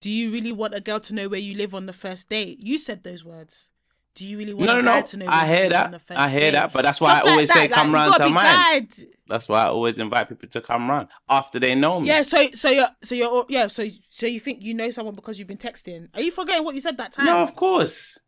Do 0.00 0.10
you 0.10 0.30
really 0.30 0.52
want 0.52 0.74
a 0.74 0.80
girl 0.80 0.98
to 1.00 1.14
know 1.14 1.28
where 1.28 1.40
you 1.40 1.54
live 1.54 1.74
on 1.74 1.84
the 1.84 1.92
first 1.92 2.30
date? 2.30 2.58
You 2.60 2.78
said 2.78 3.04
those 3.04 3.22
words. 3.22 3.68
Do 4.14 4.24
you 4.24 4.38
really 4.38 4.54
want 4.54 4.66
No, 4.68 4.78
a 4.78 4.82
no, 4.82 5.02
to 5.02 5.16
know? 5.16 5.26
I 5.28 5.46
hear 5.46 5.68
that. 5.70 5.90
the 5.90 5.98
first 5.98 6.20
I 6.20 6.28
hear 6.30 6.40
date? 6.40 6.50
that. 6.52 6.72
But 6.72 6.82
that's 6.82 7.00
why 7.00 7.16
Stuff 7.16 7.26
I 7.26 7.30
always 7.32 7.48
like 7.50 7.58
say, 7.58 7.66
that. 7.66 7.74
come 7.74 7.92
like, 7.92 8.10
round 8.10 8.14
to 8.22 8.28
mine. 8.28 8.44
guide. 8.44 8.88
That's 9.26 9.48
why 9.48 9.62
I 9.62 9.66
always 9.66 9.98
invite 9.98 10.28
people 10.28 10.48
to 10.50 10.60
come 10.60 10.88
round 10.88 11.08
after 11.28 11.58
they 11.58 11.74
know 11.74 12.00
me. 12.00 12.08
Yeah, 12.08 12.22
so 12.22 12.46
so 12.54 12.70
you're 12.70 12.86
so 13.02 13.14
you're 13.14 13.44
yeah, 13.48 13.66
so 13.66 13.84
so 14.10 14.26
you 14.26 14.38
think 14.38 14.62
you 14.62 14.72
know 14.74 14.90
someone 14.90 15.14
because 15.14 15.38
you've 15.38 15.48
been 15.48 15.56
texting. 15.58 16.08
Are 16.14 16.20
you 16.20 16.30
forgetting 16.30 16.64
what 16.64 16.74
you 16.76 16.80
said 16.80 16.96
that 16.98 17.12
time? 17.12 17.26
No, 17.26 17.38
of 17.38 17.56
course. 17.56 18.18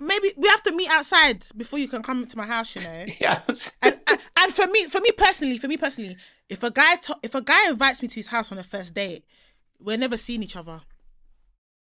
Maybe 0.00 0.32
we 0.36 0.48
have 0.48 0.62
to 0.64 0.72
meet 0.74 0.88
outside 0.90 1.44
before 1.56 1.78
you 1.78 1.86
can 1.86 2.02
come 2.02 2.26
to 2.26 2.36
my 2.36 2.46
house, 2.46 2.74
you 2.74 2.82
know. 2.82 3.04
Yeah. 3.20 3.40
And, 3.82 4.00
and, 4.08 4.18
and 4.36 4.52
for 4.52 4.66
me, 4.66 4.86
for 4.86 5.00
me 5.00 5.10
personally, 5.16 5.58
for 5.58 5.68
me 5.68 5.76
personally, 5.76 6.16
if 6.48 6.62
a 6.64 6.70
guy 6.72 6.96
to, 6.96 7.16
if 7.22 7.34
a 7.36 7.40
guy 7.42 7.68
invites 7.68 8.02
me 8.02 8.08
to 8.08 8.14
his 8.16 8.26
house 8.28 8.50
on 8.50 8.58
a 8.58 8.64
first 8.64 8.94
date, 8.94 9.24
we're 9.78 9.96
never 9.98 10.16
seeing 10.16 10.42
each 10.42 10.56
other. 10.56 10.80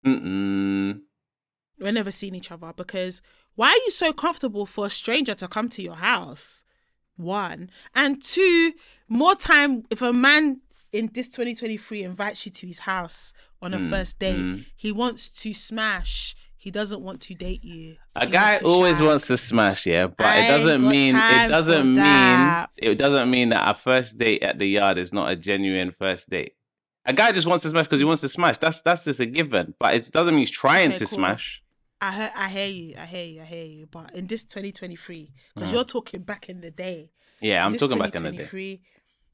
Mm-mm. 0.06 1.00
We're 1.80 1.92
never 1.92 2.10
seeing 2.10 2.34
each 2.34 2.50
other 2.50 2.72
because 2.76 3.22
why 3.54 3.68
are 3.68 3.84
you 3.84 3.90
so 3.90 4.12
comfortable 4.12 4.66
for 4.66 4.86
a 4.86 4.90
stranger 4.90 5.34
to 5.34 5.48
come 5.48 5.68
to 5.70 5.82
your 5.82 5.94
house? 5.96 6.64
One 7.16 7.70
and 7.94 8.22
two, 8.22 8.72
more 9.08 9.34
time 9.34 9.82
if 9.90 10.02
a 10.02 10.12
man 10.12 10.60
in 10.92 11.10
this 11.12 11.28
2023 11.28 12.04
invites 12.04 12.46
you 12.46 12.52
to 12.52 12.66
his 12.66 12.80
house 12.80 13.32
on 13.60 13.74
a 13.74 13.78
Mm, 13.78 13.90
first 13.90 14.18
date, 14.20 14.38
mm. 14.38 14.64
he 14.76 14.92
wants 14.92 15.28
to 15.42 15.52
smash. 15.52 16.36
He 16.56 16.70
doesn't 16.70 17.00
want 17.02 17.20
to 17.22 17.34
date 17.34 17.64
you. 17.64 17.96
A 18.14 18.26
He 18.26 18.32
guy 18.32 18.52
wants 18.54 18.64
always 18.64 19.02
wants 19.02 19.26
to 19.28 19.36
smash, 19.36 19.86
yeah, 19.86 20.06
but 20.06 20.26
I 20.26 20.44
it 20.44 20.48
doesn't 20.48 20.82
mean 20.88 21.16
it 21.16 21.48
doesn't 21.48 21.86
mean 21.88 21.96
that. 21.96 22.70
it 22.76 22.94
doesn't 22.96 23.30
mean 23.30 23.48
that 23.50 23.68
a 23.68 23.74
first 23.78 24.16
date 24.18 24.42
at 24.44 24.58
the 24.58 24.66
yard 24.66 24.96
is 24.98 25.12
not 25.12 25.30
a 25.30 25.36
genuine 25.36 25.90
first 25.90 26.30
date. 26.30 26.52
A 27.04 27.12
guy 27.12 27.32
just 27.32 27.46
wants 27.48 27.62
to 27.64 27.70
smash 27.70 27.86
because 27.86 28.00
he 28.00 28.04
wants 28.04 28.20
to 28.22 28.28
smash. 28.28 28.58
That's 28.58 28.80
that's 28.80 29.04
just 29.04 29.18
a 29.20 29.26
given, 29.26 29.74
but 29.80 29.94
it 29.94 30.10
doesn't 30.12 30.34
mean 30.34 30.40
he's 30.42 30.50
trying 30.50 30.90
Okay, 30.90 30.98
to 30.98 31.06
cool. 31.06 31.16
smash. 31.18 31.62
I 32.00 32.12
hear, 32.14 32.30
I 32.36 32.48
hear 32.48 32.66
you, 32.68 32.94
I 32.98 33.06
hear 33.06 33.24
you, 33.24 33.42
I 33.42 33.44
hear 33.44 33.64
you. 33.64 33.86
But 33.90 34.14
in 34.14 34.26
this 34.26 34.44
2023, 34.44 35.32
because 35.54 35.70
Mm. 35.70 35.72
you're 35.72 35.84
talking 35.84 36.22
back 36.22 36.48
in 36.48 36.60
the 36.60 36.70
day. 36.70 37.10
Yeah, 37.40 37.64
I'm 37.64 37.76
talking 37.76 37.98
back 37.98 38.14
in 38.14 38.22
the 38.22 38.30
day. 38.30 38.36
2023 38.38 38.80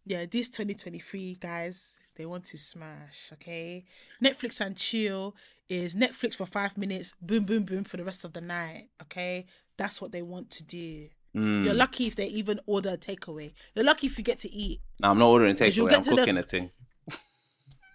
Yeah, 0.07 0.27
this 0.31 0.49
2023 0.51 1.37
guys, 1.41 1.95
they 2.17 2.27
want 2.27 2.45
to 2.47 2.59
smash. 2.59 3.31
Okay, 3.35 3.85
Netflix 4.23 4.61
and 4.61 4.77
chill 4.77 5.35
is 5.69 5.95
Netflix 5.95 6.37
for 6.37 6.47
five 6.47 6.77
minutes, 6.77 7.15
boom, 7.21 7.45
boom, 7.45 7.65
boom 7.65 7.85
for 7.85 7.97
the 7.97 8.05
rest 8.05 8.25
of 8.25 8.33
the 8.35 8.41
night. 8.41 8.89
Okay, 9.03 9.47
that's 9.77 10.01
what 10.01 10.13
they 10.13 10.23
want 10.23 10.51
to 10.51 10.63
do. 10.65 11.09
Mm. 11.35 11.65
You're 11.65 11.75
lucky 11.75 12.07
if 12.07 12.15
they 12.17 12.27
even 12.27 12.61
order 12.67 12.91
a 12.91 12.97
takeaway. 12.99 13.53
You're 13.75 13.85
lucky 13.85 14.07
if 14.07 14.17
you 14.19 14.25
get 14.25 14.39
to 14.41 14.53
eat. 14.53 14.81
No, 15.01 15.11
I'm 15.11 15.19
not 15.19 15.27
ordering 15.27 15.57
takeaway. 15.57 15.89
get 15.89 15.99
I'm 15.99 16.05
to 16.05 16.11
the- 16.11 16.17
cooking 16.17 16.37
a 16.39 16.43
thing. 16.43 16.71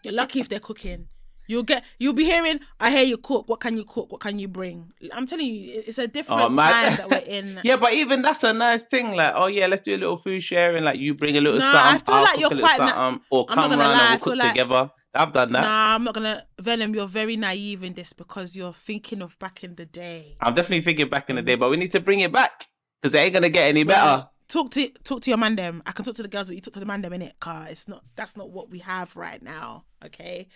You're 0.03 0.13
lucky 0.13 0.39
if 0.39 0.49
they're 0.49 0.59
cooking. 0.59 1.07
You'll 1.49 1.63
get. 1.63 1.83
You'll 1.97 2.13
be 2.13 2.25
hearing. 2.25 2.59
I 2.79 2.91
hear 2.91 3.03
you 3.03 3.17
cook. 3.17 3.49
What 3.49 3.59
can 3.59 3.75
you 3.75 3.83
cook? 3.83 4.11
What 4.11 4.21
can 4.21 4.37
you 4.37 4.47
bring? 4.47 4.93
I'm 5.11 5.25
telling 5.25 5.47
you, 5.47 5.81
it's 5.87 5.97
a 5.97 6.07
different 6.07 6.41
Oh, 6.41 6.47
time 6.47 6.95
that 6.97 7.09
we're 7.09 7.17
in. 7.25 7.59
Yeah, 7.63 7.77
but 7.77 7.91
even 7.93 8.21
that's 8.21 8.43
a 8.43 8.53
nice 8.53 8.85
thing. 8.85 9.13
Like, 9.13 9.33
oh 9.35 9.47
yeah, 9.47 9.65
let's 9.65 9.81
do 9.81 9.95
a 9.95 9.97
little 9.97 10.17
food 10.17 10.43
sharing. 10.43 10.83
Like, 10.83 10.99
you 10.99 11.15
bring 11.15 11.35
a 11.37 11.41
little 11.41 11.59
Nah, 11.59 11.71
something, 11.71 11.95
I 11.95 11.97
feel 11.97 12.15
I'll 12.15 12.23
like 12.23 12.39
you're 12.39 12.67
quite 12.67 12.77
na- 12.77 13.17
or 13.31 13.47
I'm 13.49 13.55
not 13.55 13.69
come 13.69 13.71
gonna 13.71 13.83
lie, 13.83 14.11
and 14.13 14.21
we'll 14.21 14.35
cook 14.35 14.43
like- 14.43 14.53
together. 14.53 14.91
I've 15.11 15.33
done 15.33 15.51
that. 15.53 15.61
Nah, 15.63 15.95
I'm 15.95 16.03
not 16.03 16.13
gonna. 16.13 16.45
Venom, 16.59 16.93
you're 16.93 17.07
very 17.07 17.35
naive 17.35 17.83
in 17.83 17.93
this 17.93 18.13
because 18.13 18.55
you're 18.55 18.73
thinking 18.73 19.23
of 19.23 19.37
back 19.39 19.63
in 19.63 19.73
the 19.73 19.87
day. 19.87 20.37
I'm 20.39 20.53
definitely 20.53 20.81
thinking 20.81 21.09
back 21.09 21.31
in 21.31 21.35
the 21.35 21.41
mm. 21.41 21.45
day, 21.47 21.55
but 21.55 21.71
we 21.71 21.77
need 21.77 21.91
to 21.93 21.99
bring 21.99 22.19
it 22.19 22.31
back 22.31 22.67
because 23.01 23.15
it 23.15 23.17
ain't 23.17 23.33
gonna 23.33 23.49
get 23.49 23.69
any 23.69 23.83
better. 23.83 24.05
Well, 24.05 24.33
talk 24.47 24.69
to 24.71 24.87
talk 25.03 25.21
to 25.21 25.31
your 25.31 25.39
man 25.39 25.55
them. 25.55 25.81
I 25.87 25.93
can 25.93 26.05
talk 26.05 26.13
to 26.13 26.21
the 26.21 26.27
girls, 26.27 26.47
but 26.47 26.55
you 26.55 26.61
talk 26.61 26.75
to 26.75 26.79
the 26.79 26.85
man 26.85 27.01
them 27.01 27.13
in 27.13 27.23
it, 27.23 27.39
car. 27.39 27.65
It's 27.67 27.87
not. 27.87 28.03
That's 28.15 28.37
not 28.37 28.51
what 28.51 28.69
we 28.69 28.79
have 28.79 29.15
right 29.15 29.41
now. 29.41 29.85
Okay, 30.05 30.47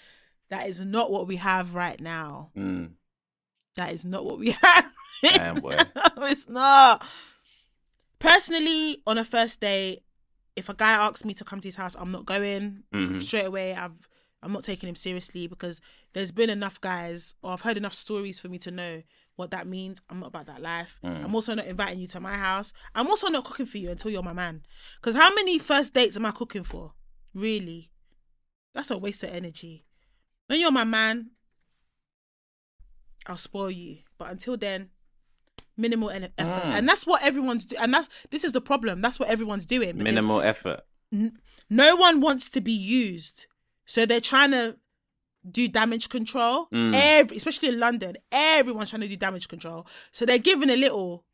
that 0.53 0.69
is 0.69 0.79
not 0.85 1.11
what 1.11 1.27
we 1.27 1.37
have 1.37 1.73
right 1.73 1.99
now. 1.99 2.51
Mm, 2.55 2.91
That 3.75 3.91
is 3.93 4.05
not 4.05 4.23
what 4.23 4.37
we 4.39 4.51
have. 4.61 4.91
damn 5.23 5.55
boy. 5.55 5.77
it's 6.17 6.47
not. 6.47 7.03
Personally, 8.19 9.01
on 9.05 9.17
a 9.17 9.25
first 9.25 9.59
date, 9.59 10.03
if 10.55 10.69
a 10.69 10.73
guy 10.73 10.91
asks 10.93 11.25
me 11.25 11.33
to 11.33 11.43
come 11.43 11.59
to 11.59 11.67
his 11.67 11.75
house, 11.75 11.95
I'm 11.99 12.11
not 12.11 12.25
going 12.25 12.83
Mhm. 12.93 13.21
straight 13.23 13.45
away. 13.45 13.73
I've 13.73 13.97
I'm 14.43 14.51
not 14.51 14.65
taking 14.65 14.89
him 14.89 14.95
seriously 14.95 15.47
because 15.47 15.79
there's 16.11 16.33
been 16.33 16.49
enough 16.49 16.79
guys, 16.81 17.33
or 17.41 17.53
I've 17.53 17.61
heard 17.61 17.77
enough 17.77 17.93
stories 17.93 18.41
for 18.41 18.49
me 18.49 18.57
to 18.59 18.71
know 18.71 19.01
what 19.37 19.51
that 19.51 19.67
means. 19.67 20.01
I'm 20.09 20.19
not 20.19 20.27
about 20.27 20.47
that 20.47 20.61
life. 20.61 20.99
Mm. 21.01 21.23
I'm 21.23 21.33
also 21.33 21.55
not 21.55 21.65
inviting 21.65 21.99
you 21.99 22.07
to 22.07 22.19
my 22.19 22.35
house. 22.35 22.73
I'm 22.93 23.07
also 23.07 23.29
not 23.29 23.45
cooking 23.45 23.65
for 23.65 23.77
you 23.77 23.89
until 23.89 24.11
you're 24.11 24.21
my 24.21 24.33
man. 24.33 24.63
Because 24.97 25.15
how 25.15 25.33
many 25.33 25.59
first 25.59 25.93
dates 25.93 26.17
am 26.17 26.25
I 26.25 26.31
cooking 26.31 26.65
for? 26.65 26.93
Really? 27.33 27.89
That's 28.75 28.91
a 28.91 28.97
waste 28.97 29.23
of 29.23 29.29
energy. 29.29 29.85
When 30.47 30.59
you're 30.59 30.71
my 30.71 30.83
man, 30.83 31.31
I'll 33.27 33.37
spoil 33.37 33.71
you. 33.71 33.97
But 34.17 34.31
until 34.31 34.57
then, 34.57 34.89
minimal 35.77 36.09
effort. 36.09 36.31
Mm. 36.37 36.77
And 36.77 36.87
that's 36.87 37.05
what 37.07 37.23
everyone's 37.23 37.65
doing. 37.65 37.81
And 37.81 37.93
that's 37.93 38.09
this 38.29 38.43
is 38.43 38.51
the 38.51 38.61
problem. 38.61 39.01
That's 39.01 39.19
what 39.19 39.29
everyone's 39.29 39.65
doing. 39.65 39.97
Minimal 39.97 40.41
effort. 40.41 40.81
no 41.69 41.95
one 41.95 42.21
wants 42.21 42.49
to 42.51 42.61
be 42.61 42.71
used. 42.71 43.47
So 43.85 44.05
they're 44.05 44.21
trying 44.21 44.51
to 44.51 44.77
do 45.49 45.67
damage 45.67 46.09
control. 46.09 46.67
Mm. 46.73 46.93
Every, 46.93 47.37
especially 47.37 47.69
in 47.69 47.79
London, 47.79 48.17
everyone's 48.31 48.89
trying 48.89 49.01
to 49.01 49.07
do 49.07 49.17
damage 49.17 49.47
control. 49.47 49.87
So 50.11 50.25
they're 50.25 50.37
giving 50.37 50.69
a 50.69 50.75
little. 50.75 51.25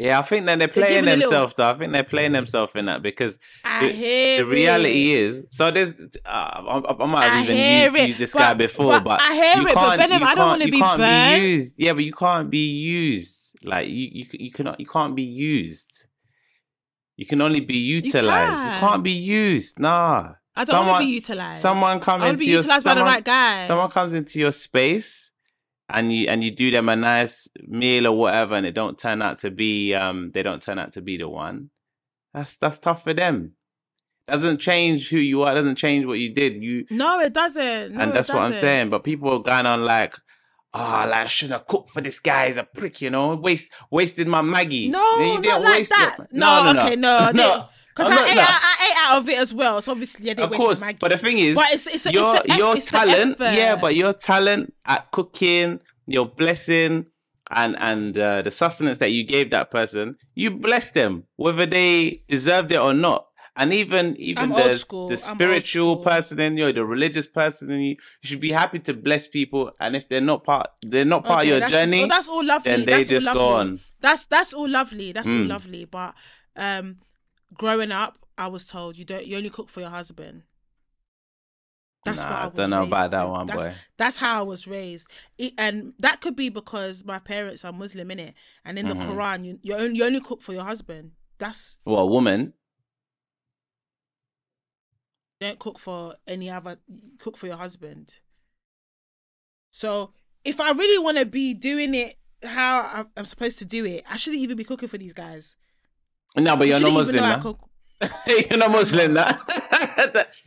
Yeah, 0.00 0.20
I 0.20 0.22
think 0.22 0.46
that 0.46 0.60
they're 0.60 0.68
playing 0.68 1.04
giving 1.04 1.08
a 1.08 1.16
little- 1.16 1.30
themselves. 1.30 1.54
Though 1.56 1.70
I 1.70 1.74
think 1.76 1.92
they're 1.92 2.04
playing 2.04 2.30
themselves 2.32 2.72
in 2.76 2.84
that 2.84 3.02
because 3.02 3.40
I 3.64 3.86
the, 3.88 3.92
hear 3.92 4.38
the 4.38 4.46
reality 4.46 5.12
it. 5.14 5.18
is. 5.20 5.44
So 5.50 5.70
there's. 5.72 5.98
Uh, 6.24 6.28
I, 6.28 6.94
I 7.00 7.06
might 7.06 7.32
I 7.32 7.42
even 7.42 7.56
hear 7.56 7.84
used, 7.90 7.96
it, 7.96 8.06
used 8.06 8.18
this 8.20 8.32
but- 8.32 8.38
guy 8.38 8.54
before, 8.54 8.86
but 9.00 9.04
but, 9.04 9.20
I 9.20 9.34
hear 9.34 9.56
you 9.62 9.68
it, 9.68 9.74
but 9.74 9.74
can't. 9.74 10.00
Venom, 10.00 10.20
you 10.22 10.26
I 10.28 10.34
don't 10.36 10.46
wanna 10.48 10.64
be 10.66 10.78
can't 10.78 10.98
burnt. 10.98 11.40
be 11.42 11.48
used. 11.48 11.74
Yeah, 11.78 11.92
but 11.94 12.04
you 12.04 12.12
can't 12.12 12.48
be 12.48 12.66
used. 12.68 13.58
Like 13.64 13.88
you, 13.88 14.08
you, 14.12 14.26
you 14.34 14.50
cannot. 14.52 14.78
You 14.78 14.86
can't 14.86 15.16
be 15.16 15.22
used. 15.24 16.06
You 17.16 17.26
can 17.26 17.40
only 17.42 17.58
be 17.58 17.74
utilized. 17.76 18.60
You, 18.62 18.68
can. 18.68 18.80
can't 18.80 19.02
be 19.02 19.10
used. 19.10 19.80
Nah. 19.80 20.34
I 20.54 20.64
don't 20.64 20.86
want 20.86 21.02
to 21.02 21.06
be 21.08 21.12
utilized. 21.12 21.60
someone 21.60 21.98
come 21.98 22.20
I 22.22 22.26
want 22.26 22.28
to 22.28 22.30
into 22.30 22.38
be 22.38 22.44
your- 22.52 22.60
utilized 22.60 22.84
by 22.84 22.94
the 22.94 22.98
someone- 23.00 23.14
right 23.14 23.24
guy. 23.24 23.66
someone 23.66 23.90
comes 23.90 24.14
into 24.14 24.38
your 24.38 24.52
space 24.52 25.32
and 25.90 26.12
you 26.12 26.26
and 26.28 26.44
you 26.44 26.50
do 26.50 26.70
them 26.70 26.88
a 26.88 26.96
nice 26.96 27.48
meal 27.66 28.06
or 28.06 28.12
whatever 28.16 28.54
and 28.54 28.66
it 28.66 28.74
don't 28.74 28.98
turn 28.98 29.22
out 29.22 29.38
to 29.38 29.50
be 29.50 29.94
um 29.94 30.30
they 30.32 30.42
don't 30.42 30.62
turn 30.62 30.78
out 30.78 30.92
to 30.92 31.00
be 31.00 31.16
the 31.16 31.28
one 31.28 31.70
that's 32.34 32.56
that's 32.56 32.78
tough 32.78 33.04
for 33.04 33.14
them 33.14 33.52
doesn't 34.26 34.58
change 34.58 35.08
who 35.08 35.16
you 35.18 35.42
are 35.42 35.54
doesn't 35.54 35.76
change 35.76 36.04
what 36.04 36.18
you 36.18 36.32
did 36.34 36.62
you 36.62 36.84
No, 36.90 37.18
it 37.20 37.32
doesn't. 37.32 37.94
No, 37.94 38.02
and 38.02 38.12
that's 38.12 38.28
what 38.28 38.42
i'm 38.42 38.58
saying 38.60 38.90
but 38.90 39.02
people 39.04 39.30
are 39.32 39.38
going 39.42 39.64
on 39.64 39.84
like 39.84 40.14
oh 40.74 41.06
like 41.08 41.24
i 41.24 41.26
shouldn't 41.26 41.58
have 41.58 41.66
cooked 41.66 41.90
for 41.90 42.02
this 42.02 42.18
guy 42.18 42.48
he's 42.48 42.58
a 42.58 42.64
prick 42.64 43.00
you 43.00 43.08
know 43.08 43.34
waste 43.36 43.72
wasted 43.90 44.28
my 44.28 44.42
Maggi 44.42 44.90
No, 44.90 45.00
You 45.20 45.34
not 45.34 45.42
didn't 45.42 45.62
like 45.62 45.78
waste 45.78 45.90
that. 45.90 46.16
it. 46.20 46.26
No, 46.32 46.74
okay, 46.76 46.96
no, 46.96 47.30
no 47.34 47.68
Because 47.98 48.12
I, 48.12 48.26
ate 48.32 48.38
out- 48.38 48.48
I 48.48 48.86
ate 48.90 48.96
out 49.06 49.18
of 49.18 49.28
it 49.28 49.38
as 49.38 49.52
well. 49.54 49.80
So 49.80 49.92
obviously 49.92 50.30
I 50.30 50.34
didn't 50.34 50.52
of 50.52 50.56
course 50.56 50.80
my 50.80 50.92
Maggi. 50.92 50.98
but 51.00 51.10
the 51.10 51.18
thing 51.18 51.38
is 51.38 51.54
But 51.56 51.72
it's 51.72 51.86
it's, 51.86 52.06
a- 52.06 52.12
your 52.12 52.36
it's, 52.36 52.54
a, 52.54 52.56
your 52.58 52.76
it's 52.76 52.90
talent, 52.90 53.36
yeah, 53.40 53.76
but 53.76 53.94
your 53.96 54.12
talent 54.12 54.72
at 54.86 55.10
cooking, 55.10 55.80
your 56.06 56.26
blessing, 56.26 57.06
and 57.50 57.76
and 57.80 58.18
uh, 58.18 58.42
the 58.42 58.50
sustenance 58.50 58.98
that 58.98 59.10
you 59.10 59.24
gave 59.24 59.50
that 59.50 59.70
person, 59.70 60.16
you 60.34 60.50
blessed 60.50 60.94
them, 60.94 61.24
whether 61.36 61.66
they 61.66 62.22
deserved 62.28 62.72
it 62.72 62.78
or 62.80 62.94
not. 62.94 63.24
And 63.60 63.72
even 63.74 64.14
even 64.18 64.50
the, 64.50 65.06
the 65.08 65.16
spiritual 65.16 65.96
person 65.96 66.38
in 66.38 66.56
you, 66.56 66.72
the 66.72 66.84
religious 66.84 67.26
person 67.26 67.70
in 67.72 67.80
you, 67.80 67.88
you 68.22 68.28
should 68.28 68.38
be 68.38 68.52
happy 68.52 68.78
to 68.80 68.94
bless 68.94 69.26
people. 69.26 69.72
And 69.80 69.96
if 69.96 70.08
they're 70.08 70.20
not 70.20 70.44
part, 70.44 70.68
they're 70.82 71.04
not 71.04 71.24
part 71.24 71.40
Okay, 71.40 71.50
of 71.54 71.58
your 71.62 71.68
journey. 71.68 72.04
oh, 72.04 72.06
that's 72.06 72.28
all 72.28 72.44
lovely. 72.44 72.70
then 72.70 72.84
they 72.84 72.92
that's 72.98 73.08
just 73.08 73.26
all 73.26 73.34
lovely. 73.34 73.72
on. 73.72 73.80
That's 74.00 74.26
that's 74.26 74.52
all 74.52 74.68
lovely. 74.68 75.10
That's 75.10 75.26
all 75.28 75.34
Mm. 75.34 75.48
lovely. 75.48 75.84
But 75.86 76.14
um, 76.54 76.98
growing 77.54 77.92
up, 77.92 78.18
I 78.36 78.46
was 78.48 78.64
told 78.66 78.96
you 78.96 79.04
don't. 79.04 79.26
You 79.26 79.36
only 79.36 79.50
cook 79.50 79.68
for 79.68 79.80
your 79.80 79.90
husband. 79.90 80.42
That's 82.04 82.22
Nah, 82.22 82.28
what 82.30 82.38
I 82.38 82.42
I 82.42 82.46
was 82.46 82.54
don't 82.54 82.70
know 82.70 82.82
about 82.84 83.10
that 83.10 83.28
one, 83.28 83.46
that's, 83.46 83.66
boy. 83.66 83.74
That's 83.96 84.16
how 84.18 84.38
I 84.38 84.42
was 84.42 84.66
raised, 84.68 85.08
it, 85.36 85.52
and 85.58 85.92
that 85.98 86.20
could 86.20 86.36
be 86.36 86.48
because 86.48 87.04
my 87.04 87.18
parents 87.18 87.64
are 87.64 87.72
Muslim 87.72 88.10
in 88.12 88.20
it, 88.20 88.34
and 88.64 88.78
in 88.78 88.86
the 88.88 88.94
Mhm. 88.94 89.02
Quran, 89.02 89.44
you 89.44 89.58
you 89.62 89.74
only, 89.74 89.98
you 89.98 90.04
only 90.04 90.20
cook 90.20 90.40
for 90.40 90.52
your 90.52 90.62
husband. 90.64 91.12
That's 91.38 91.80
Well, 91.84 91.98
a 92.00 92.06
woman. 92.06 92.54
don't 95.40 95.58
cook 95.58 95.78
for 95.78 96.16
any 96.26 96.50
other. 96.50 96.78
Cook 97.18 97.36
for 97.36 97.46
your 97.46 97.56
husband. 97.56 98.20
So 99.70 100.12
if 100.44 100.60
I 100.60 100.72
really 100.72 101.02
want 101.02 101.18
to 101.18 101.26
be 101.26 101.54
doing 101.54 101.94
it 101.94 102.16
how 102.42 103.06
I'm 103.16 103.24
supposed 103.24 103.58
to 103.58 103.64
do 103.64 103.84
it, 103.84 104.04
I 104.08 104.16
shouldn't 104.16 104.42
even 104.42 104.56
be 104.56 104.64
cooking 104.64 104.88
for 104.88 104.98
these 104.98 105.12
guys. 105.12 105.56
No, 106.36 106.56
but 106.56 106.66
you're 106.68 106.80
not 106.80 106.92
Muslim. 106.92 107.16
Nah? 107.16 107.40
cook. 107.40 107.58
you're 108.26 108.58
not 108.58 108.70
Muslim. 108.70 109.14
Nah? 109.14 109.32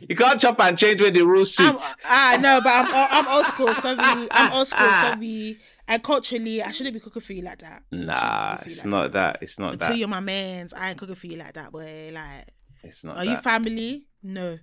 you 0.00 0.16
can't 0.16 0.40
chop 0.40 0.58
and 0.60 0.78
change 0.78 1.00
with 1.00 1.14
the 1.14 1.22
rules 1.22 1.54
suits. 1.54 1.94
ah 2.04 2.38
no, 2.40 2.60
but 2.62 2.70
I'm 2.72 3.26
I'm 3.26 3.28
old 3.36 3.46
school. 3.46 3.74
Sorry, 3.74 3.96
I'm 4.30 4.52
old 4.52 4.66
school. 4.66 4.90
Sorry, 4.90 5.58
and 5.88 6.02
culturally, 6.02 6.62
I 6.62 6.70
shouldn't 6.70 6.94
be 6.94 7.00
cooking 7.00 7.20
for 7.22 7.32
you 7.34 7.42
like 7.42 7.58
that. 7.58 7.82
I 7.92 7.94
shouldn't 7.94 8.00
be 8.00 8.06
Nah, 8.06 8.56
cooking 8.56 8.64
for 8.64 8.68
you 8.68 8.72
it's 8.72 8.84
like 8.84 8.90
not 8.90 9.12
that. 9.12 9.38
It's 9.42 9.58
not 9.58 9.72
Until 9.74 9.88
that. 9.88 9.96
you're 9.98 10.08
my 10.08 10.20
man's, 10.20 10.72
I 10.72 10.88
ain't 10.90 10.98
cooking 10.98 11.14
for 11.14 11.26
you 11.26 11.36
like 11.36 11.52
that, 11.54 11.72
boy. 11.72 12.10
Like, 12.14 12.46
It's 12.82 13.04
not 13.04 13.18
are 13.18 13.24
you 13.24 13.36
family? 13.36 14.06
No, 14.22 14.52
I'm 14.52 14.58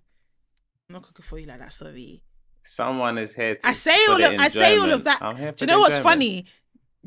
not 0.93 1.03
cooking 1.03 1.23
for 1.23 1.37
you 1.37 1.45
like 1.45 1.59
that. 1.59 1.73
Sorry. 1.73 2.23
Someone 2.61 3.17
is 3.19 3.35
here. 3.35 3.57
I 3.63 3.73
say 3.73 3.95
all 4.09 4.23
of 4.23 4.39
I 4.39 4.47
say 4.47 4.77
all 4.77 4.91
of 4.91 5.03
that. 5.03 5.21
I'm 5.21 5.35
here 5.37 5.51
Do 5.51 5.63
you 5.63 5.67
know 5.67 5.79
what's 5.79 5.99
funny? 5.99 6.45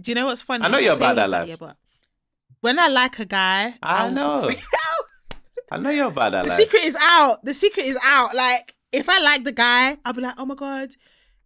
Do 0.00 0.10
you 0.10 0.14
know 0.14 0.26
what's 0.26 0.42
funny? 0.42 0.64
I 0.64 0.68
know 0.68 0.78
you're 0.78 0.94
about 0.94 1.16
that 1.16 1.28
life. 1.28 1.48
yeah, 1.48 1.56
but 1.58 1.76
when 2.62 2.78
I 2.78 2.88
like 2.88 3.18
a 3.18 3.26
guy, 3.26 3.74
I 3.82 4.04
I'll 4.06 4.10
know. 4.10 4.48
I 5.70 5.78
know 5.78 5.90
you're 5.90 6.08
about 6.08 6.32
that. 6.32 6.44
the 6.44 6.50
life. 6.50 6.58
secret 6.58 6.84
is 6.84 6.96
out. 6.98 7.44
The 7.44 7.54
secret 7.54 7.86
is 7.86 7.98
out. 8.02 8.34
Like 8.34 8.74
if 8.92 9.08
I 9.08 9.20
like 9.20 9.44
the 9.44 9.52
guy, 9.52 9.96
I'll 10.04 10.12
be 10.12 10.20
like, 10.22 10.34
oh 10.38 10.46
my 10.46 10.54
god, 10.54 10.90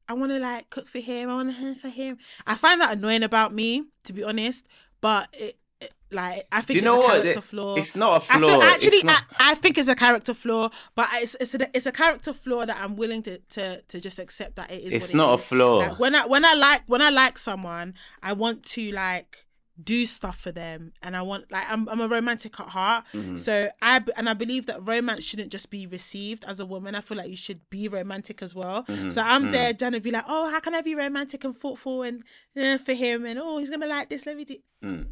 I 0.08 0.14
want 0.14 0.30
to 0.32 0.38
like 0.38 0.70
cook 0.70 0.88
for 0.88 0.98
him. 0.98 1.30
I 1.30 1.34
want 1.34 1.56
to 1.56 1.74
for 1.74 1.88
him. 1.88 2.18
I 2.46 2.54
find 2.54 2.80
that 2.80 2.92
annoying 2.92 3.22
about 3.22 3.52
me, 3.52 3.84
to 4.04 4.12
be 4.12 4.22
honest. 4.22 4.66
But 5.00 5.28
it, 5.32 5.56
it- 5.80 5.92
like 6.10 6.46
I 6.52 6.60
think 6.60 6.78
it's 6.78 6.86
a 6.86 7.00
character 7.00 7.40
flaw. 7.40 7.74
It's 7.76 7.96
not 7.96 8.22
a 8.22 8.32
I 8.32 8.38
flaw. 8.38 8.48
feel 8.48 8.62
actually, 8.62 9.02
not... 9.02 9.24
I, 9.38 9.52
I 9.52 9.54
think 9.54 9.76
it's 9.76 9.88
a 9.88 9.94
character 9.96 10.34
flaw, 10.34 10.70
but 10.94 11.08
it's 11.14 11.34
it's 11.40 11.54
a, 11.54 11.68
it's 11.76 11.86
a 11.86 11.92
character 11.92 12.32
flaw 12.32 12.64
that 12.64 12.76
I'm 12.80 12.96
willing 12.96 13.22
to 13.22 13.38
to 13.38 13.82
to 13.82 14.00
just 14.00 14.18
accept 14.18 14.56
that 14.56 14.70
it 14.70 14.84
is. 14.84 14.94
It's 14.94 15.06
what 15.06 15.14
it 15.14 15.16
not 15.16 15.34
a 15.34 15.38
flaw. 15.38 15.76
Like 15.78 15.98
when 15.98 16.14
I 16.14 16.26
when 16.26 16.44
I 16.44 16.54
like 16.54 16.82
when 16.86 17.02
I 17.02 17.10
like 17.10 17.38
someone, 17.38 17.94
I 18.22 18.34
want 18.34 18.62
to 18.64 18.92
like 18.92 19.45
do 19.82 20.06
stuff 20.06 20.38
for 20.38 20.52
them, 20.52 20.92
and 21.02 21.16
I 21.16 21.22
want 21.22 21.50
like 21.50 21.64
I'm 21.68 21.88
I'm 21.88 22.00
a 22.00 22.08
romantic 22.08 22.58
at 22.58 22.68
heart. 22.68 23.04
Mm-hmm. 23.12 23.36
So 23.36 23.68
i 23.82 24.02
and 24.16 24.28
I 24.28 24.34
believe 24.34 24.66
that 24.66 24.86
romance 24.86 25.22
shouldn't 25.24 25.50
just 25.52 25.70
be 25.70 25.86
received 25.86 26.44
as 26.44 26.60
a 26.60 26.66
woman. 26.66 26.94
I 26.94 27.00
feel 27.00 27.18
like 27.18 27.28
you 27.28 27.36
should 27.36 27.60
be 27.70 27.88
romantic 27.88 28.42
as 28.42 28.54
well. 28.54 28.84
Mm-hmm. 28.84 29.10
So 29.10 29.22
I'm 29.22 29.50
there 29.50 29.72
trying 29.74 29.92
to 29.92 30.00
be 30.00 30.10
like, 30.10 30.24
oh, 30.28 30.50
how 30.50 30.60
can 30.60 30.74
I 30.74 30.82
be 30.82 30.94
romantic 30.94 31.44
and 31.44 31.56
thoughtful 31.56 32.02
and 32.02 32.22
uh, 32.56 32.78
for 32.78 32.94
him, 32.94 33.26
and 33.26 33.38
oh, 33.38 33.58
he's 33.58 33.70
gonna 33.70 33.86
like 33.86 34.08
this. 34.08 34.26
Let 34.26 34.36
me 34.36 34.44
do 34.44 34.56
Mm. 34.84 35.06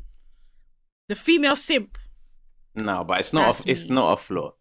the 1.09 1.15
female 1.16 1.57
simp. 1.57 1.97
No, 2.74 3.05
but 3.05 3.20
it's 3.20 3.32
not. 3.32 3.47
That's 3.47 3.66
A, 3.66 3.70
it's 3.70 3.89
not 3.89 4.12
a 4.12 4.16
flaw. 4.16 4.53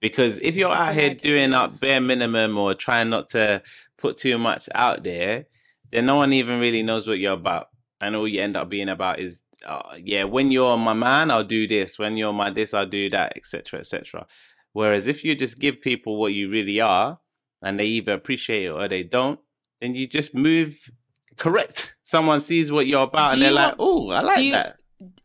Because 0.00 0.38
if 0.38 0.56
you're 0.56 0.70
I 0.70 0.88
out 0.88 0.94
here 0.94 1.08
like 1.08 1.20
doing 1.20 1.52
up 1.52 1.78
bare 1.80 2.00
minimum 2.00 2.56
or 2.56 2.74
trying 2.74 3.10
not 3.10 3.28
to 3.30 3.62
put 3.98 4.18
too 4.18 4.38
much 4.38 4.68
out 4.74 5.04
there, 5.04 5.46
then 5.92 6.06
no 6.06 6.16
one 6.16 6.32
even 6.32 6.58
really 6.58 6.82
knows 6.82 7.06
what 7.06 7.18
you're 7.18 7.34
about. 7.34 7.68
And 8.00 8.16
all 8.16 8.26
you 8.26 8.40
end 8.40 8.56
up 8.56 8.68
being 8.70 8.88
about 8.88 9.20
is, 9.20 9.42
uh, 9.66 9.96
yeah, 10.02 10.24
when 10.24 10.50
you're 10.50 10.76
my 10.78 10.94
man, 10.94 11.30
I'll 11.30 11.44
do 11.44 11.66
this. 11.68 11.98
When 11.98 12.16
you're 12.16 12.32
my 12.32 12.50
this, 12.50 12.72
I'll 12.72 12.86
do 12.86 13.10
that, 13.10 13.36
etc., 13.36 13.80
etc. 13.80 14.26
Whereas 14.72 15.06
if 15.06 15.24
you 15.24 15.34
just 15.34 15.58
give 15.58 15.80
people 15.82 16.16
what 16.18 16.32
you 16.32 16.48
really 16.48 16.80
are, 16.80 17.18
and 17.62 17.78
they 17.78 17.86
either 17.86 18.14
appreciate 18.14 18.64
it 18.64 18.70
or 18.70 18.88
they 18.88 19.02
don't, 19.02 19.38
then 19.80 19.94
you 19.94 20.06
just 20.06 20.34
move 20.34 20.90
correct. 21.36 21.96
Someone 22.02 22.40
sees 22.40 22.72
what 22.72 22.86
you're 22.86 23.02
about, 23.02 23.28
Do 23.30 23.32
and 23.34 23.42
they're 23.42 23.50
like, 23.52 23.74
"Oh, 23.78 24.08
I 24.10 24.20
like 24.22 24.44
you- 24.44 24.52
that." 24.52 24.76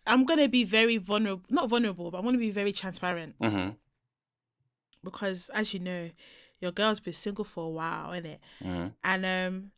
I'm 0.07 0.23
gonna 0.25 0.47
be 0.47 0.63
very 0.63 0.97
vulnerable, 0.97 1.45
not 1.49 1.69
vulnerable, 1.69 2.09
but 2.11 2.17
I'm 2.17 2.23
gonna 2.25 2.37
be 2.37 2.51
very 2.51 2.71
transparent 2.71 3.35
hmm 3.41 3.69
because, 5.03 5.49
as 5.53 5.73
you 5.73 5.79
know, 5.79 6.09
your 6.59 6.71
girl's 6.71 6.99
been 6.99 7.13
single 7.13 7.45
for 7.45 7.65
a 7.65 7.69
while, 7.69 8.11
innit? 8.11 8.39
hmm 8.61 8.87
And 9.03 9.25
um, 9.25 9.71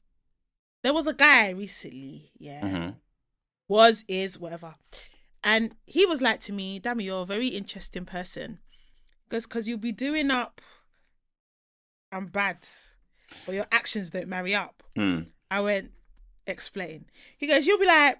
there 0.87 0.93
was 0.93 1.05
a 1.05 1.13
guy 1.13 1.49
recently, 1.49 2.31
yeah, 2.37 2.61
hmm 2.65 2.89
was 3.67 4.05
is 4.07 4.39
whatever, 4.39 4.75
and 5.43 5.75
he 5.85 6.05
was 6.05 6.21
like 6.21 6.39
to 6.39 6.53
me, 6.53 6.79
"Damn, 6.79 7.01
you're 7.01 7.23
a 7.23 7.25
very 7.25 7.49
interesting 7.49 8.05
person, 8.05 8.59
because 9.27 9.45
because 9.45 9.67
you'll 9.67 9.77
be 9.79 9.91
doing 9.91 10.31
up, 10.31 10.61
I'm 12.13 12.27
bad, 12.27 12.59
but 13.45 13.53
your 13.55 13.65
actions 13.69 14.11
don't 14.11 14.29
marry 14.29 14.55
up." 14.55 14.81
Mm. 14.97 15.27
I 15.51 15.59
went, 15.59 15.91
explain. 16.45 17.07
He 17.37 17.47
goes, 17.47 17.67
you'll 17.67 17.79
be 17.79 17.85
like, 17.85 18.19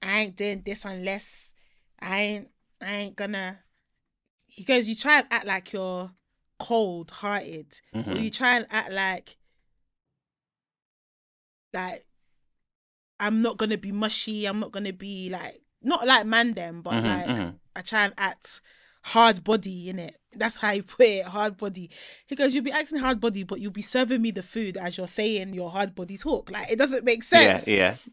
I 0.00 0.20
ain't 0.20 0.36
doing 0.36 0.62
this 0.64 0.84
unless 0.84 1.54
I 2.00 2.20
ain't, 2.20 2.50
I 2.80 2.92
ain't 2.92 3.16
gonna. 3.16 3.64
He 4.46 4.62
goes, 4.62 4.86
you 4.88 4.94
try 4.94 5.18
and 5.18 5.26
act 5.32 5.46
like 5.46 5.72
you're 5.72 6.12
cold 6.60 7.10
hearted, 7.10 7.80
or 7.92 8.02
Mhm. 8.02 8.22
you 8.22 8.30
try 8.30 8.56
and 8.56 8.66
act 8.70 8.92
like, 8.92 9.36
like, 11.72 12.04
I'm 13.18 13.42
not 13.42 13.56
gonna 13.56 13.78
be 13.78 13.92
mushy. 13.92 14.46
I'm 14.46 14.60
not 14.60 14.72
gonna 14.72 14.92
be 14.92 15.30
like, 15.30 15.60
not 15.82 16.06
like 16.06 16.26
man 16.26 16.52
them, 16.54 16.82
but 16.82 16.94
Mhm, 16.94 17.04
like 17.04 17.28
mhm. 17.28 17.58
I 17.74 17.80
try 17.82 18.04
and 18.04 18.14
act 18.18 18.60
hard 19.04 19.44
body 19.44 19.88
in 19.88 19.98
it. 19.98 20.16
That's 20.32 20.56
how 20.56 20.72
you 20.72 20.82
put 20.82 21.06
it, 21.06 21.24
hard 21.24 21.56
body. 21.56 21.90
He 22.26 22.34
goes, 22.34 22.54
You'll 22.54 22.64
be 22.64 22.72
acting 22.72 22.98
hard 22.98 23.20
body, 23.20 23.44
but 23.44 23.60
you'll 23.60 23.70
be 23.72 23.82
serving 23.82 24.20
me 24.20 24.32
the 24.32 24.42
food 24.42 24.76
as 24.76 24.98
you're 24.98 25.06
saying 25.06 25.54
your 25.54 25.70
hard 25.70 25.94
body 25.94 26.16
talk. 26.18 26.50
Like 26.50 26.70
it 26.70 26.76
doesn't 26.78 27.04
make 27.04 27.22
sense. 27.22 27.66
yeah. 27.68 27.96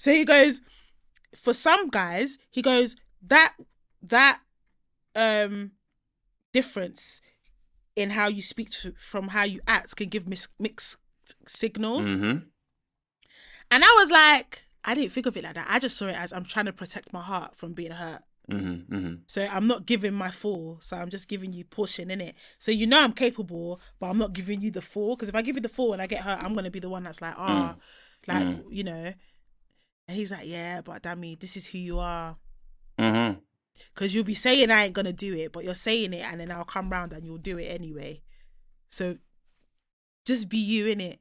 So 0.00 0.12
he 0.12 0.24
goes, 0.24 0.60
for 1.36 1.52
some 1.52 1.88
guys, 1.88 2.38
he 2.50 2.62
goes, 2.62 2.94
that 3.26 3.54
that 4.02 4.40
um 5.16 5.72
difference 6.52 7.20
in 7.96 8.10
how 8.10 8.28
you 8.28 8.40
speak 8.42 8.70
to 8.70 8.92
from 8.98 9.28
how 9.28 9.42
you 9.44 9.60
act 9.66 9.96
can 9.96 10.08
give 10.08 10.28
mis- 10.28 10.48
mixed 10.58 10.96
signals. 11.46 12.16
hmm 12.16 12.36
And 13.70 13.84
I 13.84 13.94
was 13.98 14.10
like, 14.10 14.62
I 14.84 14.94
didn't 14.94 15.12
think 15.12 15.26
of 15.26 15.36
it 15.36 15.44
like 15.44 15.54
that. 15.54 15.66
I 15.68 15.78
just 15.78 15.96
saw 15.96 16.06
it 16.06 16.16
as 16.16 16.32
I'm 16.32 16.44
trying 16.44 16.66
to 16.66 16.72
protect 16.72 17.12
my 17.12 17.20
heart 17.20 17.54
from 17.54 17.72
being 17.74 17.90
hurt. 17.90 18.22
hmm 18.50 18.76
hmm 18.88 19.14
So 19.26 19.46
I'm 19.50 19.66
not 19.66 19.84
giving 19.86 20.14
my 20.14 20.30
full. 20.30 20.78
So 20.80 20.96
I'm 20.96 21.10
just 21.10 21.28
giving 21.28 21.52
you 21.52 21.64
portion 21.64 22.10
in 22.10 22.20
it. 22.20 22.34
So 22.58 22.70
you 22.70 22.86
know 22.86 22.98
I'm 22.98 23.12
capable, 23.12 23.80
but 24.00 24.06
I'm 24.08 24.18
not 24.18 24.32
giving 24.32 24.60
you 24.62 24.70
the 24.70 24.80
full. 24.82 25.16
Because 25.16 25.28
if 25.28 25.34
I 25.34 25.42
give 25.42 25.56
you 25.56 25.62
the 25.62 25.68
full 25.68 25.92
and 25.92 26.00
I 26.00 26.06
get 26.06 26.20
hurt, 26.22 26.42
I'm 26.42 26.54
gonna 26.54 26.70
be 26.70 26.80
the 26.80 26.88
one 26.88 27.02
that's 27.02 27.20
like, 27.20 27.34
ah, 27.36 27.76
like 28.26 28.46
Mm. 28.46 28.64
you 28.70 28.84
know. 28.84 29.12
And 30.08 30.16
he's 30.16 30.30
like, 30.30 30.46
yeah, 30.48 30.80
but 30.80 31.02
Dami, 31.02 31.38
this 31.38 31.56
is 31.56 31.66
who 31.66 31.76
you 31.78 31.98
are. 31.98 32.36
hmm 32.98 33.32
Because 33.94 34.14
you'll 34.14 34.24
be 34.24 34.34
saying 34.34 34.70
I 34.70 34.84
ain't 34.86 34.94
gonna 34.94 35.12
do 35.12 35.34
it, 35.34 35.52
but 35.52 35.64
you're 35.64 35.74
saying 35.74 36.14
it, 36.14 36.22
and 36.24 36.40
then 36.40 36.50
I'll 36.50 36.64
come 36.64 36.88
round 36.90 37.12
and 37.12 37.26
you'll 37.26 37.36
do 37.36 37.58
it 37.58 37.66
anyway. 37.66 38.22
So 38.88 39.18
just 40.24 40.48
be 40.48 40.56
you 40.58 40.86
in 40.86 41.00
it. 41.02 41.20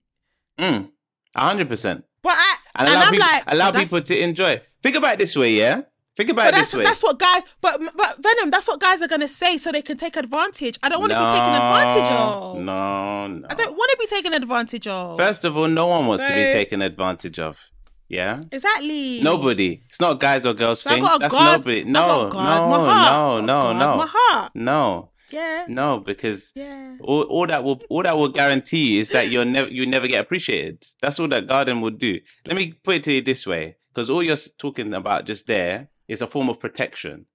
Mm. 0.58 0.92
A 1.36 1.42
hundred 1.42 1.68
percent. 1.68 2.06
But 2.28 2.36
I 2.38 2.56
And 2.76 2.88
and, 2.88 2.96
allow 2.96 3.06
I'm 3.06 3.12
people, 3.12 3.28
like, 3.28 3.44
allow 3.48 3.72
people 3.72 4.02
to 4.02 4.16
enjoy. 4.28 4.62
Think 4.84 4.96
about 4.98 5.14
it 5.16 5.20
this 5.20 5.36
way, 5.36 5.52
yeah. 5.54 5.82
Think 6.18 6.30
about 6.32 6.46
But 6.52 6.56
it 6.56 6.58
this 6.58 6.74
way. 6.74 6.84
that's 6.84 7.04
what 7.04 7.20
guys. 7.20 7.44
But 7.62 7.80
but 7.96 8.18
Venom, 8.26 8.50
that's 8.50 8.68
what 8.68 8.80
guys 8.80 9.02
are 9.04 9.08
gonna 9.08 9.28
say, 9.28 9.58
so 9.58 9.72
they 9.72 9.82
can 9.84 9.98
take 9.98 10.16
advantage. 10.18 10.80
I 10.84 10.90
don't 10.90 11.00
want 11.00 11.12
to 11.14 11.20
be 11.20 11.30
taken 11.38 11.54
advantage 11.64 12.12
of. 12.12 12.56
No, 12.60 13.28
no. 13.28 13.48
I 13.50 13.54
don't 13.54 13.76
want 13.78 13.92
to 13.92 13.98
be 14.00 14.08
taken 14.16 14.34
advantage 14.34 14.88
of. 14.88 15.18
First 15.20 15.46
of 15.46 15.56
all, 15.56 15.68
no 15.68 15.86
one 15.88 16.08
wants 16.08 16.24
to 16.26 16.30
be 16.34 16.46
taken 16.60 16.82
advantage 16.82 17.38
of. 17.40 17.70
Yeah. 18.10 18.42
exactly. 18.52 19.22
Nobody. 19.22 19.84
It's 19.86 20.00
not 20.02 20.20
guys 20.20 20.46
or 20.46 20.54
girls 20.54 20.82
So 20.82 20.90
thing. 20.90 21.04
That's 21.04 21.34
guard. 21.36 21.60
nobody. 21.60 21.84
No, 21.84 22.30
no, 22.30 22.36
my 22.36 22.80
heart. 22.80 23.44
no, 23.46 23.62
no, 23.62 23.74
no, 23.88 23.96
My 23.98 24.08
heart. 24.10 24.52
no, 24.56 25.10
Yeah. 25.30 25.66
no. 25.68 26.00
Because 26.00 26.52
Yeah. 26.56 26.96
all, 27.02 27.24
all 27.24 27.48
that 27.48 27.64
will 27.64 27.82
all 27.90 28.04
that 28.04 28.18
will 28.18 28.30
guarantee 28.30 29.00
is 29.00 29.10
that 29.10 29.30
you're 29.30 29.46
never 29.46 29.70
you 29.70 29.86
never 29.86 30.08
get 30.08 30.22
appreciated. 30.22 30.86
That's 31.02 31.20
all 31.20 31.28
that 31.30 31.48
garden 31.48 31.82
will 31.82 31.92
do. 31.92 32.20
Let 32.46 32.56
me 32.56 32.74
put 32.84 32.96
it 32.98 33.04
to 33.06 33.14
you 33.14 33.22
this 33.22 33.46
way, 33.46 33.76
because 33.90 34.10
all 34.10 34.24
you're 34.24 34.38
talking 34.58 34.94
about 34.94 35.26
just 35.26 35.48
there 35.48 35.90
is 36.08 36.22
a 36.22 36.28
form 36.28 36.50
of 36.50 36.60
protection. 36.60 37.26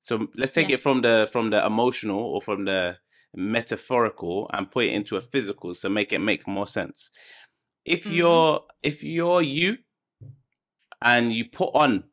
So 0.00 0.28
let's 0.36 0.52
take 0.52 0.68
Yeah. 0.68 0.74
it 0.74 0.80
from 0.80 1.02
the 1.02 1.28
from 1.32 1.50
the 1.50 1.64
emotional 1.64 2.20
or 2.20 2.40
from 2.42 2.64
the 2.64 2.98
metaphorical 3.34 4.50
and 4.52 4.70
put 4.70 4.84
it 4.86 4.92
into 4.92 5.16
a 5.16 5.20
physical, 5.20 5.74
so 5.74 5.88
make 5.88 6.12
it 6.12 6.18
make 6.20 6.46
more 6.46 6.66
sense. 6.66 7.10
If 7.84 8.04
Mhm. 8.04 8.16
you're 8.16 8.64
if 8.82 9.02
you're 9.04 9.42
you 9.42 9.78
and 11.02 11.32
you 11.32 11.44
put 11.48 11.70
on 11.74 12.04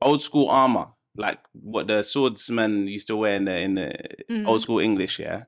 old 0.00 0.22
school 0.22 0.48
armor 0.48 0.88
like 1.16 1.38
what 1.52 1.86
the 1.86 2.02
swordsman 2.02 2.86
used 2.88 3.06
to 3.08 3.16
wear 3.16 3.36
in 3.36 3.44
the 3.44 3.56
in 3.58 3.74
the 3.74 3.92
Mhm. 4.30 4.46
old 4.46 4.62
school 4.62 4.78
English, 4.80 5.18
yeah. 5.18 5.44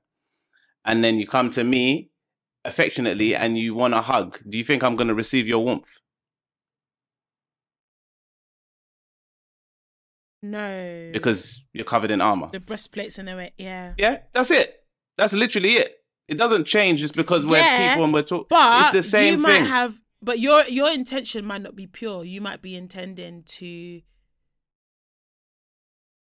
And 0.84 1.02
then 1.02 1.18
you 1.18 1.26
come 1.26 1.50
to 1.52 1.64
me 1.64 2.10
affectionately 2.64 3.34
and 3.34 3.58
you 3.58 3.74
want 3.74 3.94
a 3.94 4.02
hug. 4.02 4.40
Do 4.48 4.56
you 4.58 4.64
think 4.64 4.82
I'm 4.84 4.94
going 4.94 5.08
to 5.08 5.14
receive 5.14 5.46
your 5.48 5.64
warmth? 5.64 5.98
No. 10.42 11.10
Because 11.12 11.62
you're 11.72 11.84
covered 11.84 12.10
in 12.10 12.20
armor. 12.20 12.48
the 12.52 12.60
breastplates 12.60 13.18
in 13.18 13.26
the 13.26 13.34
way, 13.36 13.52
yeah. 13.58 13.94
Yeah, 13.98 14.18
that's 14.32 14.50
it. 14.50 14.84
That's 15.16 15.32
literally 15.32 15.72
it. 15.72 15.96
It 16.28 16.34
doesn't 16.36 16.64
change 16.66 17.00
just 17.00 17.14
because 17.14 17.46
we're 17.46 17.58
Yeah, 17.58 17.88
people 17.90 18.04
and 18.04 18.12
we're 18.12 18.22
talking. 18.22 18.46
But 18.50 18.80
it's 18.82 18.92
the 18.92 19.02
same 19.02 19.32
you 19.34 19.38
might 19.38 19.58
thing. 19.58 19.64
have 19.66 20.00
but 20.22 20.38
your 20.38 20.64
your 20.66 20.92
intention 20.92 21.44
might 21.46 21.62
not 21.62 21.76
be 21.76 21.86
pure. 21.86 22.24
You 22.24 22.40
might 22.40 22.62
be 22.62 22.74
intending 22.76 23.44
to 23.44 24.02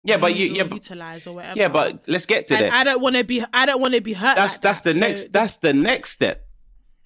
yeah, 0.04 0.16
but 0.16 0.34
you, 0.36 0.46
yeah, 0.46 0.64
utilize 0.64 1.26
or 1.26 1.34
whatever. 1.36 1.58
yeah, 1.58 1.68
but 1.68 2.02
let's 2.06 2.26
get 2.26 2.48
to 2.48 2.54
and 2.56 2.66
that. 2.66 2.72
I 2.72 2.84
don't 2.84 3.00
want 3.02 3.16
to 3.16 3.24
be 3.24 3.42
I 3.52 3.66
don't 3.66 3.80
want 3.80 3.94
to 3.94 4.00
be 4.00 4.12
hurt. 4.12 4.36
that's 4.36 4.54
like 4.56 4.62
that's 4.62 4.80
that. 4.82 4.92
the 4.92 4.98
So 4.98 5.06
next 5.06 5.32
that's 5.32 5.56
the 5.58 5.72
next 5.72 6.10
step. 6.12 6.44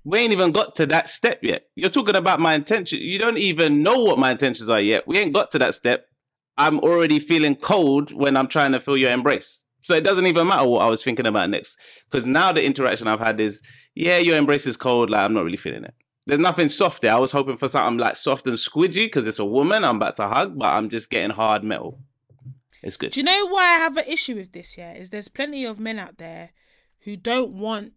We 0.04 0.18
ain't 0.18 0.32
even 0.32 0.50
got 0.52 0.76
to 0.76 0.86
that 0.86 1.08
step 1.08 1.40
yet. 1.42 1.66
You're 1.76 1.90
talking 1.90 2.16
about 2.16 2.40
my 2.40 2.54
intention. 2.54 2.98
You 3.00 3.18
don't 3.18 3.38
even 3.38 3.82
know 3.82 4.02
what 4.02 4.18
my 4.18 4.32
intentions 4.32 4.68
are 4.68 4.80
yet. 4.80 5.06
We 5.06 5.18
ain't 5.18 5.32
got 5.32 5.52
to 5.52 5.58
that 5.60 5.74
step. 5.74 6.06
I'm 6.58 6.80
already 6.80 7.18
feeling 7.20 7.54
cold 7.54 8.12
when 8.12 8.36
I'm 8.36 8.48
trying 8.48 8.72
to 8.72 8.80
feel 8.80 8.96
your 8.96 9.12
embrace. 9.12 9.62
So 9.82 9.94
it 9.94 10.04
doesn't 10.04 10.26
even 10.26 10.46
matter 10.48 10.66
what 10.66 10.82
I 10.82 10.88
was 10.88 11.02
thinking 11.02 11.26
about 11.26 11.50
next. 11.50 11.78
Because 12.10 12.26
now 12.26 12.52
the 12.52 12.64
interaction 12.64 13.06
I've 13.08 13.20
had 13.20 13.38
is, 13.40 13.62
yeah, 13.94 14.18
your 14.18 14.36
embrace 14.36 14.66
is 14.66 14.76
cold. 14.76 15.10
Like 15.10 15.22
I'm 15.22 15.34
not 15.34 15.44
really 15.44 15.56
feeling 15.56 15.84
it. 15.84 15.94
There's 16.26 16.40
nothing 16.40 16.68
soft 16.68 17.02
there. 17.02 17.14
I 17.14 17.18
was 17.18 17.32
hoping 17.32 17.56
for 17.56 17.68
something 17.68 17.98
like 17.98 18.16
soft 18.16 18.46
and 18.46 18.56
squidgy 18.56 19.06
because 19.06 19.26
it's 19.26 19.40
a 19.40 19.44
woman 19.44 19.84
I'm 19.84 19.96
about 19.96 20.16
to 20.16 20.28
hug, 20.28 20.58
but 20.58 20.72
I'm 20.72 20.88
just 20.88 21.10
getting 21.10 21.30
hard 21.30 21.64
metal. 21.64 22.00
It's 22.82 22.96
good. 22.96 23.12
Do 23.12 23.20
you 23.20 23.24
know 23.24 23.46
why 23.46 23.62
I 23.62 23.78
have 23.78 23.96
an 23.96 24.04
issue 24.08 24.34
with 24.34 24.52
this? 24.52 24.76
Yeah, 24.76 24.92
is 24.94 25.10
there's 25.10 25.28
plenty 25.28 25.64
of 25.64 25.78
men 25.78 25.98
out 25.98 26.18
there 26.18 26.50
who 27.00 27.16
don't 27.16 27.52
want 27.52 27.92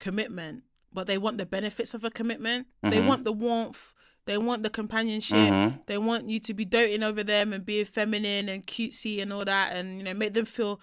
commitment, 0.00 0.64
but 0.92 1.06
they 1.06 1.18
want 1.18 1.38
the 1.38 1.46
benefits 1.46 1.94
of 1.94 2.04
a 2.04 2.10
commitment. 2.10 2.66
They 2.82 3.00
Mhm. 3.00 3.06
want 3.06 3.24
the 3.24 3.32
warmth. 3.32 3.92
They 4.26 4.38
want 4.38 4.62
the 4.62 4.70
companionship. 4.70 5.36
Mhm. 5.36 5.86
They 5.86 5.98
want 5.98 6.28
you 6.30 6.40
to 6.40 6.54
be 6.54 6.64
doting 6.64 7.02
over 7.02 7.22
them 7.22 7.52
and 7.52 7.64
being 7.64 7.84
feminine 7.84 8.48
and 8.48 8.66
cutesy 8.66 9.20
and 9.20 9.32
all 9.32 9.44
that, 9.44 9.76
and 9.76 9.98
you 9.98 10.04
know 10.04 10.14
make 10.14 10.32
them 10.34 10.46
feel 10.46 10.80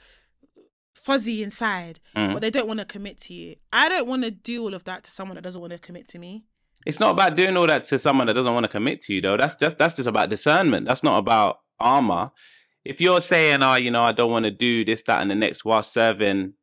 fuzzy 0.93 1.41
inside. 1.41 1.99
Mhm. 2.15 2.33
But 2.33 2.41
they 2.43 2.51
don't 2.51 2.67
want 2.67 2.79
to 2.79 2.85
commit 2.85 3.19
to 3.21 3.33
you. 3.33 3.55
I 3.73 3.89
don't 3.89 4.07
want 4.07 4.23
to 4.23 4.29
do 4.31 4.61
all 4.61 4.75
of 4.75 4.83
that 4.83 5.03
to 5.05 5.11
someone 5.11 5.35
that 5.35 5.41
doesn't 5.41 5.59
want 5.61 5.73
to 5.73 5.79
commit 5.79 6.07
to 6.09 6.19
me. 6.19 6.45
It's 6.85 6.99
not 6.99 7.11
about 7.11 7.35
doing 7.35 7.57
all 7.57 7.65
that 7.67 7.85
to 7.85 7.97
someone 7.99 8.27
that 8.27 8.33
doesn't 8.33 8.53
want 8.53 8.63
to 8.65 8.67
commit 8.67 9.01
to 9.01 9.13
you, 9.13 9.21
though. 9.21 9.37
That's 9.37 9.55
just 9.55 9.77
that's 9.79 9.95
just 9.95 10.07
about 10.07 10.29
discernment. 10.29 10.87
That's 10.87 11.03
not 11.03 11.17
about 11.17 11.61
armor. 11.79 12.31
If 12.83 12.99
you're 12.99 13.21
saying, 13.21 13.61
"Oh, 13.63 13.75
you 13.75 13.91
know, 13.91 14.03
I 14.03 14.11
don't 14.11 14.31
want 14.31 14.45
to 14.45 14.51
do 14.51 14.83
this, 14.83 15.03
that, 15.03 15.21
and 15.21 15.29
the 15.29 15.35
next," 15.35 15.63
while 15.65 15.83
serving 15.83 16.53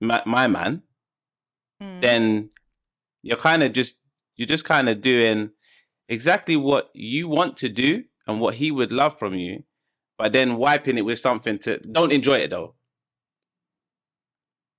my, 0.00 0.22
my 0.26 0.46
man, 0.46 0.82
Mm. 1.82 2.00
then 2.00 2.50
you're 3.22 3.36
kind 3.36 3.64
of 3.64 3.72
just 3.72 3.96
you're 4.36 4.46
just 4.46 4.64
kind 4.64 4.88
of 4.88 5.00
doing 5.00 5.50
exactly 6.08 6.54
what 6.54 6.88
you 6.94 7.26
want 7.26 7.56
to 7.56 7.68
do 7.68 8.04
and 8.28 8.40
what 8.40 8.54
he 8.54 8.70
would 8.70 8.92
love 8.92 9.18
from 9.18 9.34
you, 9.34 9.64
but 10.16 10.32
then 10.32 10.56
wiping 10.56 10.98
it 10.98 11.04
with 11.04 11.18
something 11.18 11.58
to 11.58 11.78
don't 11.78 12.12
enjoy 12.12 12.36
it 12.36 12.50
though. 12.50 12.76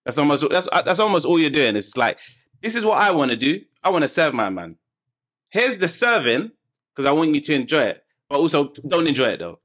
That's 0.06 0.18
almost 0.18 0.46
that's 0.50 0.68
that's 0.72 1.00
almost 1.00 1.26
all 1.26 1.38
you're 1.38 1.50
doing. 1.50 1.76
It's 1.76 1.98
like 1.98 2.18
this 2.62 2.76
is 2.76 2.86
what 2.86 2.98
I 2.98 3.12
want 3.12 3.32
to 3.32 3.38
do. 3.38 3.62
I 3.84 3.90
want 3.90 4.04
to 4.04 4.10
serve 4.10 4.34
my 4.34 4.50
man. 4.50 4.78
Here's 5.50 5.78
the 5.78 5.90
serving 5.90 6.52
because 6.94 7.06
I 7.06 7.12
want 7.12 7.36
you 7.36 7.42
to 7.42 7.54
enjoy 7.54 7.82
it, 7.84 8.05
but 8.30 8.40
also 8.40 8.72
don't 8.88 9.08
enjoy 9.08 9.30
it 9.30 9.40
though. 9.40 9.60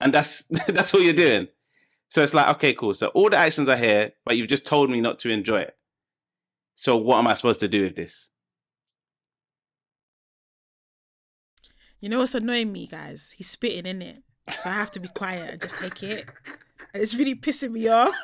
And 0.00 0.12
that's 0.12 0.44
that's 0.68 0.94
all 0.94 1.00
you're 1.00 1.12
doing. 1.12 1.48
So 2.08 2.22
it's 2.22 2.34
like 2.34 2.48
okay, 2.56 2.72
cool. 2.74 2.94
So 2.94 3.08
all 3.08 3.30
the 3.30 3.36
actions 3.36 3.68
are 3.68 3.76
here, 3.76 4.12
but 4.24 4.36
you've 4.36 4.48
just 4.48 4.64
told 4.64 4.90
me 4.90 5.00
not 5.00 5.18
to 5.20 5.30
enjoy 5.30 5.60
it. 5.60 5.76
So 6.74 6.96
what 6.96 7.18
am 7.18 7.26
I 7.26 7.34
supposed 7.34 7.60
to 7.60 7.68
do 7.68 7.82
with 7.82 7.96
this? 7.96 8.30
You 12.00 12.08
know 12.08 12.18
what's 12.18 12.34
annoying 12.34 12.72
me, 12.72 12.86
guys? 12.86 13.34
He's 13.36 13.50
spitting 13.50 13.84
in 13.84 14.02
it, 14.02 14.22
so 14.48 14.70
I 14.70 14.74
have 14.74 14.92
to 14.92 15.00
be 15.00 15.08
quiet 15.08 15.50
and 15.50 15.60
just 15.60 15.80
take 15.80 16.02
it. 16.04 16.30
And 16.94 17.02
it's 17.02 17.16
really 17.16 17.34
pissing 17.34 17.72
me 17.72 17.88
off 17.88 18.14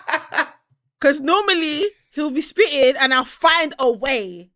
because 0.98 1.20
normally 1.20 1.84
he'll 2.12 2.30
be 2.30 2.40
spitting, 2.40 2.96
and 2.98 3.12
I'll 3.12 3.24
find 3.24 3.74
a 3.78 3.92
way 3.92 4.50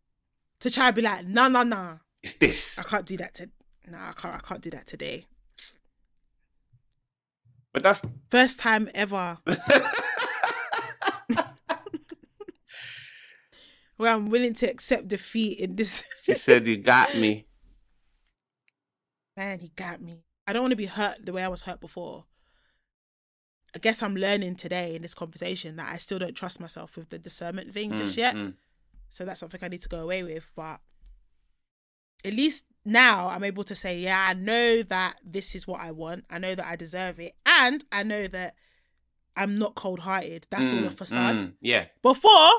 to 0.61 0.71
try 0.71 0.87
and 0.87 0.97
be 0.97 1.03
like, 1.03 1.27
"No, 1.27 1.49
no, 1.49 1.63
no, 1.63 2.01
It's 2.23 2.35
this. 2.35 2.79
I 2.79 2.83
can't 2.85 3.05
do 3.05 3.19
that. 3.19 3.35
To 3.35 3.51
no, 3.89 3.99
I 3.99 4.13
can't. 4.13 4.35
I 4.35 4.39
can't 4.39 4.61
do 4.63 4.71
that 4.71 4.87
today." 4.87 5.27
But 7.73 7.83
that's 7.85 8.05
First 8.31 8.59
time 8.59 8.89
ever 8.95 9.39
where 13.97 14.13
I'm 14.13 14.31
willing 14.31 14.55
to 14.55 14.67
accept 14.67 15.09
defeat 15.09 15.59
in 15.59 15.77
this. 15.77 16.05
she 16.23 16.35
said 16.35 16.67
you 16.67 16.77
got 16.79 17.15
me. 17.15 17.47
Man, 19.37 19.61
he 19.61 19.69
got 19.77 20.01
me. 20.01 20.25
I 20.47 20.53
don't 20.53 20.63
want 20.63 20.73
to 20.73 20.77
be 20.77 20.87
hurt 20.87 21.25
the 21.25 21.33
way 21.33 21.45
I 21.45 21.49
was 21.49 21.63
hurt 21.63 21.81
before. 21.81 22.25
I 23.75 23.79
guess 23.79 24.03
I'm 24.03 24.17
learning 24.17 24.57
today 24.57 24.97
in 24.97 25.03
this 25.03 25.15
conversation 25.15 25.77
that 25.77 25.93
I 25.93 25.97
still 25.99 26.19
don't 26.19 26.35
trust 26.35 26.59
myself 26.61 26.97
with 26.97 27.11
the 27.11 27.19
discernment 27.19 27.73
thing 27.73 27.95
just 27.97 28.15
Mm, 28.15 28.19
yet. 28.19 28.35
mm. 28.35 28.55
So 29.11 29.25
that's 29.25 29.39
something 29.41 29.61
I 29.63 29.69
need 29.69 29.83
to 29.83 29.89
go 29.89 30.01
away 30.01 30.25
with. 30.25 30.51
But 30.57 30.81
at 32.25 32.33
least 32.33 32.65
now 32.85 33.29
I'm 33.29 33.45
able 33.45 33.65
to 33.65 33.75
say, 33.75 33.99
yeah, 33.99 34.27
I 34.29 34.35
know 34.35 34.83
that 34.85 35.17
this 35.25 35.55
is 35.55 35.67
what 35.67 35.81
I 35.81 35.91
want. 35.91 36.25
I 36.31 36.39
know 36.39 36.55
that 36.55 36.67
I 36.67 36.77
deserve 36.77 37.21
it. 37.21 37.33
And 37.47 37.85
I 37.93 38.03
know 38.03 38.27
that 38.29 38.55
I'm 39.37 39.59
not 39.59 39.75
cold 39.75 40.01
hearted. 40.01 40.47
That's 40.51 40.73
all 40.73 40.79
a 40.81 40.83
Mm, 40.89 40.95
facade. 40.95 41.37
mm, 41.41 41.53
yeah. 41.61 41.87
Before, 42.03 42.51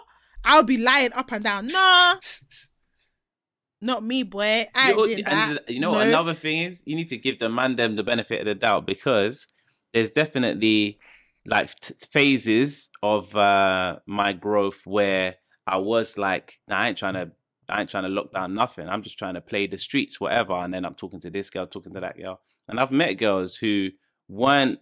I'll 0.44 0.64
be 0.64 0.78
lying 0.78 1.14
up 1.14 1.32
and 1.32 1.44
down. 1.44 1.68
Nah, 1.68 2.16
not 3.82 4.04
me, 4.04 4.24
boy. 4.24 4.68
I 4.76 4.90
You 4.92 4.96
know- 4.98 5.06
did 5.06 5.26
that. 5.26 5.50
and 5.50 5.60
you 5.76 5.80
know 5.80 5.94
No. 5.94 6.00
another 6.00 6.34
thing 6.34 6.60
is? 6.64 6.84
You 6.86 6.96
need 6.96 7.10
to 7.10 7.18
give 7.18 7.40
the 7.40 7.50
man 7.50 7.76
them 7.76 7.96
the 7.96 8.04
benefit 8.04 8.40
of 8.42 8.46
the 8.46 8.56
doubt 8.56 8.86
because 8.86 9.48
there's 9.94 10.12
definitely 10.12 11.00
like 11.46 11.74
t- 11.80 11.96
phases 12.12 12.92
of 13.02 13.36
uh 13.36 13.98
my 14.06 14.34
growth 14.34 14.86
where 14.86 15.38
I 15.66 15.78
was 15.78 16.18
like, 16.18 16.60
nah, 16.68 16.78
I 16.78 16.88
ain't 16.90 16.98
trying 16.98 17.16
to 17.16 17.32
I 17.72 17.82
ain't 17.82 17.90
trying 17.90 18.04
to 18.04 18.10
lock 18.10 18.32
down 18.34 18.54
nothing. 18.54 18.88
I'm 18.90 19.02
just 19.02 19.18
trying 19.18 19.36
to 19.36 19.42
play 19.42 19.66
the 19.68 19.78
streets, 19.78 20.20
whatever. 20.20 20.54
And 20.54 20.74
then 20.74 20.86
I'm 20.86 20.96
talking 20.96 21.20
to 21.22 21.30
this 21.30 21.50
girl, 21.50 21.66
talking 21.68 21.94
to 21.94 22.00
that 22.02 22.18
girl. 22.18 22.42
And 22.68 22.80
I've 22.80 22.92
met 22.92 23.14
girls 23.14 23.56
who 23.56 23.90
weren't 24.28 24.80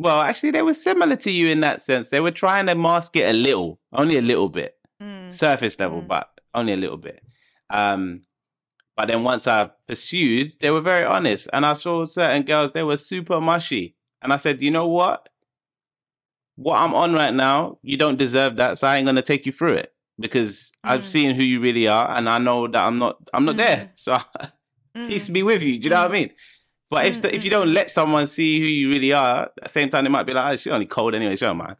well, 0.00 0.20
actually 0.20 0.52
they 0.52 0.62
were 0.62 0.74
similar 0.74 1.16
to 1.16 1.30
you 1.30 1.48
in 1.48 1.60
that 1.60 1.82
sense. 1.82 2.10
They 2.10 2.20
were 2.20 2.30
trying 2.30 2.66
to 2.66 2.76
mask 2.76 3.16
it 3.16 3.28
a 3.28 3.32
little, 3.32 3.80
only 3.92 4.16
a 4.16 4.22
little 4.22 4.48
bit 4.48 4.76
Mm. 5.02 5.30
surface 5.30 5.78
level, 5.78 6.02
Mm. 6.02 6.08
but 6.08 6.40
only 6.54 6.72
a 6.72 6.76
little 6.76 6.96
bit. 6.96 7.20
Um, 7.70 8.22
but 8.96 9.06
then 9.08 9.22
once 9.24 9.46
I 9.46 9.70
pursued, 9.86 10.54
they 10.60 10.70
were 10.70 10.80
very 10.80 11.04
honest, 11.04 11.48
and 11.52 11.66
I 11.66 11.72
saw 11.74 12.04
certain 12.04 12.42
girls 12.42 12.72
they 12.72 12.82
were 12.84 12.96
super 12.96 13.40
mushy, 13.40 13.96
and 14.22 14.32
I 14.32 14.36
said, 14.36 14.62
you 14.62 14.70
know 14.70 14.86
what? 14.88 15.28
What 16.56 16.78
I'm 16.78 16.94
on 16.94 17.12
right 17.12 17.34
now, 17.34 17.78
you 17.82 17.96
don't 17.96 18.18
deserve 18.18 18.56
that, 18.56 18.78
so 18.78 18.86
I 18.88 18.96
ain't 18.96 19.06
gonna 19.06 19.22
take 19.22 19.46
you 19.46 19.52
through 19.52 19.74
it 19.74 19.92
because 20.18 20.72
I've 20.84 21.02
Mm. 21.02 21.06
seen 21.06 21.34
who 21.34 21.42
you 21.42 21.60
really 21.60 21.86
are, 21.88 22.10
and 22.16 22.28
I 22.28 22.38
know 22.38 22.66
that 22.68 22.84
I'm 22.86 22.98
not, 22.98 23.16
I'm 23.32 23.44
not 23.44 23.56
there. 23.56 23.90
So 23.94 24.18
Mm. 24.96 25.08
peace 25.08 25.28
be 25.28 25.42
with 25.42 25.62
you. 25.62 25.78
Do 25.78 25.84
you 25.84 25.90
know 25.90 26.02
what 26.02 26.10
I 26.10 26.14
mean? 26.14 26.30
But 26.90 27.04
if 27.06 27.18
Mm, 27.18 27.22
the, 27.22 27.34
if 27.36 27.44
you 27.44 27.50
mm, 27.50 27.56
don't 27.58 27.74
let 27.74 27.90
someone 27.90 28.26
see 28.26 28.58
who 28.58 28.66
you 28.66 28.88
really 28.90 29.12
are, 29.12 29.42
at 29.44 29.62
the 29.64 29.68
same 29.68 29.90
time 29.90 30.04
they 30.04 30.10
might 30.10 30.24
be 30.26 30.32
like, 30.32 30.52
oh, 30.52 30.56
she's 30.56 30.72
only 30.72 30.86
cold 30.86 31.14
anyway, 31.14 31.36
show 31.36 31.52
man. 31.54 31.76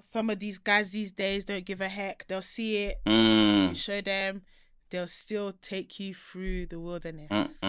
Some 0.00 0.30
of 0.30 0.38
these 0.38 0.58
guys 0.58 0.90
these 0.90 1.10
days 1.12 1.44
don't 1.44 1.64
give 1.64 1.80
a 1.80 1.88
heck. 1.88 2.26
They'll 2.28 2.42
see 2.42 2.84
it, 2.84 3.00
Mm. 3.06 3.68
you 3.70 3.74
show 3.74 4.00
them, 4.00 4.42
they'll 4.90 5.06
still 5.08 5.52
take 5.60 5.98
you 5.98 6.14
through 6.14 6.66
the 6.66 6.78
wilderness. 6.78 7.60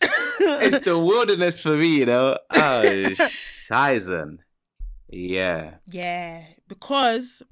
It's 0.40 0.84
the 0.84 0.98
wilderness 0.98 1.62
for 1.62 1.76
me, 1.76 1.98
you 1.98 2.06
know. 2.06 2.38
Oh, 2.50 3.12
Scheißen. 3.70 4.38
Yeah. 5.08 5.74
Yeah, 5.86 6.44
because 6.68 7.42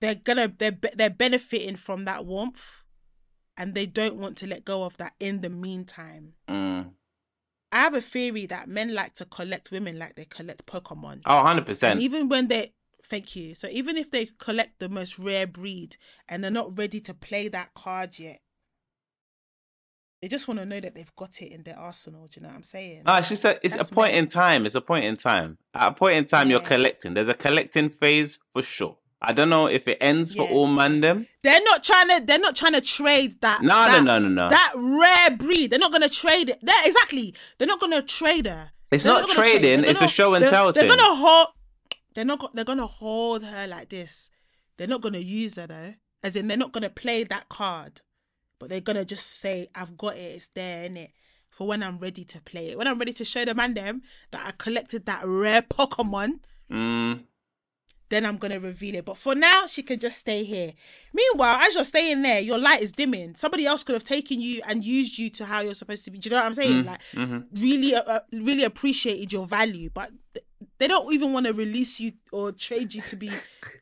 they're 0.00 0.14
gonna 0.14 0.52
they're 0.56 0.78
they're 0.94 1.10
benefiting 1.10 1.76
from 1.76 2.04
that 2.04 2.26
warmth, 2.26 2.84
and 3.56 3.74
they 3.74 3.86
don't 3.86 4.16
want 4.16 4.36
to 4.38 4.46
let 4.46 4.64
go 4.64 4.84
of 4.84 4.96
that. 4.98 5.14
In 5.20 5.40
the 5.40 5.50
meantime, 5.50 6.34
Mm. 6.48 6.92
I 7.72 7.80
have 7.80 7.94
a 7.94 8.00
theory 8.00 8.46
that 8.46 8.68
men 8.68 8.94
like 8.94 9.14
to 9.14 9.24
collect 9.24 9.70
women 9.70 9.98
like 9.98 10.14
they 10.14 10.24
collect 10.24 10.66
Pokemon. 10.66 11.22
Oh, 11.26 11.42
100%. 11.44 11.82
And 11.92 12.00
even 12.00 12.28
when 12.28 12.48
they 12.48 12.72
thank 13.04 13.36
you. 13.36 13.54
So 13.54 13.68
even 13.70 13.96
if 13.96 14.10
they 14.10 14.28
collect 14.38 14.78
the 14.78 14.88
most 14.88 15.18
rare 15.18 15.46
breed 15.46 15.96
and 16.28 16.42
they're 16.42 16.50
not 16.50 16.76
ready 16.78 17.00
to 17.00 17.14
play 17.14 17.48
that 17.48 17.74
card 17.74 18.18
yet, 18.18 18.40
they 20.22 20.28
just 20.28 20.48
want 20.48 20.60
to 20.60 20.66
know 20.66 20.80
that 20.80 20.94
they've 20.94 21.14
got 21.16 21.40
it 21.42 21.52
in 21.52 21.62
their 21.62 21.78
arsenal. 21.78 22.26
Do 22.26 22.38
you 22.40 22.42
know 22.42 22.48
what 22.48 22.56
I'm 22.56 22.62
saying? 22.62 23.02
No, 23.04 23.14
it's 23.16 23.28
just 23.28 23.44
a, 23.44 23.58
it's 23.62 23.76
That's 23.76 23.90
a 23.90 23.94
point 23.94 24.14
in 24.14 24.28
time. 24.28 24.64
It's 24.66 24.74
a 24.74 24.80
point 24.80 25.04
in 25.04 25.16
time. 25.16 25.58
At 25.74 25.88
a 25.88 25.92
point 25.94 26.16
in 26.16 26.24
time, 26.24 26.48
you're 26.50 26.60
collecting. 26.60 27.14
There's 27.14 27.28
a 27.28 27.34
collecting 27.34 27.90
phase 27.90 28.38
for 28.52 28.62
sure. 28.62 28.96
I 29.20 29.32
don't 29.32 29.48
know 29.48 29.66
if 29.66 29.88
it 29.88 29.98
ends 30.00 30.34
for 30.34 30.44
Yeah. 30.46 30.54
all 30.54 30.68
mandem. 30.68 31.26
They're 31.42 31.62
not 31.64 31.82
trying 31.84 32.08
to. 32.08 32.24
They're 32.24 32.38
not 32.38 32.54
trying 32.56 32.74
to 32.74 32.80
trade 32.80 33.40
that. 33.40 33.62
No, 33.62 33.68
that, 33.68 34.02
no, 34.04 34.18
no, 34.18 34.28
no, 34.28 34.44
no. 34.44 34.48
That 34.50 34.72
rare 34.76 35.36
breed. 35.36 35.70
They're 35.70 35.78
not 35.78 35.90
gonna 35.92 36.08
trade 36.08 36.50
it. 36.50 36.58
They're, 36.62 36.74
exactly. 36.86 37.34
They're 37.58 37.66
not 37.68 37.80
gonna 37.80 38.02
trade 38.02 38.46
her. 38.46 38.70
It's 38.90 39.04
They're 39.04 39.12
not 39.14 39.26
her. 39.28 39.34
trading, 39.34 39.80
it's 39.84 39.98
a 39.98 40.02
gonna- 40.02 40.08
show 40.10 40.34
and 40.34 40.42
they're- 40.44 40.50
tell 40.50 40.72
They're 40.72 40.86
thing. 40.86 40.96
gonna 40.96 41.14
hold. 41.16 41.48
They're 42.14 42.24
not. 42.26 42.54
They're 42.54 42.64
gonna 42.64 42.86
hold 42.86 43.44
her 43.44 43.66
like 43.66 43.88
this. 43.88 44.30
They're 44.76 44.86
not 44.86 45.00
gonna 45.00 45.18
use 45.18 45.56
her 45.56 45.66
though. 45.66 45.94
As 46.22 46.36
in, 46.36 46.48
they're 46.48 46.56
not 46.56 46.72
gonna 46.72 46.90
play 46.90 47.24
that 47.24 47.48
card, 47.48 48.02
but 48.58 48.68
they're 48.68 48.80
gonna 48.80 49.04
just 49.04 49.26
say, 49.40 49.68
"I've 49.74 49.96
got 49.96 50.16
it. 50.16 50.36
It's 50.36 50.48
there, 50.48 50.84
in 50.84 50.96
it." 50.96 51.10
For 51.48 51.66
when 51.66 51.82
I'm 51.82 51.98
ready 51.98 52.24
to 52.24 52.40
play 52.42 52.70
it, 52.70 52.78
when 52.78 52.86
I'm 52.86 52.98
ready 52.98 53.14
to 53.14 53.24
show 53.24 53.44
the 53.44 53.54
man 53.54 53.72
them 53.74 54.02
that 54.30 54.44
I 54.46 54.52
collected 54.58 55.06
that 55.06 55.22
rare 55.24 55.62
Pokemon, 55.62 56.40
Mm, 56.70 57.22
then 58.08 58.26
I'm 58.26 58.36
gonna 58.36 58.60
reveal 58.60 58.94
it. 58.96 59.04
But 59.04 59.16
for 59.16 59.34
now, 59.34 59.66
she 59.66 59.82
can 59.82 59.98
just 59.98 60.18
stay 60.18 60.44
here. 60.44 60.72
Meanwhile, 61.14 61.60
as 61.62 61.74
you're 61.74 61.84
staying 61.84 62.22
there, 62.22 62.40
your 62.40 62.58
light 62.58 62.82
is 62.82 62.92
dimming. 62.92 63.36
Somebody 63.36 63.64
else 63.66 63.84
could 63.84 63.94
have 63.94 64.04
taken 64.04 64.40
you 64.40 64.60
and 64.66 64.84
used 64.84 65.16
you 65.18 65.30
to 65.30 65.44
how 65.46 65.60
you're 65.60 65.74
supposed 65.74 66.04
to 66.04 66.10
be. 66.10 66.18
Do 66.18 66.28
you 66.28 66.30
know 66.36 66.40
what 66.40 66.46
I'm 66.46 66.54
saying? 66.54 66.84
Like, 66.84 67.00
mhm. 67.12 67.46
really, 67.52 67.94
uh, 67.94 68.02
uh, 68.02 68.20
really 68.32 68.64
appreciated 68.64 69.32
your 69.32 69.46
value, 69.46 69.88
but 69.94 70.10
th- 70.34 70.44
they 70.78 70.88
don't 70.88 71.12
even 71.14 71.32
want 71.32 71.46
to 71.46 71.52
release 71.52 72.00
you 72.00 72.12
or 72.32 72.52
trade 72.52 72.92
you 72.94 73.02
to 73.02 73.16
be, 73.16 73.30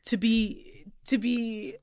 to 0.05 0.17
be, 0.17 0.85
to 1.07 1.17
be. 1.17 1.75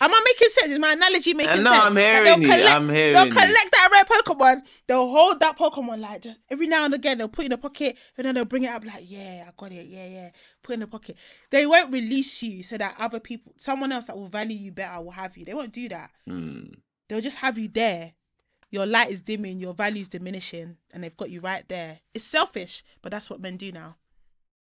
Am 0.00 0.10
I 0.12 0.22
making 0.24 0.48
sense? 0.48 0.68
Is 0.70 0.78
my 0.78 0.92
analogy 0.92 1.34
making 1.34 1.62
no, 1.62 1.70
sense? 1.70 1.84
I'm 1.84 1.94
Like, 1.94 2.04
hearing 2.04 2.42
you. 2.42 2.48
collect- 2.48 2.70
I'm 2.74 2.88
hearing 2.88 3.12
They'll 3.14 3.24
you. 3.26 3.30
collect 3.32 3.72
that 3.72 3.88
rare 3.92 4.04
Pokemon. 4.04 4.66
They'll 4.86 5.08
hold 5.10 5.40
that 5.40 5.58
Pokemon 5.58 6.00
like 6.00 6.22
just 6.22 6.40
every 6.50 6.66
now 6.66 6.84
and 6.84 6.94
again. 6.94 7.18
They'll 7.18 7.28
put 7.28 7.44
it 7.44 7.46
in 7.46 7.52
a 7.52 7.58
pocket 7.58 7.96
and 8.16 8.26
then 8.26 8.34
they'll 8.34 8.44
bring 8.44 8.64
it 8.64 8.70
up 8.70 8.84
like, 8.84 9.04
yeah, 9.06 9.44
I 9.48 9.50
got 9.56 9.72
it. 9.72 9.86
Yeah, 9.86 10.06
yeah. 10.06 10.30
Put 10.62 10.72
it 10.72 10.74
in 10.74 10.80
the 10.80 10.86
pocket. 10.86 11.16
They 11.50 11.66
won't 11.66 11.92
release 11.92 12.42
you 12.42 12.62
so 12.62 12.76
that 12.78 12.94
other 12.98 13.20
people, 13.20 13.52
someone 13.56 13.92
else 13.92 14.06
that 14.06 14.16
will 14.16 14.28
value 14.28 14.56
you 14.56 14.72
better, 14.72 15.00
will 15.02 15.10
have 15.12 15.36
you. 15.36 15.44
They 15.44 15.54
won't 15.54 15.72
do 15.72 15.88
that. 15.90 16.10
Mm. 16.28 16.74
They'll 17.08 17.20
just 17.20 17.38
have 17.38 17.58
you 17.58 17.68
there. 17.68 18.12
Your 18.70 18.84
light 18.84 19.10
is 19.10 19.20
dimming, 19.20 19.60
your 19.60 19.74
value's 19.74 20.08
diminishing, 20.08 20.76
and 20.92 21.04
they've 21.04 21.16
got 21.16 21.30
you 21.30 21.40
right 21.40 21.66
there. 21.68 22.00
It's 22.14 22.24
selfish, 22.24 22.82
but 23.00 23.12
that's 23.12 23.30
what 23.30 23.40
men 23.40 23.56
do 23.56 23.70
now. 23.70 23.96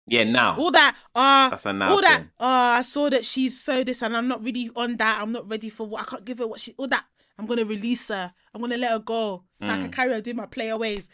Yeah, 0.10 0.24
now. 0.24 0.58
All 0.58 0.72
that, 0.72 0.96
uh, 1.16 1.50
That's 1.50 1.66
a 1.66 1.74
now 1.74 1.92
all 1.92 2.02
that, 2.02 2.18
thing. 2.18 2.30
uh, 2.40 2.78
I 2.80 2.82
saw 2.82 3.10
that 3.10 3.24
she's 3.26 3.60
so 3.60 3.84
this, 3.84 4.02
and 4.02 4.16
I'm 4.18 4.28
not 4.28 4.44
really 4.44 4.70
on 4.76 4.96
that. 4.98 5.22
I'm 5.22 5.32
not 5.32 5.50
ready 5.50 5.70
for 5.70 5.88
what 5.88 6.02
I 6.02 6.06
can't 6.06 6.26
give 6.26 6.40
her 6.40 6.48
what 6.48 6.60
she. 6.60 6.74
All 6.78 6.88
that, 6.88 7.06
I'm 7.38 7.46
gonna 7.46 7.66
release 7.66 8.08
her. 8.10 8.32
I'm 8.54 8.62
gonna 8.62 8.78
let 8.78 8.92
her 8.92 9.00
go 9.00 9.44
so 9.62 9.72
I 9.72 9.78
Mm. 9.78 9.82
can 9.82 9.92
carry 9.92 10.14
her 10.14 10.22
doing 10.22 10.38
my 10.38 10.46
player 10.48 10.78
ways. 10.78 11.10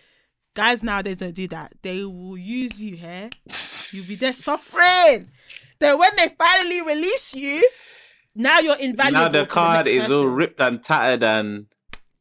Guys 0.54 0.84
nowadays 0.84 1.18
don't 1.18 1.36
do 1.36 1.48
that. 1.50 1.74
They 1.82 2.04
will 2.06 2.38
use 2.38 2.82
you 2.82 2.96
here. 2.96 3.30
You'll 3.94 4.08
be 4.08 4.16
there 4.16 4.32
suffering. 4.34 5.28
Then 5.80 6.00
when 6.00 6.12
they 6.16 6.30
finally 6.38 6.82
release 6.82 7.36
you, 7.36 7.68
now 8.36 8.60
you're 8.60 8.78
invaluable. 8.78 9.20
now 9.22 9.28
the 9.28 9.40
to 9.42 9.46
card 9.48 9.86
next 9.88 10.06
is 10.06 10.12
all 10.12 10.28
ripped 10.28 10.62
and 10.62 10.82
tattered 10.84 11.24
and 11.24 11.66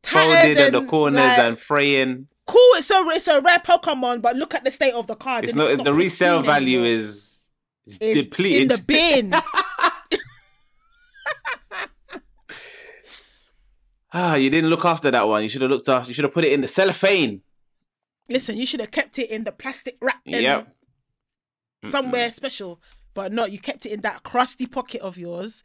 Tattered 0.03 0.33
folded 0.41 0.59
in 0.67 0.73
the 0.73 0.79
and, 0.81 0.89
corners 0.89 1.23
like, 1.23 1.39
and 1.39 1.59
fraying. 1.59 2.27
Cool. 2.47 2.59
It's 2.77 2.91
a 2.91 2.97
it's 3.11 3.29
a 3.29 3.41
rare 3.41 3.59
Pokemon, 3.59 4.23
but 4.23 4.37
look 4.37 4.55
at 4.55 4.65
the 4.65 4.71
state 4.71 4.95
of 4.95 5.07
the 5.07 5.17
card. 5.17 5.45
It's 5.45 5.53
It 5.53 5.57
not, 5.57 5.71
looks 5.71 5.83
the 5.85 5.95
resale 5.95 6.43
value 6.43 6.79
anymore. 6.81 6.99
is, 6.99 7.53
is 7.87 7.99
It's 8.01 8.23
depleted. 8.25 8.63
in 8.63 8.69
the 8.69 8.83
bin. 8.87 9.35
ah, 14.13 14.35
you 14.37 14.51
didn't 14.51 14.71
look 14.71 14.85
after 14.85 15.11
that 15.11 15.27
one. 15.29 15.43
You 15.43 15.49
should 15.49 15.63
have 15.63 15.71
looked 15.71 15.89
after. 15.89 16.09
You 16.09 16.15
should 16.15 16.25
have 16.25 16.35
put 16.35 16.45
it 16.45 16.53
in 16.53 16.61
the 16.61 16.69
cellophane. 16.69 17.43
Listen, 18.29 18.57
you 18.57 18.67
should 18.67 18.81
have 18.81 18.91
kept 18.91 19.19
it 19.19 19.31
in 19.31 19.45
the 19.45 19.53
plastic 19.53 19.97
wrap 20.01 20.21
Yep. 20.25 20.75
somewhere 21.85 22.33
special, 22.33 22.81
but 23.13 23.33
no, 23.33 23.45
You 23.45 23.59
kept 23.59 23.85
it 23.85 23.93
in 23.93 24.01
that 24.01 24.23
crusty 24.23 24.67
pocket 24.67 25.03
of 25.03 25.19
yours. 25.19 25.63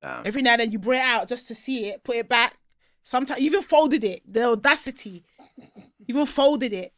Damn. 0.00 0.26
Every 0.26 0.40
now 0.40 0.52
and 0.52 0.60
then 0.62 0.72
you 0.72 0.78
bring 0.78 1.00
it 1.00 1.04
out 1.04 1.28
just 1.28 1.46
to 1.48 1.54
see 1.54 1.88
it, 1.90 2.02
put 2.04 2.16
it 2.16 2.28
back. 2.28 2.56
Sometimes 3.10 3.40
even 3.40 3.60
folded 3.60 4.04
it. 4.04 4.22
The 4.24 4.44
audacity. 4.44 5.24
Even 6.06 6.26
folded 6.26 6.72
it 6.72 6.92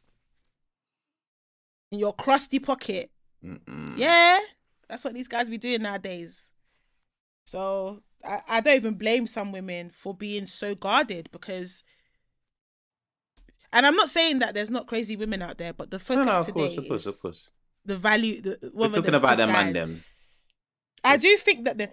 in 1.91 2.01
your 2.01 2.13
crusty 2.13 2.59
pocket. 2.59 3.11
Mm-mm. 3.43 3.97
Yeah, 3.97 4.39
that's 4.87 5.07
what 5.07 5.15
these 5.15 5.27
guys 5.27 5.49
be 5.49 5.57
doing 5.57 5.81
nowadays. 5.81 6.53
So 7.47 8.03
I, 8.23 8.43
I 8.47 8.61
don't 8.61 8.77
even 8.77 8.95
blame 8.97 9.27
some 9.27 9.53
women 9.53 9.89
for 9.89 10.13
being 10.15 10.45
so 10.45 10.75
guarded 10.75 11.31
because. 11.33 11.83
And 13.73 13.87
I'm 13.87 13.97
not 13.97 14.11
saying 14.11 14.41
that 14.41 14.53
there's 14.53 14.71
not 14.71 14.89
crazy 14.89 15.17
women 15.17 15.41
out 15.41 15.57
there, 15.57 15.73
but 15.73 15.91
the 15.91 15.99
focus 15.99 16.27
no, 16.27 16.41
of 16.41 16.45
today 16.45 16.61
course, 16.61 16.77
of 16.77 16.89
course, 16.89 17.07
is 17.07 17.15
of 17.15 17.23
course. 17.23 17.51
the 17.87 17.97
value. 17.97 18.43
The, 18.43 18.71
We're 18.75 18.91
talking 18.91 19.15
about 19.15 19.39
them 19.39 19.49
and 19.49 19.75
them. 19.75 20.05
I 21.03 21.17
do 21.17 21.35
think 21.39 21.65
that 21.65 21.79
the, 21.79 21.89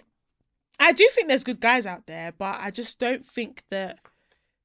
I 0.78 0.92
do 0.92 1.08
think 1.14 1.30
there's 1.30 1.46
good 1.46 1.62
guys 1.62 1.86
out 1.86 2.06
there, 2.06 2.34
but 2.38 2.58
I 2.60 2.70
just 2.70 3.00
don't 3.00 3.26
think 3.26 3.64
that 3.70 4.00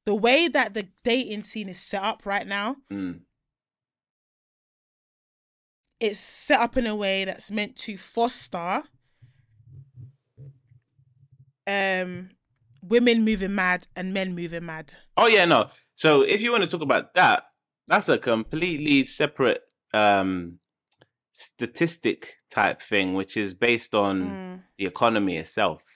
the 0.07 0.15
way 0.15 0.49
that 0.49 0.75
the 0.75 0.89
dating 1.03 1.43
scene 1.45 1.69
is 1.69 1.79
set 1.81 2.03
up 2.03 2.27
right 2.27 2.47
now, 2.47 2.77
Mm. 2.93 3.21
it's 6.01 6.19
set 6.19 6.61
up 6.61 6.77
in 6.77 6.87
a 6.87 6.95
way 6.95 7.25
that's 7.25 7.51
meant 7.51 7.77
to 7.77 7.97
foster 7.97 8.83
um 11.67 12.31
women 12.83 13.25
moving 13.25 13.55
mad 13.55 13.87
and 13.97 14.13
men 14.13 14.35
moving 14.35 14.67
mad. 14.67 14.95
Oh 15.17 15.27
yeah, 15.27 15.47
no. 15.47 15.71
So 15.95 16.21
if 16.23 16.43
you 16.43 16.51
want 16.53 16.63
to 16.65 16.69
talk 16.69 16.83
about 16.83 17.15
that, 17.15 17.45
that's 17.87 18.09
a 18.11 18.19
completely 18.19 19.05
separate 19.05 19.63
um 19.95 20.59
statistic 21.33 22.37
type 22.51 22.83
thing, 22.83 23.15
which 23.15 23.37
is 23.37 23.55
based 23.55 23.95
on 23.95 24.21
Mm. 24.23 24.63
the 24.79 24.85
economy 24.87 25.37
itself. 25.37 25.94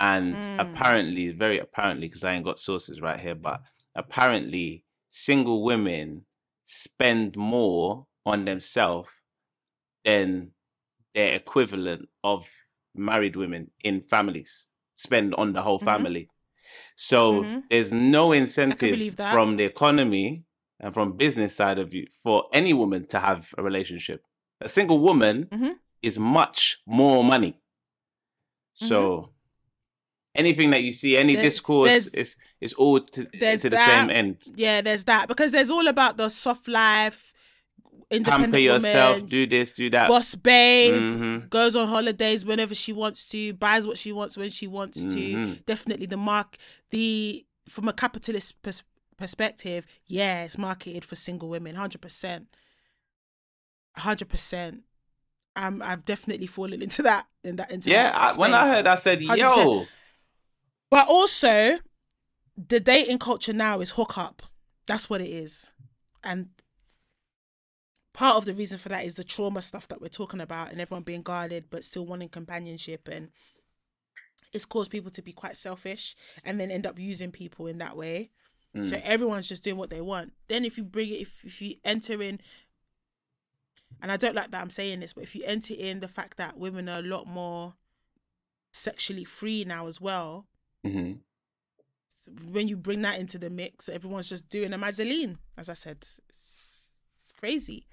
And 0.00 0.38
Mm. 0.38 0.50
apparently, 0.58 1.28
very 1.30 1.58
apparently, 1.58 2.08
because 2.08 2.24
I 2.24 2.34
ain't 2.34 2.44
got 2.44 2.58
sources 2.58 3.00
right 3.00 3.18
here, 3.18 3.34
but 3.34 3.62
apparently, 3.94 4.84
single 5.08 5.64
women 5.64 6.26
spend 6.64 7.36
more 7.36 8.06
on 8.24 8.44
themselves 8.44 9.10
than 10.04 10.52
their 11.14 11.34
equivalent 11.34 12.08
of 12.22 12.48
married 12.94 13.36
women 13.36 13.70
in 13.82 14.02
families 14.02 14.66
spend 14.94 15.34
on 15.34 15.52
the 15.52 15.62
whole 15.62 15.80
Mhm. 15.80 15.84
family. 15.84 16.28
So 16.96 17.42
Mhm. 17.44 17.62
there's 17.70 17.92
no 17.92 18.32
incentive 18.32 19.16
from 19.16 19.56
the 19.56 19.64
economy 19.64 20.44
and 20.80 20.92
from 20.94 21.16
business 21.16 21.56
side 21.56 21.78
of 21.78 21.94
you 21.94 22.06
for 22.22 22.48
any 22.52 22.72
woman 22.72 23.06
to 23.08 23.18
have 23.18 23.52
a 23.56 23.62
relationship. 23.62 24.22
A 24.60 24.68
single 24.68 25.00
woman 25.00 25.48
Mhm. 25.50 25.78
is 26.02 26.18
much 26.18 26.78
more 26.86 27.24
money. 27.24 27.54
So 28.74 29.32
anything 30.38 30.70
that 30.70 30.82
you 30.82 30.92
see, 30.92 31.16
any 31.16 31.34
There- 31.34 31.42
discourse 31.44 31.90
there's- 31.90 32.08
is 32.08 32.36
is 32.60 32.72
all 32.72 33.00
to, 33.00 33.24
to 33.24 33.30
the 33.30 33.68
that. 33.70 33.86
same 33.86 34.10
end. 34.10 34.36
Yeah, 34.56 34.80
there's 34.80 35.04
that 35.04 35.28
because 35.28 35.52
there's 35.52 35.70
all 35.70 35.86
about 35.88 36.16
the 36.16 36.28
soft 36.28 36.66
life, 36.68 37.32
independent 38.10 38.52
Pamper 38.52 38.58
yourself, 38.58 39.16
woman, 39.18 39.28
do 39.30 39.46
this, 39.46 39.72
do 39.74 39.90
that. 39.90 40.08
boss 40.08 40.34
babe, 40.34 40.94
Mhm. 41.02 41.50
goes 41.50 41.76
on 41.76 41.86
holidays 41.88 42.44
whenever 42.44 42.74
she 42.74 42.92
wants 42.92 43.28
to, 43.28 43.52
buys 43.52 43.86
what 43.86 43.98
she 43.98 44.12
wants 44.12 44.36
when 44.38 44.50
she 44.50 44.66
wants 44.66 45.02
to. 45.04 45.08
Mhm. 45.36 45.66
Definitely 45.66 46.06
the 46.06 46.16
mark 46.16 46.56
the 46.90 47.44
from 47.68 47.86
a 47.86 47.92
capitalist 47.92 48.62
pers- 48.62 48.82
perspective, 49.18 49.86
yeah, 50.06 50.44
it's 50.44 50.56
marketed 50.56 51.04
for 51.04 51.16
single 51.16 51.48
women, 51.50 51.74
hundred 51.74 52.00
percent, 52.00 52.46
hundred 53.96 54.28
percent. 54.28 54.82
Um, 55.56 55.82
I've 55.82 56.04
definitely 56.04 56.46
fallen 56.46 56.82
into 56.82 57.02
that 57.02 57.26
in 57.42 57.56
that 57.56 57.70
into 57.70 57.90
Yeah, 57.90 58.04
that 58.12 58.14
I, 58.14 58.40
when 58.40 58.54
I 58.54 58.68
heard, 58.68 58.86
I 58.86 58.94
said, 58.94 59.20
100%. 59.20 59.38
"Yo, 59.66 59.86
But 60.90 61.08
also, 61.08 61.78
the 62.56 62.80
dating 62.80 63.18
culture 63.18 63.52
now 63.52 63.80
is 63.80 63.92
hook 63.92 64.16
up. 64.18 64.42
That's 64.86 65.10
what 65.10 65.20
it 65.20 65.28
is. 65.28 65.72
And 66.24 66.48
part 68.14 68.36
of 68.36 68.44
the 68.46 68.54
reason 68.54 68.78
for 68.78 68.88
that 68.88 69.04
is 69.04 69.14
the 69.14 69.24
trauma 69.24 69.62
stuff 69.62 69.86
that 69.88 70.00
we're 70.00 70.08
talking 70.08 70.40
about 70.40 70.72
and 70.72 70.80
everyone 70.80 71.04
being 71.04 71.22
guarded 71.22 71.66
but 71.70 71.84
still 71.84 72.04
wanting 72.04 72.28
companionship 72.28 73.06
and 73.06 73.28
it's 74.52 74.64
caused 74.64 74.90
people 74.90 75.10
to 75.10 75.22
be 75.22 75.30
quite 75.32 75.56
selfish 75.56 76.16
and 76.44 76.58
then 76.58 76.70
end 76.70 76.84
up 76.86 76.98
using 76.98 77.30
people 77.30 77.66
in 77.66 77.78
that 77.78 77.96
way. 77.96 78.30
So 78.84 78.96
Mm. 78.96 79.02
everyone's 79.02 79.48
just 79.48 79.62
doing 79.64 79.76
what 79.76 79.90
they 79.90 80.00
want. 80.00 80.32
Then 80.48 80.64
if 80.64 80.76
you 80.76 80.84
bring 80.84 81.08
it 81.10 81.20
if, 81.20 81.44
if 81.44 81.62
you 81.62 81.76
enter 81.84 82.20
in 82.22 82.40
and 84.02 84.10
I 84.12 84.16
don't 84.16 84.34
like 84.34 84.50
that 84.50 84.60
I'm 84.60 84.70
saying 84.70 85.00
this, 85.00 85.12
but 85.12 85.24
if 85.24 85.34
you 85.36 85.42
enter 85.44 85.74
in 85.74 86.00
the 86.00 86.08
fact 86.08 86.36
that 86.38 86.58
women 86.58 86.88
are 86.88 86.98
a 87.00 87.02
lot 87.02 87.26
more 87.26 87.74
sexually 88.72 89.24
free 89.24 89.64
now 89.64 89.86
as 89.86 90.00
well, 90.00 90.46
Mhm. 90.84 91.20
when 92.52 92.68
you 92.68 92.76
bring 92.76 93.02
that 93.02 93.18
into 93.18 93.38
the 93.38 93.50
mix, 93.50 93.88
everyone's 93.88 94.28
just 94.28 94.48
doing 94.48 94.72
a 94.72 94.78
mazzoline. 94.78 95.36
As 95.56 95.68
I 95.68 95.74
said, 95.74 95.98
it's, 95.98 96.20
it's 96.28 97.32
crazy. 97.38 97.86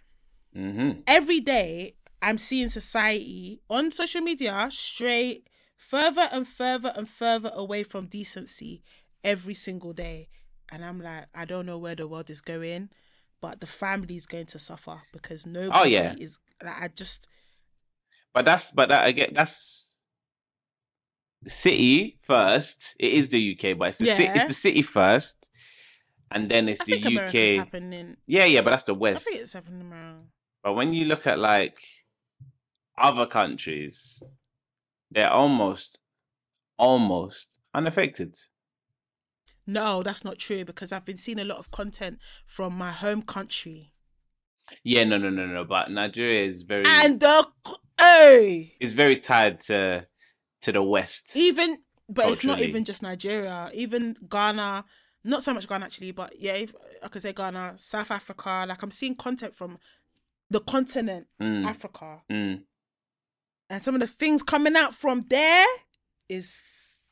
Mhm. 0.56 1.04
Every 1.08 1.40
day, 1.40 1.96
I'm 2.22 2.38
seeing 2.38 2.70
society 2.70 3.62
on 3.70 3.92
social 3.92 4.22
media 4.22 4.68
straight 4.72 5.50
further 5.78 6.28
and 6.32 6.48
further 6.48 6.92
and 6.96 7.08
further 7.08 7.52
away 7.54 7.84
from 7.84 8.08
decency 8.08 8.82
every 9.24 9.54
single 9.54 9.94
day. 9.94 10.30
And 10.72 10.84
I'm 10.84 11.00
like, 11.00 11.26
I 11.36 11.46
don't 11.46 11.66
know 11.66 11.78
where 11.78 11.96
the 11.96 12.08
world 12.08 12.30
is 12.30 12.42
going, 12.42 12.90
but 13.42 13.60
the 13.62 13.68
family 13.68 14.16
is 14.16 14.26
going 14.26 14.48
to 14.48 14.60
suffer 14.60 15.02
because 15.12 15.46
nobody 15.46 15.80
Oh, 15.80 15.86
yeah. 15.86 16.14
is. 16.18 16.40
Like, 16.64 16.82
I 16.82 16.88
just 16.88 17.28
But 18.34 18.46
that's 18.46 18.72
but 18.72 18.90
that 18.90 19.08
again 19.08 19.32
that's 19.34 19.85
the 21.46 21.50
city 21.50 22.18
first. 22.22 22.96
It 23.00 23.14
is 23.14 23.30
the 23.30 23.54
UK, 23.58 23.78
but 23.78 23.90
it's 23.90 24.00
the 24.00 24.08
ci- 24.08 24.32
it's 24.36 24.46
the 24.48 24.54
city 24.54 24.82
first, 24.82 25.50
and 26.30 26.50
then 26.52 26.68
it's 26.68 26.82
I 26.82 26.86
the 26.86 26.98
UK. 26.98 27.58
happening. 27.66 28.18
Yeah, 28.28 28.46
yeah, 28.46 28.62
but 28.62 28.72
that's 28.72 28.84
the 28.84 28.94
I 28.94 28.98
West. 28.98 29.26
think 29.26 29.40
it's 29.40 29.54
happening 29.54 29.90
around. 29.92 30.28
But 30.64 30.74
when 30.74 30.94
you 30.94 31.06
look 31.06 31.26
at 31.28 31.40
like 31.40 31.80
other 32.98 33.26
countries, 33.26 34.22
they're 35.12 35.32
almost 35.32 36.00
almost 36.78 37.58
unaffected. 37.74 38.36
No, 39.68 40.04
that's 40.04 40.24
not 40.24 40.38
true 40.38 40.64
because 40.66 40.92
I've 40.92 41.06
been 41.06 41.18
seeing 41.18 41.40
a 41.40 41.46
lot 41.46 41.58
of 41.58 41.72
content 41.72 42.20
from 42.46 42.78
my 42.78 42.92
home 42.92 43.22
country 43.24 43.94
Yeah, 44.84 45.04
no, 45.06 45.18
no, 45.18 45.30
no, 45.30 45.46
no. 45.48 45.64
But 45.64 45.90
Nigeria 45.92 46.46
is 46.46 46.64
very 46.64 46.86
and 46.88 47.20
the 47.20 47.48
hey, 48.00 48.74
is 48.80 48.94
very 48.94 49.16
tied 49.18 49.62
to 49.62 50.08
to 50.66 50.72
the 50.72 50.84
West. 50.84 51.36
even 51.36 51.78
but 52.10 52.30
it's 52.30 52.44
not 52.44 52.60
even 52.60 52.84
just 52.84 53.02
Nigeria, 53.02 53.70
even 53.74 54.16
Ghana. 54.30 54.86
Not 55.24 55.42
so 55.42 55.54
much 55.54 55.68
Ghana 55.68 55.86
actually, 55.86 56.12
but 56.12 56.40
yeah, 56.40 56.54
if, 56.54 56.74
I 57.02 57.08
could 57.08 57.22
say 57.22 57.34
Ghana, 57.34 57.74
South 57.78 58.12
Africa. 58.12 58.66
Like 58.68 58.82
I'm 58.84 58.92
seeing 58.92 59.16
content 59.16 59.56
from 59.56 59.80
the 60.50 60.60
continent, 60.60 61.28
Mm, 61.42 61.66
Africa, 61.66 62.22
mm. 62.32 62.62
and 63.70 63.82
some 63.82 63.96
of 63.96 64.02
the 64.02 64.08
things 64.08 64.44
coming 64.44 64.76
out 64.76 64.94
from 64.94 65.22
there 65.28 65.66
is 66.30 67.12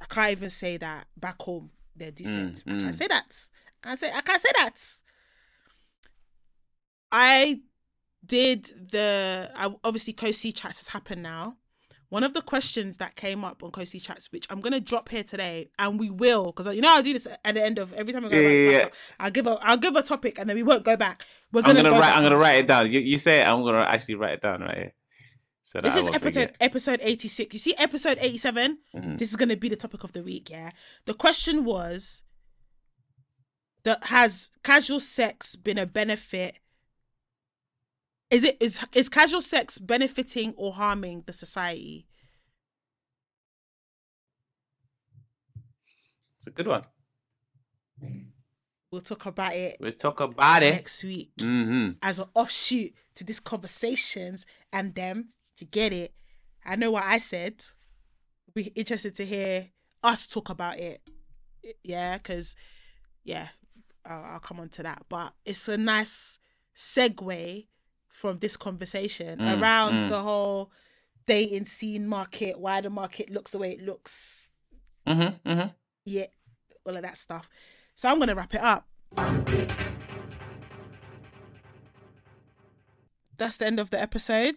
I 0.00 0.04
can't 0.04 0.32
even 0.32 0.50
say 0.50 0.76
that 0.76 1.06
back 1.16 1.40
home 1.40 1.70
they're 1.96 2.10
decent. 2.10 2.64
I 2.66 2.70
mm. 2.70 2.82
can't 2.82 2.94
say 2.94 3.06
that. 3.08 3.34
I 3.82 3.86
can't 3.86 3.98
say 3.98 4.12
I 4.14 4.20
can't 4.20 4.40
say 4.40 4.50
that. 4.56 4.74
I 7.10 7.60
did 8.24 8.64
the 8.92 9.50
I, 9.54 9.74
obviously 9.84 10.12
Cozy 10.12 10.52
chats 10.52 10.80
has 10.80 10.88
happened 10.88 11.22
now. 11.22 11.56
One 12.10 12.24
of 12.24 12.32
the 12.32 12.40
questions 12.40 12.96
that 12.96 13.16
came 13.16 13.44
up 13.44 13.62
on 13.62 13.70
Cozy 13.70 14.00
chats, 14.00 14.32
which 14.32 14.46
I'm 14.48 14.60
gonna 14.60 14.80
drop 14.80 15.10
here 15.10 15.22
today, 15.22 15.70
and 15.78 16.00
we 16.00 16.08
will, 16.08 16.46
because 16.46 16.74
you 16.74 16.80
know 16.80 16.94
I'll 16.94 17.02
do 17.02 17.12
this 17.12 17.26
at 17.44 17.54
the 17.54 17.62
end 17.62 17.78
of 17.78 17.92
every 17.92 18.12
time 18.14 18.24
I 18.24 18.28
go 18.30 18.36
Yeah, 18.38 18.78
back, 18.78 18.92
yeah, 18.92 18.98
I'll 19.20 19.30
give 19.30 19.46
a 19.46 19.58
I'll 19.62 19.76
give 19.76 19.94
a 19.94 20.02
topic 20.02 20.38
and 20.38 20.48
then 20.48 20.56
we 20.56 20.62
won't 20.62 20.84
go 20.84 20.96
back. 20.96 21.24
We're 21.52 21.60
I'm 21.60 21.66
gonna, 21.66 21.82
gonna 21.82 21.94
go 21.94 22.00
write. 22.00 22.16
I'm 22.16 22.22
gonna 22.22 22.38
write 22.38 22.58
it 22.64 22.66
down. 22.66 22.90
You 22.90 23.00
you 23.00 23.18
say 23.18 23.40
it. 23.40 23.44
I'm 23.46 23.62
gonna 23.62 23.80
actually 23.82 24.14
write 24.14 24.34
it 24.34 24.42
down 24.42 24.62
right 24.62 24.76
here. 24.76 24.94
So 25.62 25.82
that 25.82 25.92
This 25.92 25.96
is 25.96 26.08
episode 26.14 26.54
episode 26.60 27.00
86. 27.02 27.52
You 27.52 27.58
see 27.58 27.74
episode 27.76 28.16
87? 28.22 28.78
Mhm. 28.96 29.18
This 29.18 29.28
is 29.28 29.36
going 29.36 29.50
to 29.50 29.56
be 29.56 29.68
the 29.68 29.76
topic 29.76 30.02
of 30.02 30.12
the 30.12 30.22
week, 30.22 30.48
yeah. 30.48 30.70
The 31.04 31.12
question 31.12 31.66
was 31.66 32.22
that 33.84 34.04
has 34.06 34.50
casual 34.64 34.98
sex 34.98 35.56
been 35.56 35.76
a 35.76 35.84
benefit 35.84 36.58
is 38.30 38.44
it 38.44 38.56
is 38.60 38.80
is 38.94 39.08
casual 39.08 39.40
sex 39.40 39.78
benefiting 39.78 40.54
or 40.56 40.72
harming 40.72 41.22
the 41.26 41.32
society? 41.32 42.06
It's 46.36 46.46
a 46.46 46.50
good 46.50 46.66
one. 46.66 46.84
We'll 48.90 49.00
talk 49.02 49.26
about 49.26 49.54
it 49.54 49.76
We'll 49.80 49.92
talk 49.92 50.20
about 50.20 50.62
it. 50.62 50.72
next 50.72 51.04
week 51.04 51.30
Mm-hmm. 51.38 51.98
as 52.00 52.18
an 52.20 52.26
offshoot 52.34 52.92
to 53.16 53.24
these 53.24 53.40
conversations 53.40 54.46
and 54.72 54.94
them. 54.94 55.28
Do 55.56 55.64
you 55.64 55.70
get 55.70 55.92
it? 55.92 56.14
I 56.64 56.76
know 56.76 56.92
what 56.92 57.04
I 57.04 57.18
said. 57.18 57.64
Be 58.54 58.64
interested 58.74 59.14
to 59.16 59.26
hear 59.26 59.68
us 60.02 60.26
talk 60.26 60.48
about 60.48 60.78
it. 60.78 61.02
Yeah, 61.82 62.16
because 62.18 62.54
yeah, 63.24 63.48
I'll, 64.06 64.22
I'll 64.24 64.40
come 64.40 64.60
on 64.60 64.68
to 64.70 64.82
that. 64.84 65.02
But 65.08 65.34
it's 65.44 65.68
a 65.68 65.76
nice 65.76 66.38
segue 66.76 67.66
from 68.18 68.38
this 68.40 68.56
conversation 68.56 69.38
Mm, 69.38 69.60
around 69.60 70.00
mm. 70.00 70.08
the 70.08 70.18
whole 70.20 70.72
dating 71.26 71.66
scene 71.66 72.08
market, 72.08 72.58
why 72.58 72.80
the 72.80 72.90
market 72.90 73.30
looks 73.30 73.52
the 73.52 73.58
way 73.58 73.72
it 73.72 73.82
looks. 73.82 74.52
Mm-hmm. 75.06 75.48
Mm-hmm. 75.48 75.68
Yeah, 76.04 76.26
all 76.84 76.96
of 76.96 77.02
that 77.02 77.16
stuff. 77.16 77.48
So 77.94 78.08
I'm 78.08 78.18
gonna 78.18 78.34
wrap 78.34 78.54
it 78.54 78.60
up. 78.60 78.88
That's 83.36 83.56
the 83.56 83.66
end 83.66 83.78
of 83.78 83.90
the 83.90 84.00
episode. 84.00 84.56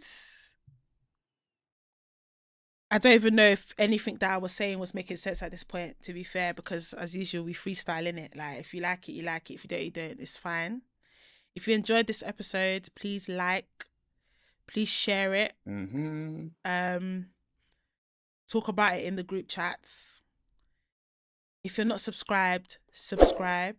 I 2.89 2.97
don't 2.97 3.13
even 3.13 3.35
know 3.35 3.47
if 3.47 3.75
anything 3.77 4.15
that 4.15 4.31
I 4.31 4.37
was 4.37 4.51
saying 4.51 4.79
was 4.79 4.95
making 4.95 5.17
sense 5.17 5.43
at 5.43 5.51
this 5.51 5.63
point, 5.63 6.01
to 6.01 6.13
be 6.13 6.23
fair, 6.23 6.53
because 6.53 6.93
as 6.93 7.15
usual, 7.15 7.43
we 7.43 7.53
freestyle 7.53 8.07
in 8.07 8.17
it. 8.17 8.35
Like, 8.35 8.59
if 8.59 8.73
you 8.73 8.81
like 8.81 9.07
it, 9.07 9.13
you 9.13 9.23
like 9.23 9.51
it. 9.51 9.53
If 9.53 9.63
you 9.63 9.67
don't, 9.69 9.83
you 9.83 9.91
don't. 9.91 10.19
It's 10.19 10.35
fine. 10.35 10.81
If 11.55 11.67
you 11.67 11.75
enjoyed 11.75 12.07
this 12.07 12.23
episode, 12.25 12.87
please 12.95 13.27
like, 13.27 13.85
please 14.67 14.87
share 14.87 15.33
it, 15.33 15.53
Mm-hmm. 15.67 16.47
um, 16.65 17.25
talk 18.49 18.67
about 18.67 18.95
it 18.97 19.05
in 19.05 19.15
the 19.15 19.23
group 19.23 19.47
chats. 19.47 20.21
If 21.63 21.77
you're 21.77 21.85
not 21.85 22.01
subscribed, 22.01 22.77
subscribe. 22.91 23.75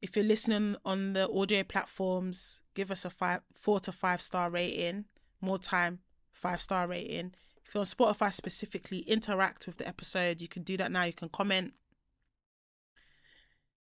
If 0.00 0.16
you're 0.16 0.24
listening 0.24 0.76
on 0.84 1.12
the 1.12 1.30
audio 1.30 1.62
platforms, 1.62 2.60
give 2.74 2.90
us 2.90 3.04
a 3.04 3.10
five, 3.10 3.42
four 3.54 3.78
to 3.80 3.92
five 3.92 4.20
star 4.20 4.50
rating. 4.50 5.04
More 5.40 5.58
time, 5.58 6.00
five 6.32 6.60
star 6.60 6.88
rating. 6.88 7.34
If 7.64 7.74
you're 7.74 7.80
on 7.82 7.86
Spotify 7.86 8.34
specifically, 8.34 9.00
interact 9.00 9.66
with 9.66 9.76
the 9.76 9.86
episode. 9.86 10.40
You 10.40 10.48
can 10.48 10.62
do 10.64 10.76
that 10.78 10.90
now. 10.90 11.04
You 11.04 11.12
can 11.12 11.28
comment. 11.28 11.74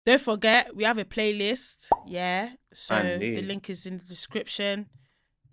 Don't 0.08 0.22
forget, 0.22 0.74
we 0.74 0.86
have 0.86 0.98
a 0.98 1.04
playlist. 1.04 1.90
Yeah. 2.06 2.52
So 2.72 2.96
the 3.20 3.42
link 3.42 3.70
is 3.70 3.86
in 3.86 3.98
the 3.98 4.06
description. 4.06 4.86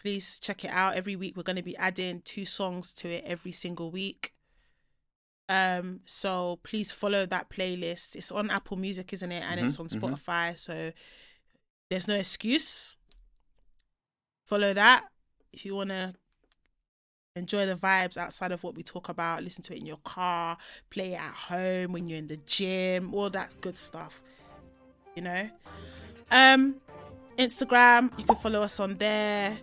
Please 0.00 0.38
check 0.38 0.64
it 0.64 0.70
out. 0.70 0.94
Every 0.94 1.16
week 1.16 1.36
we're 1.36 1.42
going 1.42 1.56
to 1.56 1.62
be 1.62 1.76
adding 1.76 2.22
two 2.24 2.44
songs 2.44 2.92
to 2.92 3.08
it 3.08 3.24
every 3.26 3.50
single 3.50 3.90
week. 3.90 4.32
Um, 5.48 6.02
so 6.04 6.60
please 6.62 6.92
follow 6.92 7.26
that 7.26 7.50
playlist. 7.50 8.14
It's 8.14 8.30
on 8.30 8.48
Apple 8.48 8.76
Music, 8.76 9.12
isn't 9.12 9.32
it? 9.32 9.42
And 9.42 9.58
it's 9.58 9.80
on 9.80 9.88
Mhm, 9.88 10.00
mhm. 10.00 10.00
Spotify. 10.00 10.56
So 10.56 10.92
there's 11.90 12.06
no 12.06 12.14
excuse. 12.14 12.94
Follow 14.46 14.72
that 14.72 15.10
if 15.52 15.64
you 15.66 15.74
want 15.74 15.90
to 15.90 16.14
enjoy 17.34 17.66
the 17.66 17.74
vibes 17.74 18.16
outside 18.16 18.52
of 18.52 18.62
what 18.62 18.76
we 18.76 18.84
talk 18.84 19.08
about. 19.08 19.42
Listen 19.42 19.64
to 19.64 19.74
it 19.74 19.80
in 19.80 19.86
your 19.86 20.00
car, 20.04 20.56
play 20.90 21.14
it 21.14 21.20
at 21.20 21.34
home 21.34 21.90
when 21.90 22.06
you're 22.06 22.20
in 22.20 22.28
the 22.28 22.36
gym, 22.36 23.12
all 23.12 23.30
that 23.30 23.60
good 23.60 23.76
stuff. 23.76 24.22
You 25.14 25.22
know. 25.22 25.50
Um, 26.30 26.76
Instagram, 27.38 28.16
you 28.18 28.24
can 28.24 28.36
follow 28.36 28.62
us 28.62 28.80
on 28.80 28.96
there. 28.96 29.56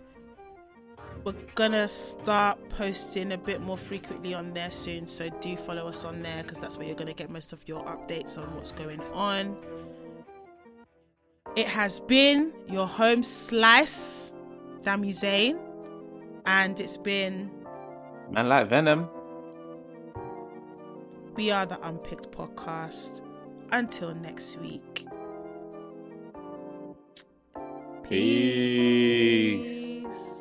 We're 1.24 1.34
gonna 1.54 1.86
start 1.86 2.58
posting 2.70 3.32
a 3.32 3.38
bit 3.38 3.60
more 3.60 3.76
frequently 3.76 4.34
on 4.34 4.52
there 4.54 4.70
soon, 4.70 5.06
so 5.06 5.28
do 5.40 5.56
follow 5.56 5.86
us 5.86 6.04
on 6.04 6.20
there 6.22 6.42
because 6.42 6.58
that's 6.58 6.78
where 6.78 6.86
you're 6.86 6.96
gonna 6.96 7.12
get 7.12 7.30
most 7.30 7.52
of 7.52 7.66
your 7.68 7.84
updates 7.84 8.38
on 8.38 8.54
what's 8.54 8.72
going 8.72 9.00
on. 9.12 9.56
It 11.54 11.66
has 11.68 12.00
been 12.00 12.52
your 12.68 12.86
home 12.86 13.22
slice, 13.22 14.32
Dami 14.82 15.12
Zain, 15.12 15.58
and 16.46 16.80
it's 16.80 16.96
been 16.96 17.50
Man, 18.30 18.48
like 18.48 18.68
Venom. 18.70 19.08
We 21.36 21.50
Are 21.50 21.66
the 21.66 21.78
Unpicked 21.86 22.30
Podcast. 22.32 23.22
Until 23.70 24.14
next 24.14 24.58
week. 24.58 25.06
Peace. 28.12 29.88
Peace. 29.88 30.31